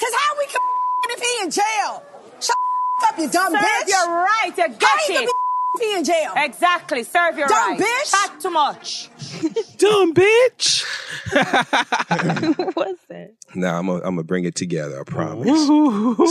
Cause 0.00 0.14
how 0.18 0.38
we 0.38 0.46
can 0.46 0.60
if 1.10 1.20
he 1.20 1.44
in 1.44 1.50
jail? 1.50 2.02
Shut 2.40 2.56
up, 3.08 3.18
you 3.18 3.28
dumb 3.28 3.54
bitch. 3.54 3.60
Serve 3.60 3.86
bitch. 3.86 3.88
your 3.88 4.06
right, 4.16 4.52
you 4.56 4.62
How 4.62 4.68
get 4.68 5.08
you 5.08 5.14
it. 5.14 5.26
can 5.26 5.28
be 5.78 5.94
in 5.98 6.04
jail? 6.04 6.32
Exactly, 6.36 7.02
serve 7.04 7.38
your 7.38 7.48
Dumb 7.48 7.72
right. 7.72 7.80
bitch. 7.80 8.10
Talk 8.10 8.40
too 8.40 8.50
much. 8.50 9.08
Dumb 9.78 10.14
bitch. 10.14 10.84
What's 12.74 13.00
that? 13.08 13.32
Now 13.54 13.78
I'm 13.78 13.86
gonna 13.86 14.22
bring 14.22 14.44
it 14.44 14.54
together. 14.54 15.00
I 15.00 15.04
promise. 15.04 15.66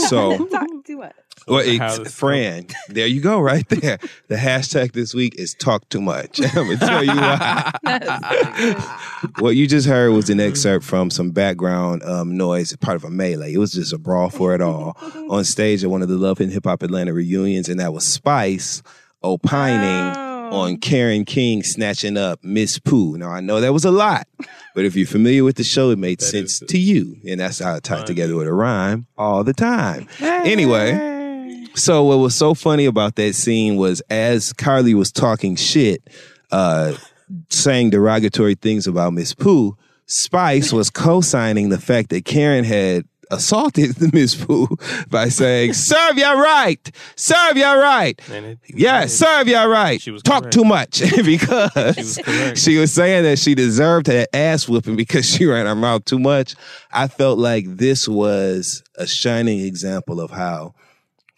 So, 0.08 0.46
Talk 0.50 0.68
too 0.84 0.98
much. 0.98 1.14
well, 1.48 1.62
it's, 1.64 1.98
this 1.98 2.14
Fran, 2.14 2.66
there 2.88 3.06
you 3.06 3.20
go, 3.20 3.40
right 3.40 3.68
there. 3.68 3.98
The 4.28 4.36
hashtag 4.36 4.92
this 4.92 5.14
week 5.14 5.34
is 5.36 5.54
talk 5.54 5.88
too 5.88 6.00
much. 6.00 6.40
I'm 6.56 6.66
gonna 6.66 6.76
tell 6.76 7.04
you 7.04 7.14
why. 7.14 7.72
what 9.38 9.56
you 9.56 9.66
just 9.66 9.86
heard 9.86 10.12
was 10.12 10.30
an 10.30 10.40
excerpt 10.40 10.84
from 10.84 11.10
some 11.10 11.30
background 11.30 12.02
um, 12.02 12.36
noise, 12.36 12.74
part 12.76 12.96
of 12.96 13.04
a 13.04 13.10
melee. 13.10 13.52
It 13.52 13.58
was 13.58 13.72
just 13.72 13.92
a 13.92 13.98
brawl 13.98 14.30
for 14.30 14.54
it 14.54 14.60
all 14.60 14.96
on 15.28 15.44
stage 15.44 15.84
at 15.84 15.90
one 15.90 16.02
of 16.02 16.08
the 16.08 16.16
Love 16.16 16.40
and 16.40 16.52
Hip 16.52 16.64
Hop 16.64 16.82
Atlanta 16.82 17.12
reunions, 17.12 17.68
and 17.68 17.80
that 17.80 17.92
was 17.92 18.06
Spice 18.06 18.82
opining 19.22 20.23
on 20.54 20.76
Karen 20.78 21.24
King 21.24 21.62
snatching 21.62 22.16
up 22.16 22.42
Miss 22.42 22.78
Pooh. 22.78 23.18
Now 23.18 23.30
I 23.30 23.40
know 23.40 23.60
that 23.60 23.72
was 23.72 23.84
a 23.84 23.90
lot, 23.90 24.26
but 24.74 24.84
if 24.84 24.94
you're 24.94 25.06
familiar 25.06 25.44
with 25.44 25.56
the 25.56 25.64
show, 25.64 25.90
it 25.90 25.98
made 25.98 26.22
sense 26.22 26.60
to 26.60 26.78
you, 26.78 27.16
and 27.28 27.40
that's 27.40 27.58
how 27.58 27.74
it 27.74 27.82
tied 27.82 28.06
together 28.06 28.36
with 28.36 28.46
a 28.46 28.52
rhyme 28.52 29.06
all 29.18 29.44
the 29.44 29.52
time. 29.52 30.08
Anyway, 30.20 31.66
so 31.74 32.04
what 32.04 32.18
was 32.18 32.34
so 32.34 32.54
funny 32.54 32.84
about 32.86 33.16
that 33.16 33.34
scene 33.34 33.76
was 33.76 34.00
as 34.10 34.52
Karlie 34.52 34.94
was 34.94 35.10
talking 35.10 35.56
shit, 35.56 36.08
uh, 36.52 36.94
saying 37.50 37.90
derogatory 37.90 38.54
things 38.54 38.86
about 38.86 39.12
Miss 39.12 39.34
Pooh, 39.34 39.76
Spice 40.06 40.72
was 40.72 40.90
co-signing 40.90 41.70
the 41.70 41.80
fact 41.80 42.10
that 42.10 42.24
Karen 42.24 42.64
had 42.64 43.06
assaulted 43.34 44.12
Miss 44.12 44.34
Pooh 44.34 44.68
by 45.08 45.28
saying, 45.28 45.72
"Serve 45.90 46.16
ya 46.18 46.32
right, 46.32 46.90
serve 47.16 47.56
ya 47.56 47.72
right." 47.74 48.20
And 48.30 48.46
it- 48.46 48.58
Yeah, 48.68 49.06
serve 49.06 49.48
y'all 49.48 49.68
right. 49.68 50.00
She 50.00 50.10
was 50.10 50.22
Talk 50.22 50.42
correct. 50.44 50.54
too 50.54 50.64
much 50.64 51.00
because 51.24 52.18
was 52.26 52.62
she 52.62 52.78
was 52.78 52.92
saying 52.92 53.24
that 53.24 53.38
she 53.38 53.54
deserved 53.54 54.06
that 54.06 54.28
ass 54.34 54.68
whooping 54.68 54.96
because 54.96 55.28
she 55.28 55.46
ran 55.46 55.66
her 55.66 55.74
mouth 55.74 56.04
too 56.04 56.18
much. 56.18 56.54
I 56.92 57.08
felt 57.08 57.38
like 57.38 57.64
this 57.76 58.08
was 58.08 58.82
a 58.96 59.06
shining 59.06 59.60
example 59.60 60.20
of 60.20 60.30
how 60.30 60.74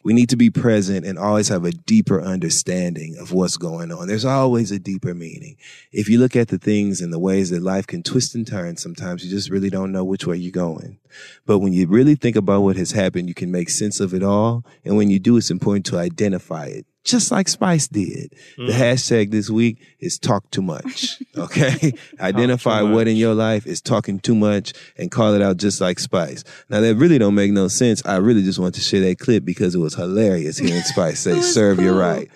we 0.06 0.12
need 0.12 0.28
to 0.28 0.36
be 0.36 0.50
present 0.50 1.04
and 1.04 1.18
always 1.18 1.48
have 1.48 1.64
a 1.64 1.72
deeper 1.72 2.22
understanding 2.22 3.16
of 3.18 3.32
what's 3.32 3.56
going 3.56 3.90
on. 3.90 4.06
There's 4.06 4.24
always 4.24 4.70
a 4.70 4.78
deeper 4.78 5.14
meaning. 5.14 5.56
If 5.90 6.08
you 6.08 6.20
look 6.20 6.36
at 6.36 6.46
the 6.46 6.58
things 6.58 7.00
and 7.00 7.12
the 7.12 7.18
ways 7.18 7.50
that 7.50 7.60
life 7.60 7.88
can 7.88 8.04
twist 8.04 8.36
and 8.36 8.46
turn, 8.46 8.76
sometimes 8.76 9.24
you 9.24 9.30
just 9.30 9.50
really 9.50 9.68
don't 9.68 9.90
know 9.90 10.04
which 10.04 10.24
way 10.24 10.36
you're 10.36 10.52
going. 10.52 11.00
But 11.44 11.58
when 11.58 11.72
you 11.72 11.88
really 11.88 12.14
think 12.14 12.36
about 12.36 12.62
what 12.62 12.76
has 12.76 12.92
happened, 12.92 13.26
you 13.26 13.34
can 13.34 13.50
make 13.50 13.68
sense 13.68 13.98
of 13.98 14.14
it 14.14 14.22
all. 14.22 14.64
And 14.84 14.96
when 14.96 15.10
you 15.10 15.18
do, 15.18 15.38
it's 15.38 15.50
important 15.50 15.86
to 15.86 15.98
identify 15.98 16.66
it, 16.66 16.86
just 17.06 17.30
like 17.30 17.48
Spice 17.48 17.88
did. 17.88 18.34
The 18.56 18.72
hashtag 18.72 19.30
this 19.30 19.48
week 19.48 19.78
is 20.00 20.18
talk 20.18 20.50
too 20.50 20.62
much. 20.62 21.22
Okay. 21.36 21.92
identify 22.18 22.80
what 22.80 23.06
in 23.06 23.16
your 23.16 23.34
life 23.34 23.66
is 23.66 23.82
talking 23.82 24.18
too 24.18 24.34
much 24.34 24.72
and 24.96 25.10
call 25.10 25.34
it 25.34 25.42
out 25.42 25.58
just 25.58 25.82
like 25.82 25.98
Spice. 25.98 26.44
Now 26.70 26.80
that 26.80 26.96
really 26.96 27.18
don't 27.18 27.34
make 27.34 27.52
no 27.52 27.68
sense. 27.68 28.02
I 28.06 28.16
really 28.16 28.42
just 28.42 28.58
want 28.58 28.74
to 28.76 28.80
share 28.80 29.02
that 29.02 29.18
clip 29.18 29.44
because 29.44 29.74
it 29.74 29.78
was 29.78 29.94
hilarious 29.94 30.56
hearing 30.56 30.80
Spice 30.82 31.20
say, 31.24 31.40
serve 31.42 31.78
your 31.78 31.94
right. 31.94 32.30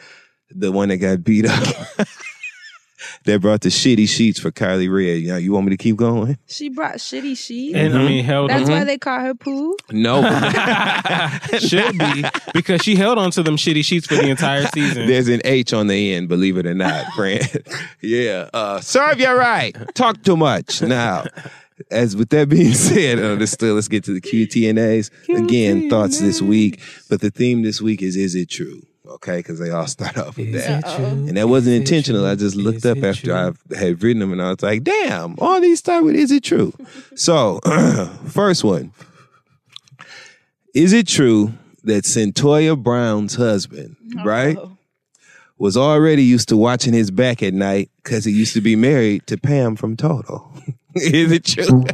The 0.50 0.70
one 0.70 0.90
that 0.90 0.98
got 0.98 1.24
beat 1.24 1.46
up. 1.46 1.76
They 3.24 3.36
brought 3.36 3.60
the 3.60 3.68
shitty 3.68 4.08
sheets 4.08 4.40
for 4.40 4.50
Karlie 4.50 4.88
Redd. 4.88 5.20
You 5.20 5.28
know, 5.28 5.36
you 5.36 5.52
want 5.52 5.66
me 5.66 5.70
to 5.70 5.76
keep 5.76 5.96
going? 5.96 6.38
She 6.46 6.70
brought 6.70 6.94
shitty 6.94 7.36
sheets. 7.36 7.76
And 7.76 7.94
I 7.96 8.06
mean, 8.08 8.24
held 8.24 8.48
That's 8.50 8.64
on. 8.64 8.70
why 8.70 8.84
they 8.84 8.96
call 8.96 9.20
her 9.20 9.34
Pooh. 9.34 9.76
No. 9.90 10.22
should 11.58 11.98
be 11.98 12.24
because 12.54 12.80
she 12.82 12.96
held 12.96 13.18
on 13.18 13.30
to 13.32 13.42
them 13.42 13.56
shitty 13.56 13.84
sheets 13.84 14.06
for 14.06 14.14
the 14.14 14.28
entire 14.28 14.66
season. 14.68 15.06
There's 15.06 15.28
an 15.28 15.42
H 15.44 15.74
on 15.74 15.86
the 15.88 16.14
end, 16.14 16.28
believe 16.28 16.56
it 16.56 16.66
or 16.66 16.74
not, 16.74 17.12
friend. 17.14 17.46
yeah. 18.00 18.48
Uh, 18.54 18.80
serve 18.80 19.20
you 19.20 19.30
right. 19.30 19.76
Talk 19.94 20.22
too 20.22 20.36
much. 20.36 20.80
Now, 20.80 21.24
as 21.90 22.16
with 22.16 22.30
that 22.30 22.48
being 22.48 22.72
said, 22.74 23.18
understood, 23.18 23.74
let's 23.74 23.88
get 23.88 24.04
to 24.04 24.14
the 24.14 24.20
QTNAs. 24.22 25.10
Again, 25.44 25.90
thoughts 25.90 26.20
this 26.20 26.40
week. 26.40 26.80
But 27.10 27.20
the 27.20 27.30
theme 27.30 27.62
this 27.62 27.82
week 27.82 28.00
is 28.00 28.16
Is 28.16 28.34
It 28.34 28.48
True? 28.48 28.82
Okay, 29.10 29.38
because 29.38 29.58
they 29.58 29.70
all 29.70 29.86
start 29.88 30.16
off 30.16 30.36
with 30.36 30.52
that. 30.52 30.84
And 30.98 31.36
that 31.36 31.48
wasn't 31.48 31.76
intentional. 31.76 32.24
I 32.24 32.36
just 32.36 32.56
looked 32.56 32.86
up 32.86 33.02
after 33.02 33.34
I 33.34 33.52
had 33.76 34.02
written 34.02 34.20
them 34.20 34.32
and 34.32 34.40
I 34.40 34.50
was 34.50 34.62
like, 34.62 34.84
damn, 34.84 35.34
all 35.38 35.60
these 35.60 35.80
start 35.80 36.04
with 36.04 36.14
Is 36.14 36.30
It 36.30 36.44
True? 36.44 36.72
so, 37.14 37.60
first 38.26 38.64
one. 38.64 38.92
Is 40.72 40.92
it 40.92 41.08
true 41.08 41.52
that 41.82 42.04
Centoya 42.04 42.80
Brown's 42.80 43.34
husband, 43.34 43.96
right, 44.24 44.56
was 45.58 45.76
already 45.76 46.22
used 46.22 46.48
to 46.50 46.56
watching 46.56 46.92
his 46.92 47.10
back 47.10 47.42
at 47.42 47.52
night 47.52 47.90
because 48.02 48.24
he 48.24 48.30
used 48.30 48.54
to 48.54 48.60
be 48.60 48.76
married 48.76 49.26
to 49.26 49.36
Pam 49.36 49.74
from 49.74 49.96
Total? 49.96 50.48
Is 50.94 51.32
it 51.32 51.44
true? 51.44 51.84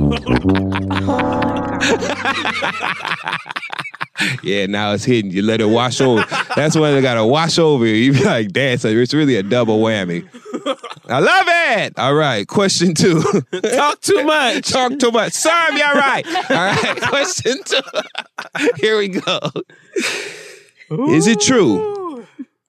Yeah, 4.43 4.67
now 4.67 4.93
it's 4.93 5.05
hidden. 5.05 5.31
You 5.31 5.43
let 5.43 5.61
it 5.61 5.67
wash 5.67 6.01
over. 6.01 6.25
That's 6.55 6.77
when 6.77 6.95
they 6.95 7.03
gotta 7.03 7.25
wash 7.25 7.59
over 7.59 7.87
you. 7.87 7.95
You 7.95 8.13
be 8.13 8.25
like, 8.25 8.53
damn, 8.53 8.79
so 8.79 8.89
it's 8.89 9.15
really 9.15 9.37
a 9.37 9.43
double 9.43 9.81
whammy. 9.81 10.27
I 11.09 11.21
love 11.21 11.47
it. 11.49 11.99
All 11.99 12.15
right, 12.15 12.47
question 12.47 12.95
two. 12.95 13.23
Talk 13.75 14.01
too 14.01 14.25
much. 14.25 14.69
Talk 14.71 14.99
too 14.99 15.11
much. 15.11 15.33
Serve 15.33 15.75
you 15.75 15.85
right. 15.85 16.25
All 16.27 16.57
right, 16.57 17.01
question 17.09 17.59
two. 17.65 17.81
Here 18.77 18.99
we 18.99 19.09
go. 19.09 19.39
Is 21.09 21.27
it 21.27 21.41
true 21.41 22.06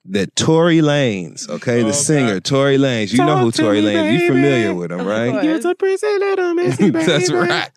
that 0.09 0.35
Tory 0.35 0.77
Lanez, 0.77 1.49
okay, 1.49 1.83
the 1.83 1.93
singer 1.93 2.39
Tory 2.39 2.77
Lanez, 2.77 3.11
you 3.11 3.19
know 3.19 3.37
who 3.39 3.51
to 3.51 3.61
Tory 3.61 3.81
Lanez, 3.81 4.13
you 4.19 4.27
familiar 4.27 4.73
with 4.73 4.91
him, 4.91 5.05
right? 5.05 5.43
You're 5.43 5.57
a 5.57 5.75
pretty 5.75 5.97
little 6.05 6.53
messy 6.55 6.91
baby. 6.91 7.05
That's 7.05 7.31
right. 7.31 7.69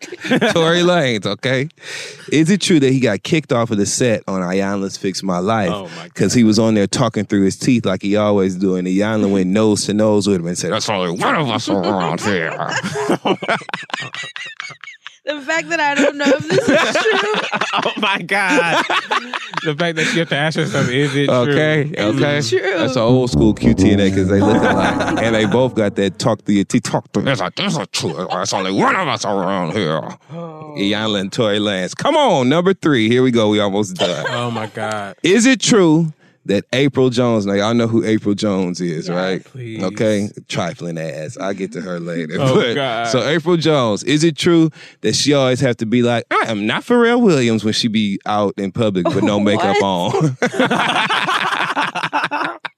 Tory 0.53 0.81
Lanez, 0.81 1.25
okay? 1.25 1.67
Is 2.31 2.49
it 2.49 2.61
true 2.61 2.79
that 2.79 2.91
he 2.91 2.99
got 2.99 3.23
kicked 3.23 3.51
off 3.51 3.71
of 3.71 3.77
the 3.77 3.85
set 3.85 4.23
on 4.27 4.41
Iyanla's 4.41 4.97
Fix 4.97 5.21
My 5.23 5.39
Life 5.39 5.71
Oh, 5.71 5.89
my 5.95 6.05
because 6.05 6.33
he 6.33 6.43
was 6.43 6.57
on 6.59 6.73
there 6.73 6.87
talking 6.87 7.25
through 7.25 7.43
his 7.43 7.57
teeth 7.57 7.85
like 7.85 8.01
he 8.01 8.15
always 8.15 8.55
do, 8.55 8.75
and 8.75 8.87
Iyanla 8.87 9.31
went 9.31 9.49
nose 9.49 9.85
to 9.85 9.93
nose 9.93 10.27
with 10.27 10.39
him 10.39 10.47
and 10.47 10.57
said, 10.57 10.71
"That's 10.71 10.89
only 10.89 11.11
one 11.19 11.35
of 11.35 11.49
us 11.49 11.67
around 11.69 12.21
here." 12.21 12.51
The 15.23 15.39
fact 15.41 15.69
that 15.69 15.79
I 15.79 15.93
don't 15.93 16.17
know 16.17 16.25
if 16.25 16.47
this 16.49 16.67
is 16.67 16.95
true. 17.03 17.59
Oh 17.73 17.93
my 17.97 18.21
god! 18.23 18.83
the 19.63 19.75
fact 19.77 19.95
that 19.97 20.11
you 20.13 20.19
have 20.19 20.29
to 20.29 20.35
ask 20.35 20.57
yourself, 20.57 20.89
is 20.89 21.15
it 21.15 21.29
Okay, 21.29 21.91
true? 21.95 22.05
okay. 22.05 22.41
true? 22.41 22.59
That's 22.77 22.95
an 22.95 23.03
old 23.03 23.29
school 23.29 23.53
QTNA 23.53 24.09
because 24.09 24.29
they 24.29 24.41
look 24.41 24.57
alike, 24.57 25.19
and 25.23 25.35
they 25.35 25.45
both 25.45 25.75
got 25.75 25.95
that 25.97 26.17
talk 26.17 26.43
to 26.45 26.53
your 26.53 26.63
teeth. 26.65 26.83
Talk 26.83 27.11
through. 27.13 27.27
It's 27.27 27.39
like 27.39 27.55
there's 27.55 27.77
a 27.77 27.85
true. 27.85 28.13
There's 28.31 28.51
only 28.51 28.71
one 28.71 28.95
of 28.95 29.07
us 29.07 29.23
around 29.23 29.73
here. 29.73 30.01
Oh. 30.31 30.73
Iyanla 30.77 31.21
and 31.21 31.31
Toy 31.31 31.59
Lanez. 31.59 31.95
Come 31.95 32.15
on, 32.15 32.49
number 32.49 32.73
three. 32.73 33.07
Here 33.07 33.21
we 33.21 33.29
go. 33.29 33.49
We 33.49 33.59
almost 33.59 33.95
done. 33.97 34.25
Oh 34.29 34.49
my 34.49 34.65
god! 34.67 35.17
Is 35.21 35.45
it 35.45 35.59
true 35.61 36.11
that 36.45 36.65
April 36.73 37.09
Jones, 37.11 37.45
now 37.45 37.53
y'all 37.53 37.73
know 37.73 37.87
who 37.87 38.03
April 38.03 38.33
Jones 38.33 38.81
is, 38.81 39.09
right? 39.09 39.43
please. 39.43 39.83
Okay, 39.83 40.29
trifling 40.47 40.97
ass. 40.97 41.37
I'll 41.39 41.53
get 41.53 41.71
to 41.73 41.81
her 41.81 41.99
later. 41.99 42.37
Oh, 42.39 42.55
But- 42.55 42.73
God. 42.73 43.07
So 43.09 43.21
April 43.27 43.57
Jones, 43.57 44.03
is 44.03 44.23
it 44.23 44.35
true 44.37 44.69
that 45.01 45.15
she 45.15 45.33
always 45.33 45.59
have 45.59 45.77
to 45.77 45.85
be 45.85 46.01
like, 46.01 46.25
I 46.31 46.45
am 46.47 46.65
not 46.65 46.83
Pharrell 46.83 47.21
Williams 47.21 47.63
when 47.63 47.73
she 47.73 47.87
be 47.87 48.19
out 48.25 48.53
in 48.57 48.71
public 48.71 49.07
with 49.07 49.23
no 49.23 49.39
makeup 49.41 49.81
on? 49.83 50.11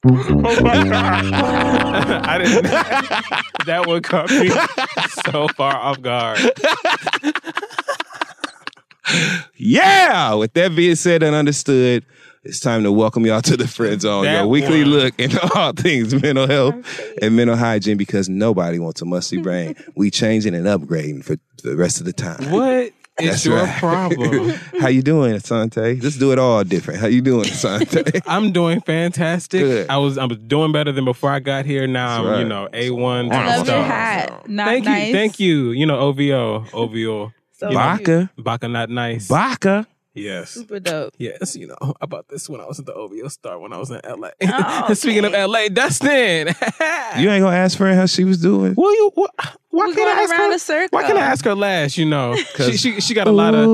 oh 0.06 0.62
my 0.62 0.84
God. 0.84 1.34
I 2.26 2.38
didn't. 2.38 2.64
that 3.66 3.86
would 3.88 4.04
caught 4.04 4.30
me 4.30 4.50
so 5.32 5.48
far 5.56 5.76
off 5.78 6.02
guard. 6.02 6.40
Yeah. 9.56 10.34
With 10.34 10.54
that 10.54 10.76
being 10.76 10.96
said 10.96 11.24
and 11.24 11.36
understood, 11.36 12.06
it's 12.44 12.60
time 12.60 12.84
to 12.84 12.92
welcome 12.92 13.26
y'all 13.26 13.42
to 13.42 13.56
the 13.56 13.68
Friend 13.68 14.00
Zone, 14.02 14.26
That 14.26 14.40
your 14.40 14.48
weekly 14.48 14.82
one. 14.82 14.92
look 14.92 15.20
into 15.20 15.40
all 15.56 15.72
things 15.76 16.14
mental 16.22 16.48
health 16.48 16.76
and 17.22 17.36
mental 17.36 17.56
hygiene 17.56 17.98
because 17.98 18.28
nobody 18.30 18.80
wants 18.80 19.02
a 19.02 19.06
musty 19.06 19.38
brain. 19.38 19.76
we 19.96 20.12
changing 20.12 20.54
and 20.56 20.66
upgrading 20.66 21.24
for 21.24 21.38
the 21.64 21.76
rest 21.76 22.00
of 22.00 22.06
the 22.06 22.14
time. 22.14 22.52
What 22.52 22.92
is 23.20 23.30
That's 23.30 23.46
your 23.46 23.58
right. 23.58 23.80
problem? 23.80 24.50
How 24.82 24.88
you 24.88 25.02
doing, 25.02 25.34
Asante? 25.36 26.02
Let's 26.04 26.18
do 26.18 26.32
it 26.34 26.40
all 26.40 26.64
different. 26.64 27.00
How 27.00 27.08
you 27.08 27.22
doing, 27.22 27.46
Asante? 27.46 28.22
I'm 28.28 28.52
doing 28.52 28.82
fantastic. 28.82 29.62
Good. 29.62 29.90
I 29.90 29.98
was 29.98 30.18
I 30.18 30.26
was 30.26 30.38
doing 30.40 30.72
better 30.74 30.92
than 30.92 31.06
before 31.06 31.30
I 31.32 31.40
got 31.40 31.66
here. 31.66 31.88
Now 31.88 32.20
I'm 32.20 32.26
That's 32.26 32.40
you 32.40 32.46
know 32.50 32.68
a 32.74 32.90
one. 32.90 33.32
I 33.32 33.56
love 33.58 33.66
Star. 33.68 33.78
your 33.78 33.86
hat. 33.86 34.50
Not 34.50 34.66
Thank 34.68 34.86
nice. 34.86 35.08
you, 35.08 35.14
thank 35.14 35.40
you. 35.40 35.72
You 35.72 35.86
know 35.86 35.98
OVO, 36.00 36.66
OVO, 36.74 37.32
So 37.54 37.72
Baka. 37.72 38.30
Baka 38.38 38.68
not 38.68 38.90
nice. 38.90 39.28
Baka. 39.30 39.88
Yes. 40.14 40.52
super 40.52 40.80
dope. 40.80 41.14
Yes, 41.18 41.56
you 41.56 41.68
know 41.68 41.94
about 42.02 42.28
this 42.30 42.50
when 42.50 42.62
I 42.62 42.66
was 42.66 42.80
at 42.80 42.86
the 42.86 42.94
OVO 42.94 43.28
Star 43.28 43.60
when 43.60 43.74
I 43.74 43.78
was 43.78 43.92
in 43.92 44.00
LA. 44.08 44.30
Oh, 44.44 44.94
Speaking 44.94 45.26
of 45.26 45.34
okay. 45.34 45.46
LA, 45.46 45.68
Dustin. 45.70 46.50
You 47.16 47.30
ain't 47.30 47.44
gonna 47.44 47.56
ask 47.56 47.78
her 47.78 47.94
how 47.94 48.08
she 48.08 48.24
was 48.24 48.40
doing? 48.42 48.74
Well, 48.76 48.92
you 48.92 49.12
what? 49.14 49.30
Why 49.70 49.86
We're 49.88 49.94
can't 49.94 50.18
I 50.18 50.22
ask 50.24 50.32
around 50.32 50.50
her? 50.50 50.56
a 50.56 50.60
circle. 50.60 50.98
Why 50.98 51.04
can't 51.06 51.18
I 51.18 51.22
ask 51.22 51.46
her 51.46 51.54
last? 51.54 51.96
You 51.96 52.06
know, 52.06 52.36
she, 52.38 52.44
'Cause- 52.56 52.80
she 52.80 53.02
she 53.02 53.14
got 53.14 53.28
a 53.28 53.32
lot 53.32 53.54
of 53.54 53.68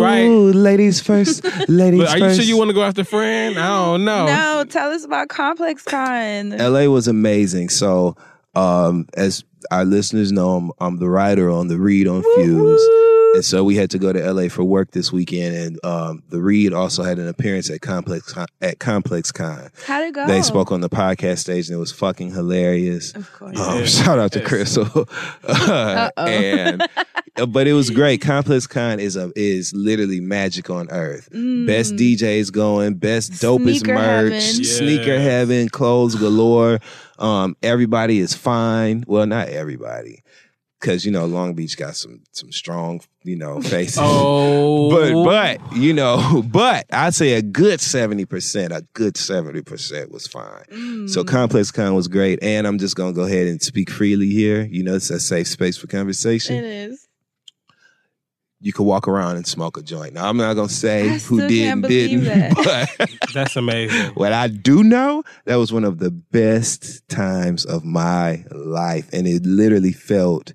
right. 0.00 0.26
Ladies 0.26 1.00
first. 1.00 1.44
Ladies 1.68 2.00
But 2.00 2.08
are 2.08 2.18
you 2.18 2.24
first. 2.24 2.36
sure 2.40 2.44
you 2.44 2.56
want 2.56 2.68
to 2.70 2.74
go 2.74 2.82
after 2.82 3.04
friend? 3.04 3.56
I 3.58 3.68
don't 3.68 4.04
know. 4.04 4.26
No, 4.26 4.64
tell 4.68 4.90
us 4.90 5.04
about 5.04 5.28
Complex 5.28 5.84
Con. 5.84 6.50
LA 6.50 6.86
was 6.86 7.06
amazing. 7.06 7.68
So, 7.68 8.16
um, 8.56 9.06
as 9.16 9.44
our 9.70 9.84
listeners 9.84 10.32
know, 10.32 10.56
I'm, 10.56 10.72
I'm 10.80 10.96
the 10.98 11.08
writer 11.08 11.50
on 11.50 11.68
the 11.68 11.78
Read 11.78 12.06
on 12.08 12.22
Fuse. 12.36 12.88
And 13.32 13.44
so 13.44 13.62
we 13.62 13.76
had 13.76 13.90
to 13.90 13.98
go 13.98 14.12
to 14.12 14.32
LA 14.32 14.48
for 14.48 14.64
work 14.64 14.90
this 14.90 15.12
weekend, 15.12 15.54
and 15.54 15.84
um, 15.84 16.20
the 16.30 16.40
Read 16.40 16.72
also 16.72 17.04
had 17.04 17.20
an 17.20 17.28
appearance 17.28 17.70
at 17.70 17.80
Complex 17.80 18.32
Con, 18.32 18.46
at 18.60 18.80
Complex 18.80 19.30
Con. 19.30 19.70
How'd 19.86 20.02
it 20.08 20.14
go? 20.14 20.26
They 20.26 20.42
spoke 20.42 20.72
on 20.72 20.80
the 20.80 20.88
podcast 20.88 21.38
stage, 21.38 21.68
and 21.68 21.76
it 21.76 21.78
was 21.78 21.92
fucking 21.92 22.32
hilarious. 22.32 23.14
Of 23.14 23.32
course. 23.32 23.56
Um, 23.56 23.86
shout 23.86 24.18
out 24.18 24.32
to 24.32 24.40
Crissle. 24.40 25.08
Uh, 25.44 26.10
and 26.16 26.88
but 27.52 27.66
it 27.68 27.72
was 27.72 27.90
great. 27.90 28.20
Complex 28.20 28.66
Con 28.66 28.98
is 28.98 29.14
a 29.16 29.30
is 29.36 29.72
literally 29.74 30.20
magic 30.20 30.68
on 30.68 30.90
earth. 30.90 31.28
Best 31.30 31.94
DJs 31.94 32.52
going, 32.52 32.94
best 32.94 33.32
dopest 33.32 33.60
Mm. 33.60 33.78
Sneaker 33.78 33.94
merch, 33.94 34.32
heaven. 34.32 34.64
sneaker 34.64 35.20
heaven, 35.20 35.68
clothes 35.68 36.16
galore. 36.16 36.80
Um, 37.20 37.56
everybody 37.62 38.18
is 38.18 38.34
fine. 38.34 39.04
Well, 39.06 39.26
not 39.26 39.48
everybody, 39.48 40.22
because 40.80 41.04
you 41.04 41.12
know 41.12 41.26
Long 41.26 41.54
Beach 41.54 41.76
got 41.76 41.96
some 41.96 42.22
some 42.32 42.50
strong 42.50 43.00
you 43.22 43.36
know 43.36 43.60
faces. 43.62 43.98
Oh, 44.00 44.90
But 44.90 45.24
but 45.24 45.76
you 45.76 45.92
know, 45.92 46.42
but 46.50 46.86
I'd 46.92 47.14
say 47.14 47.34
a 47.34 47.42
good 47.42 47.80
seventy 47.80 48.24
percent, 48.24 48.72
a 48.72 48.86
good 48.94 49.16
seventy 49.16 49.62
percent 49.62 50.10
was 50.10 50.26
fine. 50.26 50.64
Mm. 50.72 51.10
So 51.10 51.22
Complex 51.22 51.70
Con 51.70 51.94
was 51.94 52.08
great, 52.08 52.42
and 52.42 52.66
I'm 52.66 52.78
just 52.78 52.96
gonna 52.96 53.12
go 53.12 53.24
ahead 53.24 53.46
and 53.46 53.60
speak 53.60 53.90
freely 53.90 54.30
here. 54.30 54.62
You 54.64 54.82
know, 54.82 54.94
it's 54.94 55.10
a 55.10 55.20
safe 55.20 55.46
space 55.48 55.76
for 55.76 55.86
conversation. 55.86 56.56
It 56.56 56.64
is. 56.64 57.06
You 58.62 58.72
can 58.74 58.84
walk 58.84 59.08
around 59.08 59.36
and 59.36 59.46
smoke 59.46 59.78
a 59.78 59.82
joint. 59.82 60.12
Now 60.12 60.28
I'm 60.28 60.36
not 60.36 60.54
gonna 60.54 60.68
say 60.68 61.08
I 61.14 61.18
who 61.18 61.48
did 61.48 61.68
and 61.72 61.82
didn't, 61.82 62.24
that. 62.24 62.54
but 62.98 63.10
that's 63.34 63.56
amazing. 63.56 64.12
what 64.14 64.32
I 64.34 64.48
do 64.48 64.82
know 64.84 65.22
that 65.46 65.56
was 65.56 65.72
one 65.72 65.84
of 65.84 65.98
the 65.98 66.10
best 66.10 67.08
times 67.08 67.64
of 67.64 67.84
my 67.84 68.44
life, 68.50 69.08
and 69.12 69.26
it 69.26 69.44
literally 69.46 69.92
felt 69.92 70.52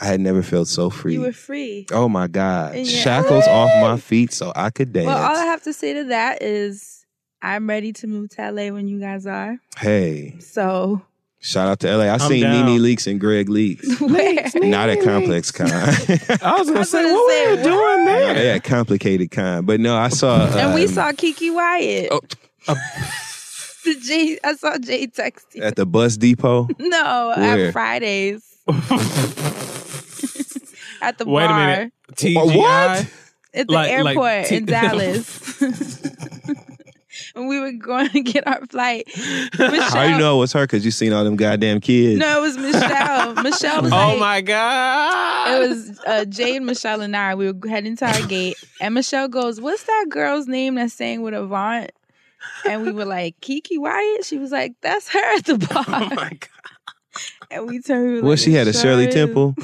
I 0.00 0.06
had 0.06 0.20
never 0.20 0.42
felt 0.42 0.66
so 0.66 0.90
free. 0.90 1.12
You 1.14 1.20
were 1.20 1.32
free. 1.32 1.86
oh 1.92 2.08
my 2.08 2.26
god, 2.26 2.74
And 2.74 2.86
shackles 2.86 3.46
off 3.46 3.70
my 3.80 3.96
feet 3.98 4.32
so 4.32 4.52
I 4.56 4.70
could 4.70 4.92
dance. 4.92 5.06
Well, 5.06 5.16
all 5.22 5.36
I 5.36 5.44
have 5.44 5.62
to 5.62 5.72
say 5.72 5.94
to 5.94 6.04
that 6.04 6.42
is 6.42 7.06
I'm 7.40 7.68
ready 7.68 7.92
to 7.92 8.06
move 8.08 8.30
to 8.30 8.50
LA 8.50 8.70
when 8.72 8.88
you 8.88 8.98
guys 8.98 9.26
are. 9.26 9.58
hey, 9.78 10.34
So 10.40 11.02
shout 11.44 11.68
out 11.68 11.80
to 11.80 11.96
LA. 11.96 12.04
I 12.12 12.16
seen 12.18 12.42
down. 12.42 12.66
NeNe 12.66 12.80
Leakes 12.80 13.06
and 13.10 13.20
Gregg 13.20 13.48
Leakes. 13.48 14.00
where? 14.10 14.50
Not 14.68 14.88
at 14.88 15.02
Complex 15.02 15.50
Con. 15.52 15.68
I 15.70 16.54
was 16.58 16.70
gonna 16.70 16.84
say, 16.84 17.04
what 17.12 17.30
say, 17.32 17.46
were 17.46 17.56
you 17.56 17.62
doing 17.62 18.04
No, 18.04 18.18
there? 18.18 18.34
they 18.34 18.46
had 18.48 18.64
complicated 18.64 19.30
con, 19.30 19.64
but 19.66 19.78
no, 19.80 19.96
I 19.96 20.08
saw. 20.08 20.46
and 20.56 20.74
we 20.74 20.82
um, 20.86 20.88
saw 20.88 21.12
Keke 21.12 21.54
Wyatt. 21.54 22.08
Oh. 22.10 22.20
The 23.84 23.94
Jay, 23.96 24.38
I 24.42 24.54
saw 24.54 24.78
Jay 24.78 25.06
text 25.08 25.46
you. 25.54 25.62
at 25.62 25.76
the 25.76 25.84
bus 25.84 26.16
depot. 26.16 26.68
No, 26.78 27.34
Where? 27.36 27.66
at 27.66 27.72
Fridays 27.74 28.42
at 31.02 31.18
the 31.18 31.26
Wait 31.26 31.44
a 31.44 31.54
minute. 31.54 31.92
TGI. 32.12 32.56
What? 32.56 33.06
at 33.52 33.66
the 33.66 33.72
Like- 33.74 33.90
like 34.02 34.16
airport 34.16 34.46
T- 34.46 34.56
in 34.56 34.64
Dallas. 34.64 35.60
when 37.40 37.46
we 37.48 37.60
were 37.60 37.72
going 37.72 38.08
to 38.10 38.20
get 38.22 38.46
our 38.46 38.64
flight, 38.66 39.06
Michelle, 39.16 39.82
How 39.82 40.04
you 40.04 40.18
know 40.18 40.36
it 40.36 40.40
was 40.40 40.52
her? 40.52 40.62
Because 40.62 40.84
you 40.84 40.90
seen 40.90 41.12
all 41.12 41.24
them 41.24 41.36
goddamn 41.36 41.80
kids. 41.80 42.18
No, 42.18 42.38
it 42.38 42.42
was 42.42 42.56
Michelle. 42.56 43.34
Michelle 43.42 43.82
was 43.82 43.92
Oh 43.92 43.96
like, 43.96 44.18
my 44.18 44.40
god! 44.40 45.50
It 45.62 45.68
was 45.68 46.00
uh, 46.06 46.24
and 46.40 46.66
Michelle 46.66 47.00
and 47.00 47.16
I. 47.16 47.34
We 47.34 47.50
were 47.52 47.68
heading 47.68 47.96
to 47.96 48.06
our 48.06 48.26
gate, 48.28 48.56
and 48.80 48.94
Michelle 48.94 49.28
goes, 49.28 49.60
"What's 49.60 49.84
that 49.84 50.06
girl's 50.08 50.46
name 50.46 50.76
that's 50.76 50.94
staying 50.94 51.22
with 51.22 51.34
Avant?" 51.34 51.90
And 52.68 52.82
we 52.82 52.92
were 52.92 53.04
like, 53.04 53.40
"Keke 53.40 53.78
Wyatt." 53.78 54.24
She 54.24 54.38
was 54.38 54.52
like, 54.52 54.74
"That's 54.82 55.08
her 55.08 55.36
at 55.36 55.44
the 55.44 55.58
bar." 55.58 55.84
Oh 55.88 56.14
my 56.14 56.30
god! 56.30 56.48
and 57.50 57.66
we 57.66 57.80
turned. 57.80 58.14
We 58.14 58.20
Well, 58.22 58.30
like, 58.30 58.38
she 58.38 58.52
had 58.52 58.68
a 58.68 58.72
Shirley 58.72 59.04
sure 59.04 59.08
is." 59.08 59.14
Temple. 59.14 59.54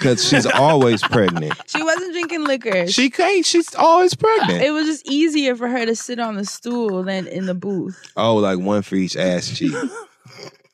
Because 0.00 0.26
she's 0.26 0.46
always 0.46 1.02
pregnant. 1.02 1.52
She 1.68 1.82
wasn't 1.82 2.12
drinking 2.12 2.44
liquor. 2.44 2.86
She 2.88 3.10
can't. 3.10 3.44
She's 3.46 3.74
always 3.76 4.14
pregnant. 4.14 4.62
it 4.62 4.72
was 4.72 4.86
just 4.86 5.06
easier 5.06 5.54
for 5.54 5.68
her 5.68 5.84
to 5.86 5.94
sit 5.94 6.18
on 6.18 6.34
the 6.36 6.44
stool 6.44 7.02
than 7.04 7.26
in 7.28 7.46
the 7.46 7.54
booth 7.54 8.10
Oh, 8.16 8.36
like 8.36 8.58
one 8.58 8.82
for 8.82 8.96
each 8.96 9.16
ass 9.16 9.56
cheek. 9.56 9.74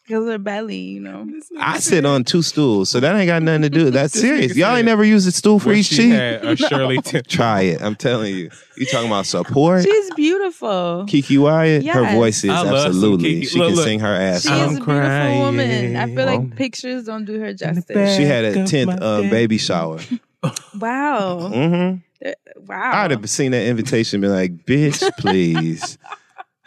because 0.09 0.23
of 0.25 0.31
her 0.31 0.39
belly, 0.39 0.77
you 0.77 1.01
know. 1.01 1.27
I 1.59 1.79
sit 1.81 2.07
on 2.07 2.25
two 2.25 2.43
stools, 2.43 2.91
so 2.91 3.01
that 3.01 3.15
ain't 3.17 3.27
got 3.27 3.43
nothing 3.43 3.63
to 3.63 3.71
do. 3.71 3.91
That's 3.91 4.19
serious. 4.19 4.57
Y'all 4.57 4.77
ain't 4.77 4.87
never 4.87 5.05
used 5.05 5.27
a 5.27 5.33
stool 5.33 5.59
for 5.59 5.73
each 5.73 5.87
she 5.87 5.97
cheek. 5.97 6.13
had 6.13 6.45
a 6.45 6.57
Shirley 6.69 6.99
Temple. 6.99 7.29
Try 7.29 7.63
it. 7.63 7.83
I'm 7.83 7.97
telling 7.97 8.35
you. 8.37 8.51
You 8.77 8.87
talking 8.87 9.07
about 9.09 9.25
support? 9.27 9.85
She's 9.85 10.15
beautiful. 10.15 11.07
Keke 11.09 11.39
Wyatt, 11.39 11.87
her 11.87 12.03
Yes. 12.03 12.15
voice 12.15 12.45
is 12.45 12.51
I 12.51 12.61
love 12.61 12.67
some 12.67 12.87
absolutely. 12.89 13.41
Keke. 13.43 13.49
She 13.49 13.59
Look, 13.59 13.69
can 13.69 13.77
look. 13.77 13.85
sing 13.87 14.01
her 14.01 14.15
ass 14.15 14.43
She 14.43 14.49
off. 14.49 14.55
is 14.55 14.61
a 14.61 14.63
I'm 14.65 14.69
beautiful 14.75 14.95
crying. 14.95 15.39
woman. 15.41 15.97
I 15.97 16.07
feel 16.07 16.21
Oh. 16.21 16.25
like 16.27 16.57
pictures 16.57 17.05
don't 17.05 17.25
do 17.25 17.41
her 17.41 17.55
justice. 17.55 18.17
She 18.17 18.23
had 18.25 18.45
a 18.45 18.67
tenth 18.67 18.89
my 18.89 18.97
um, 18.99 19.31
baby 19.31 19.57
shower. 19.59 19.99
Wow. 20.79 21.51
Mm-hmm. 21.53 22.31
Wow. 22.67 22.91
I'd 22.95 23.11
have 23.13 23.29
seen 23.31 23.53
that 23.53 23.67
invitation, 23.67 24.17
and 24.19 24.23
been 24.23 24.31
like, 24.33 24.67
"Bitch, 24.67 25.03
please." 25.19 25.99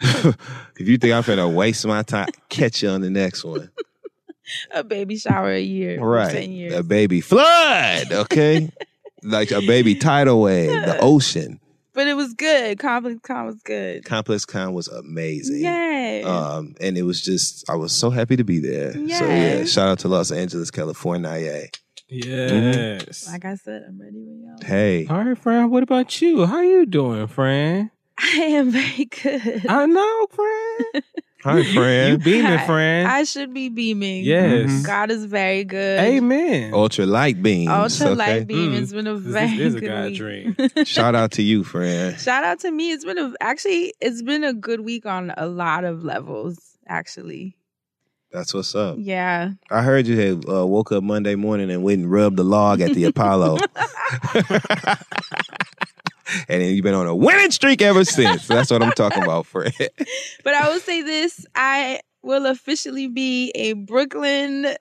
If 0.00 0.88
you 0.88 0.96
think 0.98 1.12
I'm 1.14 1.22
finna 1.22 1.52
waste 1.52 1.86
my 1.86 2.02
time, 2.02 2.28
catch 2.48 2.82
you 2.82 2.88
on 2.90 3.00
the 3.00 3.10
next 3.10 3.44
one. 3.44 3.70
a 4.72 4.82
baby 4.82 5.16
shower 5.16 5.52
a 5.52 5.60
year. 5.60 5.98
for 5.98 6.08
Right, 6.08 6.32
10 6.32 6.52
years. 6.52 6.74
a 6.74 6.82
baby 6.82 7.20
flood. 7.20 8.10
Okay, 8.12 8.70
like 9.22 9.50
a 9.50 9.60
baby 9.60 9.94
tidal 9.96 10.40
wave, 10.42 10.70
the 10.70 10.98
ocean. 11.00 11.60
But 11.92 12.06
it 12.06 12.14
was 12.14 12.32
good. 12.34 12.78
Complex 12.78 13.18
Con 13.22 13.46
was 13.46 13.60
good. 13.62 14.04
Complex 14.04 14.44
Con 14.46 14.72
was 14.72 14.86
amazing. 14.88 15.64
Yay. 15.64 16.22
Um, 16.22 16.74
and 16.80 16.96
it 16.96 17.02
was 17.02 17.20
just, 17.20 17.68
I 17.68 17.74
was 17.74 17.92
so 17.92 18.10
happy 18.10 18.36
to 18.36 18.44
be 18.44 18.60
there. 18.60 18.92
So 18.92 19.00
yeah, 19.26 19.64
shout 19.64 19.88
out 19.88 19.98
to 20.00 20.08
Los 20.08 20.30
Angeles, 20.30 20.70
California. 20.70 21.66
Yes. 22.08 23.28
like 23.30 23.44
I 23.44 23.56
said, 23.56 23.84
I'm 23.88 24.00
ready 24.00 24.18
when 24.18 24.40
y'all. 24.40 24.66
Hey, 24.66 25.06
All 25.08 25.22
right, 25.22 25.36
friend. 25.36 25.70
What 25.70 25.82
about 25.82 26.22
you? 26.22 26.46
How 26.46 26.56
are 26.58 26.64
you 26.64 26.86
doing, 26.86 27.26
friend? 27.26 27.90
I 28.34 28.36
am 28.42 28.70
very 28.70 29.04
good. 29.06 29.66
I 29.68 29.86
know, 29.86 30.26
friend. 30.30 31.04
hi, 31.42 31.62
friend. 31.62 31.64
You 31.64 31.72
friend. 31.74 32.22
beaming, 32.24 32.58
friend. 32.66 33.08
I 33.08 33.24
should 33.24 33.54
be 33.54 33.68
beaming. 33.70 34.24
yes. 34.24 34.84
God 34.84 35.10
is 35.10 35.24
very 35.24 35.64
good. 35.64 36.00
Amen. 36.00 36.74
Ultra 36.74 37.06
light 37.06 37.42
beams. 37.42 37.70
Ultra 37.70 38.08
okay? 38.08 38.14
light 38.14 38.46
beam. 38.46 38.72
Mm. 38.72 38.82
It's 38.82 38.92
been 38.92 39.06
a 39.06 39.14
This 39.18 39.32
very 39.32 39.60
is 39.60 39.74
a 39.74 39.80
good 39.80 39.88
God 39.88 40.04
week. 40.06 40.16
dream. 40.16 40.56
Shout 40.84 41.14
out 41.14 41.30
to 41.32 41.42
you, 41.42 41.64
friend. 41.64 42.18
Shout 42.20 42.44
out 42.44 42.60
to 42.60 42.70
me. 42.70 42.92
It's 42.92 43.04
been 43.04 43.18
a 43.18 43.32
actually 43.40 43.94
it's 44.00 44.20
been 44.22 44.44
a 44.44 44.52
good 44.52 44.80
week 44.80 45.06
on 45.06 45.32
a 45.36 45.46
lot 45.46 45.84
of 45.84 46.04
levels. 46.04 46.58
Actually, 46.88 47.56
That's 48.32 48.52
what's 48.52 48.74
up. 48.74 48.96
yeah. 48.98 49.52
I 49.70 49.82
heard 49.82 50.06
you 50.08 50.18
had 50.18 50.44
uh, 50.48 50.66
woke 50.66 50.90
up 50.92 51.02
Monday 51.04 51.36
morning 51.36 51.70
and 51.70 51.82
went 51.84 52.02
and 52.02 52.10
rubbed 52.10 52.36
the 52.36 52.44
log 52.44 52.80
at 52.80 52.94
the 52.94 53.04
Apollo. 53.04 53.58
And 56.48 56.62
then 56.62 56.74
you've 56.74 56.82
been 56.82 56.94
on 56.94 57.06
a 57.06 57.14
winning 57.14 57.50
streak 57.50 57.82
ever 57.82 58.04
since. 58.04 58.46
That's 58.48 58.70
what 58.70 58.82
I'm 58.82 58.92
talking 58.92 59.22
about, 59.22 59.46
Fred. 59.46 59.72
But 60.44 60.54
I 60.54 60.68
will 60.68 60.80
say 60.80 61.02
this: 61.02 61.44
I 61.54 62.00
will 62.22 62.46
officially 62.46 63.08
be 63.08 63.50
a 63.54 63.72
Brooklyn 63.74 64.64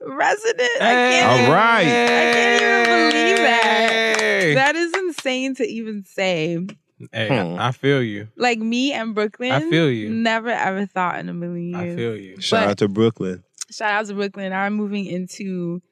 resident. 0.00 0.70
I 0.80 0.92
can't 1.10 1.30
All 1.30 1.38
even- 1.38 1.50
right. 1.52 1.80
I 1.80 1.84
can't 1.84 2.62
even 2.62 3.10
believe 3.10 3.36
that. 3.38 4.16
Hey. 4.18 4.54
That 4.54 4.76
is 4.76 4.92
insane 4.94 5.54
to 5.56 5.64
even 5.66 6.04
say. 6.04 6.66
Hey, 7.12 7.28
Hmm. 7.28 7.58
I, 7.60 7.68
I 7.68 7.72
feel 7.72 8.02
you. 8.02 8.28
Like 8.36 8.58
me 8.58 8.92
and 8.92 9.14
Brooklyn. 9.14 9.52
I 9.52 9.60
feel 9.68 9.90
you. 9.90 10.08
Never 10.08 10.48
ever 10.48 10.86
thought 10.86 11.18
in 11.18 11.28
a 11.28 11.34
million 11.34 11.78
years. 11.78 11.92
I 11.92 11.96
feel 11.96 12.16
you. 12.16 12.40
Shout 12.40 12.62
But- 12.62 12.70
out 12.70 12.78
to 12.78 12.88
Brooklyn. 12.88 13.44
Shout 13.70 13.90
out 13.90 14.06
to 14.06 14.14
Brooklyn. 14.14 14.52
I'm 14.52 14.74
moving 14.74 15.04
into 15.06 15.82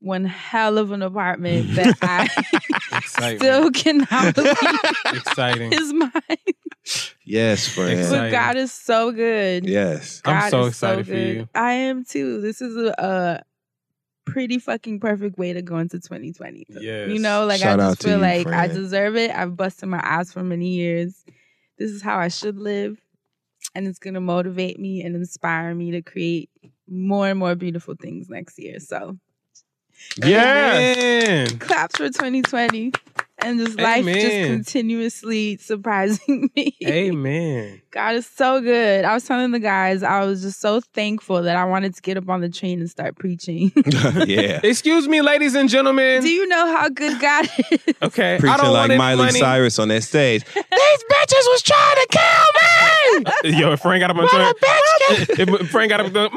one 0.00 0.24
hell 0.24 0.78
of 0.78 0.92
an 0.92 1.02
apartment 1.02 1.74
that 1.74 1.96
I 2.92 3.00
still 3.36 3.70
cannot 3.70 4.34
believe 4.34 4.56
Exciting. 5.14 5.72
is 5.72 5.92
mine. 5.92 6.12
Yes, 7.24 7.68
friend. 7.68 7.98
Exciting. 7.98 8.18
But 8.18 8.30
God 8.30 8.56
is 8.56 8.72
so 8.72 9.10
good. 9.10 9.66
Yes. 9.66 10.22
I'm 10.24 10.40
God 10.40 10.50
so 10.50 10.60
is 10.62 10.68
excited 10.68 11.06
for 11.06 11.14
you. 11.14 11.48
I 11.54 11.72
am 11.72 12.04
too. 12.04 12.40
This 12.40 12.60
is 12.60 12.76
a, 12.76 12.94
a 12.98 13.42
pretty 14.30 14.58
fucking 14.58 15.00
perfect 15.00 15.38
way 15.38 15.52
to 15.52 15.62
go 15.62 15.78
into 15.78 15.98
2020. 15.98 16.66
Yes. 16.68 17.10
You 17.10 17.18
know, 17.18 17.46
like 17.46 17.60
Shout 17.60 17.80
I 17.80 17.90
just 17.90 18.02
feel 18.02 18.16
you, 18.16 18.22
like 18.22 18.46
I 18.46 18.68
deserve 18.68 19.16
it. 19.16 19.30
I've 19.30 19.56
busted 19.56 19.88
my 19.88 19.98
ass 19.98 20.32
for 20.32 20.42
many 20.44 20.68
years. 20.68 21.24
This 21.78 21.90
is 21.90 22.02
how 22.02 22.18
I 22.18 22.28
should 22.28 22.58
live. 22.58 23.00
And 23.74 23.86
it's 23.88 23.98
gonna 23.98 24.20
motivate 24.20 24.78
me 24.78 25.02
and 25.02 25.16
inspire 25.16 25.74
me 25.74 25.90
to 25.92 26.02
create 26.02 26.50
more 26.88 27.28
and 27.28 27.38
more 27.38 27.54
beautiful 27.54 27.94
things 28.00 28.28
next 28.28 28.58
year. 28.58 28.78
So 28.78 29.18
Yes. 30.18 31.52
claps 31.52 31.96
for 31.96 32.06
2020 32.08 32.92
and 33.38 33.58
just 33.58 33.78
life 33.78 34.04
just 34.04 34.46
continuously 34.46 35.56
surprising 35.58 36.50
me. 36.56 36.74
Amen. 36.84 37.82
God 37.90 38.14
is 38.14 38.26
so 38.26 38.60
good. 38.60 39.04
I 39.04 39.14
was 39.14 39.24
telling 39.24 39.50
the 39.52 39.58
guys, 39.58 40.02
I 40.02 40.24
was 40.24 40.42
just 40.42 40.60
so 40.60 40.80
thankful 40.80 41.42
that 41.42 41.56
I 41.56 41.64
wanted 41.64 41.94
to 41.94 42.02
get 42.02 42.16
up 42.16 42.28
on 42.28 42.40
the 42.40 42.48
train 42.48 42.80
and 42.80 42.90
start 42.90 43.16
preaching. 43.16 43.72
yeah. 44.26 44.60
Excuse 44.62 45.06
me, 45.06 45.20
ladies 45.22 45.54
and 45.54 45.68
gentlemen. 45.68 46.22
Do 46.22 46.30
you 46.30 46.46
know 46.48 46.66
how 46.76 46.88
good 46.88 47.20
God 47.20 47.46
is? 47.70 47.94
okay. 48.02 48.36
I 48.36 48.38
Preaching 48.38 48.56
don't 48.58 48.72
like 48.72 48.88
want 48.88 48.98
Miley 48.98 49.24
money. 49.26 49.38
Cyrus 49.38 49.78
on 49.78 49.88
that 49.88 50.02
stage. 50.02 50.44
These 50.44 50.64
bitches 50.64 51.46
was 51.52 51.62
trying 51.62 51.96
to 51.96 52.06
kill 52.10 52.22
me. 52.22 52.85
Yo, 53.44 53.72
if 53.72 53.80
Frank 53.80 54.00
got 54.00 54.10
up 54.10 54.16
on 54.16 54.28
train. 54.28 54.52
If 55.38 55.70
Frank 55.70 55.90
got 55.90 56.00
up 56.00 56.06
and 56.06 56.14
go, 56.14 56.28
motherfucker. 56.28 56.36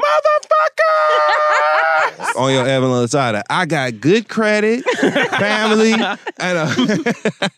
on 2.36 2.52
your 2.52 2.66
Evan 2.66 2.90
Lozada. 2.90 3.42
I 3.50 3.66
got 3.66 4.00
good 4.00 4.28
credit, 4.28 4.84
family, 4.84 5.92
and 5.92 6.58
a, 6.58 6.70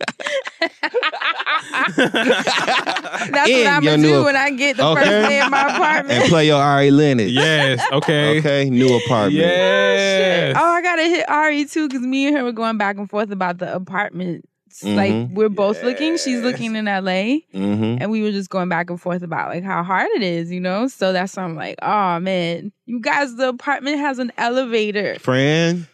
That's 2.13 3.49
In 3.49 3.59
what 3.59 3.67
I'm 3.67 3.83
your 3.83 3.93
gonna 3.93 3.97
new- 3.99 4.09
do 4.09 4.25
when 4.25 4.37
I 4.37 4.51
get 4.51 4.77
the 4.77 4.83
first 4.95 5.07
Okay. 5.09 5.29
day 5.29 5.45
in 5.45 5.51
my 5.51 5.75
apartment. 5.75 6.21
and 6.21 6.29
play 6.29 6.47
your 6.47 6.61
Ari 6.63 6.91
Lennox. 6.91 7.31
yes. 7.31 7.85
Okay. 7.93 8.39
Okay, 8.39 8.71
new 8.71 8.97
apartment. 8.97 9.35
Yes. 9.35 10.57
Oh, 10.59 10.65
I 10.65 10.83
gotta 10.83 11.03
hit 11.03 11.29
Ari 11.29 11.65
too 11.67 11.89
because 11.89 12.03
me 12.03 12.27
and 12.27 12.37
her 12.37 12.45
were 12.45 12.53
going 12.53 12.79
back 12.79 12.97
and 12.97 13.09
forth 13.09 13.31
about 13.31 13.59
the 13.59 13.75
apartments. 14.81 15.31
Like 15.31 15.37
we're 15.37 15.49
both 15.49 15.83
looking. 15.83 16.17
She's 16.17 16.41
looking 16.43 16.75
in 16.77 16.87
LA, 16.87 17.41
Mm-hmm. 17.55 17.99
and 18.01 18.11
we 18.11 18.23
were 18.23 18.31
just 18.33 18.51
going 18.51 18.69
back 18.69 18.91
and 18.91 19.01
forth 19.01 19.23
about 19.23 19.49
like 19.51 19.65
how 19.65 19.83
hard 19.83 20.09
it 20.15 20.23
is, 20.23 20.51
you 20.51 20.61
know. 20.61 20.89
So 20.89 21.13
that's 21.13 21.37
why 21.37 21.43
I'm 21.45 21.55
like, 21.57 21.79
oh 21.83 22.19
man, 22.21 22.73
you 22.87 23.01
guys, 23.01 23.35
the 23.37 23.49
apartment 23.49 23.99
has 23.99 24.19
an 24.19 24.33
elevator. 24.39 25.19
Friend, 25.19 25.87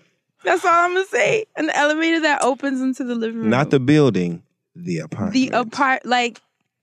That's 0.45 0.65
all 0.65 0.71
I'm 0.73 0.95
gonna 0.95 1.07
say. 1.07 1.45
An 1.57 1.71
elevator 1.71 2.21
that 2.21 2.43
opens 2.45 2.81
into 2.81 3.05
the 3.05 3.15
living 3.15 3.41
room. 3.41 3.51
not 3.51 3.71
the 3.71 3.81
building, 3.81 4.43
the 4.77 4.99
apartment. 4.99 5.33
the 5.35 5.49
apart. 5.59 6.07
Like, 6.07 6.41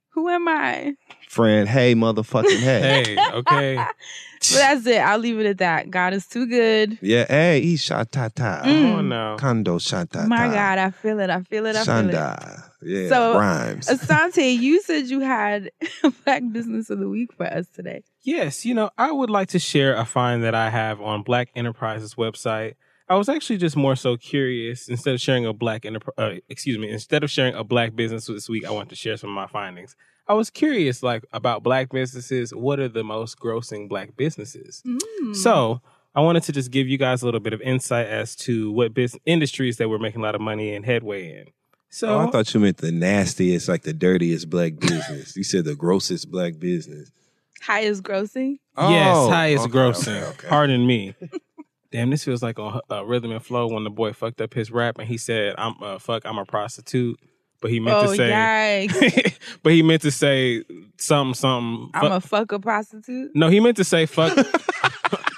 who 0.10 0.30
am 0.30 0.48
I? 0.48 0.96
Friend, 1.30 1.68
hey, 1.68 1.96
motherfucking 1.96 2.60
hey. 2.60 3.16
Hey, 3.16 3.18
okay. 3.34 3.86
But 4.52 4.58
that's 4.60 4.86
it. 4.86 4.98
I'll 4.98 5.18
leave 5.18 5.40
it 5.40 5.46
at 5.46 5.58
that. 5.60 5.90
God 5.90 6.14
is 6.14 6.28
too 6.28 6.46
good. 6.48 6.98
Yeah, 7.02 7.26
hey, 7.28 7.62
he 7.62 7.78
shot 7.78 8.12
ta 8.12 8.30
ta. 8.34 8.62
Mm. 8.64 8.82
Come 8.82 8.92
on 8.94 9.10
now. 9.10 9.38
Condo 9.38 9.78
shot 9.80 10.12
ta 10.12 10.22
ta. 10.22 10.28
My 10.28 10.48
God, 10.48 10.78
I 10.78 10.92
feel 10.92 11.20
it. 11.20 11.30
I 11.30 11.42
feel 11.42 11.66
it. 11.66 11.76
I 11.76 11.84
feel 11.84 12.10
it. 12.10 12.14
Shanda. 12.14 12.64
Yeah, 12.82 13.10
So, 13.10 13.38
rhymes. 13.40 13.88
Asante, 13.88 14.58
you 14.58 14.82
said 14.82 15.08
you 15.08 15.22
had 15.22 15.72
Black 16.26 16.44
Business 16.52 16.90
of 16.90 17.00
the 17.00 17.10
Week 17.10 17.34
for 17.34 17.46
us 17.46 17.68
today. 17.70 18.04
Yes, 18.24 18.66
you 18.66 18.74
know, 18.74 18.92
I 18.98 19.12
would 19.12 19.30
like 19.30 19.50
to 19.50 19.60
share 19.60 19.96
a 19.96 20.06
find 20.06 20.44
that 20.44 20.54
I 20.54 20.70
have 20.70 21.02
on 21.02 21.24
Black 21.24 21.50
Enterprises 21.56 22.16
website. 22.16 22.74
I 23.08 23.16
was 23.16 23.30
actually 23.30 23.58
just 23.58 23.76
more 23.76 23.96
so 23.96 24.18
curious. 24.18 24.88
Instead 24.88 25.14
of 25.14 25.22
sharing 25.22 25.46
a 25.46 25.54
black 25.54 25.86
enterprise, 25.86 26.14
uh, 26.18 26.32
excuse 26.50 26.78
me, 26.78 26.90
instead 26.90 27.24
of 27.24 27.30
sharing 27.30 27.54
a 27.54 27.64
black 27.64 27.96
business 27.96 28.26
this 28.26 28.50
week, 28.50 28.66
I 28.66 28.72
want 28.72 28.90
to 28.90 28.96
share 28.96 29.16
some 29.18 29.30
of 29.30 29.36
my 29.36 29.48
findings. 29.48 29.96
I 30.28 30.34
was 30.34 30.50
curious, 30.50 31.04
like 31.04 31.24
about 31.32 31.62
black 31.64 31.90
businesses. 31.92 32.54
What 32.54 32.80
are 32.80 32.88
the 32.90 33.04
most 33.04 33.40
grossing 33.40 33.88
black 33.88 34.16
businesses? 34.18 34.82
Mm. 34.86 35.36
So 35.36 35.82
I 36.16 36.22
wanted 36.22 36.44
to 36.44 36.52
just 36.52 36.72
give 36.72 36.88
you 36.88 36.98
guys 36.98 37.22
a 37.22 37.26
little 37.26 37.40
bit 37.40 37.54
of 37.54 37.62
insight 37.62 38.08
as 38.08 38.36
to 38.38 38.72
what 38.72 38.94
business 38.94 39.22
industries 39.26 39.78
that 39.78 39.90
we're 39.90 40.00
making 40.00 40.22
a 40.22 40.24
lot 40.24 40.34
of 40.36 40.42
money 40.42 40.74
and 40.74 40.86
headway 40.86 41.38
in. 41.40 41.48
So 41.90 42.10
oh, 42.10 42.28
I 42.28 42.32
thought 42.32 42.54
you 42.54 42.60
meant 42.60 42.78
the 42.78 42.92
nastiest, 42.92 43.70
like 43.70 43.84
the 43.84 43.94
dirtiest 43.94 44.50
black 44.50 44.80
business. 44.80 45.36
you 45.38 45.44
said 45.44 45.64
the 45.66 45.76
grossest 45.76 46.30
black 46.32 46.60
business. 46.60 47.10
highest 47.62 48.04
grossing. 48.04 48.58
Yes, 48.78 49.16
Oh, 49.18 49.30
highest 49.30 49.66
okay, 49.66 49.72
grossing. 49.74 50.18
okay, 50.22 50.26
okay. 50.28 50.48
Pardon 50.48 50.86
me. 50.86 51.16
Damn, 51.92 52.10
this 52.10 52.26
feels 52.26 52.44
like 52.44 52.60
a, 52.60 52.82
uh, 52.92 53.06
Rhythm 53.06 53.32
and 53.32 53.42
Flow 53.46 53.68
when 53.68 53.86
the 53.86 53.90
boy 53.90 54.12
fucked 54.12 54.42
up 54.42 54.54
his 54.54 54.70
rap 54.72 54.98
and 55.00 55.08
he 55.08 55.18
said, 55.18 55.56
"I'm 55.58 55.76
uh, 55.82 55.98
fuck, 56.00 56.24
I'm 56.26 56.38
a 56.38 56.44
prostitute," 56.46 57.18
but 57.62 57.72
he 57.72 57.80
meant 57.80 57.98
Oh, 57.98 58.04
to 58.12 58.16
say, 58.16 58.30
yikes. 58.30 59.38
but 59.64 59.74
he 59.74 59.82
meant 59.84 60.02
to 60.04 60.12
say 60.12 60.64
something, 60.98 61.34
something. 61.34 61.90
I'm 61.94 62.12
a 62.12 62.22
fuck- 62.22 62.30
fuck 62.50 62.52
a 62.54 62.60
prostitute. 62.60 63.32
no, 63.36 63.50
he 63.50 63.60
meant 63.60 63.78
to 63.78 63.84
say 63.84 64.06
fuck. 64.06 64.38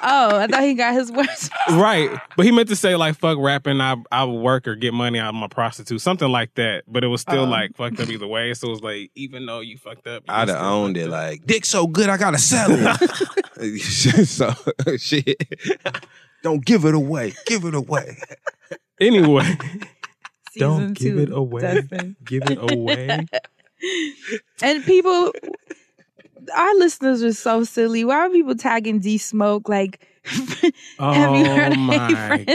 Oh, 0.09 0.37
I 0.37 0.47
thought 0.47 0.61
he 0.63 0.73
got 0.73 0.93
his 0.93 1.11
words. 1.11 1.49
right, 1.71 2.09
but 2.37 2.45
he 2.45 2.51
meant 2.53 2.69
to 2.69 2.77
say 2.77 2.95
like 2.95 3.17
fuck 3.17 3.37
rapping. 3.41 3.81
I 3.81 3.97
I 4.09 4.23
work 4.23 4.65
or 4.65 4.75
get 4.75 4.93
money. 4.93 5.19
out 5.19 5.29
of 5.29 5.35
my 5.35 5.47
prostitute, 5.49 5.99
something 5.99 6.29
like 6.29 6.53
that. 6.55 6.83
But 6.87 7.03
it 7.03 7.07
was 7.07 7.19
still 7.19 7.41
Oh. 7.41 7.49
like 7.49 7.75
fucked 7.75 7.99
up 7.99 8.07
either 8.07 8.27
way. 8.27 8.53
So 8.53 8.67
it 8.67 8.71
was 8.71 8.81
like, 8.81 9.11
even 9.15 9.45
though 9.45 9.59
you 9.59 9.77
fucked 9.77 10.07
up, 10.07 10.23
you 10.25 10.33
I'd 10.33 10.47
have 10.47 10.61
owned 10.61 10.95
it. 10.95 11.05
up. 11.05 11.11
Like, 11.11 11.45
dick 11.45 11.65
so 11.65 11.87
good, 11.87 12.07
I 12.09 12.15
gotta 12.15 12.37
sell 12.37 12.69
it. 12.71 13.81
so 14.27 14.53
shit. 14.97 15.35
Don't 16.41 16.63
give 16.63 16.85
it 16.85 16.93
away. 16.93 17.33
Give 17.45 17.65
it 17.65 17.73
away. 17.75 18.17
anyway, 19.01 19.57
Season 20.57 20.79
don't 20.79 20.93
give 20.93 21.15
two, 21.15 21.21
it 21.21 21.31
away. 21.31 21.61
Dustin. 21.61 22.15
Give 22.23 22.43
it 22.49 22.57
away. 22.59 23.25
And 24.63 24.83
people, 24.85 25.31
our 26.55 26.75
listeners 26.77 27.21
are 27.21 27.33
so 27.33 27.63
silly. 27.63 28.03
Why 28.03 28.15
are 28.15 28.29
people 28.31 28.55
tagging 28.55 28.99
D 28.99 29.19
Smoke? 29.19 29.69
Like, 29.69 30.03
have 30.25 31.35
you 31.35 31.45
heard 31.45 31.73
of 31.73 31.77
Oh 31.77 31.81
my 31.81 32.09
Friend 32.09 32.45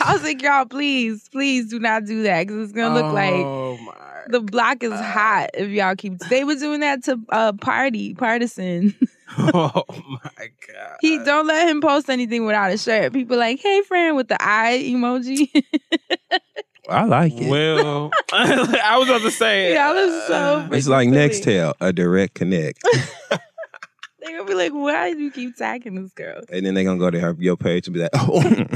I 0.00 0.12
was 0.12 0.22
like, 0.22 0.42
y'all, 0.42 0.64
please, 0.64 1.28
please 1.30 1.68
do 1.68 1.80
not 1.80 2.04
do 2.04 2.22
that 2.22 2.46
because 2.46 2.62
it's 2.62 2.72
gonna 2.72 2.94
look 2.94 3.12
like 3.12 3.34
Oh 3.34 3.76
my. 3.78 4.22
the 4.28 4.40
block 4.40 4.84
is 4.84 4.92
hot 4.92 5.50
if 5.54 5.70
y'all 5.70 5.96
keep. 5.96 6.18
They 6.30 6.44
were 6.44 6.54
doing 6.54 6.80
that 6.80 7.02
to 7.04 7.18
uh, 7.30 7.52
Party 7.54 8.14
Partisan. 8.14 8.94
Oh 9.38 9.84
my 9.88 10.48
god. 10.68 10.96
He 11.00 11.18
don't 11.18 11.46
let 11.46 11.68
him 11.68 11.80
post 11.80 12.08
anything 12.10 12.46
without 12.46 12.70
a 12.72 12.78
shirt. 12.78 13.12
People 13.12 13.36
like, 13.36 13.60
hey 13.60 13.82
friend, 13.82 14.16
with 14.16 14.28
the 14.28 14.36
eye 14.40 14.82
emoji. 14.84 15.48
I 16.88 17.04
like 17.04 17.32
it. 17.34 17.48
Well, 17.48 18.10
I 18.32 18.96
was 18.98 19.08
about 19.08 19.22
to 19.22 19.30
say. 19.30 19.74
y'all 19.74 19.96
are 19.96 20.26
so. 20.26 20.34
Uh, 20.34 20.68
it's 20.72 20.86
like 20.86 21.08
silly. 21.08 21.16
Nextel, 21.16 21.74
a 21.80 21.92
direct 21.92 22.34
connect. 22.34 22.82
they're 23.30 24.36
gonna 24.36 24.44
be 24.44 24.54
like, 24.54 24.72
why 24.72 25.12
do 25.12 25.20
you 25.20 25.30
keep 25.30 25.56
tagging 25.56 26.00
this 26.00 26.12
girl? 26.12 26.42
and 26.52 26.66
then 26.66 26.74
they're 26.74 26.84
gonna 26.84 26.98
go 26.98 27.10
to 27.10 27.20
her 27.20 27.34
your 27.38 27.56
page 27.56 27.86
and 27.86 27.94
be 27.94 28.00
like, 28.00 28.10
oh 28.14 28.66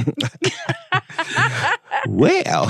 well. 2.09 2.69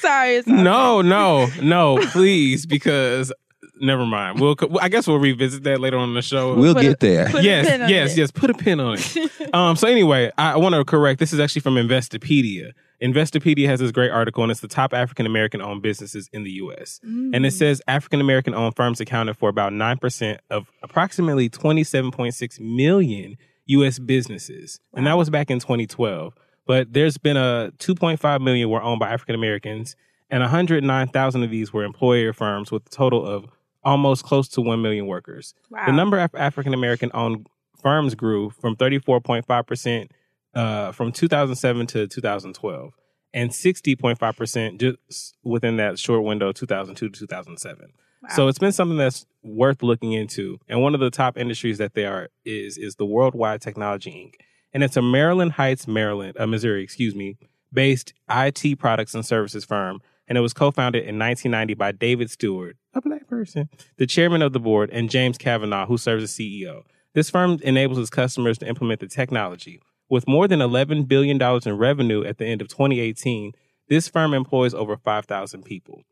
Sorry, 0.00 0.36
it's 0.36 0.46
No, 0.48 1.00
no, 1.02 1.46
no, 1.62 1.98
please, 2.10 2.66
because 2.66 3.32
never 3.80 4.04
mind. 4.06 4.40
We'll. 4.40 4.56
I 4.80 4.88
guess 4.88 5.06
we'll 5.06 5.18
revisit 5.18 5.62
that 5.64 5.80
later 5.80 5.96
on 5.98 6.08
in 6.10 6.14
the 6.14 6.22
show. 6.22 6.54
we'll 6.54 6.74
Put 6.74 6.82
get 6.82 6.92
a- 6.94 6.96
there. 7.06 7.40
yes, 7.42 7.88
yes, 7.90 8.12
it. 8.12 8.18
yes. 8.18 8.30
Put 8.30 8.50
a 8.50 8.54
pin 8.54 8.80
on 8.80 8.98
it. 8.98 9.30
um. 9.54 9.76
So 9.76 9.88
anyway, 9.88 10.30
I 10.38 10.56
want 10.56 10.74
to 10.74 10.84
correct. 10.84 11.18
This 11.20 11.32
is 11.32 11.40
actually 11.40 11.62
from 11.62 11.74
Investopedia. 11.74 12.72
Investopedia 13.02 13.66
has 13.66 13.80
this 13.80 13.90
great 13.92 14.10
article, 14.10 14.42
and 14.44 14.50
it's 14.50 14.60
the 14.60 14.68
top 14.68 14.94
African 14.94 15.26
American 15.26 15.60
owned 15.60 15.82
businesses 15.82 16.28
in 16.32 16.44
the 16.44 16.50
U.S. 16.52 17.00
And 17.02 17.44
it 17.44 17.50
says 17.52 17.82
African 17.86 18.20
American 18.20 18.54
owned 18.54 18.76
firms 18.76 19.00
accounted 19.00 19.36
for 19.36 19.48
about 19.48 19.72
nine 19.72 19.98
percent 19.98 20.40
of 20.50 20.70
approximately 20.82 21.48
twenty 21.48 21.84
seven 21.84 22.10
point 22.10 22.34
six 22.34 22.58
million 22.60 23.36
U.S. 23.66 23.98
businesses, 23.98 24.80
and 24.94 25.06
that 25.06 25.16
was 25.18 25.28
back 25.30 25.50
in 25.50 25.58
2012. 25.58 26.34
But 26.66 26.92
there's 26.94 27.18
been 27.18 27.36
a 27.36 27.72
2.5 27.78 28.40
million 28.40 28.70
were 28.70 28.82
owned 28.82 28.98
by 29.00 29.10
African 29.10 29.34
Americans, 29.34 29.96
and 30.30 30.40
109,000 30.40 31.42
of 31.42 31.50
these 31.50 31.74
were 31.74 31.84
employer 31.84 32.32
firms 32.32 32.70
with 32.72 32.86
a 32.86 32.88
total 32.88 33.26
of 33.26 33.44
almost 33.84 34.24
close 34.24 34.48
to 34.48 34.60
1 34.60 34.80
million 34.80 35.06
workers. 35.06 35.54
Wow. 35.70 35.86
The 35.86 35.92
number 35.92 36.18
of 36.18 36.34
African 36.34 36.74
American 36.74 37.10
owned 37.14 37.46
firms 37.80 38.14
grew 38.14 38.50
from 38.50 38.76
34.5% 38.76 40.10
uh, 40.54 40.92
from 40.92 41.12
2007 41.12 41.86
to 41.88 42.06
2012 42.06 42.92
and 43.32 43.50
60.5% 43.50 44.78
just 44.78 45.36
within 45.42 45.76
that 45.76 45.98
short 45.98 46.22
window 46.22 46.52
2002 46.52 47.08
to 47.08 47.20
2007. 47.20 47.92
So 48.30 48.48
it's 48.48 48.58
been 48.58 48.72
something 48.72 48.96
that's 48.96 49.26
worth 49.42 49.82
looking 49.82 50.12
into. 50.12 50.58
And 50.66 50.80
one 50.80 50.94
of 50.94 51.00
the 51.00 51.10
top 51.10 51.36
industries 51.36 51.76
that 51.76 51.92
they 51.92 52.06
are 52.06 52.30
is 52.44 52.78
is 52.78 52.96
the 52.96 53.04
Worldwide 53.04 53.60
Technology 53.60 54.10
Inc. 54.10 54.40
And 54.72 54.82
it's 54.82 54.96
a 54.96 55.02
Maryland 55.02 55.52
Heights, 55.52 55.86
Maryland, 55.86 56.34
uh, 56.40 56.46
Missouri, 56.46 56.82
excuse 56.82 57.14
me, 57.14 57.36
based 57.72 58.14
IT 58.30 58.78
products 58.78 59.14
and 59.14 59.26
services 59.26 59.64
firm 59.64 60.00
and 60.28 60.38
it 60.38 60.40
was 60.40 60.52
co-founded 60.52 61.00
in 61.02 61.18
1990 61.18 61.74
by 61.74 61.92
David 61.92 62.30
Stewart, 62.30 62.76
a 62.94 63.00
black 63.00 63.26
person, 63.26 63.68
the 63.96 64.06
chairman 64.06 64.42
of 64.42 64.52
the 64.52 64.60
board, 64.60 64.90
and 64.90 65.10
James 65.10 65.38
Kavanaugh, 65.38 65.86
who 65.86 65.98
serves 65.98 66.24
as 66.24 66.32
CEO. 66.32 66.82
This 67.14 67.30
firm 67.30 67.58
enables 67.62 67.98
its 67.98 68.10
customers 68.10 68.58
to 68.58 68.68
implement 68.68 69.00
the 69.00 69.06
technology. 69.06 69.80
With 70.08 70.28
more 70.28 70.48
than 70.48 70.60
$11 70.60 71.08
billion 71.08 71.40
in 71.40 71.78
revenue 71.78 72.24
at 72.24 72.38
the 72.38 72.46
end 72.46 72.60
of 72.60 72.68
2018, 72.68 73.52
this 73.88 74.08
firm 74.08 74.34
employs 74.34 74.74
over 74.74 74.96
5,000 74.96 75.64
people. 75.64 76.02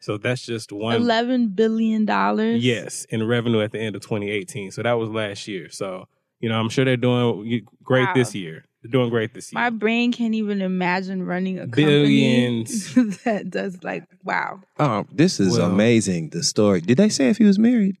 So 0.00 0.16
that's 0.16 0.44
just 0.46 0.72
one. 0.72 0.96
Eleven 0.96 1.48
billion 1.48 2.06
dollars. 2.06 2.64
Yes, 2.64 3.04
in 3.10 3.26
revenue 3.26 3.60
at 3.60 3.72
the 3.72 3.78
end 3.78 3.94
of 3.94 4.02
2018. 4.02 4.70
So 4.70 4.82
that 4.82 4.94
was 4.94 5.10
last 5.10 5.46
year. 5.46 5.68
So, 5.68 6.06
you 6.40 6.48
know, 6.48 6.58
I'm 6.58 6.68
sure 6.68 6.84
they're 6.84 6.96
doing 6.96 7.66
great 7.82 8.06
Wow. 8.06 8.14
this 8.14 8.34
year. 8.34 8.64
They're 8.82 8.90
doing 8.90 9.10
great 9.10 9.34
this 9.34 9.52
year. 9.52 9.60
My 9.60 9.68
brain 9.70 10.10
can't 10.10 10.34
even 10.34 10.62
imagine 10.62 11.22
running 11.24 11.58
a 11.58 11.66
Billions. 11.66 12.88
company 12.94 13.16
that 13.24 13.50
does 13.50 13.82
like 13.84 14.04
wow. 14.24 14.60
Oh, 14.78 15.04
this 15.12 15.38
is 15.38 15.58
Well- 15.58 15.70
amazing. 15.70 16.30
The 16.30 16.42
story. 16.42 16.80
Did 16.80 16.96
they 16.96 17.10
say 17.10 17.28
if 17.28 17.36
he 17.38 17.44
was 17.44 17.58
married? 17.58 17.96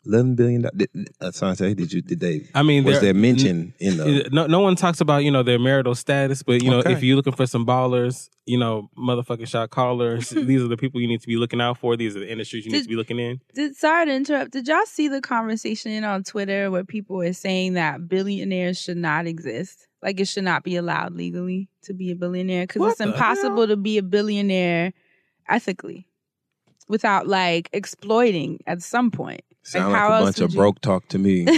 Eleven 0.06 0.36
billion. 0.36 0.62
dollars. 0.62 0.76
Did, 0.78 1.10
uh, 1.22 1.32
Asante, 1.32 1.76
did 1.76 1.92
you? 1.94 2.02
Did 2.02 2.20
they? 2.20 2.48
I 2.54 2.64
mean, 2.64 2.84
was 2.84 2.96
there- 2.96 3.14
there 3.14 3.14
mention 3.14 3.74
in 3.80 3.98
the? 3.98 4.30
no, 4.32 4.46
no 4.48 4.60
one 4.60 4.76
talks 4.76 5.02
about 5.02 5.24
you 5.24 5.32
know 5.32 5.44
their 5.44 5.60
marital 5.60 5.96
status, 5.96 6.44
but 6.44 6.62
you 6.64 6.70
know 6.70 6.80
Okay. 6.80 6.94
if 6.94 7.04
you're 7.04 7.16
looking 7.16 7.34
for 7.34 7.46
some 7.48 7.66
ballers, 7.66 8.30
you 8.46 8.58
know 8.58 8.90
motherfucking 8.98 9.48
shot 9.48 9.70
callers, 9.72 10.30
these 10.30 10.62
are 10.62 10.68
the 10.68 10.78
people 10.78 11.02
you 11.02 11.08
need 11.08 11.22
to 11.22 11.28
be 11.28 11.38
looking 11.38 11.60
out 11.62 11.78
for. 11.78 11.98
These 11.98 12.16
are 12.16 12.20
the 12.20 12.32
industries 12.32 12.66
you 12.66 12.72
need 12.72 12.84
to 12.84 12.90
be 12.90 12.96
looking 12.96 13.20
in. 13.20 13.40
Did 13.54 13.76
sorry 13.76 14.06
to 14.06 14.14
interrupt. 14.14 14.52
Did 14.52 14.68
y'all 14.68 14.86
see 14.86 15.08
the 15.08 15.22
conversation 15.22 16.04
on 16.04 16.24
Twitter 16.24 16.70
where 16.70 16.84
people 16.84 17.18
were 17.18 17.34
saying 17.34 17.74
that 17.74 18.08
billionaires 18.08 18.80
should 18.80 18.98
not 18.98 19.26
exist? 19.28 19.88
Like 20.04 20.20
it 20.20 20.28
should 20.28 20.44
not 20.44 20.64
be 20.64 20.76
allowed 20.76 21.14
legally 21.16 21.68
to 21.86 21.94
be 21.96 22.12
a 22.12 22.16
billionaire 22.16 22.68
because 22.68 22.90
it's 22.90 22.98
the 23.00 23.06
impossible 23.06 23.66
to 23.68 23.76
be 23.76 23.98
a 23.98 24.04
billionaire 24.04 24.94
ethically 25.50 26.08
without 26.88 27.28
like 27.28 27.70
exploiting 27.74 28.60
at 28.68 28.82
some 28.84 29.10
point. 29.10 29.42
Sound 29.66 29.94
how 29.96 30.10
like 30.10 30.22
a 30.22 30.24
bunch 30.26 30.38
would 30.38 30.46
of 30.46 30.52
you- 30.54 30.58
broke 30.58 30.80
talk 30.82 31.08
to 31.10 31.18
me. 31.18 31.46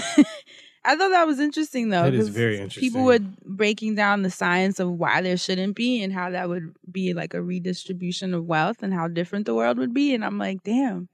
I 0.90 0.96
thought 0.96 1.10
that 1.10 1.28
was 1.28 1.40
interesting 1.42 1.90
though. 1.90 2.04
That 2.04 2.14
is 2.14 2.28
'cause 2.28 2.36
very 2.36 2.56
interesting. 2.58 2.82
People 2.82 3.04
were 3.04 3.20
breaking 3.44 3.96
down 3.96 4.22
the 4.22 4.32
science 4.32 4.80
of 4.80 4.90
why 4.90 5.22
there 5.22 5.36
shouldn't 5.36 5.76
be 5.76 6.02
and 6.02 6.14
how 6.14 6.30
that 6.30 6.48
would 6.48 6.74
be 6.90 7.14
like 7.14 7.34
a 7.34 7.42
redistribution 7.42 8.34
of 8.34 8.46
wealth 8.46 8.82
and 8.82 8.94
how 8.94 9.10
different 9.10 9.46
the 9.48 9.54
world 9.54 9.78
would 9.78 9.94
be. 9.94 10.14
And 10.16 10.24
I'm 10.24 10.38
like, 10.38 10.64
damn. 10.64 11.10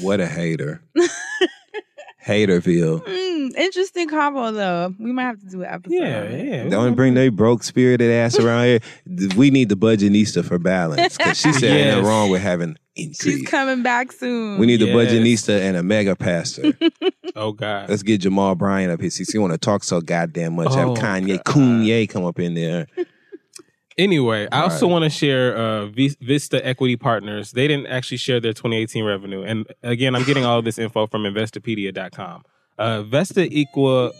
what 0.00 0.20
a 0.20 0.26
hater. 0.26 0.82
Haterville. 2.24 3.04
Mm, 3.04 3.54
interesting 3.56 4.08
combo 4.08 4.52
though. 4.52 4.94
We 4.98 5.12
might 5.12 5.24
have 5.24 5.40
to 5.40 5.46
do 5.46 5.62
an 5.62 5.68
episode. 5.68 5.94
Yeah, 5.94 6.30
yeah. 6.30 6.68
Don't 6.68 6.94
bring 6.94 7.14
they 7.14 7.28
broke 7.28 7.62
spirited 7.62 8.10
ass 8.10 8.38
around 8.38 8.64
here. 8.64 8.80
We 9.36 9.50
need 9.50 9.68
the 9.68 9.74
budgetista 9.76 10.44
for 10.44 10.58
balance. 10.58 11.16
Because 11.16 11.38
she 11.38 11.52
said 11.52 11.64
ain't 11.64 11.88
nothing 11.88 12.04
wrong 12.04 12.30
with 12.30 12.42
having 12.42 12.76
She's 12.96 13.46
coming 13.48 13.82
back 13.82 14.12
soon. 14.12 14.58
We 14.58 14.66
need 14.66 14.80
the 14.80 14.86
Yes. 14.86 14.96
budgetista 15.12 15.60
and 15.60 15.76
a 15.76 15.82
mega 15.82 16.14
pastor. 16.16 16.72
Oh 17.34 17.52
God. 17.52 17.88
Let's 17.88 18.02
get 18.02 18.20
Jamal 18.20 18.54
Bryant 18.54 18.92
up 18.92 19.00
here. 19.00 19.08
See, 19.08 19.24
he 19.30 19.38
want 19.38 19.54
to 19.54 19.58
talk 19.58 19.84
so 19.84 20.02
goddamn 20.02 20.54
much. 20.54 20.74
Have 20.74 20.90
Oh, 20.90 20.94
Kanye, 20.94 21.42
Kanye 21.42 22.06
come 22.06 22.26
up 22.26 22.38
in 22.38 22.52
there. 22.52 22.86
Anyway, 23.98 24.48
I 24.50 24.62
also 24.62 24.86
Right. 24.86 24.92
want 24.92 25.04
to 25.04 25.10
share 25.10 25.56
uh, 25.56 25.86
Vista 25.86 26.64
Equity 26.66 26.96
Partners. 26.96 27.52
They 27.52 27.68
didn't 27.68 27.86
actually 27.88 28.16
share 28.16 28.40
their 28.40 28.52
2018 28.52 29.04
revenue, 29.04 29.42
and 29.42 29.66
again, 29.82 30.14
I'm 30.14 30.24
getting 30.24 30.44
all 30.44 30.58
of 30.58 30.64
this 30.64 30.78
info 30.78 31.06
from 31.06 31.22
Investopedia.com. 31.24 32.42
Uh, 32.78 33.02
Vesta 33.02 33.42
Equa, 33.42 34.12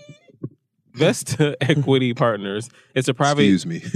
Vesta 0.95 1.57
Equity 1.63 2.13
Partners. 2.15 2.69
It's 2.95 3.09
a 3.09 3.15
private. 3.15 3.43
Excuse 3.43 3.67
me. 3.67 3.83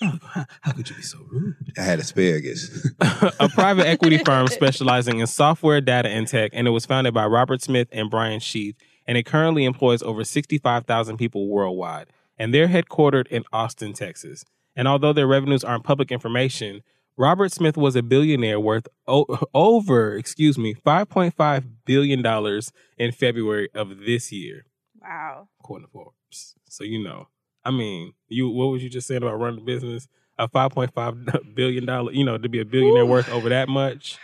How 0.00 0.72
could 0.72 0.88
you 0.88 0.94
be 0.94 1.02
so 1.02 1.18
rude? 1.30 1.56
I 1.76 1.80
had 1.82 1.98
asparagus. 1.98 2.88
a 3.40 3.48
private 3.48 3.86
equity 3.86 4.18
firm 4.18 4.46
specializing 4.46 5.18
in 5.18 5.26
software, 5.26 5.80
data, 5.80 6.08
and 6.08 6.28
tech, 6.28 6.52
and 6.54 6.68
it 6.68 6.70
was 6.70 6.86
founded 6.86 7.14
by 7.14 7.26
Robert 7.26 7.62
Smith 7.62 7.88
and 7.90 8.08
Brian 8.08 8.38
Sheth, 8.38 8.76
and 9.08 9.18
it 9.18 9.26
currently 9.26 9.64
employs 9.64 10.00
over 10.02 10.22
65,000 10.22 11.16
people 11.16 11.48
worldwide. 11.48 12.06
And 12.38 12.54
they're 12.54 12.68
headquartered 12.68 13.26
in 13.28 13.44
Austin, 13.52 13.92
Texas. 13.92 14.44
And 14.76 14.86
although 14.86 15.12
their 15.12 15.26
revenues 15.26 15.64
aren't 15.64 15.84
public 15.84 16.12
information, 16.12 16.82
Robert 17.16 17.50
Smith 17.50 17.76
was 17.76 17.96
a 17.96 18.02
billionaire 18.02 18.60
worth 18.60 18.86
o- 19.08 19.26
over, 19.52 20.14
excuse 20.14 20.56
me, 20.56 20.74
5.5 20.74 21.64
billion 21.84 22.22
dollars 22.22 22.70
in 22.96 23.10
February 23.10 23.68
of 23.74 23.98
this 24.06 24.30
year, 24.30 24.66
Wow. 25.02 25.48
according 25.58 25.86
to 25.88 25.90
Forbes. 25.92 26.54
So 26.68 26.84
you 26.84 27.02
know, 27.02 27.26
I 27.64 27.72
mean, 27.72 28.12
you 28.28 28.48
what 28.50 28.66
was 28.66 28.84
you 28.84 28.88
just 28.88 29.08
saying 29.08 29.22
about 29.24 29.40
running 29.40 29.60
a 29.62 29.64
business? 29.64 30.06
A 30.38 30.48
5.5 30.48 31.54
billion 31.56 31.86
dollar, 31.86 32.12
you 32.12 32.24
know, 32.24 32.38
to 32.38 32.48
be 32.48 32.60
a 32.60 32.64
billionaire 32.64 33.02
Ooh. 33.02 33.06
worth 33.06 33.28
over 33.30 33.48
that 33.48 33.68
much. 33.68 34.16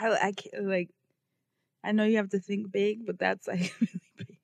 I, 0.00 0.08
I 0.10 0.32
can't 0.32 0.64
like. 0.66 0.90
I 1.84 1.92
know 1.92 2.04
you 2.04 2.16
have 2.16 2.30
to 2.30 2.40
think 2.40 2.70
big, 2.72 3.06
but 3.06 3.18
that's 3.18 3.46
like 3.46 3.72
really 3.80 4.00
big. 4.18 4.38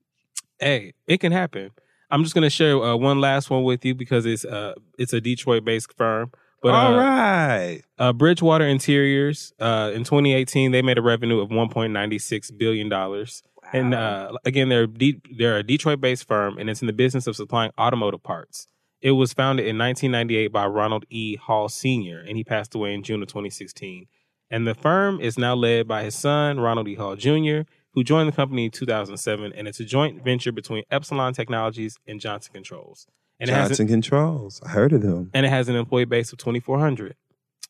Hey, 0.60 0.94
it 1.06 1.18
can 1.18 1.32
happen. 1.32 1.70
I'm 2.10 2.22
just 2.22 2.34
gonna 2.34 2.50
share 2.50 2.82
uh, 2.82 2.96
one 2.96 3.20
last 3.20 3.50
one 3.50 3.64
with 3.64 3.84
you 3.84 3.94
because 3.94 4.26
it's 4.26 4.44
uh 4.44 4.74
it's 4.98 5.12
a 5.12 5.20
Detroit 5.20 5.64
based 5.64 5.92
firm. 5.96 6.30
But 6.60 6.74
All 6.74 6.94
uh, 6.94 6.98
right. 6.98 7.82
uh, 7.98 8.12
Bridgewater 8.12 8.66
Interiors 8.66 9.52
uh, 9.60 9.92
in 9.94 10.02
2018 10.02 10.72
they 10.72 10.82
made 10.82 10.98
a 10.98 11.02
revenue 11.02 11.38
of 11.38 11.50
1.96 11.50 12.58
billion 12.58 12.88
dollars. 12.88 13.42
And 13.72 13.94
uh, 13.94 14.32
again, 14.44 14.68
they're 14.68 14.86
De- 14.86 15.20
they're 15.36 15.58
a 15.58 15.62
Detroit 15.62 16.00
based 16.00 16.26
firm, 16.26 16.56
and 16.58 16.70
it's 16.70 16.80
in 16.80 16.86
the 16.86 16.92
business 16.92 17.26
of 17.26 17.36
supplying 17.36 17.70
automotive 17.78 18.22
parts. 18.22 18.66
It 19.00 19.12
was 19.12 19.32
founded 19.32 19.66
in 19.66 19.78
1998 19.78 20.48
by 20.48 20.66
Ronald 20.66 21.04
E. 21.10 21.36
Hall 21.36 21.68
Sr., 21.68 22.18
and 22.18 22.36
he 22.36 22.44
passed 22.44 22.74
away 22.74 22.94
in 22.94 23.02
June 23.02 23.22
of 23.22 23.28
2016. 23.28 24.06
And 24.50 24.66
the 24.66 24.74
firm 24.74 25.20
is 25.20 25.38
now 25.38 25.54
led 25.54 25.86
by 25.86 26.02
his 26.02 26.14
son, 26.14 26.58
Ronald 26.58 26.88
E. 26.88 26.94
Hall 26.94 27.14
Jr., 27.14 27.60
who 27.98 28.04
joined 28.04 28.28
the 28.28 28.32
company 28.32 28.66
in 28.66 28.70
2007, 28.70 29.52
and 29.54 29.66
it's 29.66 29.80
a 29.80 29.84
joint 29.84 30.22
venture 30.22 30.52
between 30.52 30.84
Epsilon 30.88 31.32
Technologies 31.32 31.96
and 32.06 32.20
Johnson 32.20 32.52
Controls. 32.52 33.08
And 33.40 33.50
it, 33.50 33.52
has 33.52 33.70
Johnson 33.70 33.86
an, 33.86 33.92
Controls. 33.92 34.60
I 34.64 34.68
heard 34.68 34.92
of 34.92 35.02
them. 35.02 35.32
and 35.34 35.44
it 35.44 35.48
has 35.48 35.68
an 35.68 35.74
employee 35.74 36.04
base 36.04 36.32
of 36.32 36.38
2,400. 36.38 37.16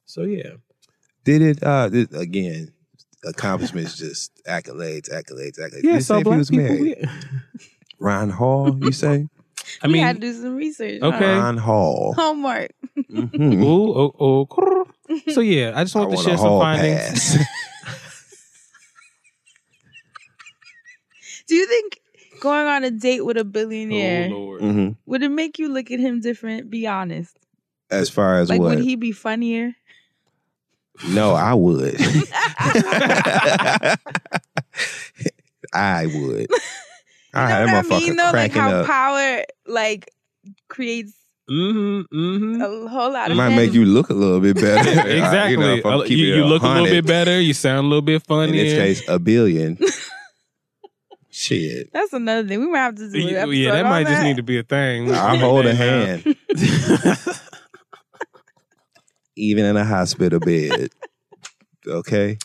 So, 0.04 0.24
yeah. 0.24 0.50
Did 1.24 1.40
it, 1.40 1.62
uh, 1.62 1.88
this, 1.88 2.12
again, 2.12 2.74
accomplishments, 3.24 3.96
just 3.96 4.30
accolades, 4.44 5.10
accolades, 5.10 5.58
accolades. 5.58 5.82
Yeah, 5.82 5.96
it 5.96 6.02
so 6.02 6.16
say 6.16 6.16
if 6.16 6.18
he 6.18 6.24
black 6.24 6.38
was 6.38 6.50
people. 6.50 6.64
married? 6.66 6.96
yeah. 7.00 7.10
Ron 7.98 8.28
Hall, 8.28 8.78
you 8.84 8.92
say? 8.92 9.28
I 9.82 9.88
we 9.88 9.98
had 9.98 10.16
to 10.16 10.20
do 10.20 10.34
some 10.34 10.56
research. 10.56 11.00
Okay. 11.00 11.36
Ron 11.36 11.56
Hall. 11.56 12.12
Homework. 12.14 12.72
Mhm. 12.98 13.62
ooh, 13.64 13.94
oh, 13.96 14.46
oh, 14.50 14.86
so 15.32 15.40
yeah, 15.40 15.72
I 15.74 15.84
just 15.84 15.96
I 15.96 16.00
want 16.00 16.10
to 16.10 16.14
want 16.16 16.26
share 16.26 16.34
a 16.34 16.38
some 16.38 16.48
hall 16.48 16.60
findings. 16.60 17.36
Do 21.48 21.54
you 21.54 21.66
think 21.66 22.00
going 22.40 22.66
on 22.66 22.84
a 22.84 22.90
date 22.90 23.22
with 23.24 23.36
a 23.36 23.40
Oh 23.40 23.44
billionaire 23.44 24.28
Lord. 24.30 24.60
Mhm. 24.62 24.96
would 25.06 25.22
it 25.22 25.30
make 25.30 25.58
you 25.58 25.68
look 25.68 25.90
at 25.90 25.98
him 25.98 26.20
different? 26.20 26.70
Be 26.70 26.86
honest. 26.86 27.36
As 27.90 28.08
far 28.10 28.38
as 28.38 28.48
Like, 28.50 28.60
what? 28.60 28.76
would 28.76 28.84
he 28.84 28.96
be 28.96 29.12
funnier? 29.12 29.74
no, 31.10 31.34
I 31.34 31.54
would. 31.54 31.96
I 35.72 36.06
would. 36.06 36.46
I 37.34 37.42
you 37.42 37.48
had 37.48 37.66
know 37.66 37.66
that 37.66 37.66
what 37.66 37.72
I 37.74 37.82
motherfucker 37.82 38.00
mean? 38.00 38.16
Though, 38.16 38.30
like 38.32 38.52
how 38.52 38.70
up. 38.70 38.86
power 38.86 39.42
like 39.66 40.10
creates 40.68 41.12
Mm-hmm. 41.50 42.14
Mm-hmm. 42.14 42.60
a 42.60 42.88
whole 42.90 43.10
lot 43.10 43.28
It 43.28 43.30
of 43.30 43.36
might 43.38 43.48
men. 43.48 43.56
make 43.56 43.72
you 43.72 43.86
look 43.86 44.10
a 44.10 44.12
little 44.12 44.38
bit 44.38 44.56
better. 44.56 44.90
exactly. 45.08 45.52
You, 45.52 45.56
know, 45.56 45.74
if 45.76 45.86
I'm 45.86 46.00
Uh, 46.00 46.02
keeping 46.02 46.18
you 46.18 46.34
you 46.36 46.44
look 46.44 46.62
a 46.62 46.68
little 46.68 46.84
bit 46.84 47.06
better. 47.06 47.40
You 47.40 47.54
sound 47.54 47.86
a 47.86 47.88
little 47.88 48.02
bit 48.02 48.22
funny. 48.22 48.58
In 48.60 48.66
funnier. 48.66 48.84
this 48.84 48.98
case, 49.00 49.08
a 49.08 49.18
billion. 49.18 49.78
Shit. 51.38 51.92
That's 51.92 52.12
another 52.12 52.48
thing. 52.48 52.58
We 52.58 52.66
might 52.66 52.78
have 52.78 52.96
to 52.96 53.08
do. 53.08 53.28
An 53.28 53.36
episode 53.36 53.50
yeah, 53.52 53.70
that 53.70 53.84
on 53.84 53.90
might 53.90 54.08
just 54.08 54.24
need 54.24 54.38
to 54.38 54.42
be 54.42 54.58
a 54.58 54.64
thing. 54.64 55.14
I'll 55.14 55.38
hold 55.38 55.66
a 55.66 55.74
hand, 55.74 56.34
even 59.36 59.64
in 59.64 59.76
a 59.76 59.84
hospital 59.84 60.40
bed. 60.40 60.90
Okay. 61.86 62.38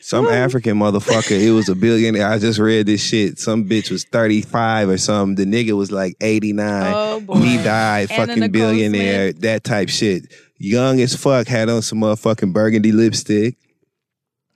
Some 0.00 0.26
African 0.28 0.78
motherfucker, 0.78 1.38
it 1.38 1.50
was 1.50 1.68
a 1.68 1.74
billionaire. 1.74 2.26
I 2.26 2.38
just 2.38 2.58
read 2.58 2.86
this 2.86 3.02
shit. 3.02 3.38
Some 3.38 3.68
bitch 3.68 3.90
was 3.90 4.04
35 4.04 4.88
or 4.88 4.96
something. 4.96 5.34
The 5.34 5.44
nigga 5.44 5.76
was 5.76 5.92
like 5.92 6.16
89. 6.22 6.92
Oh 6.94 7.20
boy. 7.20 7.34
He 7.34 7.58
died, 7.58 8.10
Anna 8.10 8.26
fucking 8.26 8.40
Nicole 8.40 8.48
billionaire, 8.48 9.32
Smith. 9.32 9.42
that 9.42 9.62
type 9.62 9.90
shit. 9.90 10.32
Young 10.56 11.02
as 11.02 11.14
fuck, 11.14 11.46
had 11.48 11.68
on 11.68 11.82
some 11.82 12.00
motherfucking 12.00 12.54
burgundy 12.54 12.92
lipstick. 12.92 13.56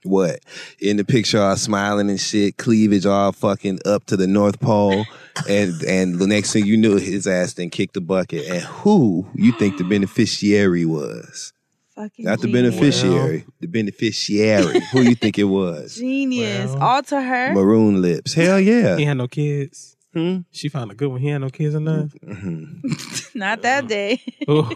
What? 0.03 0.39
In 0.79 0.95
the 0.97 1.03
picture, 1.03 1.41
all 1.41 1.55
smiling 1.57 2.09
and 2.09 2.19
shit, 2.19 2.57
cleavage 2.57 3.05
all 3.05 3.31
fucking 3.33 3.79
up 3.85 4.05
to 4.05 4.15
the 4.17 4.27
North 4.27 4.59
Pole. 4.59 5.05
and 5.49 5.73
and 5.83 6.19
the 6.19 6.27
next 6.27 6.53
thing 6.53 6.65
you 6.65 6.77
knew, 6.77 6.97
his 6.97 7.27
ass 7.27 7.53
then 7.53 7.69
kicked 7.69 7.93
the 7.95 8.01
bucket. 8.01 8.47
And 8.47 8.61
who 8.63 9.27
you 9.35 9.51
think 9.53 9.77
the 9.77 9.83
beneficiary 9.83 10.85
was? 10.85 11.51
Fucking 11.95 12.23
Not 12.25 12.39
the 12.39 12.47
genius. 12.47 12.75
beneficiary, 12.75 13.45
the 13.59 13.67
beneficiary. 13.67 14.79
who 14.93 15.01
you 15.01 15.15
think 15.15 15.37
it 15.37 15.43
was? 15.43 15.95
Genius. 15.95 16.71
Well. 16.71 16.81
All 16.83 17.03
to 17.03 17.21
her. 17.21 17.53
Maroon 17.53 18.01
lips. 18.01 18.33
Hell 18.33 18.59
yeah. 18.59 18.95
He 18.95 19.03
had 19.03 19.17
no 19.17 19.27
kids. 19.27 19.97
Hmm? 20.13 20.39
She 20.51 20.69
found 20.69 20.91
a 20.91 20.95
good 20.95 21.09
one. 21.09 21.19
He 21.19 21.27
had 21.27 21.39
no 21.41 21.49
kids 21.49 21.75
or 21.75 21.81
none. 21.81 22.09
Mhm. 22.25 23.35
Not 23.35 23.61
that 23.63 23.87
day. 23.87 24.21
wow. 24.47 24.69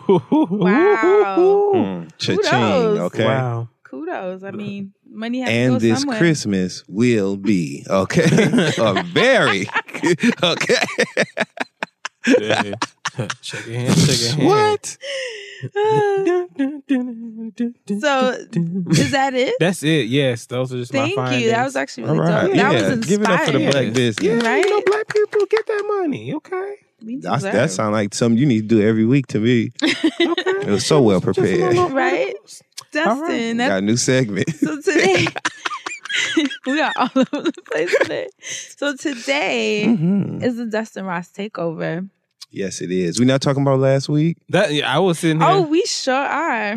wow. 0.49 1.71
Mm. 1.75 2.09
Cha-ching, 2.17 2.37
Kudos. 2.37 2.99
okay? 2.99 3.25
Wow. 3.25 3.69
Kudos. 3.83 4.43
I 4.43 4.51
mean, 4.51 4.93
money 5.13 5.41
has 5.41 5.49
And 5.49 5.73
to 5.73 5.75
go 5.75 5.79
this 5.79 5.99
somewhere. 6.01 6.17
Christmas 6.17 6.83
will 6.87 7.37
be, 7.37 7.85
okay? 7.89 8.23
a 8.77 9.03
very, 9.13 9.67
okay? 10.43 10.85
Yeah. 12.39 12.73
shake 13.41 13.67
your 13.67 13.75
hand. 13.79 13.97
Shake 13.99 14.21
your 14.21 14.31
hand. 14.31 14.47
What? 14.47 14.97
so 18.01 18.31
is 18.91 19.11
that 19.11 19.33
it? 19.33 19.55
That's 19.59 19.83
it. 19.83 20.07
Yes, 20.07 20.45
those 20.47 20.73
are 20.73 20.77
just 20.77 20.91
Thank 20.91 21.15
my 21.15 21.35
you. 21.37 21.49
That 21.49 21.63
was 21.63 21.75
actually 21.75 22.07
All 22.07 22.15
really 22.15 22.31
right. 22.31 22.47
dope. 22.47 22.55
Yeah. 22.55 22.71
That 22.73 22.97
was 22.97 23.05
Give 23.07 23.21
it 23.21 23.27
up 23.29 23.41
for 23.41 23.51
the 23.51 23.59
inspiring. 23.59 23.71
black 23.87 23.93
business. 23.95 24.25
Yeah, 24.25 24.49
Right? 24.49 24.63
you 24.65 24.69
know, 24.71 24.81
black 24.85 25.07
people 25.13 25.45
get 25.49 25.65
that 25.67 25.83
money. 26.01 26.33
Okay. 26.33 26.75
We 27.03 27.17
that 27.17 27.69
sounds 27.71 27.91
like 27.91 28.13
something 28.13 28.37
you 28.37 28.45
need 28.45 28.69
to 28.69 28.75
do 28.75 28.81
every 28.87 29.05
week 29.05 29.27
to 29.27 29.39
me. 29.39 29.71
It 30.63 30.69
was 30.69 30.85
so 30.85 31.01
well 31.01 31.19
prepared. 31.19 31.75
right, 31.91 32.33
Dustin. 32.93 33.57
Got 33.57 33.67
That's 33.67 33.79
a 33.79 33.81
new 33.81 33.97
segment. 33.97 34.49
So 34.55 34.79
today, 34.79 35.27
we 36.65 36.79
are 36.79 36.93
all 36.95 37.09
over 37.15 37.51
the 37.51 37.61
place 37.69 37.93
today. 38.01 38.27
So 38.39 38.95
today 38.95 39.83
Mhm. 39.87 40.41
is 40.41 40.55
the 40.55 40.65
Dustin 40.65 41.03
Ross 41.03 41.29
takeover. 41.31 42.09
Yes, 42.49 42.79
it 42.81 42.91
is. 42.91 43.19
We 43.19 43.25
not 43.25 43.41
talking 43.41 43.61
about 43.63 43.79
last 43.79 44.07
week. 44.07 44.37
That 44.49 44.71
yeah, 44.71 44.95
I 44.95 44.99
was 44.99 45.19
sitting 45.19 45.41
here. 45.41 45.49
Oh, 45.49 45.63
we 45.63 45.83
sure 45.85 46.13
are. 46.13 46.75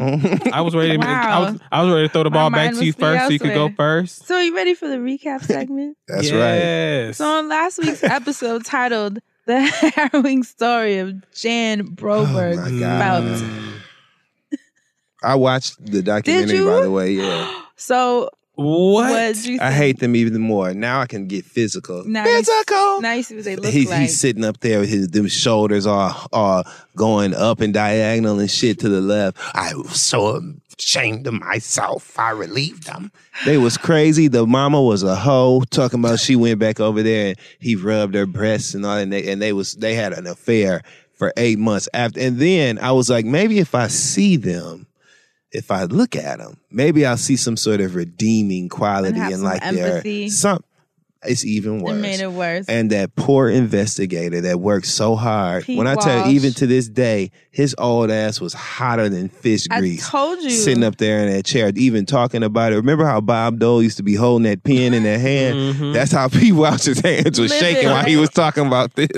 I 0.52 0.60
was 0.62 0.74
ready. 0.74 0.98
To, 0.98 1.06
I 1.06 1.38
was. 1.38 1.60
I 1.70 1.82
was 1.84 1.92
ready 1.94 2.08
to 2.08 2.12
throw 2.12 2.22
the 2.24 2.30
ball 2.30 2.50
back 2.50 2.70
to 2.72 2.76
you 2.84 2.90
must 2.92 2.98
be 2.98 3.04
first, 3.04 3.24
so 3.26 3.30
you 3.30 3.38
could 3.38 3.54
go 3.54 3.68
first. 3.76 4.26
So 4.26 4.34
are 4.34 4.42
you 4.42 4.56
ready 4.56 4.74
for 4.74 4.88
the 4.88 4.96
recap 4.96 5.42
segment? 5.44 5.96
That's 6.08 6.32
right. 6.32 7.12
So 7.14 7.24
on 7.24 7.48
last 7.48 7.78
week's 7.78 8.02
episode 8.02 8.64
titled 8.64 9.20
"The 9.46 9.60
Harrowing 9.94 10.42
Story 10.42 10.98
of 10.98 11.14
Jan 11.32 11.86
Broberg," 11.86 12.58
Oh 12.58 12.70
my 12.70 12.78
God. 12.78 12.96
about 12.96 13.42
I 15.22 15.34
watched 15.34 15.84
the 15.84 16.02
documentary, 16.02 16.58
you? 16.58 16.66
by 16.66 16.80
the 16.82 16.90
way. 16.90 17.12
Yeah. 17.12 17.62
so 17.76 18.30
What? 18.54 19.10
what 19.10 19.34
did 19.36 19.60
I 19.60 19.72
hate 19.72 19.98
them 19.98 20.14
even 20.14 20.40
more. 20.40 20.72
Now 20.74 21.00
I 21.00 21.06
can 21.06 21.26
get 21.26 21.44
physical. 21.44 22.04
Now 22.04 22.24
you- 22.24 22.36
physical. 22.42 23.00
Now 23.00 23.12
you 23.14 23.22
see 23.22 23.34
what 23.36 23.44
they 23.44 23.56
look 23.56 23.72
He's, 23.72 23.88
like. 23.90 24.00
he's 24.00 24.18
sitting 24.20 24.44
up 24.44 24.60
there 24.60 24.80
with 24.80 24.88
his 24.88 25.08
them 25.08 25.28
shoulders 25.28 25.86
are 25.86 26.14
are 26.32 26.64
going 26.94 27.34
up 27.34 27.60
and 27.60 27.72
diagonal 27.74 28.38
and 28.38 28.50
shit 28.50 28.78
to 28.80 28.88
the 28.88 29.00
left. 29.00 29.36
I 29.54 29.72
saw 29.92 30.38
so 30.40 30.42
ashamed 30.78 31.26
of 31.26 31.34
myself. 31.34 32.18
I 32.18 32.30
relieved 32.30 32.86
them. 32.86 33.12
They 33.44 33.58
was 33.58 33.76
crazy. 33.76 34.28
The 34.28 34.46
mama 34.46 34.82
was 34.82 35.02
a 35.02 35.16
hoe 35.16 35.62
talking 35.70 36.00
about 36.00 36.20
she 36.20 36.36
went 36.36 36.58
back 36.58 36.80
over 36.80 37.02
there 37.02 37.28
and 37.28 37.38
he 37.58 37.76
rubbed 37.76 38.14
her 38.14 38.26
breasts 38.26 38.74
and 38.74 38.84
all 38.84 38.96
and 38.96 39.12
they 39.12 39.30
and 39.30 39.40
they 39.40 39.52
was 39.52 39.72
they 39.72 39.94
had 39.94 40.12
an 40.12 40.26
affair 40.26 40.82
for 41.12 41.32
eight 41.36 41.58
months 41.58 41.88
after 41.94 42.20
and 42.20 42.38
then 42.38 42.78
I 42.78 42.92
was 42.92 43.08
like 43.08 43.24
maybe 43.24 43.58
if 43.58 43.74
I 43.74 43.88
see 43.88 44.36
them 44.36 44.86
if 45.52 45.70
I 45.70 45.84
look 45.84 46.16
at 46.16 46.38
them, 46.38 46.58
maybe 46.70 47.06
I'll 47.06 47.16
see 47.16 47.36
some 47.36 47.56
sort 47.56 47.80
of 47.80 47.94
redeeming 47.94 48.68
quality 48.68 49.18
have 49.18 49.32
and 49.32 49.40
some 49.40 49.44
like 49.44 49.62
their 49.62 49.96
empathy. 49.96 50.28
some. 50.28 50.62
It's 51.28 51.44
even 51.44 51.80
worse. 51.80 51.92
it 51.92 51.94
worse. 51.94 52.02
made 52.02 52.20
it 52.20 52.32
worse. 52.32 52.66
And 52.68 52.90
that 52.90 53.14
poor 53.16 53.48
investigator 53.48 54.40
that 54.42 54.60
worked 54.60 54.86
so 54.86 55.14
hard. 55.16 55.64
Pete 55.64 55.78
when 55.78 55.86
I 55.86 55.94
tell 55.94 56.16
Welch. 56.16 56.26
you, 56.28 56.32
even 56.36 56.52
to 56.54 56.66
this 56.66 56.88
day, 56.88 57.30
his 57.50 57.74
old 57.78 58.10
ass 58.10 58.40
was 58.40 58.52
hotter 58.54 59.08
than 59.08 59.28
fish 59.28 59.66
I 59.70 59.80
grease. 59.80 60.08
told 60.08 60.40
you. 60.42 60.50
Sitting 60.50 60.84
up 60.84 60.96
there 60.96 61.20
in 61.26 61.32
that 61.32 61.44
chair, 61.44 61.70
even 61.74 62.06
talking 62.06 62.42
about 62.42 62.72
it. 62.72 62.76
Remember 62.76 63.04
how 63.06 63.20
Bob 63.20 63.58
Dole 63.58 63.82
used 63.82 63.96
to 63.96 64.02
be 64.02 64.14
holding 64.14 64.44
that 64.44 64.62
pen 64.62 64.94
in 64.94 65.02
their 65.02 65.18
hand? 65.18 65.56
Mhm. 65.76 65.92
That's 65.92 66.12
how 66.12 66.28
Pete 66.36 66.54
Welch's 66.54 67.00
hands 67.00 67.40
was 67.40 67.50
Living. 67.50 67.58
shaking 67.74 67.90
while 67.90 68.04
he 68.04 68.16
was 68.16 68.30
talking 68.30 68.66
about 68.66 68.94
this. 68.94 69.08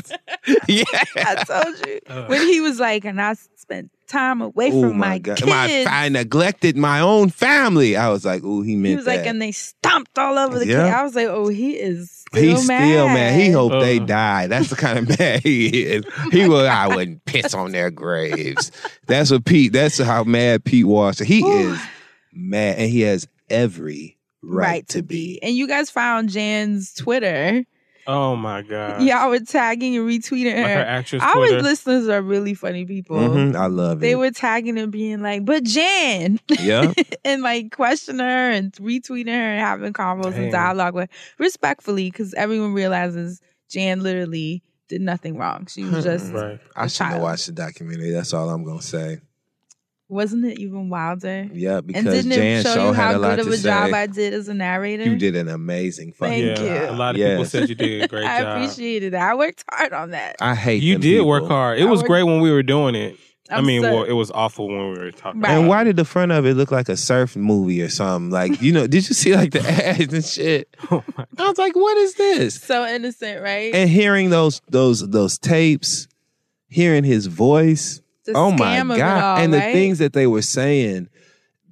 yeah. 0.69 0.85
I 1.17 1.45
told 1.47 1.87
you 1.87 2.01
Uh. 2.09 2.27
when 2.27 2.43
he 2.43 2.61
was 2.61 2.79
like, 2.81 3.05
and 3.05 3.21
I 3.21 3.35
spent 3.57 3.91
time 4.09 4.41
away 4.43 4.71
Oh 4.73 4.83
from 4.83 4.99
my, 4.99 5.09
my, 5.11 5.19
God. 5.19 5.37
kids. 5.39 5.49
My, 5.51 5.85
I 5.89 6.09
neglected 6.09 6.77
my 6.77 7.01
own 7.01 7.31
family. 7.31 7.97
I 7.97 8.09
was 8.09 8.25
like, 8.25 8.43
oh, 8.45 8.63
he 8.63 8.75
meant 8.77 8.91
he 8.91 8.97
was 8.97 9.07
like, 9.07 9.21
that. 9.21 9.27
and 9.29 9.41
they 9.41 9.53
stomped 9.53 10.19
all 10.19 10.39
over 10.39 10.59
the 10.59 10.67
Yeah. 10.67 10.87
kid. 10.87 10.95
I 10.95 11.03
was 11.05 11.15
like, 11.15 11.29
oh, 11.29 11.49
he 11.49 11.73
is 11.73 12.11
still 12.11 12.43
He's 12.57 12.67
mad. 12.67 12.89
still 12.89 13.07
mad. 13.09 13.41
He 13.41 13.51
hope 13.51 13.73
they 13.81 14.01
Uh. 14.01 14.05
die. 14.07 14.47
That's 14.49 14.71
the 14.71 14.77
kind 14.77 14.99
of 14.99 15.09
mad 15.19 15.41
he 15.43 15.69
is. 15.85 16.05
He 16.33 16.49
will. 16.49 16.67
I 16.67 16.89
wouldn't 16.89 17.25
piss 17.25 17.55
on 17.55 17.73
their 17.73 17.91
graves. 17.91 18.73
That's 19.07 19.31
what 19.31 19.45
Pete. 19.45 19.73
That's 19.73 19.99
how 19.99 20.25
mad 20.25 20.65
Pete 20.65 20.87
was. 20.87 21.19
He 21.19 21.41
is 21.47 21.79
mad, 22.33 22.79
and 22.79 22.91
he 22.91 23.01
has 23.03 23.29
every 23.51 24.17
right, 24.43 24.87
to 24.89 25.03
be. 25.03 25.39
And 25.43 25.55
you 25.55 25.67
guys 25.69 25.91
found 25.91 26.29
Jan's 26.31 26.93
Twitter. 26.95 27.65
Oh 28.11 28.35
my 28.37 28.63
god. 28.63 29.03
Y'all 29.03 29.29
were 29.29 29.39
tagging 29.41 29.95
and 29.97 30.09
retweeting 30.09 30.55
her. 30.57 30.63
Like 30.63 30.71
her 30.73 30.81
actress 30.81 31.23
Our 31.23 31.35
Twitter. 31.35 31.61
listeners 31.63 32.09
are 32.09 32.23
really 32.23 32.55
funny 32.55 32.87
people. 32.87 33.19
Mhm, 33.19 33.55
I 33.55 33.67
love 33.67 34.01
They 34.01 34.07
it. 34.07 34.11
They 34.13 34.15
were 34.17 34.31
tagging 34.31 34.79
and 34.79 34.91
being 34.91 35.21
like, 35.21 35.45
but 35.45 35.63
Jan, 35.63 36.41
yeah. 36.59 36.93
and 37.27 37.43
like 37.43 37.71
questioning 37.71 38.21
her 38.21 38.51
and 38.51 38.73
retweeting 38.73 39.27
her 39.29 39.33
and 39.35 39.61
having 39.61 39.93
convos 39.93 40.33
Damn. 40.33 40.45
and 40.45 40.53
dialogue 40.53 40.95
with 40.95 41.11
respectfully, 41.39 42.11
because 42.11 42.33
everyone 42.33 42.73
realizes 42.73 43.43
Jan 43.71 44.03
literally 44.03 44.63
did 44.89 45.03
nothing 45.03 45.37
wrong. 45.37 45.67
She 45.71 45.85
was 45.85 46.03
just 46.05 46.33
Right. 46.33 46.59
I 46.75 46.87
a 46.87 46.89
shouldn't 46.89 47.11
have 47.11 47.19
child. 47.19 47.23
watched 47.23 47.47
the 47.47 47.53
documentary. 47.53 48.11
That's 48.13 48.33
all 48.33 48.49
I'm 48.49 48.65
gonna 48.65 48.81
say. 48.81 49.19
Wasn't 50.09 50.45
it 50.47 50.59
even 50.59 50.89
wilder? 50.89 51.49
Yeah, 51.53 51.79
And 51.79 51.87
because 51.87 52.05
didn't 52.05 52.33
Jan 52.33 52.61
it 52.61 52.63
show 52.63 52.75
Shaw 52.75 52.87
you 52.89 52.93
had 52.95 53.13
how 53.13 53.17
a 53.17 53.19
lot 53.19 53.37
good 53.37 53.47
of 53.47 53.53
a 53.53 53.57
job 53.59 53.91
say. 53.91 53.93
I 53.93 54.07
did 54.07 54.33
as 54.35 54.49
a 54.49 54.55
narrator? 54.55 55.05
You 55.05 55.17
did 55.17 55.37
an 55.37 55.49
amazing 55.49 56.13
fucking 56.15 56.55
Thank 56.55 56.57
job. 56.59 56.67
you. 56.67 56.91
A 56.91 56.97
lot 56.97 57.15
of 57.15 57.21
people 57.21 57.45
said 57.45 57.69
you 57.69 57.75
did 57.75 58.03
a 58.03 58.09
great 58.09 58.25
I 58.25 58.41
job. 58.41 58.47
I 58.49 58.51
appreciated 58.63 59.15
it. 59.15 59.17
I 59.19 59.35
worked 59.35 59.65
hard 59.71 59.93
on 59.93 60.11
that. 60.13 60.37
I 60.41 60.55
hate 60.55 60.83
You 60.83 60.95
them 60.95 61.03
did 61.03 61.21
work 61.23 61.47
hard. 61.47 61.79
It 61.79 61.83
I 61.83 61.91
was 61.91 62.01
worked- 62.01 62.09
great 62.09 62.23
when 62.25 62.41
we 62.41 62.51
were 62.51 62.63
doing 62.63 62.95
it. 62.95 63.17
i 63.51 63.57
I'm 63.57 63.67
mean, 63.67 63.83
well, 63.83 64.05
it 64.05 64.13
was 64.13 64.31
awful 64.31 64.69
when 64.69 64.93
we 64.93 64.99
were 64.99 65.11
talking. 65.13 65.41
Right. 65.43 65.53
And 65.53 65.69
why 65.69 65.85
did 65.85 65.97
the 65.97 66.05
front 66.05 66.33
of 66.33 66.45
it 66.47 66.55
look 66.55 66.71
like 66.71 66.89
a 66.89 66.97
surf 66.97 67.35
movie 67.37 67.81
or 67.83 67.89
something? 67.91 68.31
Like, 68.31 68.61
you 68.63 68.73
know, 68.73 68.87
did 68.87 69.09
you 69.09 69.15
see 69.15 69.35
like 69.35 69.53
the 69.53 69.61
ads 69.69 70.13
and 70.13 70.25
shit? 70.25 70.75
Oh 70.91 71.05
my 71.17 71.25
I 71.39 71.49
was 71.49 71.59
like, 71.59 71.77
what 71.77 71.97
is 71.99 72.15
this? 72.15 72.55
so 72.61 72.87
innocent, 72.87 73.43
right? 73.43 73.75
And 73.75 73.91
hearing 73.91 74.31
those 74.31 74.61
those 74.71 75.07
those 75.11 75.39
tapes, 75.39 76.09
hearing 76.69 77.05
his 77.05 77.27
voice, 77.27 78.01
the 78.33 78.39
oh 78.39 78.51
my 78.53 78.77
scam 78.77 78.91
of 78.91 78.97
it 78.97 79.01
god! 79.01 79.23
all, 79.23 79.45
and 79.45 79.53
the 79.53 79.61
things 79.61 79.99
that 79.99 80.13
they 80.13 80.27
were 80.27 80.43
saying. 80.43 81.09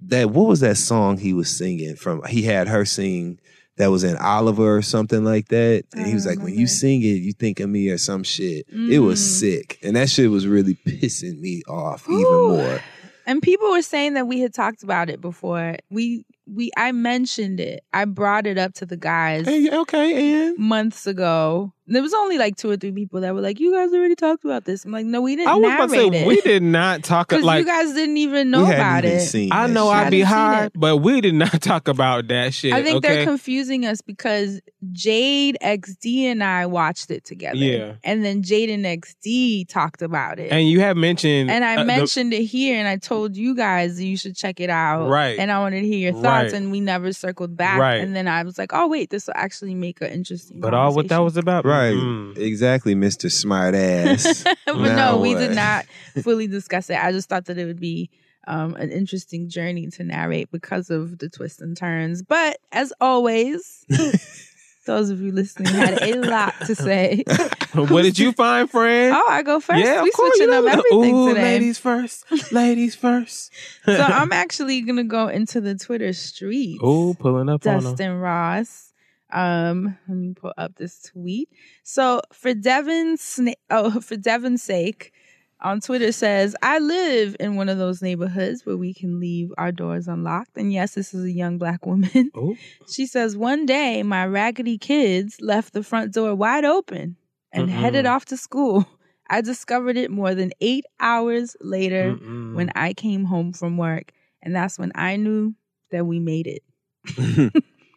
That 0.09 0.31
what 0.31 0.47
was 0.47 0.61
that 0.61 0.77
song 0.77 1.17
he 1.17 1.33
was 1.33 1.49
singing 1.57 1.97
from? 1.97 2.23
He 2.29 2.43
had 2.43 2.69
her 2.69 2.85
sing 2.85 3.41
that 3.77 3.91
was 3.91 4.05
in 4.05 4.17
Oliver 4.19 4.77
or 4.77 4.83
something 4.83 5.25
like 5.25 5.49
that. 5.49 5.85
And 5.95 6.07
he 6.07 6.15
was 6.15 6.27
like, 6.27 6.39
when 6.39 6.55
you 6.55 6.67
sing 6.67 7.01
it, 7.03 7.17
you 7.23 7.33
think 7.33 7.61
of 7.61 7.71
me 7.71 7.89
or 7.89 7.99
some 7.99 8.23
shit. 8.23 8.67
It 8.71 9.01
was 9.01 9.19
Mm. 9.19 9.41
sick, 9.41 9.79
and 9.83 9.97
that 9.97 10.11
shit 10.11 10.31
was 10.31 10.47
really 10.47 10.75
pissing 10.87 11.41
me 11.41 11.63
off 11.69 12.07
even 12.09 12.41
more. 12.49 12.81
And 13.27 13.43
people 13.43 13.71
were 13.71 13.83
saying 13.83 14.15
that 14.15 14.29
we 14.29 14.39
had 14.41 14.55
talked 14.55 14.83
about 14.85 15.11
it 15.11 15.21
before. 15.21 15.77
We 15.91 16.25
we 16.47 16.71
I 16.77 16.93
mentioned 16.93 17.59
it. 17.59 17.83
I 17.93 18.05
brought 18.05 18.47
it 18.47 18.59
up 18.59 18.75
to 18.75 18.87
the 18.87 18.97
guys 18.97 19.47
Hey, 19.47 19.69
okay, 19.71 20.47
and 20.47 20.59
months 20.59 21.07
ago. 21.07 21.73
There 21.89 22.03
was 22.03 22.13
only 22.15 22.37
like 22.39 22.57
two 22.57 22.71
or 22.71 22.77
three 22.77 22.93
people 22.93 23.21
that 23.21 23.35
were 23.35 23.41
like, 23.41 23.61
"You 23.61 23.73
guys 23.73 23.93
already 23.93 24.17
talked 24.17 24.45
about 24.45 24.65
this." 24.65 24.85
I'm 24.85 24.93
like, 24.93 25.07
"No, 25.07 25.21
we 25.21 25.37
didn't 25.37 25.49
I 25.49 25.55
was 25.55 25.73
about 25.73 25.87
to 25.87 25.91
say 25.91 26.07
it 26.09 26.27
we 26.27 26.41
did 26.41 26.63
not 26.63 27.05
talk 27.05 27.29
because 27.29 27.45
like 27.45 27.61
you 27.61 27.65
guys 27.67 27.93
didn't 27.95 28.17
even 28.17 28.51
know 28.51 28.65
we 28.65 28.73
about 28.75 29.05
even 29.05 29.19
it." 29.19 29.21
seen. 29.21 29.53
I 29.53 29.67
know. 29.69 29.89
I'd 29.89 30.11
be 30.11 30.21
Hadn't 30.23 30.55
high, 30.55 30.71
but 30.75 30.97
we 30.99 31.21
did 31.21 31.35
not 31.35 31.61
talk 31.63 31.87
about 31.89 32.27
that 32.29 32.55
shit. 32.55 32.73
I 32.73 32.83
think 32.83 32.97
okay? 32.99 33.09
they're 33.17 33.25
confusing 33.25 33.87
us 33.87 34.01
because 34.01 34.61
Jade 34.93 35.57
XD 35.63 36.25
and 36.25 36.43
I 36.43 36.67
watched 36.67 37.11
it 37.11 37.25
together. 37.25 37.57
Yeah. 37.57 37.95
And 38.05 38.25
then 38.25 38.43
Jade 38.43 38.71
and 38.71 38.85
XD 38.85 39.69
talked 39.69 40.03
about 40.03 40.39
it. 40.39 40.51
and 40.53 40.69
you 40.69 40.81
have 40.81 40.97
mentioned 40.97 41.51
And 41.51 41.65
I 41.65 41.77
uh, 41.77 41.79
the- 41.81 41.85
mentioned 41.85 42.33
it 42.33 42.45
here 42.45 42.77
and 42.79 42.89
I 42.89 42.97
told 42.97 43.37
you 43.37 43.55
guys 43.55 44.01
you 44.03 44.17
should 44.17 44.37
check 44.37 44.61
it 44.61 44.71
out. 44.71 45.09
Right. 45.09 45.39
And 45.39 45.51
I 45.53 45.59
wanted 45.61 45.83
to 45.83 45.87
hear 45.87 45.99
your 45.99 46.13
Right. 46.15 46.23
thoughts 46.43 46.53
and 46.53 46.71
we 46.71 46.81
never 46.81 47.13
circled 47.13 47.57
back. 47.57 47.79
Right. 47.81 47.97
And 48.01 48.15
then 48.17 48.27
I 48.29 48.43
was 48.43 48.59
like, 48.59 48.73
oh 48.73 48.87
wait, 48.89 49.11
this 49.11 49.27
will 49.27 49.35
actually 49.37 49.75
make 49.75 50.01
an 50.01 50.09
interesting 50.09 50.61
but 50.61 50.75
all 50.75 50.95
what 50.95 51.09
that 51.09 51.19
was 51.19 51.37
about, 51.37 51.65
Right, 51.65 51.76
Mm. 51.95 52.39
exactly, 52.39 52.95
Mister 52.95 53.29
Smart 53.31 53.75
Ass. 53.75 54.45
but 54.67 54.77
Now 54.77 55.13
no, 55.13 55.19
we 55.19 55.35
what? 55.35 55.41
did 55.41 55.55
not 55.55 55.87
fully 56.23 56.47
discuss 56.47 56.91
it. 56.91 56.97
I 57.03 57.13
just 57.13 57.29
thought 57.29 57.47
that 57.47 57.59
it 57.59 57.65
would 57.67 57.81
be 57.81 58.11
um, 58.47 58.75
an 58.77 58.91
interesting 58.91 59.49
journey 59.49 59.89
to 59.89 60.05
narrate 60.05 60.51
because 60.51 60.91
of 60.91 61.19
the 61.19 61.29
twists 61.29 61.61
and 61.61 61.77
turns. 61.77 62.23
But 62.23 62.59
as 62.73 62.93
always, 63.01 63.85
those 64.87 65.11
of 65.11 65.21
you 65.21 65.33
listening 65.33 65.73
had 65.73 66.01
a 66.03 66.15
lot 66.21 66.55
to 66.67 66.75
say. 66.75 67.25
what 67.75 68.03
did 68.03 68.19
you 68.19 68.33
find, 68.33 68.71
friend? 68.71 69.15
Oh, 69.17 69.27
I 69.29 69.43
go 69.43 69.59
first. 69.61 69.81
yeah, 69.85 70.03
we 70.03 70.09
of 70.11 70.15
course. 70.15 70.37
switching 70.37 70.55
up 70.55 70.65
everything 70.65 71.15
Ooh, 71.17 71.29
today. 71.31 71.43
ladies 71.43 71.79
first, 71.79 72.25
ladies 72.53 72.95
first. 72.95 73.51
so 73.85 73.97
I'm 73.97 74.33
actually 74.33 74.81
gonna 74.83 75.05
go 75.05 75.29
into 75.29 75.61
the 75.61 75.75
Twitter 75.75 76.13
streets. 76.13 76.79
Oh, 76.83 77.15
pulling 77.19 77.49
up 77.49 77.67
on 77.67 77.75
them. 77.75 77.83
Dustin 77.83 78.19
Ross. 78.21 78.86
Um, 79.33 79.99
let 80.09 80.17
me 80.17 80.35
pull 80.35 80.53
up 80.57 80.77
this 80.77 81.03
tweet. 81.03 81.49
So 81.83 82.21
for 82.33 82.55
Devin's 82.55 83.41
oh 83.71 84.01
for 84.01 84.17
Devin's 84.17 84.63
sake, 84.63 85.13
on 85.61 85.81
Twitter 85.81 86.13
says, 86.13 86.55
I 86.63 86.79
live 86.79 87.35
in 87.41 87.57
one 87.57 87.69
of 87.69 87.79
those 87.79 88.03
neighborhoods 88.03 88.67
where 88.67 88.77
we 88.77 88.93
can 88.93 89.19
leave 89.21 89.51
our 89.57 89.73
doors 89.73 90.07
unlocked. 90.07 90.57
And 90.57 90.73
yes, 90.73 90.95
this 90.95 91.15
is 91.15 91.25
a 91.25 91.31
young 91.31 91.59
black 91.59 91.87
woman. 91.87 92.31
Ooh. 92.37 92.57
She 92.89 93.07
says, 93.07 93.37
One 93.37 93.67
day 93.67 94.03
my 94.03 94.27
raggedy 94.27 94.79
kids 94.79 95.39
left 95.41 95.73
the 95.73 95.83
front 95.83 96.13
door 96.13 96.35
wide 96.35 96.65
open. 96.65 97.17
and 97.53 97.69
Mm-mm. 97.69 97.73
headed 97.73 98.07
off 98.07 98.27
to 98.27 98.37
school. 98.37 98.87
I 99.31 99.41
discovered 99.41 99.97
it 99.97 100.11
more 100.11 100.35
than 100.37 100.53
eight 100.61 100.85
hours 101.01 101.57
later 101.61 102.15
Mm-mm. 102.17 102.55
when 102.55 102.71
I 102.77 102.93
came 102.93 103.25
home 103.25 103.53
from 103.53 103.77
work. 103.77 104.13
And 104.43 104.55
that's 104.55 104.79
when 104.79 104.93
I 104.95 105.17
knew 105.17 105.55
that 105.91 106.07
we 106.07 106.21
made 106.21 106.47
it 106.47 106.63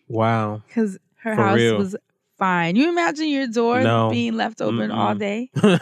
wow. 0.08 0.63
because 0.68 0.98
her 1.21 1.36
For 1.36 1.41
house 1.43 1.55
real. 1.58 1.77
was 1.77 1.95
fine. 2.38 2.75
You 2.75 2.89
imagine 2.89 3.27
your 3.29 3.47
door 3.47 3.82
No. 3.82 4.10
being 4.10 4.36
left 4.36 4.62
open 4.62 4.91
all 4.91 5.15
Mm-mm. 5.15 5.19
day? 5.19 5.49
No. 5.63 5.77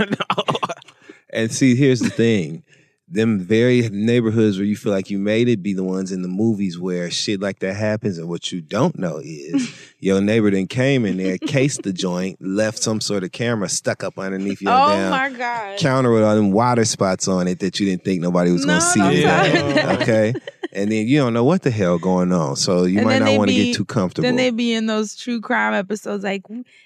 And 1.31 1.51
see, 1.51 1.75
here's 1.75 1.99
the 1.99 2.09
thing. 2.09 2.63
Them 3.09 3.39
very 3.39 3.87
neighborhoods 3.89 4.57
where 4.57 4.65
you 4.65 4.75
feel 4.75 4.91
like 4.91 5.09
you 5.09 5.17
made 5.19 5.47
it 5.47 5.61
be 5.63 5.73
the 5.73 5.83
ones 5.83 6.11
in 6.11 6.21
the 6.23 6.27
movies 6.27 6.77
where 6.79 7.09
shit 7.11 7.39
like 7.41 7.59
that 7.59 7.75
happens. 7.75 8.17
And 8.17 8.27
what 8.27 8.51
you 8.51 8.59
don't 8.61 8.97
know 8.97 9.21
is 9.23 9.73
your 9.99 10.19
neighbor 10.21 10.51
then 10.51 10.67
came 10.67 11.05
in 11.05 11.17
there, 11.17 11.37
cased 11.37 11.83
the 11.83 11.93
joint, 11.93 12.37
left 12.41 12.79
some 12.79 12.99
sort 12.99 13.23
of 13.23 13.31
camera 13.31 13.69
stuck 13.69 14.03
up 14.03 14.17
underneath 14.17 14.61
your 14.61 14.73
oh 14.73 14.87
damn 14.89 15.09
my 15.11 15.29
God. 15.29 15.77
counter 15.79 16.11
with 16.11 16.23
all 16.23 16.35
them 16.35 16.51
water 16.51 16.83
spots 16.85 17.27
on 17.29 17.47
it 17.47 17.59
that 17.59 17.79
you 17.79 17.85
didn't 17.85 18.03
think 18.03 18.21
nobody 18.21 18.51
was 18.51 18.65
gonna 18.65 18.81
see. 18.81 18.99
don't 18.99 19.13
tell 19.21 19.67
me 19.67 19.73
that. 19.73 20.01
Okay. 20.01 20.33
And 20.77 20.91
then 20.91 21.07
you 21.07 21.17
don't 21.17 21.33
know 21.33 21.43
what 21.43 21.63
the 21.63 21.71
hell 21.71 21.97
going 21.97 22.31
on. 22.31 22.55
So 22.55 22.83
you 22.83 22.99
And 22.99 23.07
might 23.07 23.19
not 23.19 23.35
want 23.37 23.49
to 23.49 23.55
get 23.55 23.75
too 23.75 23.85
comfortable. 23.85 24.27
Then 24.27 24.35
they 24.35 24.51
be 24.51 24.73
in 24.73 24.85
those 24.85 25.15
true 25.15 25.41
crime 25.41 25.73
episodes 25.73 26.23
like, 26.23 26.43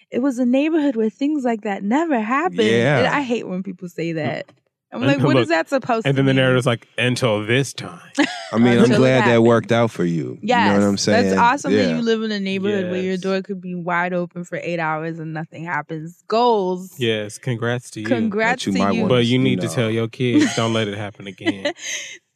it 0.09 0.19
was 0.19 0.39
a 0.39 0.45
neighborhood 0.45 0.95
where 0.95 1.09
things 1.09 1.43
like 1.43 1.61
that 1.61 1.83
never 1.83 2.19
happened. 2.19 2.61
Yeah. 2.61 2.99
And 2.99 3.07
I 3.07 3.21
hate 3.21 3.47
when 3.47 3.63
people 3.63 3.89
say 3.89 4.13
mm. 4.13 4.15
that. 4.15 4.51
I'm 4.93 5.01
like, 5.01 5.19
what 5.21 5.37
is 5.37 5.47
look, 5.47 5.49
that 5.49 5.69
supposed 5.69 6.05
And 6.05 6.17
to 6.17 6.19
And 6.19 6.27
then 6.27 6.35
the 6.35 6.41
mean? 6.41 6.43
narrator's 6.43 6.65
like, 6.65 6.85
until 6.97 7.45
this 7.45 7.71
time. 7.71 8.01
I 8.51 8.57
mean, 8.57 8.77
I'm 8.77 8.89
glad 8.89 9.25
that 9.25 9.41
worked 9.41 9.71
out 9.71 9.89
for 9.89 10.03
you. 10.03 10.37
Yeah, 10.41 10.65
You 10.65 10.73
know 10.73 10.79
what 10.81 10.89
I'm 10.89 10.97
saying? 10.97 11.29
That's 11.29 11.39
awesome 11.39 11.71
Yeah. 11.71 11.85
that 11.85 11.95
you 11.95 12.01
live 12.01 12.23
in 12.23 12.31
a 12.31 12.41
neighborhood 12.41 12.91
where 12.91 13.01
your 13.01 13.15
door 13.15 13.41
could 13.41 13.61
be 13.61 13.73
wide 13.73 14.11
open 14.11 14.43
for 14.43 14.59
eight 14.61 14.79
hours 14.79 15.17
and 15.17 15.33
nothing 15.33 15.63
happens. 15.63 16.21
Goals. 16.27 16.93
Yes, 16.99 17.37
congrats 17.37 17.89
to 17.91 18.01
you. 18.01 18.05
Congrats 18.05 18.65
But 18.65 18.73
you 18.73 18.85
to 18.85 18.93
you. 18.93 19.07
But 19.07 19.25
you 19.25 19.31
You 19.33 19.39
need 19.39 19.61
know. 19.61 19.69
to 19.69 19.73
tell 19.73 19.89
your 19.89 20.09
kids, 20.09 20.53
don't 20.57 20.73
let 20.73 20.89
it 20.89 20.97
happen 20.97 21.25
again. 21.35 21.73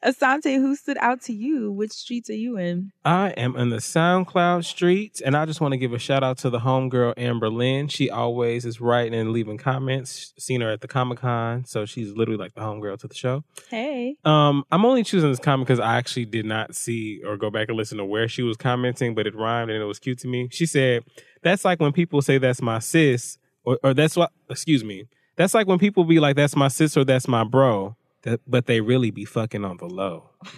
Asante, 0.03 0.55
who 0.57 0.75
stood 0.75 0.97
out 0.99 1.21
to 1.23 1.33
you? 1.33 1.71
Which 1.71 1.91
streets 1.91 2.29
are 2.29 2.33
you 2.33 2.57
in? 2.57 2.91
I 3.03 3.29
am 3.31 3.55
in 3.55 3.69
the 3.69 3.77
SoundCloud 3.77 4.63
streets, 4.63 5.19
and 5.19 5.35
I 5.35 5.45
just 5.45 5.61
want 5.61 5.71
to 5.71 5.77
give 5.77 5.93
a 5.93 5.99
shout 5.99 6.23
out 6.23 6.37
to 6.39 6.49
the 6.49 6.59
homegirl 6.59 7.15
Amber 7.17 7.49
Lynn. 7.49 7.87
She 7.87 8.09
always 8.09 8.65
is 8.65 8.79
writing 8.79 9.15
and 9.15 9.31
leaving 9.31 9.57
comments. 9.57 10.33
Seen 10.37 10.61
her 10.61 10.69
at 10.71 10.81
the 10.81 10.87
Comic 10.87 11.19
Con, 11.19 11.65
so 11.65 11.85
she's 11.85 12.11
literally 12.11 12.37
like 12.37 12.53
the 12.53 12.61
homegirl 12.61 12.99
to 12.99 13.07
the 13.07 13.15
show. 13.15 13.43
Hey. 13.69 14.17
Um, 14.25 14.63
I'm 14.71 14.85
only 14.85 15.03
choosing 15.03 15.31
this 15.31 15.39
comment 15.39 15.67
because 15.67 15.79
I 15.79 15.97
actually 15.97 16.25
did 16.25 16.45
not 16.45 16.75
see 16.75 17.21
or 17.25 17.35
go 17.37 17.49
back 17.49 17.69
and 17.69 17.77
listen 17.77 17.97
to 17.97 18.05
where 18.05 18.27
she 18.27 18.43
was 18.43 18.57
commenting, 18.57 19.15
but 19.15 19.25
it 19.25 19.35
rhymed 19.35 19.71
and 19.71 19.81
it 19.81 19.85
was 19.85 19.99
cute 19.99 20.19
to 20.19 20.27
me. 20.27 20.49
She 20.51 20.67
said, 20.67 21.03
"That's 21.41 21.65
like 21.65 21.79
when 21.79 21.93
people 21.93 22.21
say 22.21 22.37
that's 22.37 22.61
my 22.61 22.79
sis, 22.79 23.37
or, 23.63 23.79
or 23.83 23.93
that's 23.93 24.15
what. 24.15 24.31
Excuse 24.49 24.83
me. 24.83 25.05
That's 25.35 25.53
like 25.53 25.67
when 25.67 25.79
people 25.79 26.03
be 26.03 26.19
like 26.19 26.35
that's 26.35 26.55
my 26.55 26.67
sis 26.67 26.95
or 26.95 27.03
that's 27.03 27.27
my 27.27 27.43
bro, 27.43 27.95
that, 28.25 28.41
but 28.45 28.65
they 28.65 28.81
really 28.81 29.09
be 29.11 29.25
fucking 29.25 29.63
on 29.65 29.77
the 29.77 29.87
low." 29.87 30.31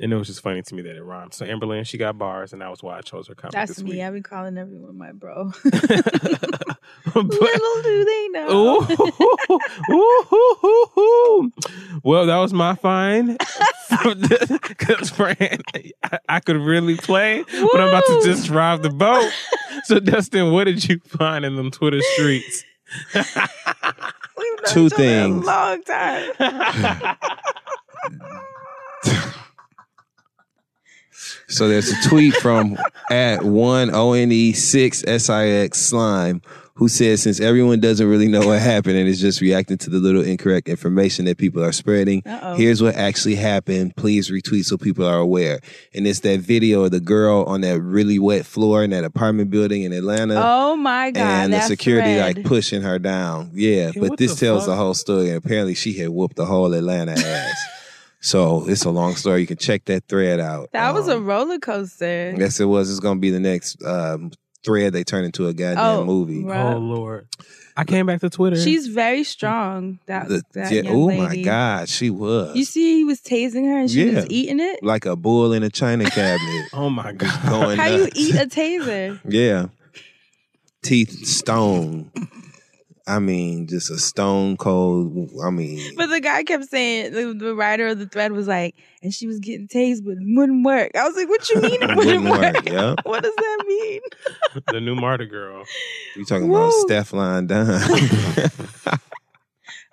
And 0.00 0.12
it 0.12 0.16
was 0.16 0.28
just 0.28 0.42
funny 0.42 0.62
to 0.62 0.74
me 0.76 0.82
that 0.82 0.94
it 0.94 1.02
rhymed. 1.02 1.34
So 1.34 1.44
Amberlynn, 1.44 1.84
she 1.84 1.98
got 1.98 2.16
bars, 2.16 2.52
and 2.52 2.62
that 2.62 2.70
was 2.70 2.84
why 2.84 2.98
I 2.98 3.00
chose 3.00 3.26
her 3.26 3.34
comment 3.34 3.54
That's 3.54 3.82
me. 3.82 3.94
week. 3.94 4.02
I 4.02 4.10
be 4.10 4.20
calling 4.20 4.56
everyone 4.56 4.96
my 4.96 5.10
bro. 5.10 5.50
But- 5.64 5.74
Little 7.16 7.82
do 7.82 8.04
they 8.04 8.28
know. 8.28 8.86
Ooh, 9.90 9.92
ooh, 9.92 11.00
ooh. 11.00 11.52
Well, 12.04 12.26
that 12.26 12.36
was 12.36 12.52
my 12.52 12.76
find. 12.76 13.38
Because, 14.68 15.10
Fran, 15.10 15.62
I, 16.04 16.18
I 16.28 16.40
could 16.40 16.58
really 16.58 16.96
play, 16.96 17.42
but 17.50 17.80
I'm 17.80 17.88
about 17.88 18.04
to 18.06 18.20
just 18.24 18.46
drive 18.46 18.82
the 18.82 18.90
boat. 18.90 19.32
So, 19.84 19.98
Dustin, 19.98 20.52
what 20.52 20.64
did 20.64 20.88
you 20.88 21.00
find 21.08 21.44
in 21.44 21.56
them 21.56 21.72
Twitter 21.72 22.00
streets? 22.14 22.62
We've 24.38 24.62
known 24.64 24.74
Two 24.74 24.86
each 24.86 24.92
other 24.92 25.02
things. 25.02 25.44
A 25.44 25.46
long 25.46 25.82
time. 25.82 27.16
So 31.50 31.66
there's 31.66 31.90
a 31.90 32.08
tweet 32.08 32.34
from 32.34 32.76
at 33.10 33.42
one 33.42 33.94
O 33.94 34.12
N 34.12 34.30
E 34.30 34.52
six 34.52 35.02
S 35.06 35.30
I 35.30 35.46
X 35.46 35.78
slime 35.80 36.42
who 36.78 36.88
says 36.88 37.20
since 37.22 37.40
everyone 37.40 37.80
doesn't 37.80 38.08
really 38.08 38.28
know 38.28 38.46
what 38.46 38.60
happened 38.62 38.96
and 38.96 39.08
is 39.08 39.20
just 39.20 39.40
reacting 39.40 39.76
to 39.78 39.90
the 39.90 39.98
little 39.98 40.22
incorrect 40.22 40.68
information 40.68 41.24
that 41.24 41.36
people 41.36 41.62
are 41.62 41.72
spreading, 41.72 42.22
Uh-oh. 42.24 42.54
here's 42.54 42.80
what 42.80 42.94
actually 42.94 43.34
happened. 43.34 43.96
Please 43.96 44.30
retweet 44.30 44.62
so 44.64 44.76
people 44.78 45.04
are 45.04 45.18
aware. 45.18 45.58
And 45.92 46.06
it's 46.06 46.20
that 46.20 46.38
video 46.40 46.84
of 46.84 46.92
the 46.92 47.00
girl 47.00 47.42
on 47.44 47.62
that 47.62 47.80
really 47.80 48.20
wet 48.20 48.46
floor 48.46 48.84
in 48.84 48.90
that 48.90 49.02
apartment 49.02 49.50
building 49.50 49.82
in 49.82 49.92
Atlanta. 49.92 50.34
Oh 50.42 50.76
my 50.76 51.10
God. 51.10 51.22
and 51.22 51.52
the 51.52 51.60
security 51.62 52.14
thread. 52.14 52.36
like 52.36 52.46
pushing 52.46 52.82
her 52.82 52.98
down. 53.00 53.50
Yeah, 53.54 53.90
Yeah, 53.94 54.00
but 54.00 54.16
this 54.16 54.34
the 54.36 54.46
tells 54.46 54.60
fuck? 54.62 54.68
the 54.68 54.76
whole 54.76 54.94
story. 54.94 55.28
And 55.30 55.36
apparently, 55.36 55.74
she 55.74 55.94
had 55.98 56.10
whooped 56.10 56.36
the 56.36 56.46
whole 56.46 56.72
Atlanta 56.74 57.12
ass. 57.12 57.56
so 58.20 58.68
it's 58.68 58.84
a 58.84 58.90
long 58.90 59.16
story. 59.16 59.40
You 59.40 59.46
can 59.48 59.56
check 59.58 59.84
that 59.86 60.06
thread 60.08 60.38
out. 60.40 60.70
That 60.72 60.94
was 60.94 61.08
a 61.08 61.16
Um, 61.16 61.26
roller 61.26 61.58
coaster. 61.58 62.34
Yes, 62.38 62.60
it 62.60 62.66
was. 62.66 62.88
It's 62.90 63.00
gonna 63.00 63.18
be 63.20 63.30
the 63.30 63.40
next 63.40 63.82
um, 63.84 64.30
thread 64.64 64.92
they 64.92 65.04
turn 65.04 65.24
into 65.24 65.46
a 65.46 65.52
goddamn 65.54 65.78
Oh, 66.00 66.04
movie. 66.04 66.44
right. 66.44 66.74
Oh, 66.74 66.78
Lord. 66.78 67.26
I 67.76 67.84
came 67.84 68.06
back 68.06 68.20
to 68.22 68.30
Twitter. 68.30 68.56
She's 68.60 68.88
very 68.88 69.22
strong. 69.22 70.00
That, 70.06 70.26
The- 70.28 70.42
that 70.54 70.72
yeah, 70.72 70.82
young 70.82 70.96
oh 70.96 71.04
lady. 71.06 71.22
my 71.22 71.36
god, 71.42 71.88
she 71.88 72.10
was 72.10 72.56
You 72.56 72.64
see, 72.64 72.96
he 72.98 73.04
was 73.04 73.20
tasing 73.20 73.66
her 73.66 73.78
and 73.78 73.88
she 73.90 74.04
Yeah. 74.10 74.16
was 74.16 74.26
eating 74.30 74.58
it. 74.58 74.82
like 74.82 75.06
a 75.06 75.14
bull 75.14 75.52
in 75.52 75.62
a 75.62 75.70
china 75.70 76.04
cabinet. 76.10 76.66
oh, 76.72 76.90
my 76.90 77.12
God. 77.12 77.48
going 77.48 77.78
How 77.78 77.86
you 77.86 77.98
nuts. 78.04 78.18
eat 78.18 78.34
a 78.34 78.46
taser? 78.46 79.20
Yeah, 79.28 79.66
teeth 80.82 81.24
stone. 81.26 82.10
I 83.08 83.18
mean, 83.20 83.66
just 83.66 83.90
a 83.90 83.98
stone 83.98 84.56
cold. 84.58 85.30
I 85.42 85.48
mean, 85.50 85.94
But 85.96 86.08
the 86.08 86.20
guy 86.20 86.42
kept 86.44 86.66
saying 86.68 87.12
the, 87.12 87.32
the 87.32 87.54
writer 87.54 87.86
of 87.88 87.98
the 87.98 88.06
thread 88.06 88.32
was 88.32 88.46
like, 88.46 88.74
and 89.02 89.14
she 89.14 89.26
was 89.26 89.38
getting 89.40 89.66
tased, 89.66 90.04
but 90.04 90.12
it 90.12 90.18
wouldn't 90.36 90.64
work. 90.64 90.90
I 90.94 91.08
was 91.08 91.16
like, 91.16 91.28
what 91.28 91.48
you 91.48 91.60
mean 91.62 91.72
it 91.82 91.96
wouldn't, 91.96 92.24
Wouldn't 92.24 92.24
work? 92.30 92.54
work, 92.54 92.68
yeah. 92.68 92.94
What 93.04 93.22
does 93.22 93.34
that 93.34 93.64
mean? 93.66 94.00
the 94.72 94.80
new 94.80 94.94
martyr 94.94 95.24
girl. 95.26 95.64
you 96.16 96.24
talking 96.26 96.50
about 96.50 96.66
Woo. 96.70 96.82
Stefan 96.82 97.46
Dunn? 97.46 97.80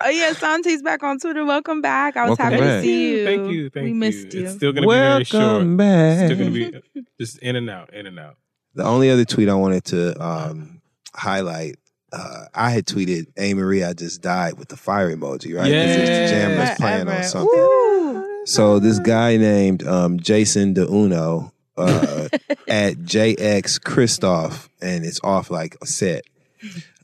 Oh 0.01 0.10
yeah, 0.10 0.34
Sante's 0.34 0.82
back 0.82 1.04
on 1.04 1.19
Twitter. 1.19 1.45
Welcome 1.45 1.82
back. 1.82 2.17
I 2.17 2.28
was 2.30 2.38
Welcome 2.38 2.60
happy 2.60 2.65
back. 2.65 2.82
to 2.82 2.84
see 2.84 3.12
you. 3.12 3.25
Thank 3.25 3.51
you. 3.51 3.69
Thank 3.69 3.84
we 3.86 3.89
you. 3.89 3.95
missed 3.95 4.34
you. 4.34 4.43
It's 4.43 4.56
still 4.56 4.73
going 4.73 4.84
to 4.84 4.89
be 4.89 4.93
very 4.93 5.23
short. 5.23 5.41
Welcome 5.43 5.78
back. 5.78 6.19
It's 6.19 6.34
still 6.34 6.38
going 6.51 6.54
to 6.73 6.82
be 6.82 7.04
just 7.19 7.39
in 7.39 7.56
and 7.56 7.69
out, 7.69 7.93
in 7.93 8.06
and 8.06 8.19
out. 8.19 8.36
The 8.73 8.84
only 8.84 9.10
other 9.10 9.23
tweet 9.23 9.47
I 9.47 9.54
wanted 9.54 9.86
to 9.86 10.21
um, 10.21 10.82
highlight, 11.15 11.78
uh, 12.15 12.45
I 12.56 12.69
had 12.71 12.86
tweeted, 12.86 13.28
"Hey 13.36 13.54
Marie, 13.54 13.84
I 13.84 13.93
just 13.93 14.21
died" 14.21 14.58
with 14.58 14.69
the 14.69 14.78
fire 14.78 15.15
emoji, 15.15 15.56
right? 15.56 15.63
'Cause 15.63 15.95
it's 15.97 16.32
the 16.32 16.36
jam 16.38 16.56
that's 16.58 16.80
playing 16.80 17.08
on 17.08 17.23
something. 17.23 17.60
Ooh. 17.60 18.41
So 18.45 18.80
this 18.80 18.99
guy 18.99 19.38
named 19.38 19.86
um, 19.88 20.19
Jason 20.19 20.73
DeUno 20.75 21.51
uh, 21.78 22.28
at 22.67 22.93
JX 22.97 23.84
Christoph, 23.84 24.69
and 24.82 25.04
it's 25.04 25.19
off 25.23 25.49
like 25.51 25.75
a 25.82 25.86
set. 25.88 26.23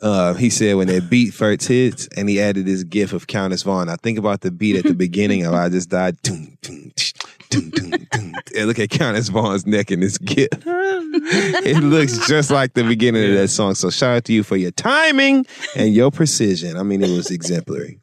Uh, 0.01 0.33
he 0.33 0.49
said 0.49 0.75
when 0.75 0.87
that 0.87 1.09
beat 1.09 1.31
first 1.33 1.67
hits, 1.67 2.07
and 2.17 2.27
he 2.29 2.41
added 2.41 2.65
this 2.65 2.83
gif 2.83 3.13
of 3.13 3.27
Countess 3.27 3.61
Vaughn. 3.63 3.89
I 3.89 3.95
think 3.97 4.17
about 4.17 4.41
the 4.41 4.49
beat 4.49 4.75
at 4.75 4.83
the 4.85 4.93
beginning 4.95 5.45
of 5.45 5.53
"I 5.53 5.69
Just 5.69 5.89
Died." 5.89 6.19
Doom, 6.23 6.57
doom, 6.61 6.91
tsh, 6.95 7.13
doom, 7.51 7.69
doom, 7.69 8.07
doom. 8.11 8.33
And 8.55 8.67
look 8.67 8.79
at 8.79 8.89
Countess 8.89 9.29
Vaughn's 9.29 9.65
neck 9.65 9.91
in 9.91 9.99
this 9.99 10.17
gif. 10.17 10.47
it 10.53 11.83
looks 11.83 12.27
just 12.27 12.49
like 12.49 12.73
the 12.73 12.83
beginning 12.83 13.29
of 13.29 13.35
that 13.35 13.49
song. 13.49 13.75
So 13.75 13.89
shout 13.89 14.17
out 14.17 14.25
to 14.25 14.33
you 14.33 14.43
for 14.43 14.57
your 14.57 14.71
timing 14.71 15.45
and 15.75 15.93
your 15.93 16.11
precision. 16.11 16.77
I 16.77 16.83
mean, 16.83 17.03
it 17.03 17.09
was 17.09 17.29
exemplary. 17.29 17.99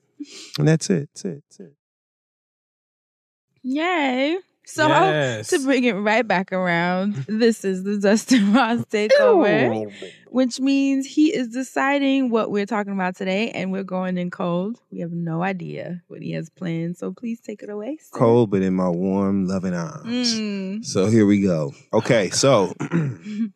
And 0.59 0.69
that's 0.69 0.91
it. 0.91 1.09
That's 1.15 1.25
it. 1.25 1.43
That's 1.49 1.61
it. 1.61 1.75
Yay. 3.63 4.39
So 4.71 4.87
Yes. 4.87 5.49
to 5.49 5.61
bring 5.61 5.85
it 5.85 5.95
right 5.95 6.27
back 6.29 6.53
around, 6.53 7.15
this 7.27 7.65
is 7.65 7.85
the 7.85 7.97
Dustin 7.99 8.53
Ross 8.53 8.85
takeover, 8.91 9.91
which 10.29 10.61
means 10.61 11.07
he 11.07 11.35
is 11.35 11.49
deciding 11.49 12.29
what 12.29 12.51
we're 12.51 12.67
talking 12.67 12.93
about 12.93 13.17
today, 13.17 13.51
and 13.51 13.73
we're 13.73 13.83
going 13.83 14.19
in 14.19 14.31
cold. 14.31 14.79
We 14.93 15.01
have 15.01 15.11
no 15.11 15.43
idea 15.43 16.03
what 16.09 16.21
he 16.21 16.33
has 16.33 16.51
planned, 16.51 16.99
so 16.99 17.13
please 17.13 17.41
take 17.41 17.63
it 17.63 17.71
away. 17.71 17.97
sir. 17.99 18.19
Cold, 18.19 18.51
but 18.51 18.61
in 18.61 18.75
my 18.75 18.91
warm, 18.91 19.47
loving 19.47 19.73
arms. 19.75 20.35
Mm. 20.35 20.85
So 20.85 21.07
here 21.07 21.25
we 21.25 21.41
go. 21.41 21.73
Okay, 21.95 22.29
so 22.45 22.75
a 22.81 23.49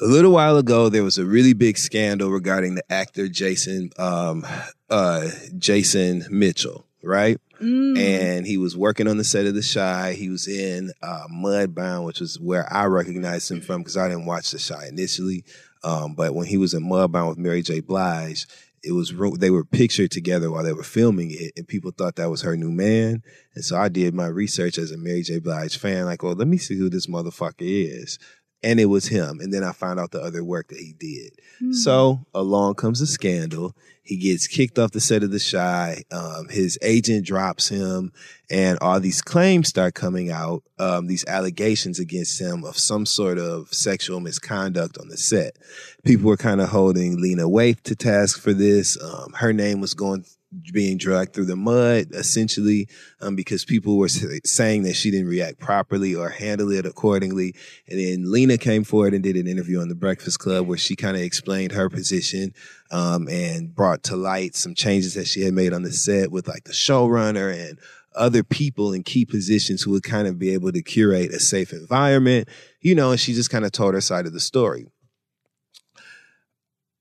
little 0.00 0.32
while 0.32 0.56
ago, 0.56 0.88
there 0.88 1.04
was 1.04 1.18
a 1.18 1.24
really 1.24 1.52
big 1.54 1.78
scandal 1.78 2.30
regarding 2.30 2.74
the 2.74 2.92
actor 2.92 3.28
Jason 3.28 3.90
um, 3.98 4.44
uh, 4.90 5.28
Jason 5.56 6.24
Mitchell, 6.30 6.85
right? 7.06 7.38
Mm. 7.60 7.98
And 7.98 8.46
he 8.46 8.58
was 8.58 8.76
working 8.76 9.08
on 9.08 9.16
the 9.16 9.24
set 9.24 9.46
of 9.46 9.54
The 9.54 9.70
Chi. 9.74 10.12
He 10.12 10.28
was 10.28 10.46
in 10.46 10.92
uh, 11.02 11.26
Mudbound, 11.32 12.04
which 12.04 12.20
was 12.20 12.38
where 12.38 12.70
I 12.72 12.84
recognized 12.84 13.50
him 13.50 13.60
from 13.60 13.82
because 13.82 13.96
I 13.96 14.08
didn't 14.08 14.26
watch 14.26 14.50
The 14.50 14.58
Chi 14.58 14.88
initially. 14.88 15.44
Um, 15.82 16.14
but 16.14 16.34
when 16.34 16.46
he 16.46 16.56
was 16.56 16.74
in 16.74 16.82
Mudbound 16.82 17.28
with 17.28 17.38
Mary 17.38 17.62
J. 17.62 17.80
Blige, 17.80 18.46
it 18.82 18.92
was 18.92 19.12
they 19.38 19.50
were 19.50 19.64
pictured 19.64 20.10
together 20.10 20.50
while 20.50 20.62
they 20.62 20.72
were 20.72 20.82
filming 20.82 21.30
it, 21.32 21.52
and 21.56 21.66
people 21.66 21.90
thought 21.90 22.16
that 22.16 22.30
was 22.30 22.42
her 22.42 22.56
new 22.56 22.70
man. 22.70 23.22
And 23.54 23.64
so 23.64 23.76
I 23.76 23.88
did 23.88 24.14
my 24.14 24.26
research 24.26 24.78
as 24.78 24.92
a 24.92 24.98
Mary 24.98 25.22
J. 25.22 25.38
Blige 25.38 25.76
fan, 25.76 26.04
like, 26.04 26.22
well, 26.22 26.34
let 26.34 26.48
me 26.48 26.58
see 26.58 26.76
who 26.76 26.88
this 26.88 27.06
motherfucker 27.06 27.54
is. 27.60 28.18
And 28.62 28.80
it 28.80 28.86
was 28.86 29.06
him. 29.06 29.40
And 29.40 29.52
then 29.52 29.62
I 29.62 29.72
found 29.72 30.00
out 30.00 30.10
the 30.10 30.20
other 30.20 30.42
work 30.42 30.68
that 30.68 30.78
he 30.78 30.94
did. 30.98 31.32
Hmm. 31.58 31.72
So 31.72 32.26
along 32.34 32.74
comes 32.74 33.00
a 33.00 33.06
scandal. 33.06 33.74
He 34.06 34.16
gets 34.16 34.46
kicked 34.46 34.78
off 34.78 34.92
the 34.92 35.00
set 35.00 35.24
of 35.24 35.32
The 35.32 35.40
Chi. 35.40 36.04
Um, 36.12 36.48
his 36.48 36.78
agent 36.80 37.26
drops 37.26 37.68
him, 37.68 38.12
and 38.48 38.78
all 38.80 39.00
these 39.00 39.20
claims 39.20 39.68
start 39.68 39.94
coming 39.94 40.30
out. 40.30 40.62
Um, 40.78 41.08
these 41.08 41.24
allegations 41.26 41.98
against 41.98 42.40
him 42.40 42.64
of 42.64 42.78
some 42.78 43.04
sort 43.04 43.36
of 43.36 43.74
sexual 43.74 44.20
misconduct 44.20 44.96
on 44.98 45.08
the 45.08 45.16
set. 45.16 45.56
People 46.04 46.26
were 46.28 46.36
kind 46.36 46.60
of 46.60 46.68
holding 46.68 47.20
Lena 47.20 47.48
Waithe 47.48 47.82
to 47.82 47.96
task 47.96 48.40
for 48.40 48.52
this. 48.52 48.96
Um, 49.02 49.32
her 49.38 49.52
name 49.52 49.80
was 49.80 49.94
going 49.94 50.24
being 50.72 50.96
dragged 50.96 51.34
through 51.34 51.44
the 51.44 51.56
mud 51.56 52.06
essentially 52.12 52.88
um, 53.20 53.34
because 53.34 53.64
people 53.64 53.98
were 53.98 54.08
saying 54.08 54.84
that 54.84 54.94
she 54.94 55.10
didn't 55.10 55.28
react 55.28 55.58
properly 55.58 56.14
or 56.14 56.28
handle 56.28 56.70
it 56.70 56.86
accordingly. 56.86 57.54
And 57.88 57.98
then 57.98 58.30
lena 58.30 58.56
came 58.56 58.84
forward 58.84 59.12
and 59.12 59.22
did 59.22 59.36
an 59.36 59.48
interview 59.48 59.80
on 59.80 59.88
the 59.88 59.94
breakfast 59.94 60.38
club 60.38 60.66
where 60.66 60.78
she 60.78 60.94
kind 60.94 61.16
of 61.16 61.22
explained 61.22 61.72
her 61.72 61.90
position 61.90 62.54
um, 62.90 63.28
and 63.28 63.74
brought 63.74 64.04
to 64.04 64.16
light 64.16 64.54
some 64.54 64.74
changes 64.74 65.14
that 65.14 65.26
she 65.26 65.42
had 65.42 65.52
made 65.52 65.72
on 65.72 65.82
the 65.82 65.92
set 65.92 66.30
with 66.30 66.46
like 66.46 66.64
the 66.64 66.72
showrunner 66.72 67.52
and 67.52 67.78
other 68.14 68.42
people 68.42 68.92
in 68.92 69.02
key 69.02 69.26
positions 69.26 69.82
who 69.82 69.90
would 69.90 70.04
kind 70.04 70.26
of 70.26 70.38
be 70.38 70.50
able 70.54 70.72
to 70.72 70.80
curate 70.80 71.30
a 71.32 71.40
safe 71.40 71.72
environment 71.72 72.48
you 72.80 72.94
know 72.94 73.10
and 73.10 73.20
she 73.20 73.34
just 73.34 73.50
kind 73.50 73.64
of 73.64 73.72
told 73.72 73.94
her 73.94 74.00
side 74.00 74.26
of 74.26 74.32
the 74.32 74.40
story. 74.40 74.86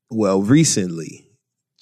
Well 0.10 0.42
recently 0.42 1.25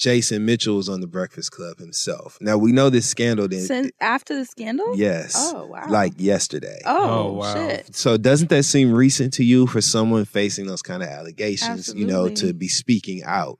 Jason 0.04 0.44
Mitchell 0.46 0.76
was 0.76 0.90
on 0.90 1.00
the 1.00 1.08
Breakfast 1.08 1.52
Club 1.52 1.78
himself. 1.78 2.38
Now 2.42 2.58
we 2.58 2.74
know 2.74 2.90
this 2.90 3.08
scandal 3.08 3.48
didn't. 3.48 3.68
Since 3.68 3.92
after 4.02 4.36
the 4.36 4.44
scandal? 4.44 4.98
yes. 4.98 5.34
Oh 5.38 5.66
wow. 5.68 5.86
Like 5.88 6.12
yesterday. 6.18 6.80
oh, 6.86 7.30
Oh, 7.30 7.32
wow. 7.34 7.54
shit. 7.54 7.96
So 7.96 8.18
doesn't 8.18 8.50
that 8.50 8.64
seem 8.64 8.92
recent 8.92 9.32
to 9.36 9.46
you 9.46 9.66
for 9.66 9.80
someone 9.80 10.26
facing 10.26 10.68
those 10.68 10.82
kind 10.82 11.04
of 11.04 11.08
allegations? 11.10 11.94
You 11.96 12.06
know, 12.06 12.28
to 12.28 12.54
be 12.54 12.68
speaking 12.68 13.24
out, 13.24 13.60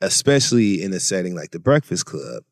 especially 0.00 0.82
in 0.82 0.94
a 0.94 1.00
setting 1.00 1.34
like 1.34 1.50
the 1.50 1.58
Breakfast 1.60 2.06
Club. 2.06 2.44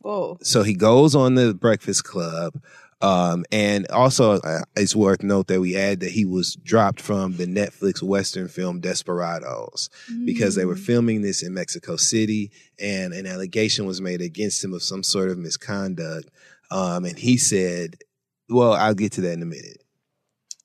Whoa. 0.00 0.36
So 0.42 0.62
he 0.62 0.74
goes 0.74 1.14
on 1.14 1.36
the 1.36 1.54
Breakfast 1.54 2.04
Club. 2.04 2.60
Um, 3.04 3.44
and 3.52 3.86
also, 3.88 4.38
uh, 4.40 4.62
it's 4.76 4.96
worth 4.96 5.22
note 5.22 5.48
that 5.48 5.60
we 5.60 5.76
add 5.76 6.00
that 6.00 6.12
he 6.12 6.24
was 6.24 6.56
dropped 6.64 7.00
from 7.00 7.36
the 7.36 7.46
Netflix 7.46 8.02
Western 8.02 8.48
film 8.48 8.80
Desperados 8.80 9.90
because 10.24 10.54
they 10.54 10.64
were 10.64 10.74
Mm. 10.76 10.86
filming 10.86 11.22
this 11.22 11.42
in 11.42 11.52
Mexico 11.54 11.96
City, 11.96 12.50
and 12.78 13.12
an 13.12 13.26
allegation 13.26 13.84
was 13.86 14.00
made 14.00 14.22
against 14.22 14.64
him 14.64 14.72
of 14.72 14.82
some 14.82 15.02
sort 15.02 15.28
of 15.30 15.38
misconduct. 15.38 16.30
Um, 16.70 17.04
and 17.04 17.18
he 17.18 17.36
said, 17.36 17.96
"Well, 18.48 18.72
I'll 18.72 18.94
get 18.94 19.12
to 19.12 19.20
that 19.22 19.32
in 19.34 19.42
a 19.42 19.46
minute." 19.46 19.82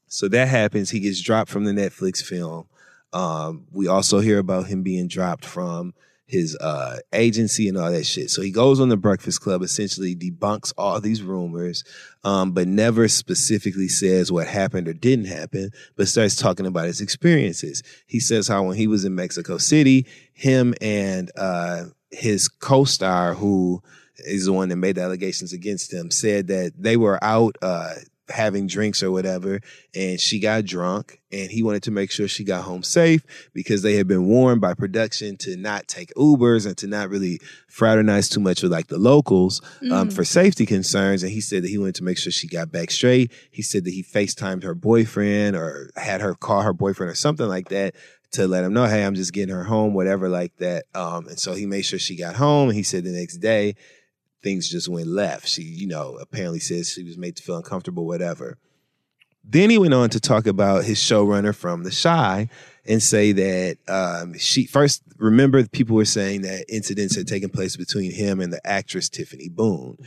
So 0.08 0.28
that 0.30 0.47
happens. 0.47 0.89
He 0.91 1.02
gets 1.02 1.21
dropped 1.21 1.52
from 1.52 1.65
the 1.65 1.71
Netflix 1.73 2.21
film. 2.23 2.65
Um, 3.12 3.65
we 3.71 3.88
also 3.88 4.19
hear 4.19 4.38
about 4.39 4.67
him 4.67 4.82
being 4.82 5.08
dropped 5.08 5.43
from 5.45 5.93
his 6.29 6.55
uh, 6.57 6.99
agency 7.11 7.67
and 7.67 7.75
all 7.75 7.91
that 7.91 8.05
shit. 8.05 8.29
So 8.29 8.43
he 8.43 8.51
goes 8.51 8.79
on 8.79 8.89
the 8.89 8.97
Breakfast 8.97 9.41
Club, 9.41 9.63
essentially 9.63 10.15
debunks 10.15 10.71
all 10.77 11.01
these 11.01 11.23
rumors, 11.23 11.83
um, 12.23 12.51
but 12.51 12.67
never 12.67 13.07
specifically 13.07 13.87
says 13.87 14.31
what 14.31 14.45
happened 14.45 14.87
or 14.87 14.93
didn't 14.93 15.25
happen, 15.25 15.71
but 15.95 16.07
starts 16.07 16.35
talking 16.35 16.67
about 16.67 16.85
his 16.85 17.01
experiences. 17.01 17.81
He 18.05 18.19
says 18.19 18.47
how 18.47 18.61
when 18.61 18.77
he 18.77 18.85
was 18.85 19.05
in 19.05 19.15
Mexico 19.15 19.57
City, 19.57 20.05
him 20.33 20.75
and 20.81 21.31
uh, 21.35 21.85
his 22.11 22.47
co-star, 22.47 23.33
who 23.33 23.81
is 24.19 24.45
the 24.45 24.53
one 24.53 24.69
that 24.69 24.75
made 24.75 24.97
the 24.97 25.01
allegations 25.01 25.51
against 25.51 25.91
him, 25.91 26.11
said 26.11 26.45
that 26.47 26.73
they 26.77 26.95
were 26.95 27.17
out 27.23 27.57
uh, 27.63 27.95
having 28.29 28.67
drinks 28.67 29.01
or 29.03 29.11
whatever, 29.11 29.59
and 29.95 30.19
she 30.19 30.39
got 30.39 30.65
drunk, 30.65 31.19
and 31.31 31.49
he 31.51 31.63
wanted 31.63 31.83
to 31.83 31.91
make 31.91 32.11
sure 32.11 32.27
she 32.27 32.43
got 32.43 32.63
home 32.63 32.83
safe 32.83 33.23
because 33.53 33.81
they 33.81 33.95
had 33.95 34.07
been 34.07 34.25
warned 34.27 34.61
by 34.61 34.73
production 34.73 35.37
to 35.37 35.55
not 35.57 35.87
take 35.87 36.13
Ubers 36.15 36.65
and 36.65 36.77
to 36.77 36.87
not 36.87 37.09
really 37.09 37.39
fraternize 37.67 38.29
too 38.29 38.39
much 38.39 38.63
with 38.63 38.71
like 38.71 38.87
the 38.87 38.97
locals 38.97 39.61
um, 39.91 40.09
Mm. 40.09 40.13
for 40.13 40.23
safety 40.23 40.65
concerns. 40.65 41.23
And 41.23 41.31
he 41.31 41.41
said 41.41 41.63
that 41.63 41.69
he 41.69 41.77
wanted 41.77 41.95
to 41.95 42.03
make 42.03 42.17
sure 42.17 42.31
she 42.31 42.47
got 42.47 42.71
back 42.71 42.91
straight. 42.91 43.31
He 43.51 43.61
said 43.61 43.83
that 43.85 43.91
he 43.91 44.03
FaceTimed 44.03 44.63
her 44.63 44.73
boyfriend 44.75 45.55
or 45.55 45.89
had 45.95 46.21
her 46.21 46.33
call 46.35 46.61
her 46.61 46.73
boyfriend 46.73 47.11
or 47.11 47.15
something 47.15 47.47
like 47.47 47.69
that 47.69 47.95
to 48.31 48.47
let 48.47 48.63
him 48.63 48.73
know, 48.73 48.85
hey, 48.85 49.03
I'm 49.03 49.15
just 49.15 49.33
getting 49.33 49.53
her 49.55 49.63
home, 49.63 49.93
whatever 49.95 50.29
like 50.29 50.55
that. 50.57 50.85
Um, 50.93 51.27
and 51.27 51.39
so 51.39 51.53
he 51.53 51.65
made 51.65 51.81
sure 51.81 51.97
she 51.97 52.15
got 52.15 52.35
home. 52.35 52.69
And 52.69 52.75
he 52.77 52.83
said 52.83 53.03
the 53.03 53.11
next 53.11 53.37
day 53.37 53.75
things 54.41 54.69
just 54.69 54.89
went 54.89 55.08
left. 55.08 55.47
She, 55.47 55.63
you 55.63 55.88
know, 55.88 56.17
apparently 56.19 56.60
says 56.60 56.91
she 56.91 57.04
was 57.04 57.17
made 57.17 57.36
to 57.38 57.43
feel 57.43 57.58
uncomfortable, 57.58 58.06
whatever. 58.06 58.58
Then 59.43 59.69
he 59.69 59.78
went 59.78 59.93
on 59.93 60.10
to 60.12 60.19
talk 60.19 60.45
about 60.45 60.84
his 60.84 60.97
showrunner 60.97 61.56
from 61.56 61.84
The 61.84 61.91
Chi 61.91 62.49
and 62.86 63.02
say 63.02 63.32
that 63.32 63.78
um, 63.88 64.38
she 64.38 64.65
first 64.65 65.02
remember 65.17 65.65
people 65.67 65.95
were 65.95 66.06
saying 66.06 66.41
that 66.41 66.65
incidents 66.69 67.15
had 67.15 67.28
taken 67.28 67.49
place 67.49 67.75
between 67.75 68.12
him 68.12 68.39
and 68.39 68.54
the 68.54 68.65
actress 68.65 69.10
Tiffany 69.10 69.49
Boone. 69.49 69.97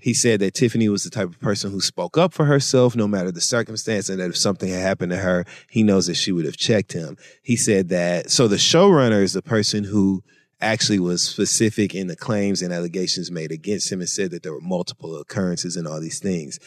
He 0.00 0.14
said 0.14 0.40
that 0.40 0.54
Tiffany 0.54 0.88
was 0.88 1.02
the 1.02 1.10
type 1.10 1.28
of 1.28 1.40
person 1.40 1.70
who 1.70 1.80
spoke 1.80 2.18
up 2.18 2.32
for 2.32 2.44
herself 2.44 2.94
no 2.94 3.08
matter 3.08 3.32
the 3.32 3.40
circumstance, 3.40 4.08
and 4.08 4.20
that 4.20 4.30
if 4.30 4.36
something 4.36 4.68
had 4.68 4.82
happened 4.82 5.12
to 5.12 5.18
her, 5.18 5.44
he 5.70 5.82
knows 5.82 6.06
that 6.06 6.14
she 6.14 6.32
would 6.32 6.44
have 6.44 6.56
checked 6.56 6.92
him. 6.92 7.16
He 7.42 7.56
said 7.56 7.88
that 7.88 8.30
so 8.30 8.48
the 8.48 8.56
showrunner 8.56 9.22
is 9.22 9.32
the 9.32 9.42
person 9.42 9.84
who 9.84 10.22
actually 10.64 10.98
was 10.98 11.22
specific 11.22 11.94
in 11.94 12.06
the 12.06 12.16
claims 12.16 12.62
and 12.62 12.72
allegations 12.72 13.30
made 13.30 13.52
against 13.52 13.90
him 13.92 14.00
and 14.00 14.08
said 14.08 14.30
that 14.32 14.42
there 14.42 14.52
were 14.52 14.60
multiple 14.60 15.16
occurrences 15.16 15.76
and 15.76 15.86
all 15.86 16.00
these 16.00 16.18
things. 16.18 16.58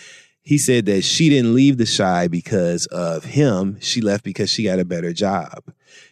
He 0.41 0.57
said 0.57 0.86
that 0.86 1.03
she 1.03 1.27
didn't 1.27 1.53
leave 1.53 1.77
the 1.77 1.86
Chi 1.86 2.29
because 2.29 2.86
of 2.86 3.25
him. 3.25 3.77
She 3.81 3.99
left 3.99 4.23
because 4.23 4.49
she 4.49 4.63
got 4.63 4.79
a 4.79 4.86
better 4.86 5.12
job 5.12 5.63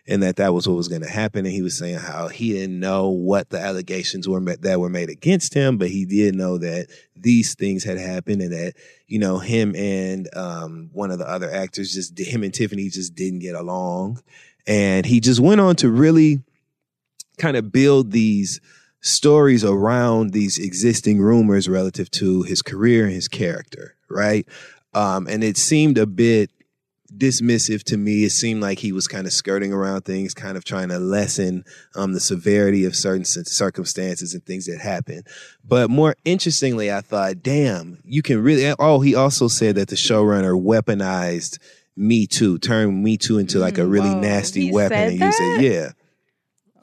and 0.07 0.21
that 0.23 0.35
that 0.35 0.53
was 0.53 0.67
what 0.67 0.75
was 0.77 0.87
going 0.87 1.01
to 1.01 1.09
happen. 1.09 1.45
And 1.45 1.53
he 1.53 1.61
was 1.61 1.77
saying 1.77 1.99
how 1.99 2.27
he 2.27 2.53
didn't 2.53 2.79
know 2.79 3.09
what 3.09 3.49
the 3.49 3.59
allegations 3.59 4.27
were 4.27 4.41
that 4.41 4.79
were 4.79 4.89
made 4.89 5.09
against 5.09 5.53
him, 5.53 5.77
but 5.77 5.89
he 5.89 6.05
did 6.05 6.35
know 6.35 6.57
that 6.57 6.87
these 7.15 7.55
things 7.55 7.83
had 7.83 7.97
happened 7.97 8.41
and 8.41 8.51
that, 8.51 8.73
you 9.07 9.19
know, 9.19 9.39
him 9.39 9.75
and 9.75 10.27
um, 10.35 10.89
one 10.93 11.11
of 11.11 11.19
the 11.19 11.29
other 11.29 11.49
actors 11.49 11.93
just, 11.93 12.17
him 12.19 12.43
and 12.43 12.53
Tiffany 12.53 12.89
just 12.89 13.15
didn't 13.15 13.39
get 13.39 13.55
along. 13.55 14.21
And 14.67 15.05
he 15.05 15.19
just 15.19 15.39
went 15.39 15.61
on 15.61 15.75
to 15.77 15.89
really 15.89 16.41
kind 17.37 17.57
of 17.57 17.71
build 17.71 18.11
these 18.11 18.59
stories 19.01 19.63
around 19.63 20.31
these 20.31 20.57
existing 20.57 21.19
rumors 21.19 21.69
relative 21.69 22.09
to 22.11 22.43
his 22.43 22.61
career 22.61 23.05
and 23.05 23.13
his 23.13 23.27
character, 23.27 23.95
right? 24.09 24.47
Um, 24.93 25.27
and 25.27 25.43
it 25.43 25.57
seemed 25.57 25.97
a 25.97 26.07
bit 26.07 26.49
dismissive 27.15 27.83
to 27.83 27.97
me. 27.97 28.23
It 28.23 28.31
seemed 28.31 28.61
like 28.61 28.79
he 28.79 28.91
was 28.91 29.07
kind 29.07 29.27
of 29.27 29.31
skirting 29.33 29.71
around 29.71 30.01
things, 30.01 30.33
kind 30.33 30.57
of 30.57 30.63
trying 30.65 30.89
to 30.89 30.97
lessen 30.99 31.63
um, 31.95 32.13
the 32.13 32.19
severity 32.19 32.83
of 32.85 32.95
certain 32.95 33.23
circumstances 33.25 34.33
and 34.33 34.43
things 34.45 34.65
that 34.65 34.79
happen. 34.79 35.23
But 35.63 35.89
more 35.89 36.15
interestingly, 36.25 36.91
I 36.91 37.01
thought, 37.01 37.43
damn, 37.43 37.99
you 38.05 38.21
can 38.21 38.41
really. 38.41 38.73
Oh, 38.79 38.99
he 39.01 39.15
also 39.15 39.47
said 39.47 39.75
that 39.75 39.89
the 39.89 39.95
showrunner 39.95 40.59
weaponized 40.61 41.59
Me 41.95 42.25
Too, 42.27 42.57
turned 42.57 43.03
Me 43.03 43.17
Too 43.17 43.37
into 43.37 43.59
like 43.59 43.77
a 43.77 43.81
Mm, 43.81 43.91
really 43.91 44.09
whoa. 44.09 44.19
nasty 44.21 44.71
weapon 44.71 44.97
and 44.97 45.19
used 45.19 45.39
that? 45.39 45.57
it. 45.59 45.71
Yeah. 45.71 45.91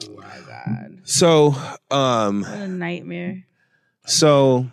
Oh 0.01 0.15
my 0.17 0.39
god. 0.47 0.99
So, 1.03 1.55
um, 1.91 2.41
What 2.43 2.53
a 2.59 2.67
nightmare. 2.67 3.45
So 4.05 4.67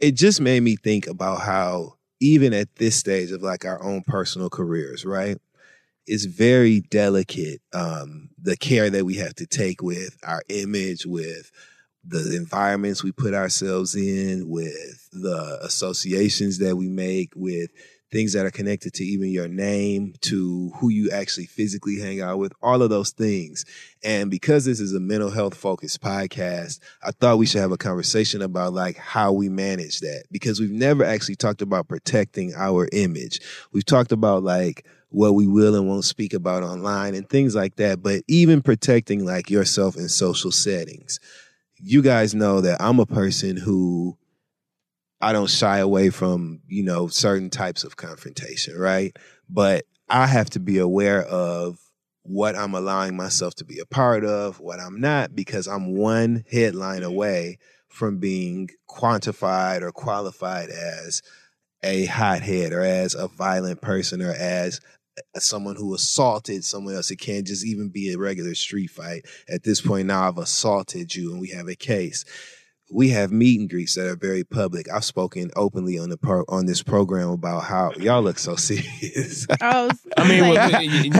it 0.00 0.12
just 0.12 0.40
made 0.40 0.60
me 0.60 0.76
think 0.76 1.06
about 1.06 1.40
how 1.40 1.94
even 2.20 2.52
at 2.52 2.74
this 2.76 2.96
stage 2.96 3.30
of 3.30 3.42
like 3.42 3.64
our 3.64 3.82
own 3.82 4.02
personal 4.02 4.50
careers, 4.50 5.04
right? 5.04 5.38
It's 6.06 6.24
very 6.24 6.80
delicate 6.80 7.60
um 7.72 8.30
the 8.40 8.56
care 8.56 8.90
that 8.90 9.04
we 9.04 9.14
have 9.14 9.34
to 9.36 9.46
take 9.46 9.82
with 9.82 10.16
our 10.24 10.42
image, 10.48 11.06
with 11.06 11.50
the 12.04 12.36
environments 12.36 13.02
we 13.02 13.10
put 13.12 13.34
ourselves 13.34 13.96
in, 13.96 14.48
with 14.48 15.08
the 15.12 15.58
associations 15.62 16.58
that 16.58 16.76
we 16.76 16.88
make, 16.88 17.32
with 17.34 17.70
things 18.16 18.32
that 18.32 18.46
are 18.46 18.50
connected 18.50 18.94
to 18.94 19.04
even 19.04 19.28
your 19.28 19.46
name, 19.46 20.14
to 20.22 20.70
who 20.76 20.88
you 20.88 21.10
actually 21.10 21.44
physically 21.44 22.00
hang 22.00 22.22
out 22.22 22.38
with, 22.38 22.50
all 22.62 22.80
of 22.80 22.88
those 22.88 23.10
things. 23.10 23.66
And 24.02 24.30
because 24.30 24.64
this 24.64 24.80
is 24.80 24.94
a 24.94 25.00
mental 25.00 25.28
health 25.28 25.54
focused 25.54 26.00
podcast, 26.00 26.80
I 27.02 27.10
thought 27.10 27.36
we 27.36 27.44
should 27.44 27.60
have 27.60 27.72
a 27.72 27.76
conversation 27.76 28.40
about 28.40 28.72
like 28.72 28.96
how 28.96 29.32
we 29.32 29.50
manage 29.50 30.00
that 30.00 30.24
because 30.32 30.58
we've 30.58 30.70
never 30.70 31.04
actually 31.04 31.36
talked 31.36 31.60
about 31.60 31.88
protecting 31.88 32.54
our 32.56 32.88
image. 32.92 33.40
We've 33.72 33.84
talked 33.84 34.12
about 34.12 34.42
like 34.42 34.86
what 35.10 35.34
we 35.34 35.46
will 35.46 35.74
and 35.74 35.86
won't 35.86 36.06
speak 36.06 36.32
about 36.32 36.62
online 36.62 37.14
and 37.14 37.28
things 37.28 37.54
like 37.54 37.76
that, 37.76 38.02
but 38.02 38.22
even 38.28 38.62
protecting 38.62 39.26
like 39.26 39.50
yourself 39.50 39.94
in 39.94 40.08
social 40.08 40.50
settings. 40.50 41.20
You 41.82 42.00
guys 42.00 42.34
know 42.34 42.62
that 42.62 42.80
I'm 42.80 42.98
a 42.98 43.04
person 43.04 43.58
who 43.58 44.16
I 45.20 45.32
don't 45.32 45.50
shy 45.50 45.78
away 45.78 46.10
from, 46.10 46.60
you 46.66 46.82
know, 46.82 47.08
certain 47.08 47.50
types 47.50 47.84
of 47.84 47.96
confrontation, 47.96 48.76
right? 48.76 49.16
But 49.48 49.84
I 50.08 50.26
have 50.26 50.50
to 50.50 50.60
be 50.60 50.78
aware 50.78 51.22
of 51.22 51.78
what 52.22 52.56
I'm 52.56 52.74
allowing 52.74 53.16
myself 53.16 53.54
to 53.56 53.64
be 53.64 53.78
a 53.78 53.86
part 53.86 54.24
of, 54.24 54.60
what 54.60 54.80
I'm 54.80 55.00
not, 55.00 55.34
because 55.34 55.66
I'm 55.66 55.96
one 55.96 56.44
headline 56.50 57.02
away 57.02 57.58
from 57.88 58.18
being 58.18 58.68
quantified 58.90 59.82
or 59.82 59.92
qualified 59.92 60.68
as 60.68 61.22
a 61.82 62.06
hothead 62.06 62.72
or 62.72 62.82
as 62.82 63.14
a 63.14 63.28
violent 63.28 63.80
person 63.80 64.20
or 64.20 64.32
as 64.32 64.80
someone 65.38 65.76
who 65.76 65.94
assaulted 65.94 66.64
someone 66.64 66.94
else. 66.94 67.10
It 67.10 67.16
can't 67.16 67.46
just 67.46 67.64
even 67.64 67.88
be 67.88 68.12
a 68.12 68.18
regular 68.18 68.54
street 68.54 68.90
fight. 68.90 69.24
At 69.48 69.62
this 69.62 69.80
point 69.80 70.08
now, 70.08 70.28
I've 70.28 70.38
assaulted 70.38 71.14
you, 71.14 71.32
and 71.32 71.40
we 71.40 71.48
have 71.50 71.68
a 71.68 71.74
case. 71.74 72.24
We 72.90 73.08
have 73.10 73.32
meet 73.32 73.58
and 73.58 73.68
greets 73.68 73.96
that 73.96 74.06
are 74.06 74.14
very 74.16 74.44
public. 74.44 74.86
I've 74.92 75.04
spoken 75.04 75.50
openly 75.56 75.98
on 75.98 76.08
the 76.08 76.16
pro- 76.16 76.44
on 76.48 76.66
this 76.66 76.82
program 76.84 77.30
about 77.30 77.64
how 77.64 77.90
y'all 77.98 78.22
look 78.22 78.38
so 78.38 78.54
serious. 78.56 79.46
Oh, 79.60 79.90
I 80.16 80.28
mean, 80.28 80.54
like, 80.54 80.72
well, 80.72 80.82
you, 80.82 80.90
you, 80.90 81.10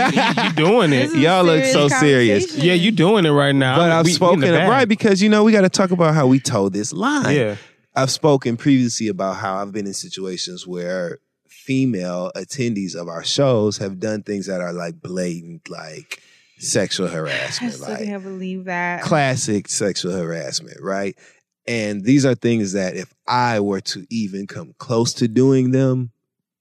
you 0.44 0.52
doing 0.52 0.90
this 0.90 1.10
it. 1.12 1.14
is 1.14 1.14
a 1.14 1.18
y'all 1.18 1.44
look 1.44 1.64
so 1.64 1.88
serious. 1.88 2.56
Yeah, 2.56 2.74
you 2.74 2.92
doing 2.92 3.26
it 3.26 3.30
right 3.30 3.54
now. 3.54 3.76
but 3.78 3.90
I've 3.90 4.04
We- 4.04 4.10
we 4.10 4.14
spoken 4.14 4.40
the 4.40 4.46
bag. 4.52 4.68
right 4.68 4.88
because 4.88 5.20
you 5.20 5.28
know 5.28 5.42
we 5.42 5.50
got 5.52 5.62
to 5.62 5.68
talk 5.68 5.90
about 5.90 6.14
how 6.14 6.26
we 6.28 6.38
told 6.38 6.72
this 6.72 6.92
line. 6.92 7.34
Yeah. 7.34 7.56
I've 7.94 8.10
spoken 8.10 8.56
previously 8.56 9.08
about 9.08 9.36
how 9.36 9.56
I've 9.56 9.72
been 9.72 9.86
in 9.86 9.94
situations 9.94 10.66
where 10.66 11.18
female 11.48 12.30
attendees 12.36 12.94
of 12.94 13.08
our 13.08 13.24
shows 13.24 13.78
have 13.78 13.98
done 13.98 14.22
things 14.22 14.46
that 14.46 14.60
are 14.60 14.72
like 14.72 15.00
blatant, 15.00 15.68
like 15.68 16.22
sexual 16.58 17.08
harassment. 17.08 17.34
I 17.34 17.38
harassment, 17.40 17.72
still 17.74 17.88
like 17.94 18.04
can't 18.04 18.22
believe 18.22 18.64
that. 18.66 19.02
classic 19.02 19.68
sexual 19.68 20.12
harassment, 20.12 20.78
right? 20.80 21.16
And 21.68 22.04
these 22.04 22.24
are 22.24 22.34
things 22.34 22.72
that 22.72 22.96
if 22.96 23.12
I 23.26 23.60
were 23.60 23.80
to 23.80 24.06
even 24.10 24.46
come 24.46 24.74
close 24.78 25.12
to 25.14 25.28
doing 25.28 25.72
them, 25.72 26.10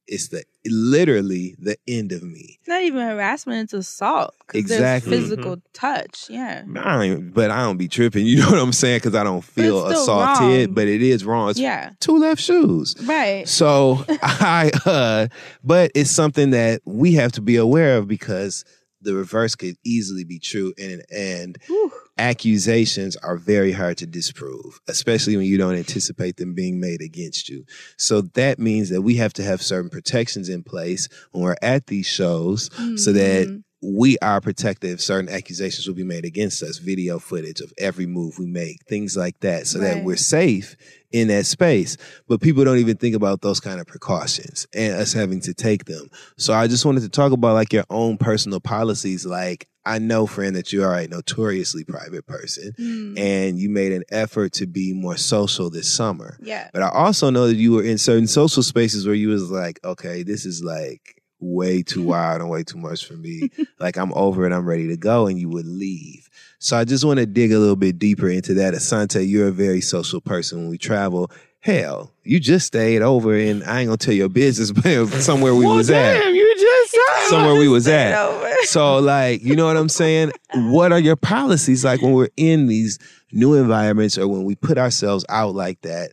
it's 0.08 0.28
the 0.30 0.43
literally 0.68 1.56
the 1.60 1.78
end 1.88 2.12
of 2.12 2.22
me. 2.24 2.58
It's 2.60 2.68
not 2.68 2.84
even 2.84 2.99
harassment; 3.08 3.64
it's 3.66 3.74
assault. 3.74 4.36
Exactly. 4.53 5.12
physical 5.18 5.58
touch. 5.74 6.28
Yeah. 6.30 6.64
I 6.78 6.93
don't 6.93 7.03
even, 7.06 7.32
but 7.32 7.49
I 7.51 7.62
don't 7.64 7.78
be 7.78 7.88
tripping. 7.88 8.26
You 8.28 8.39
know 8.39 8.49
what 8.51 8.60
I'm 8.60 8.74
saying? 8.74 8.97
Because 8.97 9.16
I 9.16 9.24
don't 9.24 9.43
feel 9.43 9.88
it's 9.88 10.01
still 10.01 10.20
assaulted, 10.20 10.68
wrong. 10.70 10.74
but 10.76 10.88
it 10.88 11.01
is 11.01 11.26
wrong. 11.26 11.49
It's 11.49 11.60
Yeah. 11.60 11.91
two 11.99 12.18
left 12.20 12.41
shoes. 12.41 12.95
Right. 13.03 13.47
So 13.47 14.03
I, 14.22 14.72
uh, 14.86 15.28
but 15.64 15.91
it's 15.95 16.12
something 16.12 16.51
that 16.51 16.82
we 16.86 17.14
have 17.14 17.32
to 17.34 17.41
be 17.41 17.56
aware 17.56 17.97
of 17.97 18.08
because 18.08 18.64
the 19.01 19.14
reverse 19.16 19.56
could 19.56 19.76
easily 19.84 20.24
be 20.24 20.39
true, 20.39 20.74
and 20.80 21.03
and 21.12 21.58
Whew. 21.68 21.91
Accusations 22.18 23.16
are 23.18 23.38
very 23.38 23.72
hard 23.72 23.97
to 23.97 24.05
disprove, 24.05 24.80
especially 24.88 25.36
when 25.36 25.45
you 25.45 25.57
don't 25.57 25.76
anticipate 25.76 26.38
them 26.38 26.53
being 26.53 26.80
made 26.80 27.01
against 27.01 27.49
you. 27.49 27.66
So 27.97 28.22
that 28.22 28.57
means 28.59 28.89
that 28.89 29.01
we 29.01 29.16
have 29.16 29.34
to 29.34 29.43
have 29.43 29.61
certain 29.61 29.89
protections 29.89 30.47
in 30.49 30.63
place 30.63 31.09
when 31.32 31.43
we're 31.43 31.55
at 31.61 31.88
these 31.88 32.07
shows, 32.07 32.70
so 32.95 33.11
that 33.11 33.47
Mhm. 33.47 33.63
We 33.93 34.17
are 34.19 34.41
protected 34.41 34.91
if 34.91 35.01
certain 35.01 35.29
accusations 35.29 35.88
will 35.88 35.95
be 35.95 36.03
made 36.03 36.25
against 36.25 36.63
us, 36.63 36.77
video 36.77 37.19
footage 37.19 37.61
of 37.61 37.71
every 37.77 38.05
move 38.05 38.39
we 38.39 38.47
make, 38.47 38.83
things 38.88 39.15
like 39.15 39.39
that, 39.41 39.67
so 39.67 39.79
that 39.79 40.03
we're 40.03 40.15
safe 40.15 40.75
in 41.11 41.27
that 41.27 41.45
space. 41.45 41.97
But 42.27 42.41
people 42.41 42.63
don't 42.65 42.79
even 42.79 42.97
think 42.97 43.15
about 43.15 43.41
those 43.41 43.59
kind 43.59 43.79
of 43.79 43.88
precautions 43.88 44.67
and 44.73 44.95
us 44.95 45.13
having 45.13 45.39
to 45.41 45.53
take 45.53 45.86
them. 45.86 46.09
So 46.38 46.53
I 46.53 46.67
just 46.67 46.86
wanted 46.86 47.01
to 47.01 47.09
talk 47.09 47.31
about 47.31 47.53
like 47.53 47.71
your 47.71 47.86
own 47.89 48.17
personal 48.17 48.59
policies. 48.59 49.25
Like 49.25 49.67
I 49.86 49.99
know, 49.99 50.25
friend, 50.25 50.55
that 50.55 50.73
you 50.73 50.83
are 50.83 50.95
a 50.95 51.07
notoriously 51.07 51.83
private 51.83 52.25
person 52.25 52.73
Mm. 52.79 53.19
and 53.19 53.59
you 53.59 53.69
made 53.69 53.91
an 53.91 54.03
effort 54.09 54.53
to 54.53 54.65
be 54.65 54.93
more 54.93 55.15
social 55.15 55.69
this 55.69 55.91
summer. 55.91 56.38
Yeah. 56.41 56.69
But 56.73 56.81
I 56.81 56.89
also 56.89 57.29
know 57.29 57.47
that 57.47 57.55
you 57.55 57.73
were 57.73 57.83
in 57.83 57.97
certain 57.99 58.27
social 58.27 58.63
spaces 58.63 59.05
where 59.05 59.15
you 59.15 59.29
was 59.29 59.51
like, 59.51 59.79
okay, 59.86 60.23
this 60.23 60.45
is 60.45 60.63
like 60.63 61.21
way 61.54 61.84
too 61.84 62.04
wild 62.08 62.41
and 62.41 62.50
way 62.50 62.64
too 62.64 62.78
much 62.78 63.06
for 63.06 63.14
me. 63.14 63.50
like 63.80 63.98
I'm 63.98 64.14
over 64.14 64.46
it, 64.46 64.54
I'm 64.54 64.66
ready 64.66 64.88
to 64.89 64.98
go, 64.98 65.28
and 65.28 65.39
you 65.39 65.50
would 65.50 65.68
leave. 65.68 66.30
So 66.60 66.78
I 66.78 66.84
just 66.86 67.06
want 67.06 67.20
to 67.20 67.26
dig 67.26 67.52
a 67.52 67.60
little 67.60 67.76
bit 67.76 68.00
deeper 68.00 68.28
into 68.30 68.54
that. 68.56 68.74
Asante, 68.74 69.28
you're 69.28 69.50
a 69.50 69.52
very 69.52 69.82
social 69.82 70.22
person 70.22 70.60
when 70.60 70.70
we 70.70 70.78
travel. 70.78 71.30
Hell, 71.60 72.12
you 72.24 72.39
just 72.39 72.68
stayed 72.68 73.02
over 73.02 73.36
and 73.36 73.64
I 73.64 73.80
ain't 73.82 73.88
gonna 73.88 73.98
tell 73.98 74.14
your 74.14 74.30
business, 74.30 74.72
but 74.72 75.08
somewhere 75.22 75.56
we 75.56 75.66
was 75.66 75.89
at. 75.89 76.24
You 76.34 76.56
just 76.58 76.96
Somewhere 77.30 77.56
we 77.56 77.68
was 77.68 77.88
at. 77.88 78.16
over. 78.16 78.52
So, 78.66 79.00
like, 79.00 79.43
you 79.43 79.56
know 79.56 79.66
what 79.66 79.76
I'm 79.78 79.89
saying? 79.89 80.32
What 80.54 80.91
are 80.91 81.00
your 81.00 81.16
policies 81.16 81.84
like 81.84 82.02
when 82.04 82.14
we're 82.14 82.30
in 82.38 82.68
these 82.68 83.00
new 83.32 83.56
environments 83.56 84.18
or 84.18 84.28
when 84.28 84.43
we 84.43 84.56
put 84.56 84.78
ourselves 84.78 85.26
out 85.28 85.56
like 85.56 85.82
that? 85.82 86.12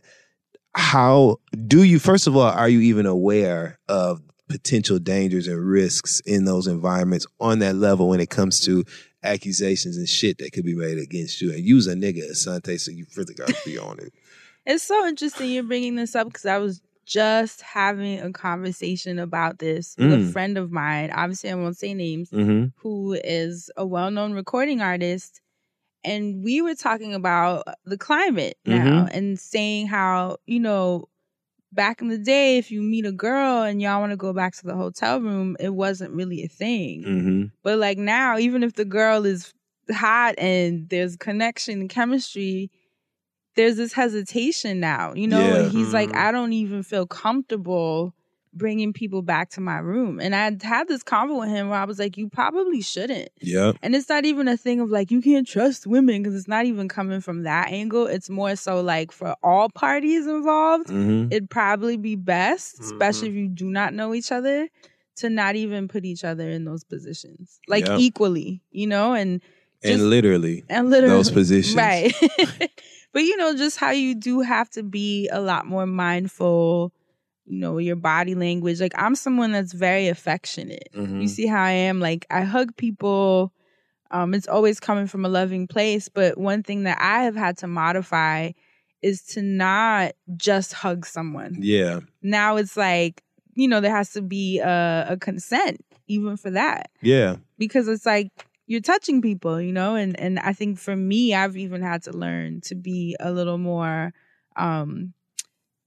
How 0.75 1.37
do 1.67 1.83
you, 1.83 1.99
first 1.99 2.25
of 2.25 2.35
all, 2.35 2.41
are 2.49 2.67
you 2.69 2.79
even 2.81 3.05
aware 3.05 3.77
of 3.87 4.21
potential 4.49 4.99
dangers 4.99 5.47
and 5.47 5.59
risks 5.59 6.19
in 6.25 6.45
those 6.45 6.67
environments 6.67 7.25
on 7.39 7.59
that 7.59 7.75
level 7.75 8.09
when 8.09 8.19
it 8.19 8.29
comes 8.29 8.59
to 8.61 8.83
accusations 9.23 9.97
and 9.97 10.07
shit 10.09 10.37
that 10.39 10.51
could 10.51 10.65
be 10.65 10.75
made 10.75 10.97
against 10.97 11.41
you? 11.41 11.51
And 11.51 11.63
use 11.63 11.87
a 11.87 11.95
nigga, 11.95 12.29
Asante, 12.31 12.79
so 12.79 12.91
you 12.91 13.05
really 13.15 13.33
got 13.33 13.47
to 13.47 13.55
be 13.65 13.77
on 13.77 13.99
it. 13.99 14.13
It's 14.65 14.83
so 14.85 15.05
interesting 15.05 15.51
you're 15.51 15.63
bringing 15.63 15.95
this 15.95 16.15
up 16.15 16.27
because 16.27 16.45
I 16.45 16.57
was 16.57 16.81
just 17.05 17.59
having 17.61 18.21
a 18.21 18.31
conversation 18.31 19.19
about 19.19 19.59
this 19.59 19.93
with 19.97 20.13
a 20.13 20.17
Mm. 20.17 20.31
friend 20.31 20.57
of 20.57 20.71
mine. 20.71 21.11
Obviously, 21.11 21.49
I 21.49 21.55
won't 21.55 21.75
say 21.77 21.93
names. 21.93 22.29
Mm-hmm. 22.29 22.67
who 22.77 23.11
is 23.11 23.69
a 23.75 23.85
well-known 23.85 24.31
recording 24.31 24.79
artist 24.81 25.41
and 26.05 26.43
we 26.45 26.61
were 26.61 26.75
talking 26.75 27.13
about 27.13 27.63
the 27.85 27.97
climate 27.97 28.57
now 28.65 29.05
and 29.11 29.37
saying 29.37 29.87
how 29.87 30.37
you 30.45 30.61
know 30.61 31.09
back 31.73 32.01
in 32.01 32.07
the 32.09 32.17
day 32.17 32.57
if 32.57 32.71
you 32.71 32.81
meet 32.81 33.05
a 33.05 33.11
girl 33.11 33.63
and 33.63 33.81
y'all 33.81 33.99
want 33.99 34.11
to 34.11 34.17
go 34.17 34.33
back 34.33 34.53
to 34.55 34.63
the 34.65 34.75
hotel 34.75 35.19
room 35.19 35.55
it 35.59 35.73
wasn't 35.73 36.13
really 36.13 36.43
a 36.43 36.47
thing 36.47 37.03
Mm-hmm. 37.03 37.43
but 37.63 37.77
like 37.79 37.97
now 37.97 38.37
even 38.37 38.63
if 38.63 38.73
the 38.73 38.85
girl 38.85 39.25
is 39.25 39.53
hot 39.91 40.35
and 40.37 40.87
there's 40.89 41.15
connection 41.17 41.81
and 41.81 41.89
chemistry 41.89 42.69
there's 43.55 43.75
this 43.77 43.93
hesitation 43.93 44.79
now 44.79 45.13
you 45.13 45.27
know 45.27 45.39
Yeah. 45.57 45.69
he's 45.69 45.93
like 45.93 46.09
Mhm. 46.11 46.15
i 46.17 46.31
don't 46.31 46.53
even 46.53 46.83
feel 46.83 47.05
comfortable 47.05 48.13
bringing 48.55 48.93
people 48.93 49.21
back 49.21 49.49
to 49.49 49.59
my 49.61 49.77
room 49.79 50.19
and 50.19 50.35
i 50.35 50.51
had 50.61 50.87
this 50.87 51.03
convo 51.03 51.39
with 51.39 51.49
him 51.49 51.69
where 51.69 51.79
i 51.79 51.83
was 51.85 51.97
like 51.99 52.17
you 52.17 52.29
probably 52.29 52.81
shouldn't 52.81 53.29
Yeah. 53.41 53.73
and 53.81 53.95
it's 53.95 54.07
not 54.09 54.25
even 54.25 54.47
a 54.47 54.55
thing 54.57 54.79
of 54.79 54.89
like 54.89 55.09
you 55.11 55.21
can't 55.21 55.47
trust 55.47 55.87
women 55.87 56.21
because 56.21 56.35
it's 56.37 56.47
not 56.47 56.65
even 56.65 56.87
coming 56.87 57.19
from 57.21 57.43
that 57.43 57.71
angle 57.71 58.05
it's 58.07 58.29
more 58.29 58.55
so 58.55 58.81
like 58.81 59.11
for 59.11 59.35
all 59.43 59.69
parties 59.69 60.27
involved 60.27 60.87
Mm-hmm. 60.89 61.31
it'd 61.31 61.49
probably 61.49 61.97
be 61.97 62.15
best 62.15 62.79
especially 62.79 63.29
Mhm. 63.29 63.31
if 63.31 63.35
you 63.37 63.47
do 63.49 63.65
not 63.69 63.93
know 63.93 64.13
each 64.13 64.31
other 64.31 64.69
to 65.17 65.29
not 65.29 65.55
even 65.55 65.87
put 65.87 66.05
each 66.05 66.23
other 66.23 66.49
in 66.49 66.65
those 66.65 66.83
positions 66.83 67.59
like 67.67 67.87
Yep. 67.87 67.99
equally 67.99 68.61
you 68.71 68.87
know 68.87 69.13
and 69.13 69.41
just- 69.81 69.93
And 69.99 70.09
literally, 70.09 70.63
and 70.69 70.89
literally 70.89 71.13
those 71.15 71.29
positions. 71.39 71.75
right 71.75 72.13
but 73.13 73.23
you 73.23 73.35
know 73.37 73.55
just 73.55 73.77
how 73.77 73.91
you 73.91 74.15
do 74.15 74.41
have 74.41 74.69
to 74.71 74.83
be 74.83 75.27
a 75.29 75.41
lot 75.41 75.65
more 75.65 75.85
mindful 75.85 76.93
you 77.45 77.59
know 77.59 77.77
your 77.77 77.95
body 77.95 78.35
language 78.35 78.79
like 78.79 78.93
i'm 78.97 79.15
someone 79.15 79.51
that's 79.51 79.73
very 79.73 80.07
affectionate 80.07 80.89
Mhm. 80.95 81.21
you 81.21 81.27
see 81.27 81.45
how 81.47 81.61
i 81.61 81.71
am 81.71 81.99
like 81.99 82.25
i 82.29 82.41
hug 82.41 82.75
people 82.77 83.53
um 84.11 84.33
it's 84.33 84.47
always 84.47 84.79
coming 84.79 85.07
from 85.07 85.25
a 85.25 85.29
loving 85.29 85.67
place 85.67 86.07
but 86.09 86.37
one 86.37 86.63
thing 86.63 86.83
that 86.83 86.97
i 87.01 87.23
have 87.23 87.35
had 87.35 87.57
to 87.57 87.67
modify 87.67 88.51
is 89.01 89.21
to 89.23 89.41
not 89.41 90.13
just 90.37 90.73
hug 90.73 91.05
someone 91.05 91.57
Yeah. 91.59 91.99
now 92.21 92.55
it's 92.57 92.77
like 92.77 93.21
you 93.55 93.67
know 93.67 93.81
there 93.81 93.91
has 93.95 94.13
to 94.13 94.21
be 94.21 94.59
a, 94.59 95.05
a 95.09 95.17
consent 95.17 95.83
even 96.07 96.37
for 96.37 96.51
that 96.51 96.89
Yeah. 97.01 97.37
because 97.57 97.87
it's 97.87 98.05
like 98.05 98.29
you're 98.65 98.79
touching 98.79 99.21
people, 99.21 99.59
you 99.59 99.73
know, 99.73 99.95
and 99.95 100.17
and 100.17 100.39
I 100.39 100.53
think 100.53 100.79
for 100.79 100.95
me, 100.95 101.35
I've 101.35 101.57
even 101.57 101.81
had 101.81 102.03
to 102.03 102.11
learn 102.13 102.61
to 102.61 102.75
be 102.75 103.13
a 103.19 103.29
little 103.29 103.57
more, 103.57 104.13
um, 104.55 105.13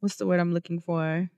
what's 0.01 0.17
the 0.17 0.27
word 0.27 0.41
I'm 0.41 0.53
looking 0.53 0.81
for? 0.81 1.31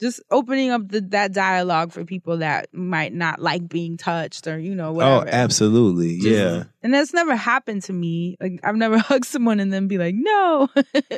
Just 0.00 0.22
opening 0.30 0.70
up 0.70 0.88
the, 0.88 1.02
that 1.10 1.32
dialogue 1.32 1.92
for 1.92 2.04
people 2.06 2.38
that 2.38 2.72
might 2.72 3.12
not 3.12 3.38
like 3.40 3.68
being 3.68 3.98
touched 3.98 4.46
or 4.46 4.58
you 4.58 4.74
know 4.74 4.92
whatever. 4.92 5.26
Oh, 5.26 5.30
absolutely. 5.30 6.16
Just- 6.18 6.28
yeah. 6.28 6.64
And 6.82 6.94
that's 6.94 7.12
never 7.12 7.36
happened 7.36 7.82
to 7.82 7.92
me. 7.92 8.38
Like 8.40 8.60
I've 8.64 8.76
never 8.76 8.96
hugged 9.08 9.26
someone 9.26 9.60
and 9.60 9.70
then 9.70 9.86
be 9.88 9.98
like, 9.98 10.14
no. 10.16 10.68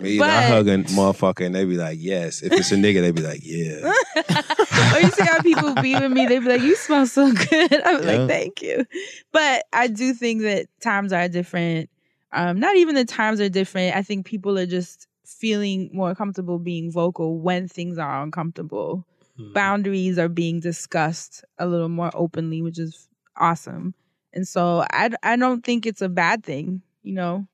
Me 0.03 0.17
either. 0.17 0.25
I 0.25 0.43
hug 0.43 0.67
a 0.67 0.79
motherfucker 0.79 1.47
and 1.47 1.55
they 1.55 1.65
be 1.65 1.77
like, 1.77 1.99
yes. 2.01 2.43
If 2.43 2.53
it's 2.53 2.73
a 2.73 2.75
nigga, 2.77 3.01
they 3.03 3.13
be 3.13 3.23
like, 3.23 3.41
yeah. 3.43 3.93
or 4.95 5.01
you 5.01 5.11
see 5.13 5.25
how 5.25 5.41
people 5.43 5.75
be 5.77 5.95
with 5.95 6.11
me, 6.11 6.27
they 6.27 6.39
be 6.41 6.47
like, 6.49 6.61
"You 6.63 6.75
smell 6.77 7.07
so 7.07 7.33
good." 7.33 7.87
I'm 7.87 8.03
Yeah. 8.03 8.13
like, 8.19 8.29
"Thank 8.29 8.63
you," 8.63 8.85
but 9.33 9.65
I 9.73 9.87
do 9.87 10.13
think 10.15 10.43
that 10.43 10.67
times 10.81 11.13
are 11.13 11.29
different. 11.29 11.89
Um, 12.33 12.59
not 12.61 12.77
even 12.77 12.95
the 12.95 13.05
times 13.05 13.41
are 13.41 13.49
different. 13.49 13.95
I 13.97 14.03
think 14.03 14.27
people 14.27 14.59
are 14.59 14.67
just 14.67 15.07
feeling 15.43 15.91
more 15.93 16.15
comfortable 16.15 16.61
being 16.61 16.93
vocal 16.93 17.41
when 17.41 17.67
things 17.67 17.99
are 17.99 18.23
uncomfortable. 18.23 19.05
Mhm. 19.39 19.53
Boundaries 19.55 20.19
are 20.19 20.29
being 20.29 20.61
discussed 20.61 21.45
a 21.59 21.67
little 21.67 21.89
more 21.89 22.13
openly, 22.15 22.63
which 22.63 22.79
is 22.79 23.09
awesome. 23.37 23.95
And 24.33 24.47
so 24.47 24.85
I, 24.93 25.11
I 25.25 25.35
don't 25.37 25.65
think 25.65 25.85
it's 25.85 26.01
a 26.01 26.09
bad 26.09 26.45
thing, 26.45 26.83
you 27.03 27.15
know. 27.15 27.47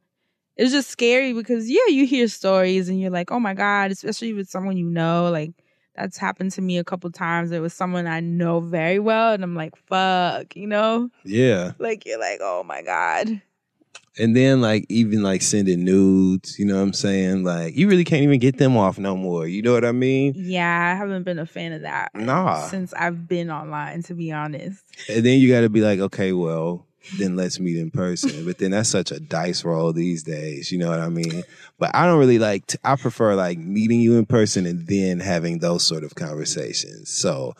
It's 0.58 0.72
just 0.72 0.90
scary 0.90 1.32
because 1.32 1.70
yeah, 1.70 1.88
you 1.88 2.04
hear 2.04 2.28
stories 2.28 2.88
and 2.90 3.00
you're 3.00 3.10
like, 3.18 3.30
oh 3.30 3.40
my 3.40 3.54
god, 3.54 3.90
especially 3.90 4.34
with 4.34 4.50
someone 4.50 4.76
you 4.76 4.90
know, 4.90 5.30
like 5.30 5.52
that's 5.96 6.18
happened 6.18 6.52
to 6.52 6.60
me 6.62 6.76
a 6.78 6.84
couple 6.84 7.10
times. 7.10 7.52
It 7.52 7.60
was 7.62 7.72
someone 7.72 8.06
I 8.06 8.20
know 8.20 8.60
very 8.60 8.98
well, 8.98 9.32
and 9.32 9.42
I'm 9.42 9.54
like, 9.54 9.76
fuck, 9.88 10.54
you 10.56 10.66
know, 10.66 11.10
Yeah. 11.24 11.72
like 11.78 12.04
you're 12.06 12.20
like, 12.20 12.40
oh 12.42 12.64
my 12.64 12.82
god, 12.82 13.40
And 14.20 14.36
then 14.36 14.60
like 14.60 14.84
even 14.88 15.22
like 15.22 15.42
sending 15.42 15.84
nudes, 15.84 16.58
you 16.58 16.66
know 16.66 16.74
what 16.76 16.82
I'm 16.82 16.92
saying? 16.92 17.44
Like 17.44 17.76
you 17.76 17.88
really 17.88 18.04
can't 18.04 18.22
even 18.22 18.40
get 18.40 18.58
them 18.58 18.76
off 18.76 18.98
no 18.98 19.16
more. 19.16 19.46
You 19.46 19.62
know 19.62 19.72
what 19.72 19.84
I 19.84 19.92
mean? 19.92 20.32
Yeah, 20.36 20.92
I 20.92 20.96
haven't 20.96 21.22
been 21.22 21.38
a 21.38 21.46
fan 21.46 21.72
of 21.72 21.82
that 21.82 22.12
Nah. 22.14 22.66
since 22.66 22.92
I've 22.94 23.28
been 23.28 23.48
online, 23.50 24.02
to 24.04 24.14
be 24.14 24.32
honest. 24.32 24.82
And 25.08 25.24
then 25.24 25.38
you 25.38 25.48
got 25.48 25.60
to 25.60 25.68
be 25.68 25.82
like, 25.82 26.00
okay, 26.00 26.32
well, 26.32 26.84
then 27.20 27.36
let's 27.36 27.60
meet 27.60 27.78
in 27.78 27.92
person. 27.92 28.44
But 28.44 28.58
then 28.58 28.72
that's 28.72 28.88
such 28.88 29.12
a 29.12 29.20
dice 29.20 29.64
roll 29.64 29.92
these 29.92 30.24
days. 30.24 30.72
You 30.72 30.78
know 30.78 30.90
what 30.90 30.98
I 31.00 31.08
mean? 31.08 31.44
But 31.78 31.92
I 31.94 32.04
don't 32.04 32.18
really 32.18 32.40
like. 32.40 32.66
T- 32.66 32.78
I 32.82 32.96
prefer 32.96 33.36
like 33.36 33.58
meeting 33.58 34.00
you 34.00 34.18
in 34.18 34.26
person 34.26 34.66
and 34.66 34.84
then 34.86 35.20
having 35.20 35.60
those 35.60 35.86
sort 35.86 36.02
of 36.02 36.16
conversations. 36.16 37.08
So 37.10 37.54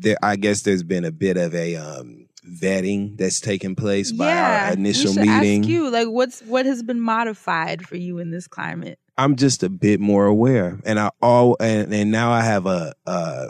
there, 0.00 0.16
I 0.22 0.36
guess 0.36 0.62
there's 0.62 0.84
been 0.84 1.04
a 1.04 1.10
bit 1.12 1.36
of 1.36 1.54
a 1.56 1.74
um, 1.76 2.28
vetting 2.46 3.16
that's 3.16 3.40
taken 3.40 3.74
place 3.74 4.12
by 4.12 4.28
yeah, 4.28 4.66
our 4.66 4.72
initial 4.72 5.14
meeting. 5.14 5.60
Ask 5.62 5.68
you, 5.68 5.90
like, 5.90 6.08
what's 6.08 6.40
what 6.42 6.66
has 6.66 6.82
been 6.82 7.00
modified 7.00 7.86
for 7.86 7.96
you 7.96 8.18
in 8.18 8.30
this 8.30 8.46
climate? 8.46 8.98
I'm 9.18 9.36
just 9.36 9.62
a 9.62 9.68
bit 9.68 10.00
more 10.00 10.26
aware, 10.26 10.80
and 10.84 10.98
I 10.98 11.10
all 11.20 11.56
and, 11.60 11.92
and 11.92 12.10
now 12.10 12.30
I 12.32 12.42
have 12.42 12.66
a 12.66 12.94
uh, 13.06 13.48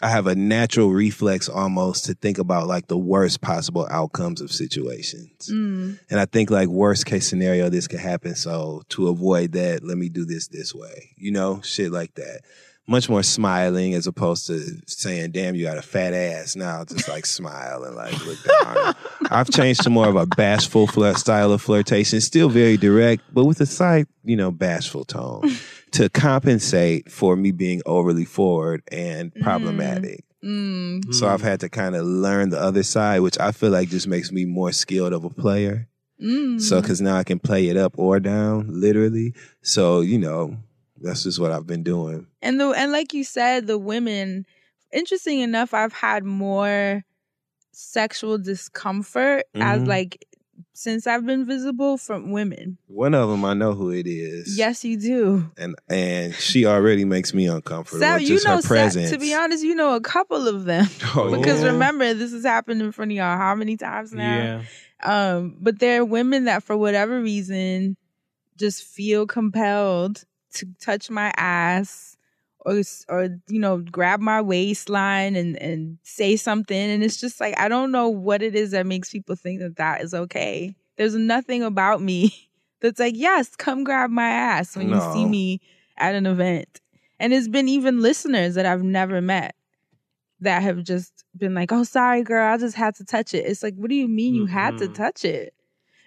I 0.00 0.08
have 0.10 0.26
a 0.26 0.34
natural 0.34 0.90
reflex 0.90 1.48
almost 1.48 2.04
to 2.04 2.14
think 2.14 2.38
about 2.38 2.66
like 2.68 2.86
the 2.86 2.98
worst 2.98 3.40
possible 3.40 3.86
outcomes 3.90 4.40
of 4.40 4.52
situations, 4.52 5.48
Mm. 5.50 5.98
and 6.10 6.20
I 6.20 6.24
think 6.26 6.50
like 6.50 6.68
worst 6.68 7.06
case 7.06 7.28
scenario 7.28 7.68
this 7.68 7.88
could 7.88 8.00
happen. 8.00 8.34
So 8.34 8.82
to 8.90 9.08
avoid 9.08 9.52
that, 9.52 9.82
let 9.84 9.98
me 9.98 10.08
do 10.08 10.24
this 10.24 10.48
this 10.48 10.74
way, 10.74 11.10
you 11.16 11.30
know, 11.32 11.60
shit 11.62 11.90
like 11.92 12.14
that. 12.14 12.42
Much 12.88 13.08
more 13.08 13.22
smiling 13.22 13.94
as 13.94 14.06
opposed 14.06 14.46
to 14.46 14.60
saying, 14.86 15.32
"Damn, 15.32 15.54
you 15.54 15.64
got 15.64 15.78
a 15.78 15.82
fat 15.82 16.14
ass." 16.14 16.56
Now 16.56 16.84
just 16.84 17.08
like 17.08 17.26
smile 17.38 17.84
and 17.84 17.94
like 17.94 18.26
look 18.26 18.38
down. 18.62 18.94
I've 19.30 19.50
changed 19.50 19.82
to 19.82 19.90
more 19.90 20.08
of 20.08 20.16
a 20.16 20.26
bashful 20.26 20.86
flirt 20.86 21.18
style 21.18 21.52
of 21.52 21.60
flirtation, 21.60 22.20
still 22.20 22.48
very 22.48 22.76
direct, 22.76 23.22
but 23.32 23.44
with 23.44 23.60
a 23.60 23.66
slight, 23.66 24.06
you 24.24 24.36
know, 24.36 24.50
bashful 24.50 25.04
tone 25.04 25.50
to 25.92 26.08
compensate 26.08 27.12
for 27.12 27.36
me 27.36 27.52
being 27.52 27.82
overly 27.86 28.24
forward 28.24 28.82
and 28.90 29.34
problematic. 29.34 30.24
Mm. 30.42 31.12
So 31.12 31.28
I've 31.28 31.42
had 31.42 31.60
to 31.60 31.68
kind 31.68 31.96
of 31.96 32.06
learn 32.06 32.50
the 32.50 32.60
other 32.60 32.82
side, 32.82 33.20
which 33.20 33.38
I 33.38 33.52
feel 33.52 33.70
like 33.70 33.88
just 33.88 34.06
makes 34.06 34.30
me 34.32 34.44
more 34.44 34.72
skilled 34.72 35.12
of 35.12 35.24
a 35.24 35.30
player. 35.30 35.88
Mm. 36.22 36.60
So, 36.60 36.80
cause 36.82 37.00
now 37.00 37.16
I 37.16 37.24
can 37.24 37.38
play 37.38 37.68
it 37.68 37.76
up 37.76 37.94
or 37.96 38.18
down, 38.18 38.66
literally. 38.68 39.34
So, 39.62 40.00
you 40.00 40.18
know, 40.18 40.56
that's 41.00 41.22
just 41.24 41.38
what 41.38 41.52
I've 41.52 41.66
been 41.66 41.82
doing. 41.82 42.26
And 42.42 42.60
the 42.60 42.70
and 42.70 42.92
like 42.92 43.12
you 43.14 43.24
said, 43.24 43.66
the 43.66 43.78
women. 43.78 44.46
Interesting 44.92 45.40
enough, 45.40 45.74
I've 45.74 45.92
had 45.92 46.24
more 46.24 47.04
sexual 47.72 48.38
discomfort 48.38 49.44
as 49.54 49.82
Mhm. 49.82 49.86
like 49.86 50.24
since 50.72 51.06
I've 51.06 51.24
been 51.26 51.44
visible 51.44 51.96
from 51.98 52.32
women. 52.32 52.78
One 52.86 53.14
of 53.14 53.28
them, 53.28 53.44
I 53.44 53.54
know 53.54 53.74
who 53.74 53.90
it 53.90 54.06
is. 54.08 54.56
Yes, 54.58 54.84
you 54.84 54.96
do. 54.96 55.50
And, 55.56 55.76
and 55.88 56.34
she 56.34 56.66
already 56.66 57.04
makes 57.04 57.32
me 57.34 57.46
uncomfortable. 57.46 58.00
Sab, 58.00 58.20
with 58.20 58.28
you 58.30 58.40
know, 58.44 58.56
her 58.56 58.62
Sab- 58.62 58.68
presence. 58.68 59.10
to 59.10 59.18
be 59.18 59.34
honest, 59.34 59.62
you 59.62 59.74
know 59.74 59.94
a 59.94 60.00
couple 60.00 60.48
of 60.48 60.64
them 60.64 60.86
Oh, 61.16 61.36
because 61.36 61.60
yeah. 61.62 61.68
remember 61.68 62.12
this 62.14 62.32
has 62.32 62.44
happened 62.44 62.80
in 62.82 62.90
front 62.92 63.12
of 63.12 63.16
y'all 63.16 63.36
how 63.36 63.54
many 63.54 63.76
times 63.76 64.12
now? 64.12 64.34
Yeah. 64.34 64.62
Um, 65.04 65.56
but 65.60 65.78
there 65.78 66.00
are 66.00 66.04
women 66.04 66.44
that 66.44 66.62
for 66.64 66.76
whatever 66.76 67.20
reason 67.20 67.96
just 68.56 68.82
feel 68.82 69.26
compelled 69.26 70.24
to 70.54 70.66
touch 70.80 71.10
my 71.10 71.32
ass 71.36 72.16
or 72.60 72.82
or 73.08 73.28
you 73.48 73.58
know 73.60 73.78
grab 73.78 74.20
my 74.20 74.40
waistline 74.40 75.36
and 75.36 75.56
and 75.62 75.98
say 76.02 76.36
something 76.36 76.76
and 76.90 77.02
it's 77.04 77.20
just 77.20 77.40
like 77.40 77.58
I 77.58 77.68
don't 77.68 77.92
know 77.92 78.08
what 78.08 78.42
it 78.42 78.54
is 78.54 78.72
that 78.72 78.86
makes 78.86 79.10
people 79.10 79.36
think 79.36 79.60
that 79.60 79.76
that 79.76 80.02
is 80.02 80.14
okay. 80.14 80.74
There's 80.96 81.14
nothing 81.14 81.62
about 81.62 82.02
me 82.02 82.50
that's 82.80 82.98
like, 83.00 83.14
"Yes, 83.16 83.54
come 83.56 83.84
grab 83.84 84.10
my 84.10 84.28
ass 84.28 84.76
when 84.76 84.88
you 84.88 85.00
see 85.00 85.24
me 85.26 85.60
at 85.96 86.14
an 86.14 86.26
event." 86.26 86.80
And 87.20 87.32
it's 87.32 87.48
been 87.48 87.68
even 87.68 88.00
listeners 88.00 88.54
that 88.54 88.66
I've 88.66 88.82
never 88.82 89.20
met 89.20 89.54
that 90.40 90.62
have 90.62 90.84
just 90.84 91.24
been 91.36 91.54
like, 91.54 91.72
"Oh, 91.72 91.84
sorry, 91.84 92.22
girl, 92.22 92.52
I 92.52 92.56
just 92.58 92.76
had 92.76 92.94
to 92.96 93.04
touch 93.04 93.34
it." 93.34 93.46
It's 93.46 93.62
like, 93.62 93.74
what 93.74 93.90
do 93.90 93.96
you 93.96 94.08
mean 94.08 94.34
you 94.34 94.46
had 94.46 94.76
to 94.78 94.88
Mhm. 94.88 94.94
touch 94.94 95.24
it? 95.24 95.54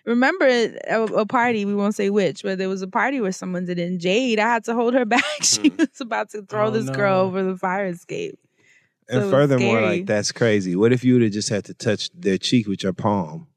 Remember 0.05 0.45
a, 0.47 1.03
a 1.03 1.25
party? 1.25 1.65
We 1.65 1.75
won't 1.75 1.95
say 1.95 2.09
which, 2.09 2.43
but 2.43 2.57
there 2.57 2.69
was 2.69 2.81
a 2.81 2.87
party 2.87 3.21
where 3.21 3.31
someone 3.31 3.65
did 3.65 3.77
it. 3.79 3.87
And 3.87 3.99
Jade, 3.99 4.39
I 4.39 4.47
had 4.47 4.63
to 4.65 4.73
hold 4.73 4.93
her 4.93 5.05
back. 5.17 5.23
She 5.43 5.69
Hmm. 5.69 5.75
was 5.77 6.01
about 6.01 6.29
to 6.31 6.41
throw 6.43 6.67
Oh, 6.67 6.71
this 6.71 6.89
girl 6.89 7.19
over 7.21 7.43
the 7.43 7.57
fire 7.57 7.85
escape. 7.87 8.37
So 9.09 9.15
And 9.17 9.23
it's 9.23 9.31
furthermore, 9.31 9.77
scary. 9.77 9.97
like 9.99 10.05
that's 10.05 10.31
crazy. 10.31 10.75
What 10.75 10.93
if 10.93 11.03
you 11.03 11.13
would 11.13 11.23
have 11.23 11.31
just 11.31 11.49
had 11.49 11.65
to 11.65 11.73
touch 11.73 12.09
their 12.13 12.37
cheek 12.37 12.67
with 12.67 12.81
your 12.83 12.93
palm, 12.93 13.47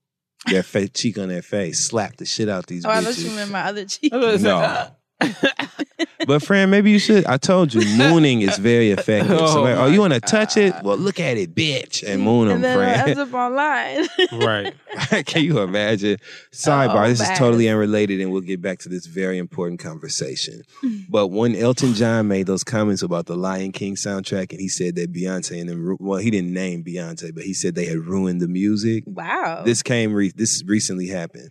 their 0.46 0.62
fa- 0.72 0.88
cheek 0.88 1.18
on 1.18 1.28
their 1.28 1.42
face, 1.42 1.78
slap 1.80 2.16
the 2.16 2.24
shit 2.26 2.48
out 2.48 2.66
these 2.66 2.84
Oh, 2.84 2.90
I 2.90 3.00
thought 3.00 3.16
you 3.18 3.30
bitches? 3.30 3.36
meant 3.36 3.50
my 3.50 3.60
other 3.62 3.84
cheek. 3.84 4.12
No. 4.12 4.88
But 6.26 6.42
friend, 6.42 6.70
maybe 6.70 6.90
you 6.90 6.98
should. 6.98 7.24
I 7.26 7.36
told 7.36 7.74
you, 7.74 7.80
mooning 7.96 8.42
is 8.42 8.58
very 8.58 8.90
effective. 8.90 9.36
Oh, 9.38 9.46
so, 9.46 9.62
like, 9.62 9.76
oh, 9.76 9.86
you 9.86 10.00
want 10.00 10.12
to 10.14 10.20
touch 10.20 10.56
it? 10.56 10.74
Well, 10.82 10.96
look 10.96 11.20
at 11.20 11.36
it, 11.36 11.54
bitch, 11.54 12.02
and 12.06 12.22
moon 12.22 12.48
them, 12.48 12.56
and 12.56 12.64
then 12.64 12.78
it 12.80 12.82
ends 12.82 13.02
friend. 13.02 13.20
up 13.20 13.34
online. 13.34 14.06
right. 14.44 14.74
Can 15.26 15.44
you 15.44 15.60
imagine? 15.60 16.18
Sidebar. 16.52 17.04
Oh, 17.04 17.08
this 17.08 17.20
is 17.20 17.38
totally 17.38 17.68
unrelated, 17.68 18.20
and 18.20 18.32
we'll 18.32 18.40
get 18.40 18.60
back 18.60 18.78
to 18.80 18.88
this 18.88 19.06
very 19.06 19.38
important 19.38 19.80
conversation. 19.80 20.62
but 21.08 21.28
when 21.28 21.54
Elton 21.56 21.94
John 21.94 22.28
made 22.28 22.46
those 22.46 22.64
comments 22.64 23.02
about 23.02 23.26
the 23.26 23.36
Lion 23.36 23.72
King 23.72 23.96
soundtrack, 23.96 24.50
and 24.50 24.60
he 24.60 24.68
said 24.68 24.96
that 24.96 25.12
Beyonce 25.12 25.60
and 25.60 25.68
them, 25.68 25.96
well, 26.00 26.18
he 26.18 26.30
didn't 26.30 26.52
name 26.52 26.84
Beyonce, 26.84 27.34
but 27.34 27.44
he 27.44 27.54
said 27.54 27.74
they 27.74 27.86
had 27.86 27.98
ruined 27.98 28.40
the 28.40 28.48
music. 28.48 29.04
wow. 29.06 29.62
This 29.64 29.82
came. 29.82 30.12
Re- 30.12 30.32
this 30.34 30.62
recently 30.66 31.08
happened. 31.08 31.50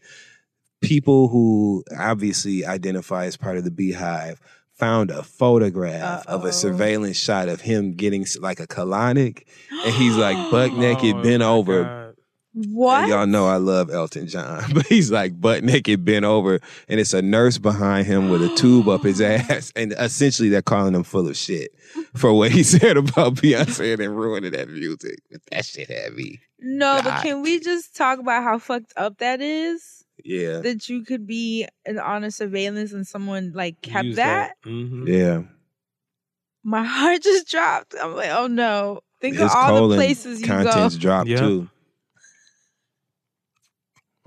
People 0.83 1.27
who 1.29 1.83
obviously 1.97 2.65
identify 2.65 3.25
as 3.25 3.37
part 3.37 3.57
of 3.57 3.63
the 3.63 3.71
Beehive 3.71 4.39
found 4.75 5.11
a 5.11 5.23
photograph 5.23 6.25
of 6.27 6.41
Uh-oh. 6.41 6.47
a 6.49 6.53
surveillance 6.53 7.17
shot 7.17 7.47
of 7.49 7.61
him 7.61 7.93
getting 7.93 8.25
like 8.39 8.59
a 8.59 8.67
colonic, 8.67 9.43
and 9.71 9.93
he's 9.93 10.15
like 10.15 10.35
butt 10.51 10.73
naked, 10.73 11.15
Oh, 11.15 11.21
bent 11.23 11.43
over. 11.43 11.83
God. 11.83 12.15
what? 12.53 13.01
And 13.03 13.09
y'all 13.09 13.27
know 13.27 13.47
I 13.47 13.57
love 13.57 13.89
Elton 13.91 14.27
John, 14.27 14.63
but 14.73 14.85
he's 14.87 15.11
like 15.11 15.39
butt 15.39 15.63
naked, 15.63 16.03
bent 16.03 16.25
over, 16.25 16.59
and 16.89 16.99
it's 16.99 17.13
a 17.13 17.21
nurse 17.21 17.57
behind 17.57 18.07
him 18.07 18.29
with 18.29 18.43
a 18.43 18.53
tube 18.55 18.87
up 18.89 19.03
his 19.03 19.21
ass, 19.21 19.71
and 19.75 19.93
essentially 19.97 20.49
they're 20.49 20.61
calling 20.61 20.95
him 20.95 21.03
full 21.03 21.27
of 21.29 21.37
shit 21.37 21.71
for 22.15 22.33
what 22.33 22.51
he 22.51 22.63
said 22.75 22.97
about 22.97 23.35
Beyonce 23.35 23.93
and 23.93 24.01
then 24.01 24.09
ruining 24.11 24.51
that 24.51 24.69
music. 24.69 25.19
But 25.31 25.41
that 25.51 25.65
shit 25.65 25.89
had 25.89 26.13
me. 26.13 26.39
no, 26.59 26.99
but 27.03 27.21
can 27.23 27.41
we 27.41 27.59
just 27.59 27.95
talk 27.95 28.19
about 28.19 28.43
how 28.43 28.57
fucked 28.59 28.93
up 28.97 29.19
that 29.19 29.39
is? 29.39 30.02
Yeah, 30.23 30.59
That 30.59 30.87
you 30.87 31.03
could 31.03 31.27
be 31.27 31.67
in- 31.85 31.99
on 31.99 32.23
a 32.23 32.31
surveillance 32.31 32.93
and 32.93 33.05
someone 33.05 33.51
like 33.53 33.81
kept 33.81 34.05
Use 34.05 34.15
that? 34.15 34.53
Mhm. 34.65 35.07
yeah. 35.07 35.41
My 36.63 36.83
heart 36.93 37.21
just 37.21 37.49
dropped. 37.49 37.93
I'm 38.01 38.15
like, 38.15 38.29
oh 38.31 38.47
no. 38.47 39.01
Think 39.19 39.35
His 39.35 39.43
of 39.43 39.51
all 39.55 39.87
the 39.89 39.95
places 39.95 40.39
you 40.41 40.47
contents 40.47 40.95
go. 40.95 40.99
dropped 41.01 41.29
Yeah. 41.29 41.37
too. 41.39 41.69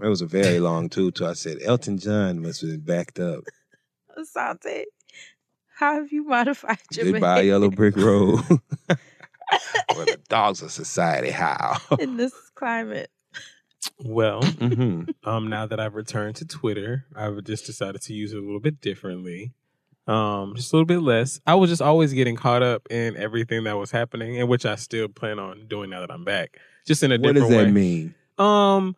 It 0.03 0.09
was 0.09 0.21
a 0.21 0.27
very 0.27 0.61
long 0.61 0.89
too. 0.91 1.11
Too. 1.11 1.27
I 1.27 1.33
said 1.33 1.59
Elton 1.65 1.97
John 1.99 2.41
must 2.43 2.61
have 2.61 2.71
been 2.71 2.81
backed 2.81 3.19
up. 3.19 3.45
Asante, 4.19 4.85
how 5.77 5.95
have 5.95 6.13
you 6.13 6.25
modified 6.25 6.79
your 6.93 7.07
Goodbye, 7.07 7.21
behavior 7.37 7.49
Yellow 7.53 7.71
Brick 7.71 7.97
Road. 7.97 8.41
or 8.51 10.05
the 10.05 10.19
dogs 10.29 10.61
of 10.63 10.71
society. 10.71 11.31
How? 11.31 11.79
in 11.99 12.17
this 12.19 12.35
climate? 12.55 13.11
Well, 13.99 14.43
hmm 14.43 15.05
um, 15.25 15.49
now 15.49 15.67
that 15.67 15.81
I've 15.81 15.95
returned 15.95 16.37
to 16.37 16.45
Twitter, 16.45 17.07
I've 17.15 17.43
just 17.45 17.67
decided 17.67 18.01
to 18.03 18.13
use 18.13 18.33
it 18.33 18.39
a 18.39 18.41
little 18.41 18.61
bit 18.61 18.81
differently. 18.81 19.53
Um, 20.07 20.55
just 20.55 20.73
a 20.73 20.77
little 20.77 20.87
bit 20.87 21.01
less. 21.01 21.41
I 21.47 21.55
was 21.57 21.69
just 21.71 21.83
always 21.83 22.13
getting 22.13 22.37
caught 22.37 22.63
up 22.63 22.87
in 22.91 23.17
everything 23.17 23.65
that 23.65 23.77
was 23.77 23.91
happening, 23.91 24.39
and 24.39 24.49
which 24.49 24.65
I 24.65 24.77
still 24.77 25.09
plan 25.09 25.39
on 25.39 25.67
doing 25.67 25.91
now 25.91 26.01
that 26.01 26.13
I'm 26.13 26.25
back. 26.25 26.59
Just 26.87 27.03
in 27.03 27.11
a 27.11 27.19
What 27.19 27.35
different 27.35 27.51
does 27.51 27.51
that 27.51 27.65
way. 27.67 27.73
mean? 27.73 28.15
Um, 28.39 28.95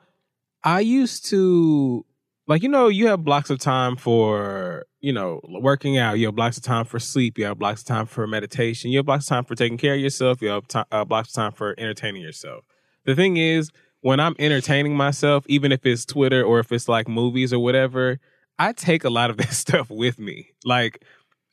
I 0.62 0.80
used 0.80 1.26
to 1.26 2.04
like 2.46 2.62
you 2.62 2.68
know 2.68 2.88
you 2.88 3.06
have 3.06 3.24
blocks 3.24 3.48
of 3.50 3.58
time 3.58 3.96
for 3.96 4.84
you 5.00 5.12
know 5.12 5.40
working 5.48 5.96
out. 5.96 6.18
You 6.18 6.26
have 6.26 6.34
blocks 6.36 6.58
of 6.58 6.62
time 6.62 6.84
for 6.84 6.98
sleep. 6.98 7.38
You 7.38 7.46
have 7.46 7.58
blocks 7.58 7.80
of 7.82 7.86
time 7.86 8.04
for 8.06 8.26
meditation. 8.26 8.90
You 8.90 8.98
have 8.98 9.06
blocks 9.06 9.24
of 9.24 9.28
time 9.28 9.44
for 9.44 9.54
taking 9.54 9.78
care 9.78 9.94
of 9.94 10.00
yourself. 10.00 10.42
You 10.42 10.48
have 10.48 10.68
ti 10.68 10.80
uh, 10.92 11.04
blocks 11.06 11.28
of 11.30 11.34
time 11.34 11.52
for 11.52 11.74
entertaining 11.78 12.20
yourself. 12.20 12.64
The 13.04 13.14
thing 13.14 13.38
is, 13.38 13.70
when 14.00 14.20
I'm 14.20 14.36
entertaining 14.38 14.96
myself, 14.96 15.44
even 15.48 15.72
if 15.72 15.84
it's 15.84 16.04
Twitter 16.04 16.42
or 16.42 16.60
if 16.60 16.70
it's 16.72 16.88
like 16.88 17.08
movies 17.08 17.52
or 17.52 17.58
whatever, 17.58 18.18
I 18.58 18.72
take 18.72 19.04
a 19.04 19.10
lot 19.10 19.30
of 19.30 19.36
that 19.38 19.52
stuff 19.52 19.90
with 19.90 20.18
me. 20.18 20.50
Like 20.64 21.02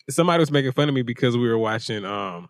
somebody 0.09 0.39
was 0.39 0.51
making 0.51 0.71
fun 0.73 0.89
of 0.89 0.95
me 0.95 1.01
because 1.01 1.35
we 1.37 1.47
were 1.47 1.57
watching 1.57 2.05
um 2.05 2.49